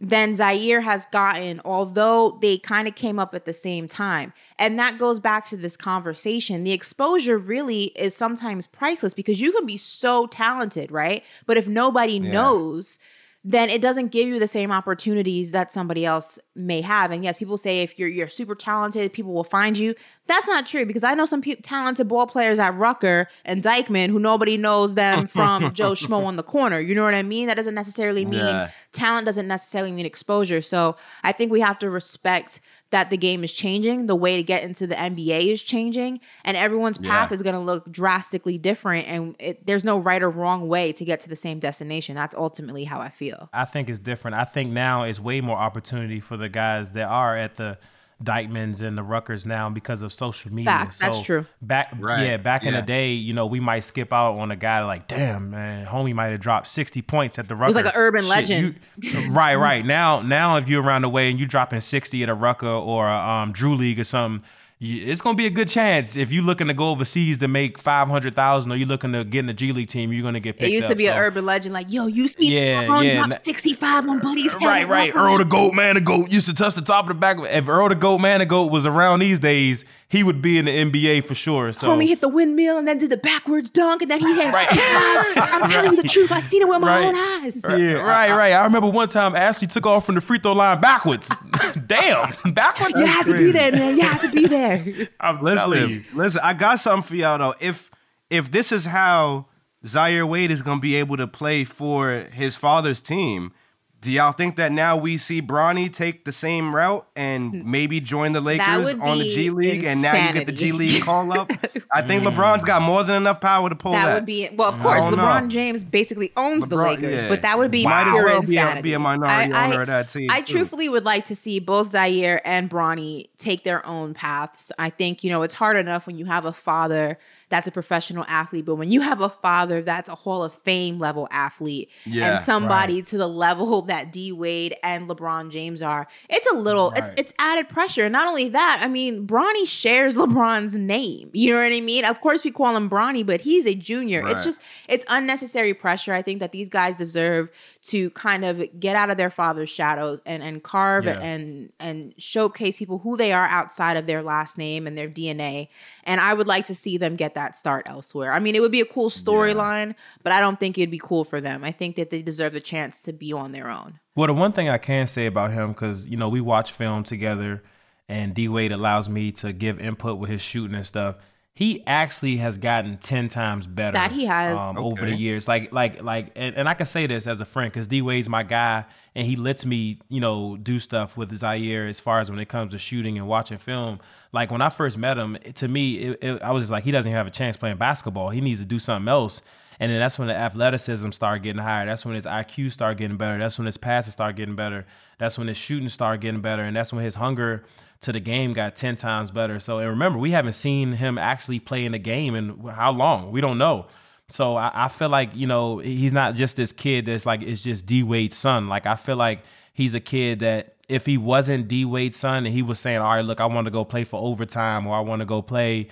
than 0.00 0.34
Zaire 0.34 0.80
has 0.80 1.06
gotten, 1.06 1.60
although 1.64 2.38
they 2.40 2.58
kind 2.58 2.86
of 2.86 2.94
came 2.94 3.18
up 3.18 3.34
at 3.34 3.44
the 3.44 3.52
same 3.52 3.88
time. 3.88 4.32
And 4.58 4.78
that 4.78 4.98
goes 4.98 5.18
back 5.18 5.44
to 5.46 5.56
this 5.56 5.76
conversation. 5.76 6.62
The 6.62 6.72
exposure 6.72 7.36
really 7.36 7.84
is 7.96 8.14
sometimes 8.14 8.66
priceless 8.66 9.12
because 9.14 9.40
you 9.40 9.50
can 9.52 9.66
be 9.66 9.76
so 9.76 10.26
talented, 10.28 10.92
right? 10.92 11.24
But 11.46 11.56
if 11.56 11.66
nobody 11.66 12.20
knows, 12.20 12.98
then 13.44 13.70
it 13.70 13.80
doesn't 13.80 14.08
give 14.10 14.28
you 14.28 14.38
the 14.38 14.48
same 14.48 14.70
opportunities 14.72 15.52
that 15.52 15.72
somebody 15.72 16.04
else 16.04 16.38
may 16.56 16.80
have. 16.80 17.10
And 17.12 17.22
yes, 17.22 17.38
people 17.38 17.56
say 17.56 17.82
if 17.82 17.98
you're 17.98 18.08
you're 18.08 18.28
super 18.28 18.54
talented, 18.54 19.12
people 19.12 19.32
will 19.32 19.44
find 19.44 19.78
you. 19.78 19.94
That's 20.26 20.46
not 20.48 20.66
true 20.66 20.84
because 20.84 21.04
I 21.04 21.14
know 21.14 21.24
some 21.24 21.40
pe- 21.40 21.54
talented 21.54 22.08
ball 22.08 22.26
players 22.26 22.58
at 22.58 22.74
Rucker 22.74 23.28
and 23.44 23.62
Dyckman 23.62 24.08
who 24.10 24.18
nobody 24.18 24.56
knows 24.56 24.96
them 24.96 25.26
from 25.38 25.72
Joe 25.72 25.92
Schmo 25.92 26.24
on 26.26 26.36
the 26.36 26.42
corner. 26.42 26.80
You 26.80 26.94
know 26.94 27.04
what 27.04 27.14
I 27.14 27.22
mean? 27.22 27.46
That 27.46 27.56
doesn't 27.56 27.74
necessarily 27.76 28.24
mean 28.24 28.40
Yeah. 28.40 28.70
talent 28.92 29.24
doesn't 29.26 29.46
necessarily 29.46 29.92
mean 29.92 30.04
exposure. 30.06 30.60
So 30.60 30.96
I 31.22 31.32
think 31.32 31.52
we 31.52 31.60
have 31.60 31.78
to 31.78 31.88
respect 31.90 32.60
that 32.90 33.10
the 33.10 33.16
game 33.18 33.44
is 33.44 33.52
changing, 33.52 34.06
the 34.06 34.16
way 34.16 34.36
to 34.36 34.42
get 34.42 34.62
into 34.62 34.86
the 34.86 34.94
NBA 34.94 35.48
is 35.52 35.62
changing, 35.62 36.20
and 36.44 36.56
everyone's 36.56 36.96
path 36.98 37.30
Yeah. 37.30 37.34
is 37.34 37.42
going 37.42 37.54
to 37.54 37.60
look 37.60 37.90
drastically 37.92 38.56
different. 38.56 39.06
And 39.08 39.36
it, 39.38 39.66
there's 39.66 39.84
no 39.84 39.98
right 39.98 40.22
or 40.22 40.30
wrong 40.30 40.68
way 40.68 40.92
to 40.92 41.04
get 41.04 41.20
to 41.20 41.28
the 41.28 41.36
same 41.36 41.58
destination. 41.58 42.14
That's 42.14 42.34
ultimately 42.34 42.84
how 42.84 43.00
I 43.00 43.10
feel. 43.10 43.50
I 43.52 43.66
think 43.66 43.90
it's 43.90 43.98
different. 44.00 44.36
I 44.36 44.44
think 44.44 44.72
now 44.72 45.04
is 45.04 45.20
way 45.20 45.40
more 45.42 45.58
opportunity 45.58 46.20
for 46.20 46.36
the 46.38 46.48
guys 46.48 46.92
that 46.92 47.08
are 47.08 47.36
at 47.36 47.56
the 47.56 47.76
Dyckman's 48.22 48.82
and 48.82 48.98
the 48.98 49.02
Ruckers 49.02 49.46
now 49.46 49.70
because 49.70 50.02
of 50.02 50.12
social 50.12 50.52
media. 50.52 50.70
Facts, 50.72 50.98
that's 50.98 51.22
true. 51.22 51.46
Back, 51.62 51.92
Right, 51.98 52.24
yeah, 52.26 52.36
back 52.36 52.64
in 52.66 52.74
the 52.74 52.82
day, 52.82 53.12
you 53.12 53.32
know, 53.32 53.46
we 53.46 53.60
might 53.60 53.80
skip 53.80 54.12
out 54.12 54.38
on 54.38 54.50
a 54.50 54.56
guy 54.56 54.84
like, 54.84 55.06
damn, 55.06 55.50
man, 55.50 55.86
homie 55.86 56.12
might 56.14 56.28
have 56.28 56.40
dropped 56.40 56.66
sixty 56.66 57.00
points 57.00 57.38
at 57.38 57.46
the 57.48 57.54
Rucker. 57.54 57.68
was 57.68 57.76
like 57.76 57.86
an 57.86 57.92
urban 57.94 58.22
Shit, 58.22 58.28
legend. 58.30 58.80
you- 59.02 59.30
right, 59.32 59.54
right. 59.54 59.84
Now, 59.98 60.20
now 60.20 60.56
if 60.56 60.68
you're 60.68 60.82
around 60.82 61.02
the 61.02 61.08
way 61.08 61.30
and 61.30 61.38
you 61.38 61.46
dropping 61.46 61.80
sixty 61.80 62.22
at 62.24 62.28
a 62.28 62.34
Rucker 62.34 62.66
or 62.66 63.08
a, 63.08 63.16
um, 63.16 63.52
Drew 63.52 63.74
League 63.76 64.00
or 64.00 64.04
something. 64.04 64.44
You- 64.80 65.10
It's 65.10 65.20
gonna 65.20 65.34
be 65.34 65.46
a 65.46 65.50
good 65.50 65.68
chance 65.68 66.16
if 66.16 66.30
you're 66.30 66.42
looking 66.44 66.68
to 66.68 66.74
go 66.74 66.90
overseas 66.90 67.38
to 67.38 67.48
make 67.48 67.78
five 67.80 68.06
hundred 68.08 68.36
thousand, 68.36 68.70
or 68.70 68.76
you're 68.76 68.86
looking 68.86 69.12
to 69.12 69.24
get 69.24 69.40
in 69.40 69.46
the 69.46 69.52
G 69.52 69.72
League 69.72 69.88
team. 69.88 70.12
You're 70.12 70.22
gonna 70.22 70.38
get 70.38 70.56
picked 70.56 70.70
It 70.70 70.72
used 70.72 70.84
up. 70.86 70.90
to 70.90 70.96
be 70.96 71.08
an 71.08 71.18
urban 71.18 71.44
legend, 71.44 71.74
like, 71.74 71.92
yo, 71.92 72.06
you 72.06 72.28
see 72.28 72.54
Yeah, 72.56 72.84
LeBron 72.84 73.04
yeah, 73.06 73.14
drop 73.14 73.28
na- 73.30 73.36
65 73.42 74.08
on 74.08 74.20
Buddy's 74.20 74.52
head. 74.52 74.62
Right, 74.62 74.86
right. 74.88 75.12
Earl 75.16 75.38
the 75.38 75.44
Goat, 75.44 75.72
Manigault 75.74 76.30
used 76.30 76.46
to 76.46 76.54
touch 76.54 76.74
the 76.74 76.82
top 76.82 77.04
of 77.04 77.08
the 77.08 77.14
back. 77.14 77.38
If 77.50 77.68
Earl 77.68 77.88
the 77.88 77.96
Goat, 77.96 78.20
Manigault 78.20 78.70
was 78.70 78.86
around 78.86 79.18
these 79.18 79.40
days, 79.40 79.84
he 80.10 80.22
would 80.22 80.40
be 80.40 80.58
in 80.58 80.64
the 80.66 80.70
NBA 80.70 81.24
for 81.24 81.34
sure. 81.34 81.70
So 81.72 81.88
Homie 81.88 82.06
hit 82.08 82.20
the 82.22 82.28
windmill 82.28 82.78
and 82.78 82.86
then 82.88 82.98
did 82.98 83.10
the 83.10 83.16
backwards 83.18 83.68
dunk, 83.70 84.00
and 84.02 84.10
then 84.10 84.20
he 84.20 84.32
hit. 84.34 84.54
Right. 84.54 84.68
I'm 84.70 85.68
telling 85.68 85.90
you 85.96 86.00
the 86.02 86.08
truth. 86.08 86.30
I 86.32 86.38
seen 86.38 86.62
it 86.62 86.68
with 86.68 86.80
my 86.80 86.88
Right. 87.04 87.06
own 87.08 87.44
eyes. 87.44 87.60
Yeah, 87.68 87.94
right, 88.04 88.30
right. 88.30 88.52
I 88.52 88.62
remember 88.64 88.88
one 88.88 89.08
time 89.08 89.34
Ashley 89.34 89.66
took 89.66 89.86
off 89.86 90.06
from 90.06 90.14
the 90.14 90.20
free 90.20 90.38
throw 90.38 90.52
line 90.52 90.80
backwards. 90.80 91.30
Damn, 91.86 92.32
backwards. 92.54 92.98
You 92.98 93.06
had 93.06 93.26
to 93.26 93.32
be 93.36 93.50
there, 93.50 93.72
man. 93.72 93.96
You 93.96 94.02
had 94.02 94.20
to 94.22 94.30
be 94.30 94.46
there. 94.46 94.67
I'm 95.20 95.44
telling 95.44 95.80
you. 95.80 95.96
Listen, 95.96 96.04
listen, 96.14 96.40
I 96.44 96.54
got 96.54 96.78
something 96.80 97.02
for 97.02 97.16
y'all 97.16 97.38
though. 97.38 97.54
If 97.60 97.90
if 98.30 98.50
this 98.50 98.72
is 98.72 98.84
how 98.84 99.46
Zaire 99.86 100.26
Wade 100.26 100.50
is 100.50 100.62
gonna 100.62 100.80
be 100.80 100.96
able 100.96 101.16
to 101.16 101.26
play 101.26 101.64
for 101.64 102.10
his 102.32 102.56
father's 102.56 103.00
team, 103.00 103.52
do 104.00 104.12
y'all 104.12 104.30
think 104.30 104.56
that 104.56 104.70
now 104.70 104.96
we 104.96 105.16
see 105.16 105.42
Bronny 105.42 105.92
take 105.92 106.24
the 106.24 106.30
same 106.30 106.74
route 106.74 107.06
and 107.16 107.64
maybe 107.64 107.98
join 107.98 108.32
the 108.32 108.40
Lakers 108.40 108.94
on 108.94 109.18
the 109.18 109.28
G 109.28 109.50
League, 109.50 109.82
and 109.84 110.00
now 110.00 110.14
you 110.14 110.32
get 110.32 110.46
the 110.46 110.52
G. 110.52 110.70
League 110.70 111.02
call 111.02 111.32
up? 111.32 111.50
I 111.92 112.02
think 112.02 112.22
LeBron's 112.22 112.62
got 112.62 112.80
more 112.82 113.02
than 113.02 113.16
enough 113.16 113.40
power 113.40 113.68
to 113.68 113.74
pull 113.74 113.92
that. 113.92 114.06
That 114.06 114.14
would 114.14 114.26
be 114.26 114.48
well, 114.52 114.68
of 114.68 114.78
course. 114.78 115.02
don't 115.02 115.16
know. 115.16 115.24
LeBron 115.24 115.48
James 115.48 115.82
basically 115.82 116.32
owns 116.36 116.68
the 116.68 116.76
Lakers, 116.76 117.22
yeah. 117.22 117.28
but 117.28 117.42
that 117.42 117.58
would 117.58 117.72
be 117.72 117.84
Might 117.84 118.06
as 118.06 118.12
well 118.12 118.42
be 118.42 118.56
a- 118.56 118.80
be 118.80 118.92
a 118.92 118.98
minority 119.00 119.52
owner 119.52 119.80
of 119.80 119.86
that 119.88 120.10
team, 120.10 120.30
I 120.30 120.42
too. 120.42 120.54
truthfully 120.54 120.88
would 120.88 121.04
like 121.04 121.24
to 121.26 121.34
see 121.34 121.58
both 121.58 121.88
Zaire 121.88 122.40
and 122.46 122.70
Bronny 122.70 123.26
take 123.38 123.64
their 123.64 123.84
own 123.84 124.14
paths. 124.14 124.70
I 124.78 124.90
think 124.90 125.24
you 125.24 125.30
know 125.30 125.42
it's 125.42 125.54
hard 125.54 125.76
enough 125.76 126.06
when 126.06 126.16
you 126.18 126.26
have 126.26 126.44
a 126.44 126.52
father 126.52 127.18
that's 127.50 127.66
a 127.66 127.72
professional 127.72 128.24
athlete, 128.28 128.64
but 128.66 128.74
when 128.74 128.90
you 128.90 129.00
have 129.00 129.20
a 129.20 129.28
father 129.30 129.80
that's 129.82 130.08
a 130.08 130.14
Hall 130.14 130.42
of 130.44 130.52
Fame 130.52 130.98
level 130.98 131.26
athlete 131.30 131.88
Yeah, 132.04 132.34
and 132.36 132.44
somebody 132.44 133.00
to 133.02 133.16
the 133.16 133.26
level 133.28 133.82
that 133.88 134.12
D 134.12 134.32
Wade 134.32 134.76
and 134.82 135.08
LeBron 135.08 135.50
James 135.50 135.80
are, 135.80 136.06
it's 136.28 136.46
a 136.52 136.54
little 136.56 136.92
it's 136.96 137.08
Right. 137.08 137.18
it's 137.18 137.32
added 137.38 137.68
pressure. 137.68 138.04
And 138.04 138.12
not 138.12 138.28
only 138.28 138.48
that, 138.50 138.80
I 138.82 138.88
mean, 138.88 139.26
Bronny 139.26 139.66
shares 139.66 140.16
LeBron's 140.22 140.76
name. 140.76 141.30
You 141.32 141.54
know 141.54 141.62
what 141.62 141.72
I 141.72 141.80
mean? 141.80 142.04
Of 142.04 142.20
course, 142.20 142.44
we 142.44 142.50
call 142.50 142.76
him 142.76 142.90
Bronny, 142.90 143.24
but 143.24 143.40
he's 143.40 143.66
a 143.66 143.74
junior. 143.74 144.26
It's 144.28 144.44
just 144.44 144.60
it's 144.88 145.06
unnecessary 145.08 145.72
pressure. 145.74 146.12
I 146.12 146.22
think 146.22 146.40
that 146.40 146.52
these 146.52 146.68
guys 146.68 146.96
deserve 146.96 147.48
to 147.84 148.10
kind 148.10 148.44
of 148.44 148.62
get 148.78 148.94
out 148.96 149.08
of 149.10 149.16
their 149.16 149.30
father's 149.30 149.70
shadows 149.70 150.20
and 150.26 150.42
and 150.42 150.62
carve 150.62 151.06
Yeah. 151.06 151.18
and 151.20 151.72
and 151.80 152.12
showcase 152.18 152.78
people 152.78 152.98
who 152.98 153.16
they 153.16 153.32
are 153.32 153.46
outside 153.46 153.96
of 153.96 154.06
their 154.06 154.22
last 154.22 154.58
name 154.58 154.86
and 154.86 154.98
their 154.98 155.08
DNA. 155.08 155.68
And 156.08 156.22
I 156.22 156.32
would 156.32 156.46
like 156.46 156.64
to 156.66 156.74
see 156.74 156.96
them 156.96 157.16
get 157.16 157.34
that 157.34 157.54
start 157.54 157.86
elsewhere. 157.86 158.32
I 158.32 158.38
mean, 158.38 158.54
it 158.54 158.62
would 158.62 158.72
be 158.72 158.80
a 158.80 158.86
cool 158.86 159.10
storyline, 159.10 159.94
but 160.22 160.32
I 160.32 160.40
don't 160.40 160.58
think 160.58 160.78
it'd 160.78 160.90
be 160.90 160.98
cool 160.98 161.22
for 161.22 161.38
them. 161.38 161.62
I 161.62 161.70
think 161.70 161.96
that 161.96 162.08
they 162.08 162.22
deserve 162.22 162.54
the 162.54 162.62
chance 162.62 163.02
to 163.02 163.12
be 163.12 163.34
on 163.34 163.52
their 163.52 163.70
own. 163.70 164.00
Well, 164.16 164.26
the 164.26 164.32
one 164.32 164.52
thing 164.52 164.70
I 164.70 164.78
can 164.78 165.06
say 165.06 165.26
about 165.26 165.52
him, 165.52 165.68
because 165.68 166.06
you 166.06 166.16
know 166.16 166.30
we 166.30 166.40
watch 166.40 166.72
film 166.72 167.04
together, 167.04 167.62
and 168.08 168.34
D 168.34 168.48
Wade 168.48 168.72
allows 168.72 169.06
me 169.06 169.32
to 169.32 169.52
give 169.52 169.78
input 169.78 170.18
with 170.18 170.30
his 170.30 170.40
shooting 170.40 170.74
and 170.74 170.86
stuff. 170.86 171.16
He 171.58 171.82
actually 171.88 172.36
has 172.36 172.56
gotten 172.56 172.98
ten 172.98 173.28
times 173.28 173.66
better. 173.66 173.94
That 173.94 174.12
he 174.12 174.26
has. 174.26 174.56
um, 174.56 174.78
over 174.78 175.04
the 175.06 175.16
years. 175.16 175.48
Like, 175.48 175.72
like, 175.72 176.00
like, 176.04 176.30
and, 176.36 176.54
and 176.54 176.68
I 176.68 176.74
can 176.74 176.86
say 176.86 177.08
this 177.08 177.26
as 177.26 177.40
a 177.40 177.44
friend 177.44 177.68
because 177.72 177.88
D 177.88 178.00
Wade's 178.00 178.28
my 178.28 178.44
guy, 178.44 178.84
and 179.16 179.26
he 179.26 179.34
lets 179.34 179.66
me, 179.66 179.98
you 180.08 180.20
know, 180.20 180.56
do 180.56 180.78
stuff 180.78 181.16
with 181.16 181.36
Zaire 181.36 181.88
as 181.88 181.98
far 181.98 182.20
as 182.20 182.30
when 182.30 182.38
it 182.38 182.48
comes 182.48 182.70
to 182.74 182.78
shooting 182.78 183.18
and 183.18 183.26
watching 183.26 183.58
film. 183.58 183.98
Like 184.32 184.52
when 184.52 184.62
I 184.62 184.68
first 184.68 184.96
met 184.96 185.18
him, 185.18 185.36
it- 185.42 185.56
to 185.56 185.66
me, 185.66 185.96
it, 185.96 186.18
it, 186.22 186.42
I 186.42 186.52
was 186.52 186.62
just 186.62 186.70
like, 186.70 186.84
he 186.84 186.92
doesn't 186.92 187.10
have 187.10 187.26
a 187.26 187.30
chance 187.32 187.56
playing 187.56 187.78
basketball. 187.78 188.30
He 188.30 188.40
needs 188.40 188.60
to 188.60 188.64
do 188.64 188.78
something 188.78 189.08
else. 189.08 189.42
And 189.80 189.90
then 189.92 189.98
that's 190.00 190.16
when 190.18 190.26
the 190.28 190.36
athleticism 190.36 191.10
started 191.10 191.42
getting 191.42 191.62
higher. 191.62 191.86
That's 191.86 192.04
when 192.04 192.14
his 192.14 192.26
IQ 192.26 192.70
started 192.72 192.98
getting 192.98 193.16
better. 193.16 193.38
That's 193.38 193.58
when 193.58 193.66
his 193.66 193.76
passes 193.76 194.12
started 194.12 194.36
getting 194.36 194.56
better. 194.56 194.86
That's 195.18 195.38
when 195.38 195.48
his 195.48 195.56
shooting 195.56 195.88
started 195.88 196.20
getting 196.20 196.40
better. 196.40 196.62
And 196.62 196.76
that's 196.76 196.92
when 196.92 197.04
his 197.04 197.14
hunger 197.16 197.64
to 198.00 198.12
the 198.12 198.20
game 198.20 198.52
got 198.52 198.76
10 198.76 198.96
times 198.96 199.30
better. 199.30 199.58
So, 199.58 199.78
and 199.78 199.88
remember, 199.88 200.18
we 200.18 200.30
haven't 200.30 200.52
seen 200.52 200.92
him 200.92 201.18
actually 201.18 201.60
play 201.60 201.84
in 201.84 201.92
the 201.92 201.98
game 201.98 202.34
in 202.34 202.58
how 202.68 202.92
long? 202.92 203.32
We 203.32 203.40
don't 203.40 203.58
know. 203.58 203.86
So 204.28 204.56
I, 204.56 204.70
I 204.74 204.88
feel 204.88 205.08
like, 205.08 205.30
you 205.34 205.46
know, 205.46 205.78
he's 205.78 206.12
not 206.12 206.34
just 206.34 206.56
this 206.56 206.72
kid 206.72 207.06
that's 207.06 207.26
like, 207.26 207.42
it's 207.42 207.62
just 207.62 207.86
D 207.86 208.02
Wade's 208.02 208.36
son. 208.36 208.68
Like, 208.68 208.86
I 208.86 208.94
feel 208.94 209.16
like 209.16 209.42
he's 209.72 209.94
a 209.94 210.00
kid 210.00 210.40
that 210.40 210.74
if 210.88 211.06
he 211.06 211.18
wasn't 211.18 211.66
D 211.66 211.84
Wade's 211.84 212.18
son 212.18 212.46
and 212.46 212.54
he 212.54 212.62
was 212.62 212.78
saying, 212.78 212.98
all 212.98 213.14
right, 213.14 213.24
look, 213.24 213.40
I 213.40 213.46
want 213.46 213.66
to 213.66 213.70
go 213.70 213.84
play 213.84 214.04
for 214.04 214.20
overtime 214.20 214.86
or 214.86 214.96
I 214.96 215.00
want 215.00 215.20
to 215.20 215.26
go 215.26 215.42
play 215.42 215.88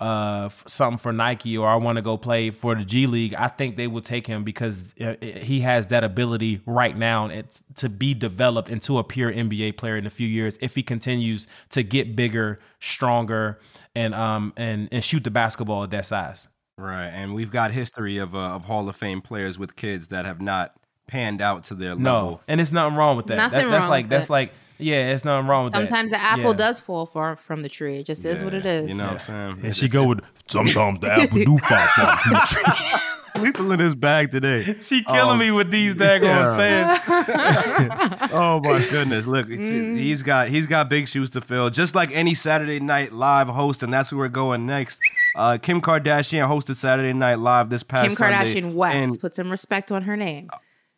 uh, 0.00 0.48
something 0.66 0.98
for 0.98 1.12
Nike 1.12 1.56
or 1.56 1.68
I 1.68 1.76
want 1.76 1.96
to 1.96 2.02
go 2.02 2.16
play 2.16 2.50
for 2.50 2.74
the 2.74 2.84
G 2.84 3.06
League, 3.06 3.34
I 3.34 3.48
think 3.48 3.76
they 3.76 3.86
will 3.86 4.00
take 4.02 4.26
him 4.26 4.44
because 4.44 4.94
uh, 5.00 5.14
he 5.20 5.60
has 5.60 5.88
that 5.88 6.02
ability 6.04 6.60
right 6.66 6.96
now 6.96 7.26
it's 7.26 7.62
to 7.76 7.88
be 7.88 8.14
developed 8.14 8.68
into 8.68 8.98
a 8.98 9.04
pure 9.04 9.32
NBA 9.32 9.76
player 9.76 9.96
in 9.96 10.06
a 10.06 10.10
few 10.10 10.26
years 10.28 10.58
if 10.60 10.74
he 10.74 10.82
continues 10.82 11.46
to 11.70 11.82
get 11.82 12.14
bigger, 12.16 12.58
stronger, 12.80 13.58
and 13.94 14.14
um 14.14 14.52
and 14.56 14.88
and 14.92 15.02
shoot 15.04 15.24
the 15.24 15.30
basketball 15.30 15.82
at 15.84 15.90
that 15.90 16.06
size. 16.06 16.48
Right, 16.78 17.08
and 17.08 17.34
we've 17.34 17.50
got 17.50 17.70
history 17.72 18.16
of 18.18 18.34
uh, 18.34 18.38
of 18.38 18.64
Hall 18.64 18.88
of 18.88 18.96
Fame 18.96 19.20
players 19.20 19.58
with 19.58 19.76
kids 19.76 20.08
that 20.08 20.24
have 20.24 20.40
not 20.40 20.74
panned 21.06 21.42
out 21.42 21.64
to 21.64 21.74
their 21.74 21.90
level. 21.90 22.02
no, 22.02 22.40
and 22.48 22.60
it's 22.60 22.72
nothing 22.72 22.96
wrong 22.96 23.16
with 23.16 23.26
that. 23.26 23.36
Nothing 23.36 23.58
That- 23.66 23.70
that's 23.70 23.82
wrong 23.84 23.90
like 23.90 24.04
with 24.04 24.10
that's 24.10 24.26
it. 24.28 24.32
like 24.32 24.52
yeah, 24.82 25.12
it's 25.12 25.24
nothing 25.24 25.46
wrong 25.48 25.64
with 25.64 25.74
Sometimes 25.74 26.10
that. 26.10 26.18
the 26.18 26.24
apple 26.24 26.52
Yeah. 26.52 26.56
does 26.58 26.80
fall 26.80 27.06
far 27.06 27.36
from 27.36 27.62
the 27.62 27.68
tree. 27.68 27.98
It 27.98 28.06
just 28.06 28.24
is 28.24 28.42
what 28.44 28.54
it 28.54 28.66
is. 28.66 28.90
You 28.90 28.96
know 28.96 29.04
what 29.04 29.12
I'm 29.14 29.18
saying? 29.54 29.60
And 29.64 29.76
she 29.76 29.88
go 29.88 30.06
with 30.06 30.20
sometimes 30.48 31.00
the 31.00 31.12
apple 31.12 31.38
do 31.44 31.58
fall 31.58 31.86
far 31.96 32.16
from 32.18 32.32
the 32.32 32.38
tree. 32.46 32.98
lethal 33.42 33.72
in 33.72 33.80
his 33.80 33.94
bag 33.94 34.30
today. 34.30 34.62
She 34.82 35.02
killing 35.04 35.30
Um, 35.30 35.38
me 35.38 35.50
with 35.50 35.70
these 35.70 35.94
daggone 35.94 36.22
yeah. 36.22 36.98
saying. 36.98 38.28
Oh 38.34 38.60
my 38.62 38.84
goodness! 38.90 39.26
Look, 39.26 39.46
Mm-hmm. 39.48 39.96
he's 39.96 40.22
got 40.22 40.48
he's 40.48 40.66
got 40.66 40.88
big 40.88 41.08
shoes 41.08 41.30
to 41.30 41.40
fill, 41.40 41.70
just 41.70 41.94
like 41.94 42.10
any 42.12 42.34
Saturday 42.34 42.80
Night 42.80 43.12
Live 43.12 43.48
host, 43.48 43.82
and 43.82 43.92
that's 43.92 44.12
where 44.12 44.20
we're 44.20 44.28
going 44.28 44.66
next. 44.66 45.00
Uh, 45.34 45.58
Kim 45.60 45.80
Kardashian 45.80 46.46
hosted 46.48 46.76
Saturday 46.76 47.12
Night 47.12 47.38
Live 47.38 47.68
this 47.70 47.82
past 47.82 48.08
Kim 48.08 48.16
Sunday, 48.16 48.54
Kardashian 48.54 48.74
West. 48.74 48.96
and 48.96 49.20
Put 49.20 49.34
some 49.34 49.50
respect 49.50 49.90
on 49.92 50.02
her 50.02 50.16
name. 50.16 50.48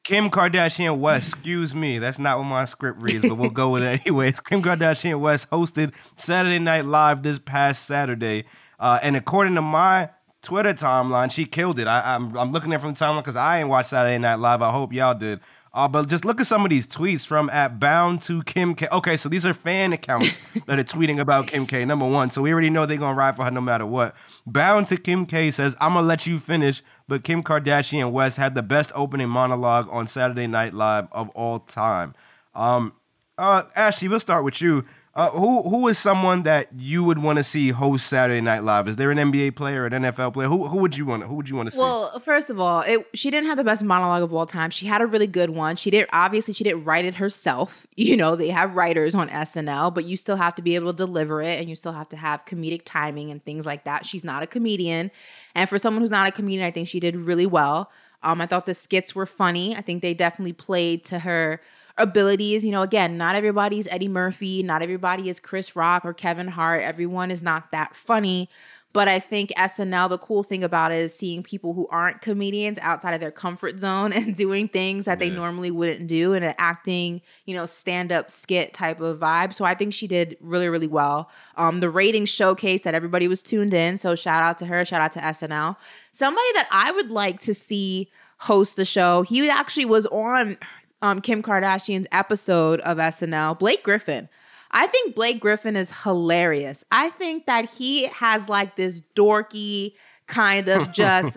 Kim 0.04 0.28
Kardashian 0.28 0.98
West, 0.98 1.32
excuse 1.32 1.74
me, 1.74 1.98
that's 1.98 2.18
not 2.18 2.36
what 2.36 2.44
my 2.44 2.66
script 2.66 3.00
reads, 3.00 3.22
but 3.26 3.36
we'll 3.36 3.48
go 3.48 3.70
with 3.70 3.82
it 3.82 4.02
anyways. 4.06 4.38
Kim 4.38 4.62
Kardashian 4.62 5.18
West 5.18 5.48
hosted 5.48 5.94
Saturday 6.16 6.58
Night 6.58 6.84
Live 6.84 7.22
this 7.22 7.38
past 7.38 7.86
Saturday, 7.86 8.44
uh, 8.78 8.98
and 9.02 9.16
according 9.16 9.54
to 9.54 9.62
my 9.62 10.10
Twitter 10.42 10.74
timeline, 10.74 11.32
she 11.32 11.46
killed 11.46 11.78
it. 11.78 11.86
I, 11.86 12.14
I'm 12.16 12.36
I'm 12.36 12.52
looking 12.52 12.74
at 12.74 12.76
it 12.76 12.82
from 12.82 12.92
the 12.92 13.00
timeline 13.02 13.22
because 13.22 13.36
I 13.36 13.60
ain't 13.60 13.70
watched 13.70 13.88
Saturday 13.88 14.18
Night 14.18 14.38
Live. 14.40 14.60
I 14.60 14.70
hope 14.70 14.92
y'all 14.92 15.14
did. 15.14 15.40
Uh, 15.74 15.88
but 15.88 16.08
just 16.08 16.24
look 16.24 16.40
at 16.40 16.46
some 16.46 16.64
of 16.64 16.70
these 16.70 16.86
tweets 16.86 17.26
from 17.26 17.50
at 17.50 17.80
Bound 17.80 18.22
to 18.22 18.44
Kim 18.44 18.76
K. 18.76 18.86
Okay, 18.92 19.16
so 19.16 19.28
these 19.28 19.44
are 19.44 19.52
fan 19.52 19.92
accounts 19.92 20.40
that 20.66 20.78
are 20.78 20.84
tweeting 20.84 21.18
about 21.18 21.48
Kim 21.48 21.66
K. 21.66 21.84
Number 21.84 22.06
one, 22.06 22.30
so 22.30 22.42
we 22.42 22.52
already 22.52 22.70
know 22.70 22.86
they're 22.86 22.96
gonna 22.96 23.16
ride 23.16 23.34
for 23.34 23.44
her 23.44 23.50
no 23.50 23.60
matter 23.60 23.84
what. 23.84 24.14
Bound 24.46 24.86
to 24.86 24.96
Kim 24.96 25.26
K 25.26 25.50
says, 25.50 25.74
"I'm 25.80 25.94
gonna 25.94 26.06
let 26.06 26.26
you 26.26 26.38
finish," 26.38 26.80
but 27.08 27.24
Kim 27.24 27.42
Kardashian 27.42 28.12
West 28.12 28.36
had 28.36 28.54
the 28.54 28.62
best 28.62 28.92
opening 28.94 29.28
monologue 29.28 29.88
on 29.90 30.06
Saturday 30.06 30.46
Night 30.46 30.74
Live 30.74 31.08
of 31.10 31.28
all 31.30 31.58
time. 31.58 32.14
Um, 32.54 32.92
uh, 33.36 33.64
Ashley, 33.74 34.06
we'll 34.06 34.20
start 34.20 34.44
with 34.44 34.60
you. 34.60 34.84
Uh, 35.16 35.30
who 35.30 35.62
who 35.62 35.86
is 35.86 35.96
someone 35.96 36.42
that 36.42 36.66
you 36.76 37.04
would 37.04 37.18
want 37.18 37.36
to 37.38 37.44
see 37.44 37.68
host 37.68 38.08
Saturday 38.08 38.40
Night 38.40 38.64
Live? 38.64 38.88
Is 38.88 38.96
there 38.96 39.12
an 39.12 39.18
NBA 39.18 39.54
player, 39.54 39.86
an 39.86 39.92
NFL 39.92 40.34
player? 40.34 40.48
Who 40.48 40.66
who 40.66 40.78
would 40.78 40.96
you 40.96 41.06
want? 41.06 41.22
Who 41.22 41.34
would 41.36 41.48
you 41.48 41.54
want 41.54 41.68
to 41.68 41.70
see? 41.70 41.78
Well, 41.78 42.18
first 42.18 42.50
of 42.50 42.58
all, 42.58 42.80
it, 42.80 43.06
she 43.14 43.30
didn't 43.30 43.46
have 43.46 43.56
the 43.56 43.62
best 43.62 43.84
monologue 43.84 44.24
of 44.24 44.34
all 44.34 44.44
time. 44.44 44.70
She 44.70 44.86
had 44.86 45.00
a 45.00 45.06
really 45.06 45.28
good 45.28 45.50
one. 45.50 45.76
She 45.76 45.92
did 45.92 46.08
obviously 46.12 46.52
she 46.52 46.64
didn't 46.64 46.82
write 46.82 47.04
it 47.04 47.14
herself. 47.16 47.86
You 48.04 48.18
know, 48.18 48.36
they 48.36 48.50
have 48.50 48.74
writers 48.74 49.14
on 49.14 49.30
SNL, 49.30 49.94
but 49.94 50.04
you 50.04 50.16
still 50.16 50.36
have 50.36 50.54
to 50.56 50.62
be 50.62 50.74
able 50.74 50.92
to 50.92 50.96
deliver 50.96 51.40
it 51.40 51.58
and 51.58 51.68
you 51.70 51.74
still 51.74 51.92
have 51.92 52.08
to 52.10 52.16
have 52.16 52.44
comedic 52.44 52.82
timing 52.84 53.30
and 53.30 53.42
things 53.42 53.64
like 53.64 53.84
that. 53.84 54.04
She's 54.04 54.24
not 54.24 54.42
a 54.42 54.46
comedian. 54.46 55.10
And 55.54 55.68
for 55.68 55.78
someone 55.78 56.02
who's 56.02 56.10
not 56.10 56.28
a 56.28 56.32
comedian, 56.32 56.64
I 56.64 56.70
think 56.70 56.86
she 56.86 57.00
did 57.00 57.16
really 57.16 57.46
well. 57.46 57.90
Um, 58.22 58.40
I 58.40 58.46
thought 58.46 58.66
the 58.66 58.74
skits 58.74 59.14
were 59.14 59.26
funny. 59.26 59.74
I 59.74 59.80
think 59.80 60.02
they 60.02 60.12
definitely 60.12 60.52
played 60.52 61.04
to 61.06 61.20
her 61.20 61.60
abilities. 61.98 62.64
You 62.64 62.72
know, 62.72 62.82
again, 62.82 63.16
not 63.16 63.36
everybody's 63.36 63.86
Eddie 63.88 64.08
Murphy, 64.08 64.62
not 64.62 64.82
everybody 64.82 65.28
is 65.28 65.40
Chris 65.40 65.76
Rock 65.76 66.04
or 66.04 66.12
Kevin 66.12 66.48
Hart. 66.48 66.82
Everyone 66.82 67.30
is 67.30 67.42
not 67.42 67.70
that 67.70 67.94
funny. 67.94 68.48
But 68.94 69.08
I 69.08 69.18
think 69.18 69.50
SNL, 69.58 70.08
the 70.08 70.18
cool 70.18 70.44
thing 70.44 70.62
about 70.62 70.92
it 70.92 70.98
is 70.98 71.12
seeing 71.12 71.42
people 71.42 71.74
who 71.74 71.88
aren't 71.88 72.20
comedians 72.20 72.78
outside 72.80 73.12
of 73.12 73.20
their 73.20 73.32
comfort 73.32 73.80
zone 73.80 74.12
and 74.14 74.36
doing 74.36 74.68
things 74.68 75.06
that 75.06 75.18
they 75.18 75.28
normally 75.28 75.72
wouldn't 75.72 76.06
do 76.06 76.32
and 76.32 76.44
an 76.44 76.54
acting, 76.58 77.20
you 77.44 77.56
know, 77.56 77.66
stand 77.66 78.12
up 78.12 78.30
skit 78.30 78.72
type 78.72 79.00
of 79.00 79.18
vibe. 79.18 79.52
So 79.52 79.64
I 79.64 79.74
think 79.74 79.94
she 79.94 80.06
did 80.06 80.36
really, 80.40 80.68
really 80.68 80.86
well. 80.86 81.28
Um, 81.56 81.80
the 81.80 81.90
ratings 81.90 82.28
showcase 82.28 82.82
that 82.82 82.94
everybody 82.94 83.26
was 83.26 83.42
tuned 83.42 83.74
in. 83.74 83.98
So 83.98 84.14
shout 84.14 84.44
out 84.44 84.58
to 84.58 84.66
her, 84.66 84.84
shout 84.84 85.00
out 85.00 85.10
to 85.12 85.18
SNL. 85.18 85.76
Somebody 86.12 86.52
that 86.54 86.68
I 86.70 86.92
would 86.92 87.10
like 87.10 87.40
to 87.40 87.54
see 87.54 88.12
host 88.38 88.76
the 88.76 88.84
show, 88.84 89.22
he 89.22 89.50
actually 89.50 89.86
was 89.86 90.06
on 90.06 90.56
um, 91.04 91.20
Kim 91.20 91.42
Kardashian's 91.42 92.06
episode 92.12 92.80
of 92.80 92.96
SNL, 92.96 93.58
Blake 93.58 93.82
Griffin. 93.84 94.26
I 94.70 94.86
think 94.86 95.14
Blake 95.14 95.38
Griffin 95.38 95.76
is 95.76 95.92
hilarious. 96.02 96.82
I 96.90 97.10
think 97.10 97.44
that 97.44 97.68
he 97.68 98.06
has 98.06 98.48
like 98.48 98.76
this 98.76 99.02
dorky 99.14 99.92
kind 100.26 100.68
of 100.68 100.92
just 100.94 101.36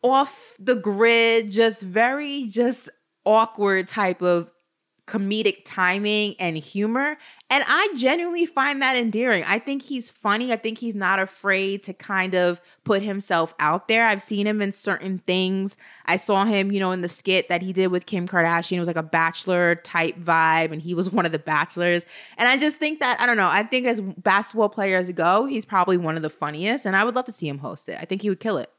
off 0.00 0.54
the 0.60 0.76
grid, 0.76 1.50
just 1.50 1.82
very 1.82 2.44
just 2.44 2.88
awkward 3.26 3.88
type 3.88 4.22
of 4.22 4.52
comedic 5.06 5.62
timing 5.64 6.34
and 6.38 6.56
humor. 6.56 7.16
And 7.50 7.62
I 7.66 7.94
genuinely 7.96 8.46
find 8.46 8.80
that 8.80 8.96
endearing. 8.96 9.44
I 9.46 9.58
think 9.58 9.82
he's 9.82 10.10
funny. 10.10 10.52
I 10.52 10.56
think 10.56 10.78
he's 10.78 10.94
not 10.94 11.18
afraid 11.18 11.82
to 11.84 11.92
kind 11.92 12.34
of 12.34 12.60
put 12.84 13.02
himself 13.02 13.54
out 13.58 13.86
there. 13.86 14.06
I've 14.06 14.22
seen 14.22 14.46
him 14.46 14.62
in 14.62 14.72
certain 14.72 15.18
things. 15.18 15.76
I 16.06 16.16
saw 16.16 16.44
him, 16.44 16.72
you 16.72 16.80
know, 16.80 16.90
in 16.92 17.02
the 17.02 17.08
skit 17.08 17.48
that 17.50 17.60
he 17.60 17.72
did 17.72 17.88
with 17.88 18.06
Kim 18.06 18.26
Kardashian. 18.26 18.76
It 18.76 18.78
was 18.78 18.88
like 18.88 18.96
a 18.96 19.02
bachelor 19.02 19.74
type 19.74 20.18
vibe, 20.18 20.72
and 20.72 20.80
he 20.80 20.94
was 20.94 21.10
one 21.12 21.26
of 21.26 21.32
the 21.32 21.38
bachelors. 21.38 22.06
And 22.38 22.48
I 22.48 22.56
just 22.56 22.78
think 22.78 23.00
that, 23.00 23.20
I 23.20 23.26
don't 23.26 23.36
know, 23.36 23.48
I 23.48 23.62
think 23.62 23.86
as 23.86 24.00
basketball 24.00 24.70
players 24.70 25.12
go, 25.12 25.44
he's 25.44 25.66
probably 25.66 25.98
one 25.98 26.16
of 26.16 26.22
the 26.22 26.30
funniest. 26.30 26.86
And 26.86 26.96
I 26.96 27.04
would 27.04 27.14
love 27.14 27.26
to 27.26 27.32
see 27.32 27.48
him 27.48 27.58
host 27.58 27.88
it. 27.88 27.98
I 28.00 28.06
think 28.06 28.22
he 28.22 28.30
would 28.30 28.40
kill 28.40 28.56
it. 28.56 28.70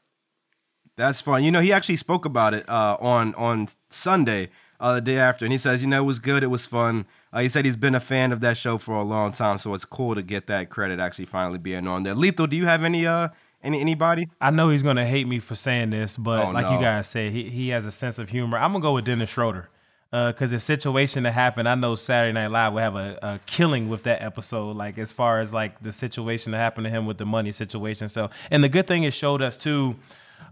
That's 0.96 1.20
fun. 1.20 1.44
You 1.44 1.50
know, 1.50 1.60
he 1.60 1.72
actually 1.72 1.96
spoke 1.96 2.24
about 2.24 2.54
it 2.54 2.68
uh, 2.68 2.96
on 2.98 3.34
on 3.34 3.68
Sunday, 3.90 4.48
uh, 4.80 4.94
the 4.94 5.00
day 5.00 5.18
after, 5.18 5.44
and 5.44 5.52
he 5.52 5.58
says, 5.58 5.82
you 5.82 5.88
know, 5.88 6.02
it 6.02 6.06
was 6.06 6.18
good, 6.18 6.42
it 6.42 6.48
was 6.48 6.66
fun. 6.66 7.06
Uh, 7.32 7.40
he 7.40 7.48
said 7.48 7.64
he's 7.64 7.76
been 7.76 7.94
a 7.94 8.00
fan 8.00 8.32
of 8.32 8.40
that 8.40 8.56
show 8.56 8.78
for 8.78 8.94
a 8.94 9.02
long 9.04 9.32
time, 9.32 9.58
so 9.58 9.74
it's 9.74 9.84
cool 9.84 10.14
to 10.14 10.22
get 10.22 10.46
that 10.46 10.70
credit 10.70 10.98
actually 11.00 11.26
finally 11.26 11.58
being 11.58 11.86
on 11.86 12.02
there. 12.02 12.14
Lethal, 12.14 12.46
do 12.46 12.56
you 12.56 12.66
have 12.66 12.84
any 12.84 13.06
uh 13.06 13.28
any 13.62 13.80
anybody? 13.80 14.28
I 14.40 14.50
know 14.50 14.68
he's 14.70 14.82
gonna 14.82 15.06
hate 15.06 15.26
me 15.26 15.38
for 15.38 15.54
saying 15.54 15.90
this, 15.90 16.16
but 16.16 16.46
Oh, 16.46 16.50
like 16.50 16.66
no. 16.66 16.74
you 16.74 16.80
guys 16.80 17.06
said, 17.08 17.32
he 17.32 17.48
he 17.50 17.68
has 17.70 17.84
a 17.86 17.92
sense 17.92 18.18
of 18.18 18.28
humor. 18.30 18.58
I'm 18.58 18.72
gonna 18.72 18.82
go 18.82 18.94
with 18.94 19.04
Dennis 19.06 19.30
Schroeder. 19.30 19.68
Uh, 20.12 20.30
Because 20.30 20.50
the 20.52 20.60
situation 20.60 21.24
that 21.24 21.32
happened, 21.32 21.68
I 21.68 21.74
know 21.74 21.96
Saturday 21.96 22.32
Night 22.32 22.46
Live 22.52 22.72
will 22.74 22.80
have 22.80 22.94
a, 22.94 23.18
a 23.22 23.40
killing 23.44 23.88
with 23.88 24.04
that 24.04 24.22
episode. 24.22 24.76
Like 24.76 24.98
as 24.98 25.10
far 25.10 25.40
as 25.40 25.52
like 25.52 25.82
the 25.82 25.90
situation 25.90 26.52
that 26.52 26.58
happened 26.58 26.84
to 26.84 26.90
him 26.90 27.06
with 27.06 27.18
the 27.18 27.26
money 27.26 27.50
situation. 27.50 28.08
So, 28.08 28.30
and 28.50 28.62
the 28.62 28.68
good 28.68 28.86
thing 28.86 29.02
it 29.02 29.12
showed 29.14 29.42
us 29.42 29.56
too, 29.56 29.96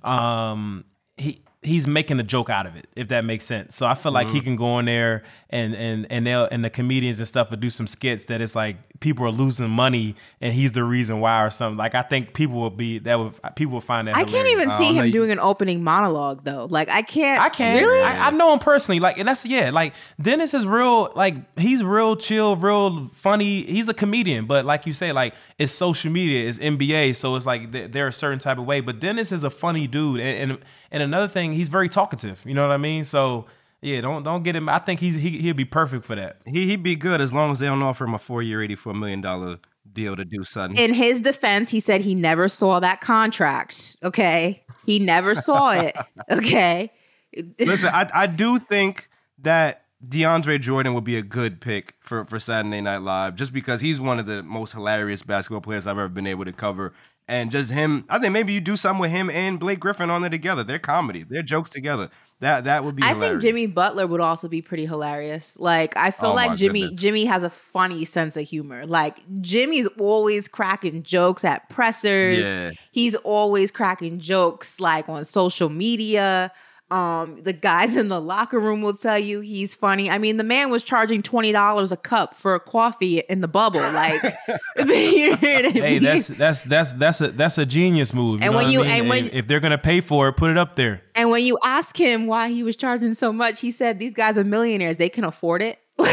um, 0.03 0.85
he 1.17 1.41
he's 1.65 1.87
making 1.87 2.21
a 2.21 2.23
joke 2.23 2.51
out 2.51 2.67
of 2.67 2.77
it, 2.77 2.87
if 2.95 3.09
that 3.09 3.25
makes 3.25 3.45
sense. 3.45 3.75
So 3.75 3.87
I 3.87 3.95
feel 3.95 4.13
like 4.13 4.29
he 4.29 4.35
Mm-hmm. 4.39 4.45
can 4.45 4.57
go 4.57 4.79
in 4.79 4.85
there 4.85 5.23
and 5.51 5.75
and 5.75 6.07
and 6.11 6.27
they'll 6.27 6.45
and 6.51 6.65
the 6.65 6.71
comedians 6.71 7.19
and 7.19 7.27
stuff 7.27 7.51
will 7.51 7.57
do 7.57 7.71
some 7.71 7.87
skits 7.87 8.27
that 8.27 8.41
it's 8.41 8.55
like 8.55 8.77
people 9.01 9.25
are 9.27 9.31
losing 9.31 9.69
money 9.71 10.15
and 10.41 10.53
he's 10.53 10.73
the 10.73 10.83
reason 10.85 11.21
why 11.21 11.43
or 11.43 11.51
something. 11.51 11.77
Like 11.79 11.95
I 11.95 12.03
think 12.03 12.35
people 12.35 12.57
will 12.61 12.71
be 12.71 12.99
that 13.01 13.19
would 13.19 13.33
people 13.57 13.73
will 13.75 13.81
find 13.81 14.09
that. 14.09 14.17
I 14.17 14.25
can't 14.25 14.49
even 14.49 14.69
see 14.73 14.87
don't 14.87 14.97
know. 14.97 15.03
him 15.05 15.11
doing 15.11 15.31
an 15.31 15.39
opening 15.41 15.83
monologue 15.83 16.45
though. 16.45 16.67
Like 16.71 16.91
I 16.91 17.03
can't. 17.03 17.41
I 17.41 17.49
can't. 17.49 17.81
Really? 17.81 18.01
I, 18.03 18.29
I 18.29 18.31
know 18.31 18.53
him 18.53 18.59
personally. 18.59 19.01
Like, 19.01 19.19
and 19.19 19.27
that's 19.29 19.47
yeah. 19.47 19.71
Like 19.71 19.95
Dennis 20.21 20.55
is 20.55 20.67
real. 20.67 21.13
Like 21.17 21.37
he's 21.59 21.83
real 21.83 22.17
chill, 22.17 22.57
real 22.57 23.09
funny. 23.15 23.63
He's 23.65 23.89
a 23.89 23.95
comedian, 23.95 24.47
but 24.47 24.65
like 24.65 24.87
you 24.87 24.93
say, 24.93 25.13
like 25.13 25.35
it's 25.59 25.73
social 25.73 26.11
media, 26.11 26.49
it's 26.49 26.59
NBA, 26.59 27.15
so 27.17 27.37
it's 27.37 27.47
like 27.47 27.73
th- 27.73 27.93
they're 27.93 28.09
a 28.09 28.13
certain 28.13 28.39
type 28.41 28.59
of 28.59 28.67
way. 28.67 28.81
But 28.81 28.99
Dennis 29.01 29.31
is 29.33 29.45
a 29.45 29.51
funny 29.51 29.87
dude, 29.87 30.21
and 30.21 30.51
and, 30.53 30.59
and 30.95 31.03
another 31.03 31.27
thing, 31.27 31.55
he's 31.55 31.69
very 31.69 31.89
talkative. 31.89 32.41
You 32.47 32.55
know 32.55 32.63
what 32.63 32.73
I 32.73 32.77
mean? 32.77 33.03
So 33.03 33.47
yeah, 33.83 34.01
don't 34.01 34.23
don't 34.23 34.45
get 34.45 34.55
him. 34.55 34.69
I 34.69 34.79
think 34.79 35.01
he's 35.01 35.17
he 35.17 35.39
he'll 35.41 35.53
be 35.53 35.65
perfect 35.65 36.05
for 36.05 36.15
that. 36.15 36.39
He 36.47 36.69
he'd 36.69 36.85
be 36.85 36.95
good 36.95 37.21
as 37.21 37.33
long 37.33 37.51
as 37.51 37.59
they 37.59 37.67
don't 37.67 37.83
offer 37.83 38.05
him 38.05 38.15
a 38.15 38.19
four 38.21 38.43
year, 38.43 38.63
eighty 38.63 38.77
four 38.77 38.95
million 38.95 39.21
dollar 39.21 39.59
deal 39.93 40.15
to 40.15 40.25
do 40.25 40.45
something. 40.45 40.79
In 40.79 40.95
his 40.95 41.21
defense, 41.21 41.69
he 41.69 41.81
said 41.81 42.01
he 42.01 42.15
never 42.15 42.49
saw 42.49 42.79
that 42.79 43.01
contract. 43.01 43.97
Okay. 44.05 44.65
He 44.87 45.01
never 45.01 45.35
saw 45.35 45.73
it. 45.73 45.97
Okay. 46.31 46.93
Listen, 47.59 47.91
I 47.93 48.09
I 48.15 48.27
do 48.29 48.61
think 48.61 49.09
that 49.39 49.85
DeAndre 50.09 50.61
Jordan 50.61 50.95
would 50.95 51.05
be 51.05 51.17
a 51.17 51.23
good 51.23 51.61
pick 51.61 51.95
for, 52.01 52.25
for 52.27 52.39
Saturday 52.39 52.81
Night 52.81 52.99
Live 52.99 53.35
just 53.35 53.53
because 53.53 53.81
he's 53.81 54.01
one 54.01 54.19
of 54.19 54.27
the 54.27 54.43
most 54.43 54.73
hilarious 54.73 55.23
basketball 55.23 55.61
players 55.61 55.87
I've 55.87 55.99
ever 55.99 56.09
been 56.09 56.27
able 56.27 56.45
to 56.45 56.53
cover. 56.53 56.93
And 57.27 57.51
just 57.51 57.71
him, 57.71 58.05
I 58.11 58.19
think 58.19 58.33
maybe 58.35 58.53
you 58.53 58.61
do 58.61 58.77
something 58.77 59.01
with 59.01 59.11
him 59.11 59.31
and 59.31 59.59
Blake 59.59 59.81
Griffin 59.81 60.11
on 60.11 60.21
there 60.21 60.29
together. 60.31 60.63
They're 60.63 60.79
comedy, 60.79 61.25
they're 61.29 61.43
jokes 61.43 61.71
together. 61.71 62.11
That 62.41 62.65
that 62.65 62.85
would 62.85 62.97
be. 62.97 63.03
I 63.03 63.15
hilarious. 63.15 63.31
think 63.31 63.43
Jimmy 63.43 63.67
Butler 63.67 64.07
would 64.07 64.21
also 64.21 64.49
be 64.49 64.61
pretty 64.61 64.85
hilarious. 64.85 65.59
Like 65.59 65.97
I 65.97 66.11
feel 66.11 66.31
Oh, 66.31 66.35
like 66.35 66.59
Jimmy 66.59 66.83
goodness. 66.83 67.01
Jimmy 67.01 67.25
has 67.25 67.43
a 67.43 67.49
funny 67.49 68.05
sense 68.05 68.37
of 68.37 68.47
humor. 68.47 68.85
Like 68.85 69.21
Jimmy's 69.41 69.87
always 69.99 70.49
cracking 70.49 71.03
jokes 71.05 71.45
at 71.45 71.67
pressers. 71.71 72.41
Yeah. 72.41 72.73
He's 72.91 73.15
always 73.15 73.71
cracking 73.71 74.19
jokes 74.19 74.79
like 74.79 75.09
on 75.09 75.25
social 75.25 75.71
media. 75.71 76.53
Um, 76.95 77.43
the 77.43 77.53
guys 77.53 77.97
in 77.97 78.07
the 78.09 78.21
locker 78.21 78.61
room 78.61 78.81
will 78.81 78.95
tell 78.97 79.19
you 79.19 79.41
he's 79.41 79.75
funny. 79.75 80.09
I 80.09 80.19
mean, 80.19 80.37
the 80.37 80.45
man 80.45 80.71
was 80.71 80.85
charging 80.85 81.23
twenty 81.23 81.51
dollars 81.51 81.91
a 81.91 81.97
cup 81.97 82.35
for 82.35 82.55
a 82.55 82.61
coffee 82.61 83.19
in 83.29 83.41
the 83.41 83.49
bubble. 83.49 83.81
Like, 83.81 84.23
you 84.79 85.31
know 85.31 85.39
I 85.43 85.71
Hey, 85.73 85.99
that's 85.99 86.29
that's 86.29 86.63
that's 86.63 86.93
that's 86.93 87.21
a 87.21 87.33
that's 87.33 87.59
a 87.59 87.67
genius 87.67 88.15
move. 88.15 88.41
You 88.41 88.47
And 88.47 88.55
when 88.55 88.65
what 88.67 88.69
I 88.69 88.73
you- 88.73 88.81
mean? 88.83 88.91
and 88.93 89.09
when- 89.09 89.25
if, 89.27 89.35
if 89.35 89.47
they're 89.49 89.61
gonna 89.61 89.79
pay 89.79 90.01
for 90.01 90.29
it, 90.29 90.35
put 90.35 90.51
it 90.51 90.57
up 90.59 90.77
there. 90.77 91.03
And 91.17 91.31
when 91.31 91.45
you 91.45 91.59
ask 91.65 91.97
him 91.97 92.27
why 92.27 92.51
he 92.51 92.63
was 92.63 92.77
charging 92.77 93.15
so 93.15 93.33
much, 93.33 93.61
he 93.61 93.71
said 93.73 93.99
these 93.99 94.15
guys 94.15 94.39
are 94.39 94.45
millionaires; 94.45 94.97
they 94.97 95.09
can 95.09 95.25
afford 95.25 95.63
it. 95.63 95.79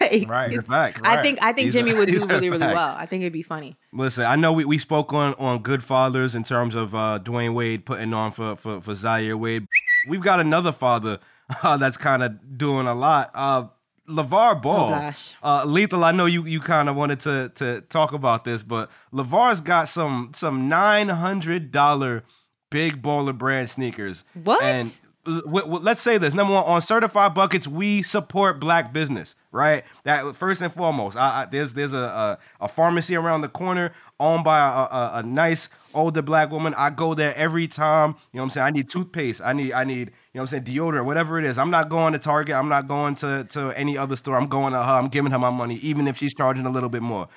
Like, 0.00 0.28
Right. 0.28 0.66
Fact. 0.66 1.00
I 1.02 1.14
Right. 1.14 1.22
think 1.24 1.38
I 1.40 1.52
think 1.52 1.68
are- 1.68 1.72
Jimmy 1.72 1.94
would 1.94 2.08
do 2.08 2.18
really 2.28 2.50
really 2.50 2.66
well. 2.66 2.94
I 2.98 3.06
think 3.06 3.22
it'd 3.22 3.32
be 3.32 3.42
funny. 3.42 3.76
Listen, 3.92 4.24
I 4.24 4.36
know 4.36 4.52
we, 4.52 4.64
we 4.66 4.76
spoke 4.76 5.14
on 5.14 5.32
on 5.38 5.62
good 5.62 5.82
fathers 5.82 6.34
in 6.34 6.44
terms 6.44 6.74
of 6.74 6.94
uh, 6.94 7.20
Dwyane 7.22 7.54
Wade 7.54 7.86
putting 7.86 8.12
on 8.12 8.32
for 8.32 8.54
for 8.56 8.80
for 8.82 8.94
Zaire 8.94 9.36
Wade. 9.38 9.66
We've 10.06 10.20
got 10.22 10.40
another 10.40 10.72
father 10.72 11.18
uh, 11.62 11.76
that's 11.76 11.96
kind 11.96 12.22
of 12.22 12.58
doing 12.58 12.86
a 12.86 12.94
lot. 12.94 13.30
Uh, 13.34 13.66
LaVar 14.08 14.60
Ball. 14.62 14.86
Oh, 14.86 14.90
gosh. 14.90 15.34
Uh, 15.42 15.64
Lethal, 15.66 16.04
I 16.04 16.10
know 16.12 16.26
you 16.26 16.44
you 16.44 16.60
kind 16.60 16.88
of 16.88 16.96
wanted 16.96 17.20
to 17.20 17.50
to 17.56 17.80
talk 17.82 18.12
about 18.12 18.44
this, 18.44 18.62
but 18.62 18.90
LaVar's 19.12 19.60
got 19.60 19.88
some 19.88 20.32
some 20.34 20.68
nine 20.68 21.08
hundred 21.08 21.70
dollar 21.70 22.22
big 22.70 23.00
baller 23.02 23.36
brand 23.36 23.70
sneakers. 23.70 24.24
What? 24.42 24.62
And 24.62 24.88
l- 24.88 24.90
w- 24.90 24.94
w- 24.94 25.03
let's 25.26 26.00
say 26.00 26.18
this. 26.18 26.34
Number 26.34 26.54
one 26.54 26.64
on 26.64 26.80
certified 26.80 27.34
buckets 27.34 27.66
we 27.66 28.02
support 28.02 28.60
black 28.60 28.92
business 28.92 29.34
right? 29.54 29.84
That 30.02 30.34
first 30.36 30.60
and 30.60 30.72
foremost 30.72 31.16
I, 31.16 31.42
I, 31.42 31.46
there's 31.46 31.72
there's 31.74 31.92
a, 31.94 31.98
a 31.98 32.38
a 32.62 32.68
pharmacy 32.68 33.14
around 33.14 33.42
the 33.42 33.48
corner 33.48 33.92
owned 34.18 34.44
by 34.44 34.58
a, 34.58 34.62
a, 34.62 35.10
a 35.14 35.22
nice 35.22 35.68
older 35.94 36.22
black 36.22 36.50
woman. 36.50 36.74
I 36.76 36.90
go 36.90 37.14
there 37.14 37.32
every 37.36 37.68
time 37.68 38.16
you 38.32 38.38
know 38.38 38.42
what 38.42 38.42
i'm 38.42 38.50
saying? 38.50 38.66
I 38.66 38.70
need 38.70 38.88
toothpaste. 38.88 39.40
I 39.42 39.52
need 39.52 39.72
i 39.72 39.84
need 39.84 39.98
you 39.98 40.04
know 40.34 40.42
what 40.42 40.52
i'm 40.52 40.64
saying 40.64 40.64
deodorant 40.64 41.06
whatever 41.06 41.38
it 41.38 41.44
is. 41.44 41.56
I'm 41.56 41.70
not 41.70 41.88
going 41.88 42.12
to 42.12 42.18
target. 42.18 42.56
I'm 42.56 42.68
not 42.68 42.88
going 42.88 43.14
to 43.16 43.46
to 43.50 43.70
any 43.78 43.96
other 43.96 44.16
store. 44.16 44.36
I'm 44.36 44.48
going 44.48 44.72
to 44.72 44.82
her. 44.82 44.92
I'm 44.92 45.08
giving 45.08 45.30
her 45.30 45.38
my 45.38 45.50
money 45.50 45.76
even 45.76 46.08
if 46.08 46.18
she's 46.18 46.34
charging 46.34 46.66
a 46.66 46.70
little 46.70 46.90
bit 46.90 47.02
more. 47.02 47.28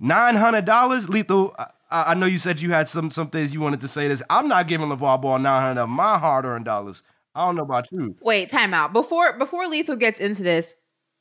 Nine 0.00 0.36
hundred 0.36 0.64
dollars, 0.64 1.08
lethal. 1.08 1.54
I, 1.58 1.66
I 1.90 2.14
know 2.14 2.26
you 2.26 2.38
said 2.38 2.60
you 2.60 2.70
had 2.70 2.88
some 2.88 3.10
some 3.10 3.28
things 3.28 3.52
you 3.52 3.60
wanted 3.60 3.80
to 3.82 3.88
say. 3.88 4.08
This, 4.08 4.22
I'm 4.30 4.48
not 4.48 4.68
giving 4.68 4.88
LaVar 4.88 5.20
Ball 5.20 5.38
nine 5.38 5.60
hundred 5.60 5.82
of 5.82 5.88
my 5.90 6.18
hard 6.18 6.46
earned 6.46 6.64
dollars. 6.64 7.02
I 7.38 7.46
don't 7.46 7.56
know 7.56 7.62
about 7.62 7.90
you. 7.92 8.16
Wait, 8.20 8.50
time 8.50 8.74
out. 8.74 8.92
Before 8.92 9.32
before 9.38 9.66
Lethal 9.66 9.96
gets 9.96 10.18
into 10.20 10.42
this, 10.42 10.74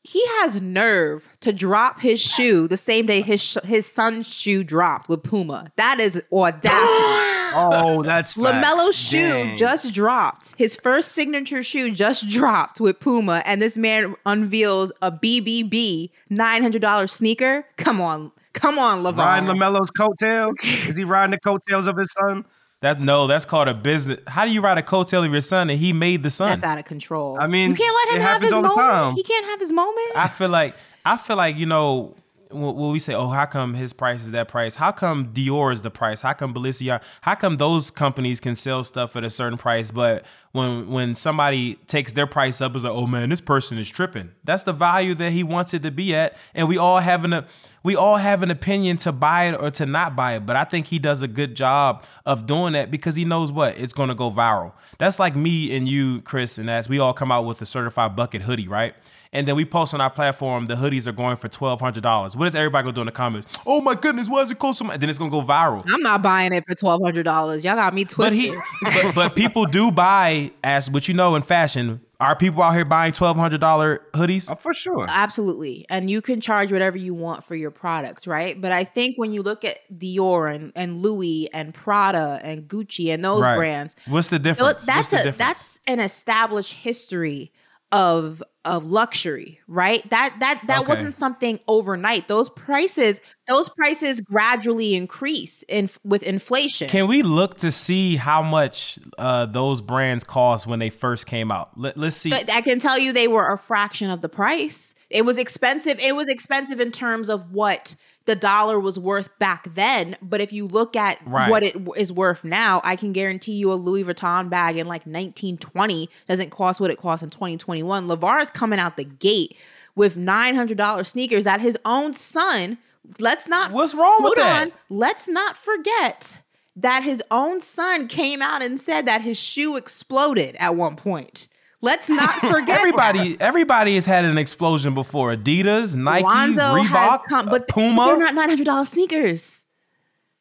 he 0.04 0.26
has 0.40 0.62
nerve 0.62 1.30
to 1.42 1.52
drop 1.54 2.00
his 2.00 2.20
shoe 2.22 2.68
the 2.68 2.78
same 2.78 3.06
day 3.06 3.22
his 3.22 3.42
sh- 3.42 3.58
his 3.64 3.86
son's 3.86 4.28
shoe 4.32 4.64
dropped 4.64 5.10
with 5.10 5.24
Puma. 5.24 5.72
That 5.78 6.00
is 6.00 6.22
audacity. 6.34 7.24
Oh, 7.60 8.04
that's 8.04 8.36
LaMelo's 8.36 8.96
shoe 8.96 9.18
Dang. 9.18 9.58
just 9.58 9.94
dropped. 9.94 10.54
His 10.58 10.76
first 10.76 11.14
signature 11.14 11.64
shoe 11.64 11.92
just 11.92 12.28
dropped 12.28 12.82
with 12.82 13.00
Puma, 13.00 13.42
and 13.46 13.62
this 13.62 13.78
man 13.78 14.16
unveils 14.26 14.92
a 15.02 15.12
BBB 15.14 16.10
nine 16.30 16.62
hundred 16.62 16.82
dollars 16.82 17.14
sneaker. 17.14 17.66
Come 17.78 18.02
on, 18.02 18.34
come 18.54 18.78
on, 18.78 19.02
LaVar. 19.02 19.18
riding 19.18 19.50
LaMelo's 19.50 19.90
coattail. 19.92 20.54
Is 20.90 20.98
he 20.98 21.06
riding 21.06 21.32
the 21.32 21.40
coattails 21.40 21.88
of 21.88 21.96
his 21.98 22.12
son? 22.20 22.44
That 22.82 23.02
no, 23.02 23.26
that's 23.26 23.46
called 23.46 23.68
a 23.68 23.74
business. 23.74 24.20
How 24.28 24.46
do 24.46 24.52
you 24.52 24.62
ride 24.62 24.78
a 24.78 24.84
coattail 24.84 25.26
of 25.26 25.32
your 25.32 25.42
son 25.42 25.70
and 25.72 25.80
he 25.80 25.94
made 25.94 26.22
the 26.22 26.30
son? 26.30 26.50
That's 26.50 26.64
out 26.64 26.78
of 26.78 26.86
control. 26.86 27.36
I 27.40 27.48
mean, 27.48 27.72
you 27.72 27.76
can't 27.76 27.96
let 28.06 28.16
him 28.16 28.22
have 28.22 28.42
his 28.42 28.52
moment. 28.52 29.16
He 29.16 29.24
can't 29.24 29.46
have 29.46 29.60
his 29.60 29.72
moment. 29.72 30.12
I 30.16 30.28
feel 30.28 30.50
like 30.50 30.76
I 31.04 31.18
feel 31.18 31.38
like 31.38 31.56
you 31.58 31.66
know 31.66 32.16
when 32.52 32.92
we 32.92 33.00
say, 33.00 33.14
"Oh, 33.14 33.28
how 33.28 33.46
come 33.46 33.74
his 33.74 33.94
price 33.94 34.22
is 34.22 34.32
that 34.32 34.48
price? 34.48 34.76
How 34.76 34.92
come 34.92 35.34
Dior 35.34 35.72
is 35.72 35.82
the 35.82 35.92
price? 35.92 36.22
How 36.22 36.34
come 36.34 36.54
Balenciaga? 36.54 37.02
How 37.22 37.36
come 37.36 37.58
those 37.58 37.92
companies 37.92 38.40
can 38.40 38.56
sell 38.56 38.84
stuff 38.84 39.16
at 39.16 39.24
a 39.24 39.30
certain 39.30 39.58
price, 39.58 39.92
but 39.92 40.26
when 40.54 40.90
when 40.90 41.16
somebody 41.16 41.76
takes 41.88 42.14
their 42.14 42.28
price 42.28 42.62
up, 42.62 42.76
it's 42.76 42.84
like, 42.84 42.94
oh 42.94 43.08
man, 43.08 43.30
this 43.30 43.42
person 43.42 43.78
is 43.78 43.90
tripping. 43.90 44.32
That's 44.44 44.64
the 44.64 44.74
value 44.74 45.14
that 45.16 45.32
he 45.32 45.44
wants 45.44 45.74
it 45.74 45.84
to 45.84 45.92
be 45.92 46.16
at, 46.16 46.36
and 46.54 46.68
we 46.68 46.78
all 46.78 47.00
have 47.00 47.26
an 47.26 47.46
we 47.84 47.96
all 47.96 48.18
have 48.18 48.44
an 48.44 48.52
opinion 48.52 48.98
to 48.98 49.12
buy 49.12 49.46
it 49.46 49.62
or 49.62 49.72
to 49.72 49.86
not 49.86 50.16
buy 50.16 50.36
it. 50.36 50.46
But 50.46 50.56
I 50.56 50.64
think 50.64 50.88
he 50.88 51.00
does 51.00 51.22
a 51.22 51.28
good 51.28 51.56
job 51.56 52.04
of 52.26 52.46
doing 52.46 52.74
that 52.74 52.92
because 52.92 53.16
he 53.16 53.24
knows 53.24 53.52
what 53.52 53.78
it's 53.78 53.94
going 53.94 54.10
to 54.10 54.16
go 54.16 54.30
viral. 54.30 54.74
That's 54.98 55.20
like 55.20 55.36
me 55.36 55.76
and 55.76 55.88
you, 55.88 56.22
Chris, 56.22 56.58
and 56.58 56.70
as 56.70 56.90
we 56.90 57.00
all 57.00 57.14
come 57.14 57.32
out 57.32 57.46
with 57.46 57.62
a 57.62 57.66
certified 57.66 58.16
bucket 58.16 58.42
hoodie, 58.42 58.68
right? 58.68 58.94
And 59.34 59.48
then 59.48 59.56
we 59.56 59.66
post 59.66 59.94
on 59.94 60.02
our 60.02 60.10
platform, 60.10 60.68
the 60.68 60.76
hoodies 60.76 61.06
are 61.08 61.12
going 61.12 61.36
for 61.38 61.48
twelve 61.48 61.80
hundred 61.82 62.04
dollars. 62.04 62.36
What 62.36 62.48
is 62.48 62.56
everybody 62.56 62.84
gonna 62.86 62.96
do 62.96 63.02
in 63.02 63.06
the 63.08 63.12
comments? 63.12 63.48
Oh 63.66 63.82
my 63.82 63.96
goodness, 63.96 64.30
why 64.30 64.42
does 64.42 64.52
it 64.52 64.60
cost 64.60 64.80
so 64.80 64.86
much? 64.86 65.00
Then 65.00 65.10
it's 65.10 65.20
gonna 65.20 65.32
go 65.32 65.42
viral. 65.42 65.84
I'm 65.92 66.02
not 66.02 66.22
buying 66.22 66.54
it 66.54 66.64
for 66.68 66.76
twelve 66.76 67.02
hundred 67.04 67.24
dollars. 67.24 67.64
Y'all 67.64 67.76
got 67.76 67.94
me 67.94 68.04
But 68.06 68.12
twisted. 68.14 68.40
he, 68.40 68.56
but, 68.84 69.16
but 69.16 69.36
people 69.36 69.66
do 69.66 69.92
buy, 69.92 70.52
as 70.64 70.90
what 70.90 71.08
you 71.08 71.14
know 71.14 71.36
in 71.36 71.42
fashion. 71.42 72.02
Are 72.20 72.36
people 72.36 72.64
out 72.64 72.72
here 72.74 72.84
buying 72.84 73.12
twelve 73.12 73.38
hundred 73.38 73.62
dollar 73.62 74.00
hoodies? 74.14 74.50
Oh, 74.52 74.56
for 74.56 74.74
sure. 74.74 75.06
Absolutely. 75.08 75.86
And 75.88 76.10
you 76.10 76.20
can 76.20 76.42
charge 76.42 76.72
whatever 76.72 76.98
you 76.98 77.14
want 77.14 77.44
for 77.44 77.56
your 77.56 77.70
products, 77.70 78.26
right? 78.26 78.60
But 78.60 78.72
I 78.72 78.86
think 78.86 79.18
when 79.20 79.34
you 79.34 79.44
look 79.44 79.64
at 79.64 79.82
Dior 79.96 80.52
and, 80.52 80.72
and 80.76 81.04
Louis 81.04 81.48
and 81.54 81.76
Prada 81.76 82.40
and 82.44 82.68
Gucci 82.68 83.14
and 83.14 83.24
those 83.24 83.44
Right. 83.44 83.56
brands, 83.56 83.96
What's 84.08 84.30
the 84.30 84.40
difference? 84.40 84.84
that's 84.86 84.98
What's 84.98 85.08
the 85.10 85.16
a 85.18 85.24
difference? 85.26 85.38
that's 85.38 85.80
an 85.86 86.00
established 86.00 86.74
history 86.74 87.52
of 87.92 88.44
of 88.66 88.84
luxury, 88.84 89.62
right? 89.68 90.08
That 90.10 90.36
that 90.40 90.62
that 90.68 90.82
Okay. 90.82 90.90
wasn't 90.90 91.14
something 91.14 91.60
overnight. 91.68 92.28
Those 92.28 92.50
prices 92.50 93.22
those 93.48 93.70
prices 93.70 94.20
gradually 94.20 94.96
increase 94.96 95.64
in 95.70 95.90
with 96.04 96.22
inflation. 96.24 96.90
Can 96.90 97.08
we 97.08 97.22
look 97.24 97.58
to 97.60 97.72
see 97.72 98.18
how 98.18 98.42
much 98.42 99.00
uh, 99.18 99.46
those 99.46 99.82
brands 99.82 100.26
cost 100.26 100.68
when 100.68 100.80
they 100.80 100.90
first 100.90 101.28
came 101.28 101.50
out? 101.50 101.80
Let, 101.80 101.98
let's 101.98 102.18
see. 102.18 102.30
But 102.30 102.52
I 102.52 102.60
can 102.60 102.80
tell 102.82 103.00
you 103.00 103.14
they 103.14 103.30
were 103.30 103.48
a 103.48 103.58
fraction 103.58 104.10
of 104.10 104.20
the 104.20 104.28
price. 104.30 104.96
It 105.10 105.24
was 105.24 105.38
expensive. 105.38 105.98
It 106.00 106.14
was 106.14 106.28
expensive 106.28 106.82
in 106.82 106.92
terms 106.92 107.30
of 107.30 107.54
what 107.54 107.96
the 108.28 108.36
dollar 108.36 108.80
was 108.80 109.00
worth 109.00 109.30
back 109.40 109.74
then. 109.74 110.16
But 110.22 110.40
if 110.42 110.54
you 110.54 110.68
look 110.68 110.96
at 110.96 111.18
Right. 111.26 111.50
what 111.50 111.64
it 111.64 111.76
is 111.98 112.14
worth 112.14 112.44
now, 112.44 112.80
I 112.84 112.96
can 112.96 113.12
guarantee 113.14 113.54
you 113.54 113.72
a 113.72 113.76
Louis 113.76 114.04
Vuitton 114.04 114.50
bag 114.50 114.78
in 114.78 114.86
like 114.86 115.08
1920 115.08 116.10
doesn't 116.28 116.52
cost 116.52 116.80
what 116.80 116.92
it 116.92 116.98
costs 116.98 117.24
in 117.24 117.30
2021. 117.32 118.08
LaVar 118.08 118.42
is 118.42 118.50
coming 118.52 118.80
out 118.80 118.96
the 118.98 119.04
gate 119.06 119.58
with 119.96 120.16
$900 120.16 121.08
sneakers 121.08 121.44
that 121.46 121.60
his 121.62 121.78
own 121.86 122.14
son, 122.14 122.78
let's 123.20 123.48
not. 123.48 123.72
What's 123.72 123.96
wrong 123.96 124.22
with 124.24 124.36
that? 124.36 124.68
on. 124.68 124.72
Let's 124.90 125.28
not 125.28 125.58
forget 125.58 126.42
that 126.76 127.02
his 127.04 127.24
own 127.32 127.60
son 127.62 128.08
came 128.08 128.42
out 128.42 128.62
and 128.62 128.80
said 128.80 129.08
that 129.08 129.22
his 129.22 129.40
shoe 129.40 129.76
exploded 129.78 130.56
at 130.60 130.76
one 130.76 130.96
point. 130.96 131.48
Let's 131.82 132.10
not 132.10 132.30
forget 132.40 132.80
Everybody, 132.80 133.38
everybody 133.40 133.96
has 133.96 134.06
had 134.06 134.26
an 134.26 134.38
explosion 134.38 134.94
before. 134.96 135.36
Adidas, 135.36 135.96
Nike, 135.96 136.24
Lonzo 136.26 136.62
Reebok, 136.76 137.26
come, 137.26 137.46
but 137.48 137.62
uh, 137.64 137.74
Puma. 137.74 138.06
they're 138.06 138.18
not 138.18 138.34
nine 138.34 138.50
hundred 138.50 138.66
dollars 138.66 138.90
sneakers. 138.90 139.64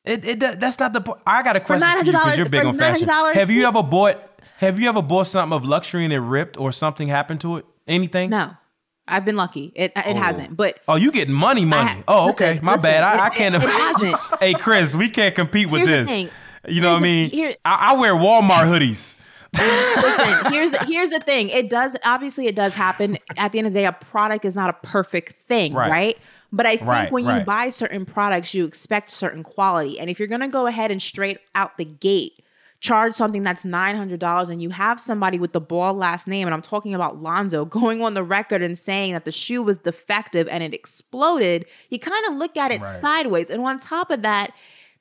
It, 0.05 0.25
it 0.25 0.41
that's 0.41 0.79
not 0.79 0.93
the 0.93 1.01
point. 1.01 1.19
I 1.27 1.43
got 1.43 1.57
a 1.57 1.61
question 1.61 1.89
for, 1.89 1.97
you 1.99 2.03
$900 2.05 2.07
because 2.13 2.37
you're 2.39 2.49
big 2.49 2.63
for 2.63 2.69
on 2.69 2.79
fashion. 2.79 3.09
$900 3.09 3.33
Have 3.35 3.51
you 3.51 3.67
ever 3.67 3.83
bought? 3.83 4.23
Have 4.59 4.81
you 4.81 4.89
ever 4.89 5.03
bought 5.03 5.27
something 5.27 5.55
of 5.55 5.65
luxury 5.65 6.05
and 6.05 6.13
it 6.13 6.21
ripped 6.21 6.57
or 6.59 6.73
something 6.73 7.09
happened 7.09 7.41
to 7.43 7.57
it? 7.59 7.67
Anything? 7.87 8.31
No, 8.31 8.53
I've 9.07 9.25
been 9.25 9.37
lucky. 9.37 9.73
It 9.75 9.93
it 9.97 10.17
hasn't, 10.17 10.57
but 10.57 10.81
Oh, 10.89 10.95
you 10.95 11.11
getting 11.13 11.35
money, 11.35 11.65
money. 11.67 11.91
I- 11.91 12.05
oh, 12.09 12.27
listen, 12.27 12.47
okay. 12.51 12.61
My 12.63 12.73
listen, 12.75 12.89
bad. 12.89 13.03
I, 13.03 13.27
I 13.27 13.29
can't. 13.31 13.55
it 13.57 13.61
hasn't. 13.69 14.17
hey, 14.41 14.55
Chris, 14.55 14.95
we 14.95 15.11
can't 15.11 15.35
compete 15.35 15.69
with 15.69 15.89
Here's 15.89 16.07
this. 16.09 16.31
You 16.69 16.81
know 16.81 16.93
what 16.93 17.01
I 17.01 17.03
mean? 17.03 17.31
here- 17.31 17.55
I, 17.65 17.91
I 17.91 17.95
wear 17.97 18.15
Walmart 18.15 18.65
hoodies. 18.67 19.17
Listen, 19.55 20.53
here's 20.53 20.71
the, 20.71 20.79
here's 20.87 21.11
the 21.11 21.21
thing. 21.21 21.49
It 21.49 21.71
does 21.71 21.97
obviously 22.05 22.47
it 22.47 22.57
does 22.57 22.75
happen. 22.75 23.19
At 23.37 23.53
the 23.53 23.59
end 23.59 23.67
of 23.67 23.73
the 23.73 23.81
day, 23.81 23.87
a 23.87 23.93
product 23.93 24.45
is 24.45 24.55
not 24.55 24.71
a 24.71 24.75
perfect 24.87 25.35
thing, 25.35 25.75
Right. 25.75 25.91
right? 25.91 26.19
But 26.53 26.67
I 26.67 26.77
think 26.77 26.89
Right, 26.89 27.13
when 27.13 27.25
you 27.27 27.41
buy 27.45 27.69
certain 27.71 28.07
products, 28.07 28.55
you 28.55 28.65
expect 28.65 29.11
certain 29.11 29.43
quality. 29.43 29.99
And 29.99 30.09
if 30.09 30.19
you're 30.19 30.29
gonna 30.29 30.49
go 30.49 30.67
ahead 30.67 30.91
and 30.91 31.01
straight 31.03 31.39
out 31.55 31.77
the 31.77 31.85
gate 31.85 32.33
charge 32.79 33.15
something 33.15 33.43
that's 33.43 33.65
nine 33.65 33.97
hundred 33.97 34.21
dollars, 34.21 34.51
and 34.51 34.61
you 34.63 34.69
have 34.71 35.01
somebody 35.01 35.39
with 35.39 35.53
the 35.55 35.61
ball 35.61 35.95
last 35.95 36.29
name, 36.29 36.47
and 36.47 36.55
I'm 36.55 36.63
talking 36.63 36.95
about 36.95 37.21
Lonzo 37.23 37.65
going 37.79 38.03
on 38.03 38.15
the 38.15 38.23
record 38.23 38.63
and 38.63 38.79
saying 38.79 39.15
that 39.15 39.25
the 39.25 39.33
shoe 39.33 39.63
was 39.63 39.79
defective 39.79 40.47
and 40.49 40.63
it 40.63 40.75
exploded, 40.75 41.65
you 41.89 41.99
kind 41.99 42.25
of 42.29 42.35
look 42.35 42.57
at 42.57 42.71
it 42.71 42.81
Right. 42.83 42.87
sideways. 43.01 43.49
And 43.51 43.63
on 43.65 43.79
top 43.79 44.11
of 44.11 44.23
that, 44.23 44.53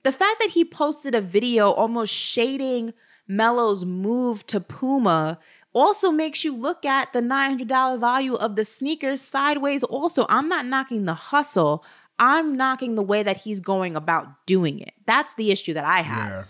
the 0.04 0.12
fact 0.14 0.40
that 0.40 0.50
he 0.52 0.64
posted 0.64 1.14
a 1.14 1.22
video 1.22 1.70
almost 1.72 2.14
shading 2.14 2.94
Melo's 3.28 3.86
move 3.86 4.46
to 4.48 4.60
Puma 4.60 5.40
also 5.74 6.12
makes 6.12 6.44
you 6.44 6.56
look 6.56 6.86
at 6.86 7.12
the 7.14 7.20
$900 7.20 8.00
value 8.00 8.36
of 8.36 8.56
the 8.56 8.64
sneakers 8.64 9.22
sideways 9.22 9.84
also. 9.84 10.26
I'm 10.30 10.48
not 10.48 10.66
knocking 10.66 11.06
the 11.06 11.14
hustle. 11.14 11.84
I'm 12.18 12.56
knocking 12.56 12.96
the 12.96 13.04
way 13.04 13.24
that 13.24 13.38
he's 13.38 13.60
going 13.60 13.96
about 13.96 14.46
doing 14.46 14.80
it. 14.80 14.94
That's 15.06 15.34
the 15.34 15.52
issue 15.52 15.74
that 15.74 15.84
I 15.84 16.02
have. 16.02 16.30
Yeah. 16.30 16.44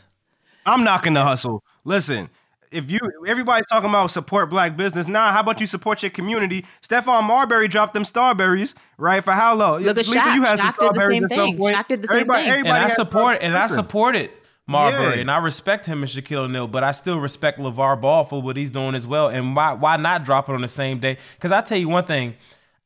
I'm 0.67 0.84
knocking 0.84 1.13
the 1.13 1.23
hustle. 1.23 1.63
Listen, 1.84 2.30
if 2.71 2.91
you 2.91 2.99
everybody's 3.28 3.65
talking 3.67 3.89
about 3.89 4.11
support 4.11 4.49
black 4.49 4.76
business, 4.76 5.07
nah, 5.07 5.32
how 5.32 5.39
about 5.39 5.61
you 5.61 5.67
support 5.67 6.03
your 6.03 6.09
community? 6.09 6.65
Stephon 6.82 7.23
Marbury 7.23 7.67
dropped 7.67 7.93
them 7.93 8.03
Starburys, 8.03 8.73
right? 8.97 9.23
For 9.23 9.32
how 9.32 9.55
low? 9.55 9.78
Look 9.78 9.97
at 9.97 10.07
Lisa, 10.07 10.19
Shaq. 10.19 10.36
you 10.36 10.43
had 10.43 10.59
some 10.59 10.69
Shaq 10.69 10.80
did 10.80 10.95
the 10.95 11.07
same 11.07 11.23
at 11.23 11.30
some 11.30 11.38
thing. 11.38 11.57
point. 11.57 11.76
Shaq 11.76 11.88
did 11.88 12.01
the 12.01 12.07
same 12.07 12.15
everybody, 12.17 12.43
thing. 12.43 12.51
Everybody 12.51 12.76
and 12.76 12.86
I 12.86 12.89
support 12.89 13.36
something 13.36 13.47
and 13.47 13.57
I 13.57 13.67
support 13.67 14.15
supported 14.15 14.32
Marbury 14.68 15.16
Yeah. 15.16 15.22
and 15.22 15.32
I 15.32 15.38
respect 15.38 15.86
him 15.86 16.01
and 16.01 16.11
Shaquille 16.11 16.45
O'Neal, 16.45 16.68
but 16.68 16.84
I 16.84 16.91
still 16.91 17.20
respect 17.20 17.59
LaVar 17.59 18.01
Ball 18.01 18.26
for 18.26 18.41
what 18.41 18.57
he's 18.57 18.72
doing 18.72 18.95
as 18.95 19.05
well. 19.05 19.28
And 19.28 19.55
why 19.55 19.74
why 19.74 19.97
not 19.97 20.24
drop 20.26 20.49
it 20.49 20.53
on 20.53 20.61
the 20.61 20.68
same 20.68 20.99
day? 20.99 21.18
Because 21.36 21.51
I 21.51 21.61
tell 21.61 21.78
you 21.78 21.88
one 21.89 22.05
thing, 22.05 22.34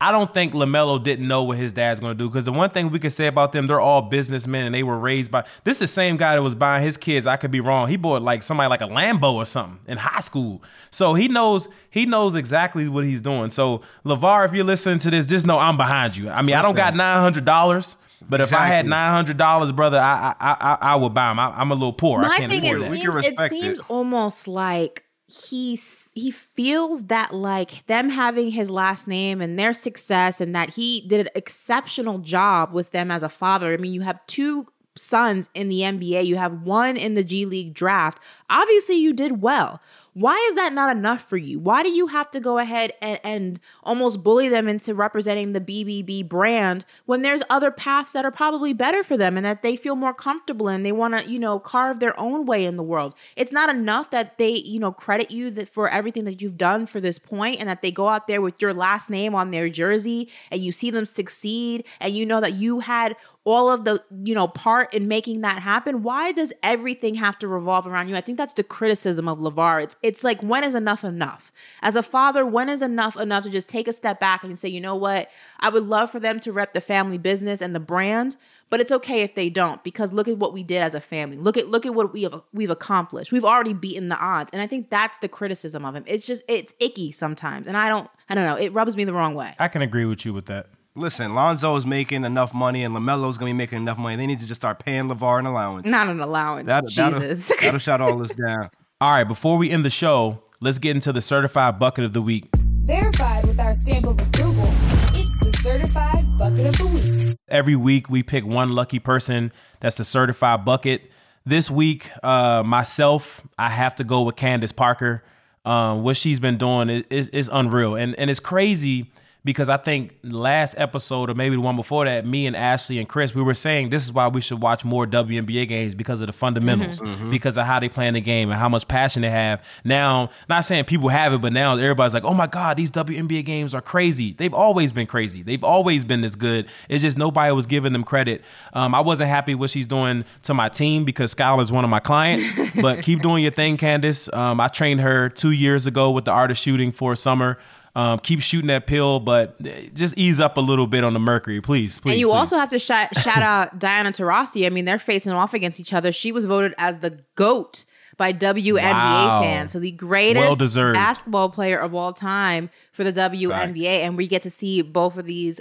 I 0.02 0.12
don't 0.14 0.34
think 0.34 0.54
LaMelo 0.54 1.02
didn't 1.04 1.28
know 1.28 1.44
what 1.44 1.58
his 1.58 1.72
dad's 1.74 2.00
going 2.00 2.14
to 2.14 2.18
do. 2.18 2.30
Because 2.30 2.46
the 2.46 2.54
one 2.54 2.70
thing 2.70 2.90
we 2.90 3.00
could 3.00 3.12
say 3.12 3.28
about 3.28 3.52
them, 3.54 3.68
they're 3.68 3.82
all 3.82 4.02
businessmen 4.02 4.66
and 4.66 4.74
they 4.74 4.84
were 4.84 4.98
raised 4.98 5.30
by. 5.32 5.44
This 5.66 5.76
is 5.76 5.80
the 5.80 5.88
same 5.88 6.16
guy 6.16 6.36
that 6.36 6.42
was 6.42 6.56
buying 6.56 6.84
his 6.84 6.96
kids. 6.98 7.26
I 7.28 7.36
could 7.38 7.52
be 7.52 7.60
wrong. 7.60 7.88
He 7.90 7.98
bought 7.98 8.22
like 8.22 8.44
somebody 8.44 8.70
like 8.70 8.80
a 8.82 8.86
Lambo 8.86 9.34
or 9.34 9.46
something 9.46 9.80
in 9.88 9.98
high 9.98 10.22
school. 10.22 10.62
So 10.92 11.14
he 11.16 11.28
knows 11.30 11.68
he 11.90 12.06
knows 12.06 12.36
exactly 12.36 12.88
what 12.90 13.04
he's 13.06 13.22
doing. 13.22 13.50
So 13.50 13.82
LaVar, 14.06 14.46
if 14.46 14.54
you're 14.54 14.64
listening 14.66 15.00
to 15.00 15.10
this, 15.12 15.26
just 15.26 15.46
know 15.46 15.60
I'm 15.60 15.78
behind 15.78 16.16
you. 16.18 16.30
I 16.30 16.42
mean, 16.44 16.56
I 16.56 16.62
don't 16.62 16.76
got 16.76 16.96
nine 16.96 17.22
hundred 17.22 17.44
dollars. 17.46 17.96
But 18.28 18.42
if 18.42 18.54
I 18.54 18.66
had 18.66 18.86
nine 18.86 19.12
hundred 19.12 19.38
dollars, 19.38 19.72
brother, 19.72 20.00
I 20.00 20.36
I 20.40 20.58
I, 20.60 20.78
I 20.82 20.96
would 20.96 21.14
buy 21.14 21.30
them. 21.30 21.40
I, 21.40 21.52
I'm 21.52 21.72
a 21.72 21.76
little 21.76 21.94
poor. 21.94 22.20
I 22.20 22.28
My 22.28 22.38
can't 22.38 22.52
thing 22.52 22.66
afford 22.68 22.82
is, 22.82 22.92
that. 22.92 23.22
Seems, 23.22 23.40
it 23.40 23.50
seems 23.50 23.80
it. 23.80 23.86
almost 23.90 24.48
like 24.48 25.04
he's 25.28 26.10
he 26.16 26.32
feels 26.32 27.06
that 27.06 27.34
like 27.34 27.86
them 27.86 28.10
having 28.10 28.50
his 28.50 28.72
last 28.72 29.08
name 29.08 29.42
and 29.42 29.60
their 29.60 29.74
success 29.74 30.42
and 30.42 30.56
that 30.56 30.72
he 30.72 31.06
did 31.08 31.22
an 31.22 31.30
exceptional 31.36 32.18
job 32.18 32.74
with 32.74 32.92
them 32.92 33.12
as 33.12 33.24
a 33.24 33.30
father. 33.30 33.74
I 33.74 33.78
mean, 33.78 33.94
you 33.94 34.02
have 34.02 34.20
two 34.28 34.66
sons 34.96 35.50
in 35.54 35.70
the 35.70 35.82
NBA, 35.82 36.26
you 36.26 36.36
have 36.36 36.64
one 36.64 36.98
in 36.98 37.14
the 37.14 37.24
G 37.24 37.46
League 37.46 37.74
draft. 37.74 38.22
Obviously, 38.50 38.96
you 38.96 39.14
did 39.14 39.42
well. 39.42 39.82
Why 40.14 40.36
is 40.50 40.56
that 40.56 40.74
not 40.74 40.96
enough 40.96 41.22
for 41.22 41.38
you? 41.38 41.60
Why 41.60 41.84
do 41.84 41.90
you 41.90 42.08
have 42.08 42.32
to 42.32 42.40
go 42.40 42.58
ahead 42.58 42.94
and, 43.02 43.20
and 43.24 43.60
almost 43.84 44.24
bully 44.24 44.50
them 44.50 44.68
into 44.68 44.94
representing 44.94 45.54
the 45.54 45.62
BBB 45.62 46.28
brand 46.28 46.86
when 47.06 47.22
there's 47.22 47.44
other 47.50 47.72
paths 47.72 48.14
that 48.14 48.26
are 48.26 48.32
probably 48.32 48.74
better 48.74 49.04
for 49.04 49.18
them 49.18 49.38
and 49.38 49.46
that 49.46 49.62
they 49.62 49.76
feel 49.76 49.96
more 49.96 50.14
comfortable 50.14 50.68
in? 50.68 50.84
They 50.84 50.92
want 50.92 51.18
to, 51.18 51.30
you 51.30 51.40
know, 51.40 51.60
carve 51.60 52.00
their 52.00 52.20
own 52.20 52.46
way 52.46 52.66
in 52.66 52.76
the 52.76 52.84
world. 52.84 53.14
It's 53.36 53.52
not 53.52 53.70
enough 53.70 54.12
that 54.12 54.38
they, 54.38 54.52
you 54.52 54.80
know, 54.80 54.92
credit 54.92 55.32
you 55.32 55.52
that 55.52 55.70
for 55.70 55.90
everything 55.90 56.26
that 56.26 56.42
you've 56.42 56.58
done 56.58 56.86
for 56.86 57.00
this 57.00 57.20
point 57.20 57.60
and 57.60 57.70
that 57.70 57.82
they 57.82 57.92
go 57.92 58.08
out 58.10 58.28
there 58.28 58.42
with 58.42 58.62
your 58.62 58.74
last 58.74 59.10
name 59.10 59.36
on 59.36 59.52
their 59.52 59.70
jersey 59.70 60.30
and 60.52 60.62
you 60.62 60.72
see 60.72 60.92
them 60.92 61.06
succeed 61.06 61.86
and 62.00 62.14
you 62.14 62.26
know 62.26 62.42
that 62.42 62.54
you 62.54 62.80
had 62.80 63.16
all 63.46 63.70
of 63.70 63.86
the 63.86 64.04
you 64.24 64.36
know 64.36 64.48
part 64.48 64.94
in 64.94 65.08
making 65.08 65.42
that 65.42 65.60
happen 65.62 66.04
why 66.04 66.32
does 66.32 66.54
everything 66.62 67.16
have 67.16 67.38
to 67.40 67.48
revolve 67.48 67.88
around 67.88 68.08
you 68.08 68.16
i 68.16 68.22
think 68.22 68.38
that's 68.38 68.54
the 68.54 68.64
criticism 68.64 69.28
of 69.28 69.40
LaVar 69.40 69.82
it's 69.82 69.96
it's 70.02 70.24
like 70.24 70.42
when 70.42 70.64
is 70.64 70.76
enough 70.76 71.04
enough? 71.04 71.52
As 71.82 71.96
a 71.96 72.04
father 72.04 72.46
when 72.46 72.70
is 72.70 72.82
enough 72.82 73.18
enough 73.18 73.44
to 73.44 73.50
just 73.50 73.70
take 73.70 73.88
a 73.88 73.94
step 73.94 74.20
back 74.20 74.44
and 74.44 74.58
say 74.58 74.70
you 74.70 74.82
know 74.82 74.96
what? 74.96 75.30
I 75.60 75.70
would 75.70 75.84
love 75.84 76.10
for 76.12 76.20
them 76.20 76.40
to 76.42 76.52
rep 76.52 76.74
the 76.74 76.82
family 76.82 77.18
business 77.18 77.62
and 77.62 77.74
the 77.76 77.80
brand 77.80 78.36
but 78.72 78.80
it's 78.80 78.92
okay 78.92 79.22
if 79.22 79.34
they 79.34 79.50
don't 79.50 79.84
because 79.84 80.14
look 80.14 80.28
at 80.28 80.38
what 80.38 80.54
we 80.54 80.62
did 80.62 80.82
as 80.84 80.94
a 80.94 81.02
family. 81.02 81.38
Look 81.38 81.58
at 81.58 81.68
look 81.70 81.86
at 81.86 81.96
what 81.96 82.14
we 82.14 82.24
have 82.24 82.42
we've 82.54 82.70
accomplished. 82.70 83.32
We've 83.32 83.44
already 83.46 83.74
beaten 83.74 84.10
the 84.10 84.18
odds. 84.18 84.52
And 84.54 84.62
i 84.62 84.68
think 84.68 84.90
that's 84.90 85.18
the 85.18 85.28
criticism 85.28 85.86
of 85.86 85.96
him. 85.96 86.04
It's 86.08 86.26
just 86.28 86.44
it's 86.48 86.74
icky 86.80 87.12
sometimes 87.12 87.68
and 87.68 87.76
i 87.76 87.90
don't 87.90 88.10
i 88.30 88.36
don't 88.36 88.46
know. 88.46 88.56
It 88.56 88.72
rubs 88.74 88.96
me 88.96 89.04
the 89.06 89.14
wrong 89.14 89.34
way. 89.36 89.56
I 89.60 89.68
can 89.68 89.82
agree 89.82 90.06
with 90.06 90.26
you 90.26 90.34
with 90.34 90.46
that. 90.48 90.68
Listen, 90.96 91.34
Lonzo 91.34 91.76
is 91.78 91.86
making 91.86 92.26
enough 92.26 92.54
money, 92.54 92.84
and 92.84 92.94
LaMelo's 92.94 93.38
gonna 93.38 93.50
be 93.50 93.54
making 93.54 93.78
enough 93.78 93.98
money. 93.98 94.18
They 94.18 94.28
need 94.28 94.40
to 94.40 94.48
just 94.48 94.60
start 94.60 94.80
paying 94.80 95.04
LaVar 95.06 95.40
an 95.40 95.46
allowance. 95.46 95.88
not 95.88 96.08
an 96.10 96.20
allowance 96.20 96.68
That, 96.68 96.84
that'll, 96.94 97.20
jesus. 97.22 97.52
that'll 97.62 97.80
shut 97.80 98.02
all 98.02 98.18
this 98.18 98.32
down. 98.48 98.70
All 99.02 99.12
right, 99.12 99.24
before 99.24 99.58
we 99.58 99.72
end 99.72 99.86
the 99.86 99.90
show, 99.90 100.44
let's 100.60 100.78
get 100.78 100.94
into 100.94 101.14
the 101.14 101.22
certified 101.22 101.80
bucket 101.80 102.04
of 102.04 102.12
the 102.12 102.22
week. 102.22 102.50
Verified 102.82 103.48
with 103.48 103.58
our 103.58 103.72
stamp 103.72 104.06
of 104.06 104.20
approval, 104.20 104.70
it's 105.14 105.40
the 105.40 105.58
certified 105.64 106.26
bucket 106.38 106.66
of 106.66 106.78
the 106.78 107.26
week. 107.28 107.38
Every 107.48 107.78
week 107.78 108.10
we 108.10 108.24
pick 108.24 108.46
one 108.46 108.76
lucky 108.76 109.00
person 109.00 109.54
that's 109.80 109.96
the 109.96 110.04
certified 110.04 110.66
bucket. 110.66 111.10
This 111.46 111.72
week, 111.72 112.12
uh, 112.24 112.62
myself, 112.64 113.42
I 113.58 113.70
have 113.70 113.96
to 113.96 114.04
go 114.04 114.24
with 114.24 114.36
Candace 114.36 114.74
Parker. 114.74 115.24
Um, 115.64 116.04
what 116.04 116.18
she's 116.18 116.42
been 116.42 116.58
doing 116.58 116.90
is, 116.90 117.04
is, 117.10 117.28
is 117.30 117.50
unreal, 117.54 117.96
and 117.96 118.16
and 118.16 118.30
it's 118.30 118.42
crazy 118.42 119.14
because 119.46 119.70
I 119.70 119.78
think 119.78 120.18
last 120.22 120.76
episode 120.78 121.30
or 121.30 121.34
maybe 121.34 121.56
the 121.56 121.62
one 121.62 121.78
before 121.78 122.04
that, 122.06 122.26
me 122.26 122.46
and 122.46 122.56
Ashley 122.56 123.00
and 123.00 123.08
Chris, 123.08 123.34
we 123.34 123.42
were 123.42 123.54
saying 123.54 123.90
this 123.90 124.04
is 124.04 124.12
why 124.12 124.28
we 124.28 124.42
should 124.42 124.62
watch 124.62 124.84
more 124.84 125.08
WNBA 125.08 125.68
games 125.68 125.96
because 125.96 126.20
of 126.20 126.28
the 126.28 126.34
fundamentals, 126.34 127.02
because 127.30 127.58
of 127.58 127.66
how 127.66 127.80
they 127.80 127.88
play 127.88 128.08
in 128.08 128.16
the 128.16 128.22
game 128.22 128.50
and 128.52 128.60
how 128.60 128.68
much 128.68 128.88
passion 128.88 129.22
they 129.22 129.30
have. 129.30 129.64
Now, 129.86 130.30
not 130.50 130.66
saying 130.66 130.86
people 130.86 131.08
have 131.08 131.32
it, 131.34 131.40
but 131.40 131.54
now 131.54 131.78
everybody's 131.78 132.14
like, 132.14 132.26
oh 132.26 132.34
my 132.34 132.48
God, 132.48 132.76
these 132.76 132.92
WNBA 132.92 133.46
games 133.46 133.74
are 133.74 133.82
crazy. 133.82 134.34
They've 134.34 134.54
always 134.54 134.92
been 134.92 135.08
crazy. 135.08 135.42
They've 135.42 135.64
always 135.64 136.04
been 136.04 136.20
this 136.20 136.36
good. 136.36 136.68
It's 136.90 137.02
just 137.02 137.18
nobody 137.18 137.54
was 137.54 137.66
giving 137.66 137.94
them 137.94 138.04
credit. 138.04 138.44
Um, 138.74 138.94
I 138.94 139.00
wasn't 139.00 139.30
happy 139.30 139.56
what 139.56 139.70
she's 139.70 139.88
doing 139.88 140.26
to 140.44 140.54
my 140.54 140.68
team 140.68 141.06
because 141.06 141.34
Skylar's 141.34 141.72
one 141.72 141.86
of 141.86 141.90
my 141.90 142.00
clients, 142.00 142.54
but 142.82 143.04
keep 143.04 143.22
doing 143.22 143.44
your 143.44 143.54
thing, 143.54 143.78
Candace. 143.78 144.32
Um, 144.34 144.60
I 144.60 144.68
trained 144.68 145.00
her 145.00 145.30
two 145.30 145.52
years 145.52 145.88
ago 145.88 146.12
with 146.12 146.26
the 146.26 146.32
art 146.32 146.52
of 146.52 146.58
shooting 146.58 146.92
for 146.92 147.16
summer. 147.16 147.58
Um, 148.00 148.20
keep 148.20 148.42
shooting 148.42 148.68
that 148.68 148.88
pill, 148.88 149.20
but 149.20 149.62
just 149.94 150.18
ease 150.18 150.40
up 150.40 150.56
a 150.56 150.62
little 150.62 150.88
bit 150.88 151.04
on 151.04 151.14
the 151.14 151.20
mercury, 151.20 151.60
please. 151.60 152.00
Please. 152.00 152.12
and 152.12 152.20
you 152.20 152.28
please. 152.28 152.32
also 152.34 152.58
have 152.58 152.70
to 152.70 152.80
shout, 152.80 153.14
shout 153.22 153.44
out 153.44 153.78
Diana 153.78 154.12
Taurasi. 154.14 154.66
I 154.66 154.70
mean, 154.70 154.86
they're 154.86 155.00
facing 155.00 155.34
off 155.34 155.54
against 155.54 155.80
each 155.82 155.92
other. 155.92 156.14
She 156.14 156.32
was 156.32 156.46
voted 156.46 156.74
as 156.78 157.00
the 157.00 157.20
GOAT 157.36 157.84
by 158.16 158.32
WNBA 158.32 158.82
Wow. 158.82 159.42
fans. 159.42 159.74
So 159.74 159.80
the 159.80 159.92
greatest 159.92 160.76
basketball 160.76 161.50
player 161.50 161.78
of 161.78 161.94
all 161.94 162.14
time 162.14 162.70
for 162.92 163.04
the 163.04 163.12
WNBA. 163.12 164.02
And 164.04 164.16
we 164.16 164.28
get 164.28 164.44
to 164.44 164.50
see 164.50 164.82
both 164.82 165.18
of 165.18 165.26
these 165.26 165.60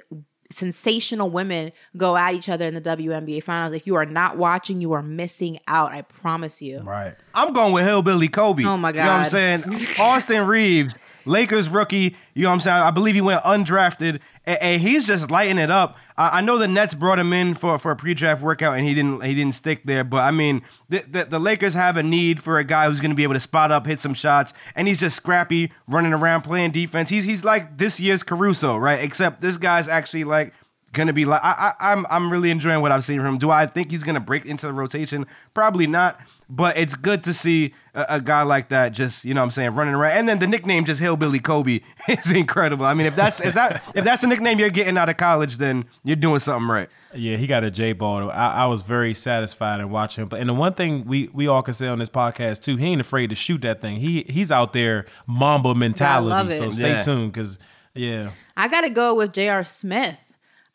sensational 0.50 1.28
women 1.30 1.72
go 1.96 2.16
at 2.16 2.34
each 2.34 2.48
other 2.48 2.66
in 2.66 2.74
the 2.74 2.80
WNBA 2.80 3.42
finals. 3.42 3.72
If 3.72 3.86
you 3.86 3.96
are 3.96 4.06
not 4.06 4.38
watching, 4.38 4.80
you 4.80 4.92
are 4.92 5.02
missing 5.02 5.58
out. 5.68 5.92
I 5.92 6.02
promise 6.02 6.62
you. 6.62 6.80
right. 6.80 7.14
I'm 7.34 7.52
going 7.52 7.72
with 7.72 7.84
Hillbilly 7.84 8.28
Kobe. 8.28 8.64
Oh, 8.64 8.76
my 8.76 8.90
God. 8.90 8.98
You 8.98 9.04
know 9.04 9.10
what 9.12 9.18
I'm 9.20 9.26
saying? 9.26 9.64
Austin 10.00 10.46
Reaves, 10.46 10.96
Lakers 11.24 11.68
rookie. 11.68 12.16
You 12.34 12.42
know 12.44 12.48
what 12.48 12.54
I'm 12.54 12.60
saying? 12.60 12.76
I 12.78 12.90
believe 12.90 13.14
he 13.14 13.20
went 13.20 13.42
undrafted, 13.42 14.20
and, 14.44 14.58
and 14.60 14.82
he's 14.82 15.06
just 15.06 15.30
lighting 15.30 15.58
it 15.58 15.70
up. 15.70 15.98
I, 16.16 16.38
I 16.38 16.40
know 16.40 16.58
the 16.58 16.66
Nets 16.66 16.94
brought 16.94 17.18
him 17.18 17.32
in 17.32 17.54
for, 17.54 17.78
for 17.78 17.92
a 17.92 17.96
pre-draft 17.96 18.42
workout, 18.42 18.76
and 18.76 18.86
he 18.86 18.94
didn't 18.94 19.22
he 19.22 19.34
didn't 19.34 19.54
stick 19.54 19.82
there. 19.84 20.02
But 20.02 20.22
I 20.22 20.30
mean, 20.32 20.62
the, 20.88 21.04
the, 21.08 21.24
the 21.26 21.38
Lakers 21.38 21.74
have 21.74 21.96
a 21.96 22.02
need 22.02 22.42
for 22.42 22.58
a 22.58 22.64
guy 22.64 22.88
who's 22.88 22.98
going 23.00 23.10
to 23.10 23.16
be 23.16 23.22
able 23.22 23.34
to 23.34 23.40
spot 23.40 23.70
up, 23.70 23.86
hit 23.86 24.00
some 24.00 24.14
shots, 24.14 24.52
and 24.74 24.88
he's 24.88 24.98
just 24.98 25.14
scrappy, 25.16 25.70
running 25.86 26.12
around, 26.12 26.42
playing 26.42 26.72
defense. 26.72 27.10
He's 27.10 27.24
he's 27.24 27.44
like 27.44 27.78
this 27.78 28.00
year's 28.00 28.22
Caruso, 28.24 28.76
right? 28.76 29.00
Except 29.00 29.40
this 29.40 29.58
guy's 29.58 29.86
actually 29.86 30.24
like 30.24 30.37
gonna 30.92 31.12
be 31.12 31.24
like 31.24 31.40
I, 31.42 31.72
I 31.78 31.92
I'm 31.92 32.06
I'm 32.10 32.30
really 32.32 32.50
enjoying 32.50 32.80
what 32.80 32.92
I've 32.92 33.04
seen 33.04 33.18
from 33.18 33.26
him. 33.34 33.38
Do 33.38 33.50
I 33.50 33.66
think 33.66 33.90
he's 33.90 34.02
gonna 34.04 34.20
break 34.20 34.46
into 34.46 34.66
the 34.66 34.72
rotation? 34.72 35.26
Probably 35.54 35.86
not. 35.86 36.20
But 36.50 36.78
it's 36.78 36.94
good 36.94 37.24
to 37.24 37.34
see 37.34 37.74
a, 37.94 38.06
a 38.08 38.20
guy 38.22 38.42
like 38.42 38.70
that 38.70 38.92
just 38.92 39.24
you 39.26 39.34
know 39.34 39.42
what 39.42 39.44
I'm 39.46 39.50
saying 39.50 39.74
running 39.74 39.94
around. 39.94 40.12
And 40.16 40.28
then 40.28 40.38
the 40.38 40.46
nickname 40.46 40.86
just 40.86 40.98
Hillbilly 41.00 41.40
Kobe 41.40 41.80
is 42.08 42.32
incredible. 42.32 42.86
I 42.86 42.94
mean 42.94 43.06
if 43.06 43.14
that's 43.14 43.40
if 43.40 43.52
that 43.54 43.82
if 43.94 44.04
that's 44.04 44.22
the 44.22 44.28
nickname 44.28 44.58
you're 44.58 44.70
getting 44.70 44.96
out 44.96 45.08
of 45.10 45.18
college, 45.18 45.58
then 45.58 45.84
you're 46.04 46.16
doing 46.16 46.38
something 46.40 46.68
right. 46.68 46.88
Yeah, 47.14 47.36
he 47.36 47.46
got 47.46 47.64
a 47.64 47.70
J 47.70 47.92
ball. 47.92 48.30
I, 48.30 48.48
I 48.62 48.66
was 48.66 48.80
very 48.82 49.12
satisfied 49.14 49.80
in 49.80 49.90
watching 49.90 50.22
him. 50.22 50.28
But 50.28 50.40
and 50.40 50.48
the 50.48 50.54
one 50.54 50.72
thing 50.72 51.04
we 51.04 51.28
we 51.34 51.46
all 51.48 51.62
can 51.62 51.74
say 51.74 51.86
on 51.86 51.98
this 51.98 52.08
podcast 52.08 52.60
too, 52.60 52.76
he 52.76 52.86
ain't 52.86 53.00
afraid 53.02 53.28
to 53.28 53.36
shoot 53.36 53.60
that 53.62 53.82
thing. 53.82 53.96
He 53.98 54.24
he's 54.28 54.50
out 54.50 54.72
there 54.72 55.04
Mamba 55.26 55.74
mentality. 55.74 56.30
love 56.30 56.50
it. 56.50 56.56
So 56.58 56.70
stay 56.70 56.92
Yeah. 56.92 57.00
tuned 57.00 57.32
because 57.32 57.58
yeah. 57.94 58.30
I 58.56 58.68
gotta 58.68 58.88
go 58.90 59.14
with 59.14 59.32
J.R. 59.34 59.64
Smith. 59.64 60.16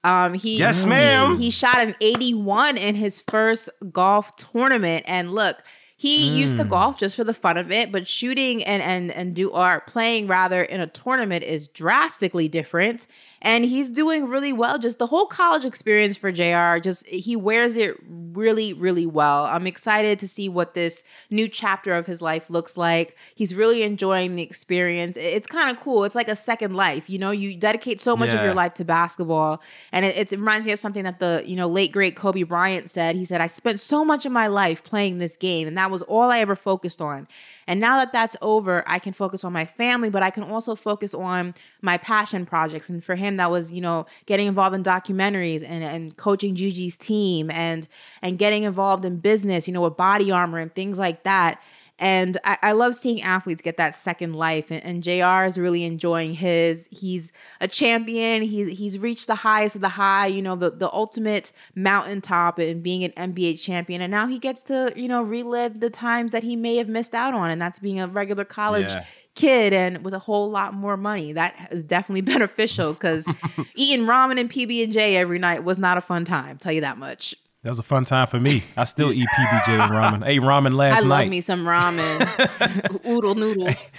Um, 0.04 0.34
he 0.34 0.58
Yes, 0.58 0.86
ma'am. 0.86 1.38
He, 1.38 1.46
he 1.46 1.52
shot 1.52 1.78
an 1.80 1.96
81 2.02 2.78
in 2.78 2.96
his 2.96 3.22
first 3.22 3.70
golf 3.92 4.36
tournament, 4.36 5.06
and 5.08 5.32
look, 5.32 5.64
he 5.96 6.38
used 6.38 6.58
to 6.58 6.66
golf 6.66 7.00
just 7.00 7.16
for 7.16 7.24
the 7.24 7.34
fun 7.34 7.56
of 7.56 7.72
it, 7.72 7.90
but 7.90 8.08
shooting 8.08 8.62
and 8.66 8.84
and 8.84 9.10
and 9.12 9.34
do 9.34 9.54
art 9.54 9.88
playing 9.88 10.28
rather 10.28 10.62
in 10.62 10.82
a 10.82 10.88
tournament 10.88 11.46
is 11.46 11.70
drastically 11.70 12.50
different. 12.50 13.08
And 13.44 13.66
he's 13.66 13.92
doing 13.92 14.28
really 14.28 14.54
well. 14.54 14.80
Just 14.80 15.00
the 15.00 15.06
whole 15.06 15.26
college 15.26 15.66
experience 15.66 16.16
for 16.18 16.32
J.R. 16.32 16.80
Just 16.80 17.06
he 17.06 17.36
wears 17.36 17.76
it 17.76 17.98
really, 18.08 18.74
really 18.74 19.06
well. 19.06 19.46
I'm 19.46 19.68
excited 19.68 20.18
to 20.20 20.28
see 20.28 20.48
what 20.50 20.74
this 20.74 21.04
new 21.30 21.48
chapter 21.48 21.94
of 21.94 22.08
his 22.08 22.22
life 22.22 22.50
looks 22.50 22.78
like. 22.78 23.18
He's 23.36 23.54
really 23.54 23.84
enjoying 23.84 24.36
the 24.36 24.42
experience. 24.42 25.18
It's 25.18 25.46
kind 25.46 25.70
of 25.70 25.84
cool. 25.84 26.06
It's 26.06 26.16
like 26.16 26.30
a 26.30 26.36
second 26.36 26.74
life. 26.74 27.10
You 27.10 27.20
know, 27.20 27.32
you 27.32 27.56
dedicate 27.56 28.02
so 28.02 28.16
much 28.16 28.30
of 28.30 28.44
your 28.44 28.54
life 28.54 28.74
to 28.76 28.86
basketball, 28.86 29.62
and 29.92 30.06
it, 30.06 30.18
it 30.18 30.32
reminds 30.32 30.66
me 30.66 30.72
of 30.72 30.80
something 30.80 31.04
that 31.04 31.20
the 31.20 31.44
you 31.46 31.56
know 31.56 31.68
late 31.68 31.92
great 31.92 32.16
Kobe 32.16 32.44
Bryant 32.44 32.90
said. 32.90 33.16
He 33.16 33.26
said, 33.26 33.42
"I 33.42 33.48
spent 33.48 33.80
so 33.80 34.06
much 34.06 34.26
of 34.26 34.32
my 34.32 34.48
life 34.48 34.84
playing 34.84 35.18
this 35.18 35.38
game, 35.38 35.68
and 35.68 35.78
that 35.78 35.92
was 35.92 36.02
all 36.04 36.32
I 36.32 36.40
ever 36.40 36.56
focused 36.56 37.02
on. 37.02 37.28
And 37.68 37.80
now 37.80 37.98
that 37.98 38.12
that's 38.12 38.36
over, 38.42 38.84
I 38.88 39.00
can 39.00 39.14
focus 39.14 39.44
on 39.44 39.54
my 39.54 39.66
family, 39.66 40.10
but 40.10 40.24
I 40.24 40.30
can 40.30 40.44
also 40.44 40.76
focus 40.76 41.14
on 41.14 41.54
my 41.82 41.98
passion 41.98 42.46
projects. 42.46 42.90
And 42.90 43.04
for 43.04 43.16
him, 43.16 43.38
that 43.38 43.52
was, 43.52 43.72
you 43.72 43.82
know, 43.82 44.06
getting 44.26 44.48
involved 44.48 44.76
in 44.76 44.84
documentaries 44.84 45.64
and, 45.64 45.84
and 45.84 46.16
coaching 46.18 46.56
Gigi's 46.56 46.98
team 46.98 47.50
and 47.52 47.88
and 48.22 48.38
getting 48.38 48.64
involved 48.64 49.06
in 49.06 49.20
business, 49.20 49.68
you 49.68 49.74
know, 49.74 49.82
with 49.82 49.94
BodyArmor 49.94 50.62
and 50.62 50.74
things 50.74 51.00
like 51.00 51.24
that. 51.24 51.62
And 52.00 52.38
I, 52.44 52.58
I, 52.62 52.72
love 52.72 52.96
seeing 52.96 53.22
athletes 53.22 53.62
get 53.62 53.78
that 53.78 53.96
second 53.96 54.34
life. 54.34 54.72
And, 54.72 54.84
and, 54.84 55.04
JR 55.04 55.46
is 55.46 55.60
really 55.60 55.84
enjoying 55.84 56.34
his. 56.34 56.88
He's 56.90 57.32
a 57.62 57.68
champion. 57.68 58.42
He's 58.42 58.78
he's 58.78 58.98
reached 58.98 59.28
the 59.28 59.36
highest 59.36 59.76
of 59.76 59.82
the 59.82 59.90
high, 59.90 60.26
you 60.26 60.42
know, 60.42 60.56
the, 60.56 60.72
the 60.72 60.92
ultimate 60.92 61.52
mountaintop 61.76 62.58
and 62.58 62.82
being 62.82 63.04
an 63.04 63.12
NBA 63.12 63.62
champion. 63.62 64.02
And 64.02 64.10
now 64.10 64.26
he 64.26 64.40
gets 64.40 64.64
to, 64.64 64.92
you 64.96 65.08
know, 65.08 65.22
relive 65.22 65.82
the 65.82 65.92
times 65.92 66.32
that 66.32 66.42
he 66.42 66.56
may 66.56 66.78
have 66.78 66.90
missed 66.90 67.14
out 67.14 67.36
on. 67.36 67.52
And 67.52 67.62
that's 67.62 67.78
being 67.78 68.00
a 68.00 68.08
regular 68.08 68.44
college 68.44 68.90
yeah. 68.90 69.06
kid 69.36 69.72
and 69.72 70.04
with 70.04 70.16
a 70.16 70.20
whole 70.20 70.50
lot 70.50 70.74
more 70.74 70.98
money. 70.98 71.32
That 71.32 71.70
is 71.72 71.84
definitely 71.84 72.22
beneficial 72.34 72.94
because 72.94 73.28
eating 73.76 74.08
ramen 74.08 74.40
and 74.40 74.50
PB 74.50 74.84
and 74.84 74.92
J 74.92 75.16
every 75.18 75.38
night 75.38 75.64
was 75.64 75.78
not 75.78 76.00
a 76.00 76.02
fun 76.02 76.26
time. 76.26 76.58
Tell 76.58 76.72
you 76.72 76.82
that 76.82 76.98
much. 76.98 77.36
That 77.64 77.70
was 77.70 77.80
a 77.80 77.84
fun 77.84 78.04
time 78.04 78.28
for 78.28 78.42
me. 78.42 78.62
I 78.76 78.84
still 78.84 79.14
eat 79.14 79.26
PBJ 79.26 79.80
and 79.80 79.94
ramen. 79.94 80.28
Ate 80.28 80.42
ramen 80.42 80.74
last 80.74 81.06
night. 81.06 81.16
I 81.16 81.22
love 81.22 81.30
me 81.30 81.40
some 81.40 81.64
ramen, 81.66 83.06
oodle 83.08 83.36
noodles. 83.36 83.94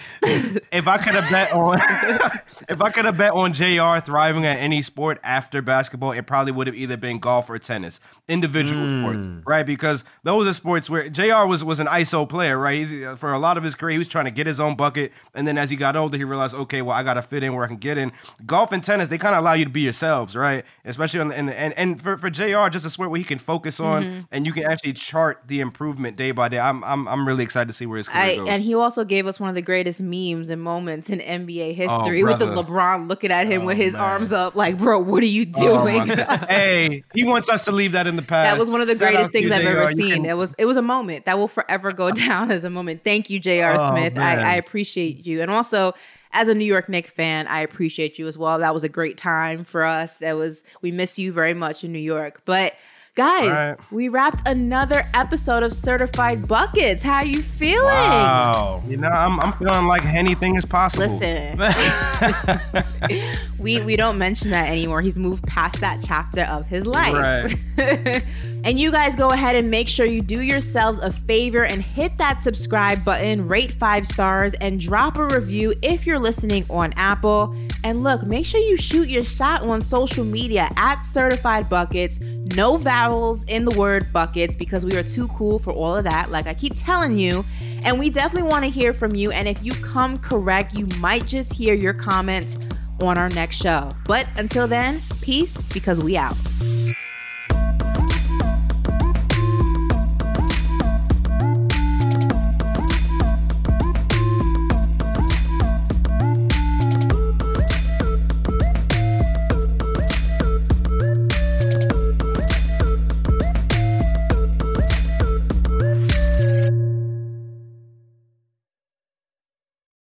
if 0.70 0.86
I 0.86 0.98
could 0.98 1.14
have 1.14 1.30
bet 1.30 1.50
on, 1.54 1.78
if 2.68 2.82
I 2.82 2.90
could 2.90 3.06
have 3.06 3.16
bet 3.16 3.32
on 3.32 3.54
J.R. 3.54 4.02
thriving 4.02 4.44
at 4.44 4.58
any 4.58 4.82
sport 4.82 5.18
after 5.24 5.62
basketball, 5.62 6.12
it 6.12 6.26
probably 6.26 6.52
would 6.52 6.66
have 6.66 6.76
either 6.76 6.98
been 6.98 7.18
golf 7.18 7.48
or 7.48 7.58
tennis, 7.58 8.00
individual 8.28 8.82
mm. 8.82 9.00
sports, 9.00 9.46
right? 9.46 9.64
Because 9.64 10.04
those 10.24 10.46
are 10.46 10.52
sports 10.52 10.90
where 10.90 11.08
J.R. 11.08 11.46
was 11.46 11.64
was 11.64 11.80
an 11.80 11.86
ISO 11.86 12.28
player, 12.28 12.58
right? 12.58 12.76
He's, 12.76 13.02
uh, 13.02 13.16
for 13.16 13.32
a 13.32 13.38
lot 13.38 13.56
of 13.56 13.64
his 13.64 13.74
career, 13.74 13.92
he 13.92 13.98
was 13.98 14.08
trying 14.08 14.26
to 14.26 14.30
get 14.30 14.46
his 14.46 14.60
own 14.60 14.76
bucket, 14.76 15.10
and 15.34 15.48
then 15.48 15.56
as 15.56 15.70
he 15.70 15.76
got 15.76 15.96
older, 15.96 16.18
he 16.18 16.24
realized, 16.24 16.54
okay, 16.54 16.82
well, 16.82 16.94
I 16.94 17.02
got 17.02 17.14
to 17.14 17.22
fit 17.22 17.42
in 17.42 17.54
where 17.54 17.64
I 17.64 17.68
can 17.68 17.78
get 17.78 17.96
in. 17.96 18.12
Golf 18.44 18.72
and 18.72 18.84
tennis, 18.84 19.08
they 19.08 19.16
kind 19.16 19.34
of 19.34 19.40
allow 19.40 19.54
you 19.54 19.64
to 19.64 19.70
be 19.70 19.80
yourselves, 19.80 20.36
right? 20.36 20.66
Especially 20.84 21.20
on 21.20 21.32
and 21.32 21.48
and 21.48 21.72
and 21.78 22.02
for 22.02 22.18
for 22.18 22.28
J.R. 22.28 22.68
just 22.68 22.84
a 22.84 22.90
sport 22.90 23.08
where 23.08 23.18
he 23.18 23.24
can 23.24 23.38
focus 23.38 23.53
on, 23.58 24.02
mm-hmm. 24.02 24.20
and 24.32 24.46
you 24.46 24.52
can 24.52 24.64
actually 24.64 24.92
chart 24.92 25.42
the 25.46 25.60
improvement 25.60 26.16
day 26.16 26.32
by 26.32 26.48
day. 26.48 26.58
I'm 26.58 26.82
I'm 26.84 27.06
I'm 27.08 27.26
really 27.26 27.44
excited 27.44 27.66
to 27.68 27.72
see 27.72 27.86
where 27.86 27.98
his 27.98 28.08
career 28.08 28.22
I, 28.22 28.36
goes. 28.36 28.48
And 28.48 28.62
he 28.62 28.74
also 28.74 29.04
gave 29.04 29.26
us 29.26 29.38
one 29.38 29.48
of 29.48 29.54
the 29.54 29.62
greatest 29.62 30.00
memes 30.00 30.50
and 30.50 30.62
moments 30.62 31.10
in 31.10 31.20
NBA 31.20 31.70
oh, 31.70 31.74
history 31.74 32.22
oh, 32.22 32.26
with 32.26 32.38
the 32.38 32.46
LeBron 32.46 33.08
looking 33.08 33.30
at 33.30 33.46
him 33.46 33.62
oh, 33.62 33.66
with 33.66 33.76
his 33.76 33.92
man. 33.92 34.02
arms 34.02 34.32
up, 34.32 34.54
like, 34.54 34.78
bro, 34.78 35.00
what 35.00 35.22
are 35.22 35.26
you 35.26 35.46
oh, 35.56 35.86
doing? 35.86 36.10
Oh, 36.10 36.36
hey, 36.48 37.04
he 37.14 37.24
wants 37.24 37.48
us 37.48 37.64
to 37.66 37.72
leave 37.72 37.92
that 37.92 38.06
in 38.06 38.16
the 38.16 38.22
past. 38.22 38.50
That 38.50 38.58
was 38.58 38.70
one 38.70 38.80
of 38.80 38.88
the 38.88 38.94
greatest 38.94 39.32
things 39.32 39.50
I've 39.50 39.64
ever 39.64 39.88
seen. 39.92 40.12
Can... 40.12 40.26
It 40.26 40.36
was 40.36 40.54
it 40.58 40.66
was 40.66 40.76
a 40.76 40.82
moment 40.82 41.24
that 41.26 41.38
will 41.38 41.48
forever 41.48 41.92
go 41.92 42.10
down 42.12 42.50
as 42.50 42.64
a 42.64 42.70
moment. 42.70 43.04
Thank 43.04 43.30
you, 43.30 43.40
J.R. 43.40 43.76
Oh, 43.78 43.90
Smith. 43.90 44.18
I, 44.18 44.34
I 44.34 44.54
appreciate 44.54 45.26
you, 45.26 45.42
and 45.42 45.50
also 45.50 45.94
as 46.34 46.48
a 46.48 46.54
New 46.54 46.64
York 46.64 46.88
Knicks 46.88 47.10
fan, 47.10 47.46
I 47.46 47.60
appreciate 47.60 48.18
you 48.18 48.26
as 48.26 48.36
well. 48.36 48.58
That 48.58 48.74
was 48.74 48.84
a 48.84 48.88
great 48.88 49.16
time 49.16 49.64
for 49.64 49.84
us. 49.84 50.18
That 50.18 50.36
was 50.36 50.64
we 50.82 50.90
miss 50.90 51.18
you 51.18 51.32
very 51.32 51.54
much 51.54 51.84
in 51.84 51.92
New 51.92 51.98
York, 51.98 52.42
but 52.44 52.74
Guys, 53.16 53.48
right. 53.48 53.78
we 53.92 54.08
wrapped 54.08 54.42
another 54.44 55.08
episode 55.14 55.62
of 55.62 55.72
Certified 55.72 56.48
Buckets. 56.48 57.00
How 57.00 57.22
you 57.22 57.42
feeling? 57.42 57.84
Wow. 57.84 58.82
You 58.88 58.96
know, 58.96 59.06
I'm, 59.06 59.38
I'm 59.38 59.52
feeling 59.52 59.86
like 59.86 60.04
anything 60.04 60.56
is 60.56 60.64
possible. 60.64 61.06
Listen, 61.06 61.60
we 63.60 63.80
we 63.82 63.94
don't 63.94 64.18
mention 64.18 64.50
that 64.50 64.68
anymore. 64.68 65.00
He's 65.00 65.16
moved 65.16 65.46
past 65.46 65.80
that 65.80 66.02
chapter 66.02 66.42
of 66.42 66.66
his 66.66 66.88
life. 66.88 67.54
Right. 67.78 68.24
and 68.64 68.80
you 68.80 68.90
guys 68.90 69.14
go 69.14 69.28
ahead 69.28 69.54
and 69.54 69.70
make 69.70 69.86
sure 69.86 70.06
you 70.06 70.20
do 70.20 70.40
yourselves 70.40 70.98
a 70.98 71.12
favor 71.12 71.64
and 71.64 71.82
hit 71.82 72.16
that 72.18 72.42
subscribe 72.42 73.04
button, 73.04 73.46
rate 73.46 73.72
five 73.72 74.06
stars, 74.06 74.54
and 74.54 74.80
drop 74.80 75.16
a 75.18 75.26
review 75.26 75.74
if 75.82 76.06
you're 76.06 76.18
listening 76.18 76.64
on 76.70 76.92
Apple. 76.94 77.54
And 77.84 78.02
look, 78.02 78.22
make 78.24 78.46
sure 78.46 78.60
you 78.60 78.76
shoot 78.76 79.08
your 79.08 79.22
shot 79.22 79.62
on 79.62 79.82
social 79.82 80.24
media 80.24 80.68
at 80.76 81.00
Certified 81.00 81.68
Buckets 81.68 82.18
no 82.54 82.76
vowels 82.76 83.44
in 83.44 83.64
the 83.64 83.78
word 83.78 84.12
buckets 84.12 84.54
because 84.54 84.84
we 84.84 84.96
are 84.96 85.02
too 85.02 85.28
cool 85.28 85.58
for 85.58 85.72
all 85.72 85.96
of 85.96 86.04
that, 86.04 86.30
like 86.30 86.46
I 86.46 86.54
keep 86.54 86.74
telling 86.74 87.18
you. 87.18 87.44
And 87.82 87.98
we 87.98 88.10
definitely 88.10 88.48
want 88.48 88.64
to 88.64 88.70
hear 88.70 88.92
from 88.92 89.14
you. 89.14 89.30
And 89.30 89.48
if 89.48 89.62
you 89.62 89.72
come 89.72 90.18
correct, 90.18 90.74
you 90.74 90.86
might 91.00 91.26
just 91.26 91.52
hear 91.52 91.74
your 91.74 91.94
comments 91.94 92.58
on 93.00 93.18
our 93.18 93.28
next 93.30 93.56
show. 93.56 93.90
But 94.06 94.26
until 94.36 94.68
then, 94.68 95.02
peace 95.20 95.64
because 95.72 96.02
we 96.02 96.16
out. 96.16 96.36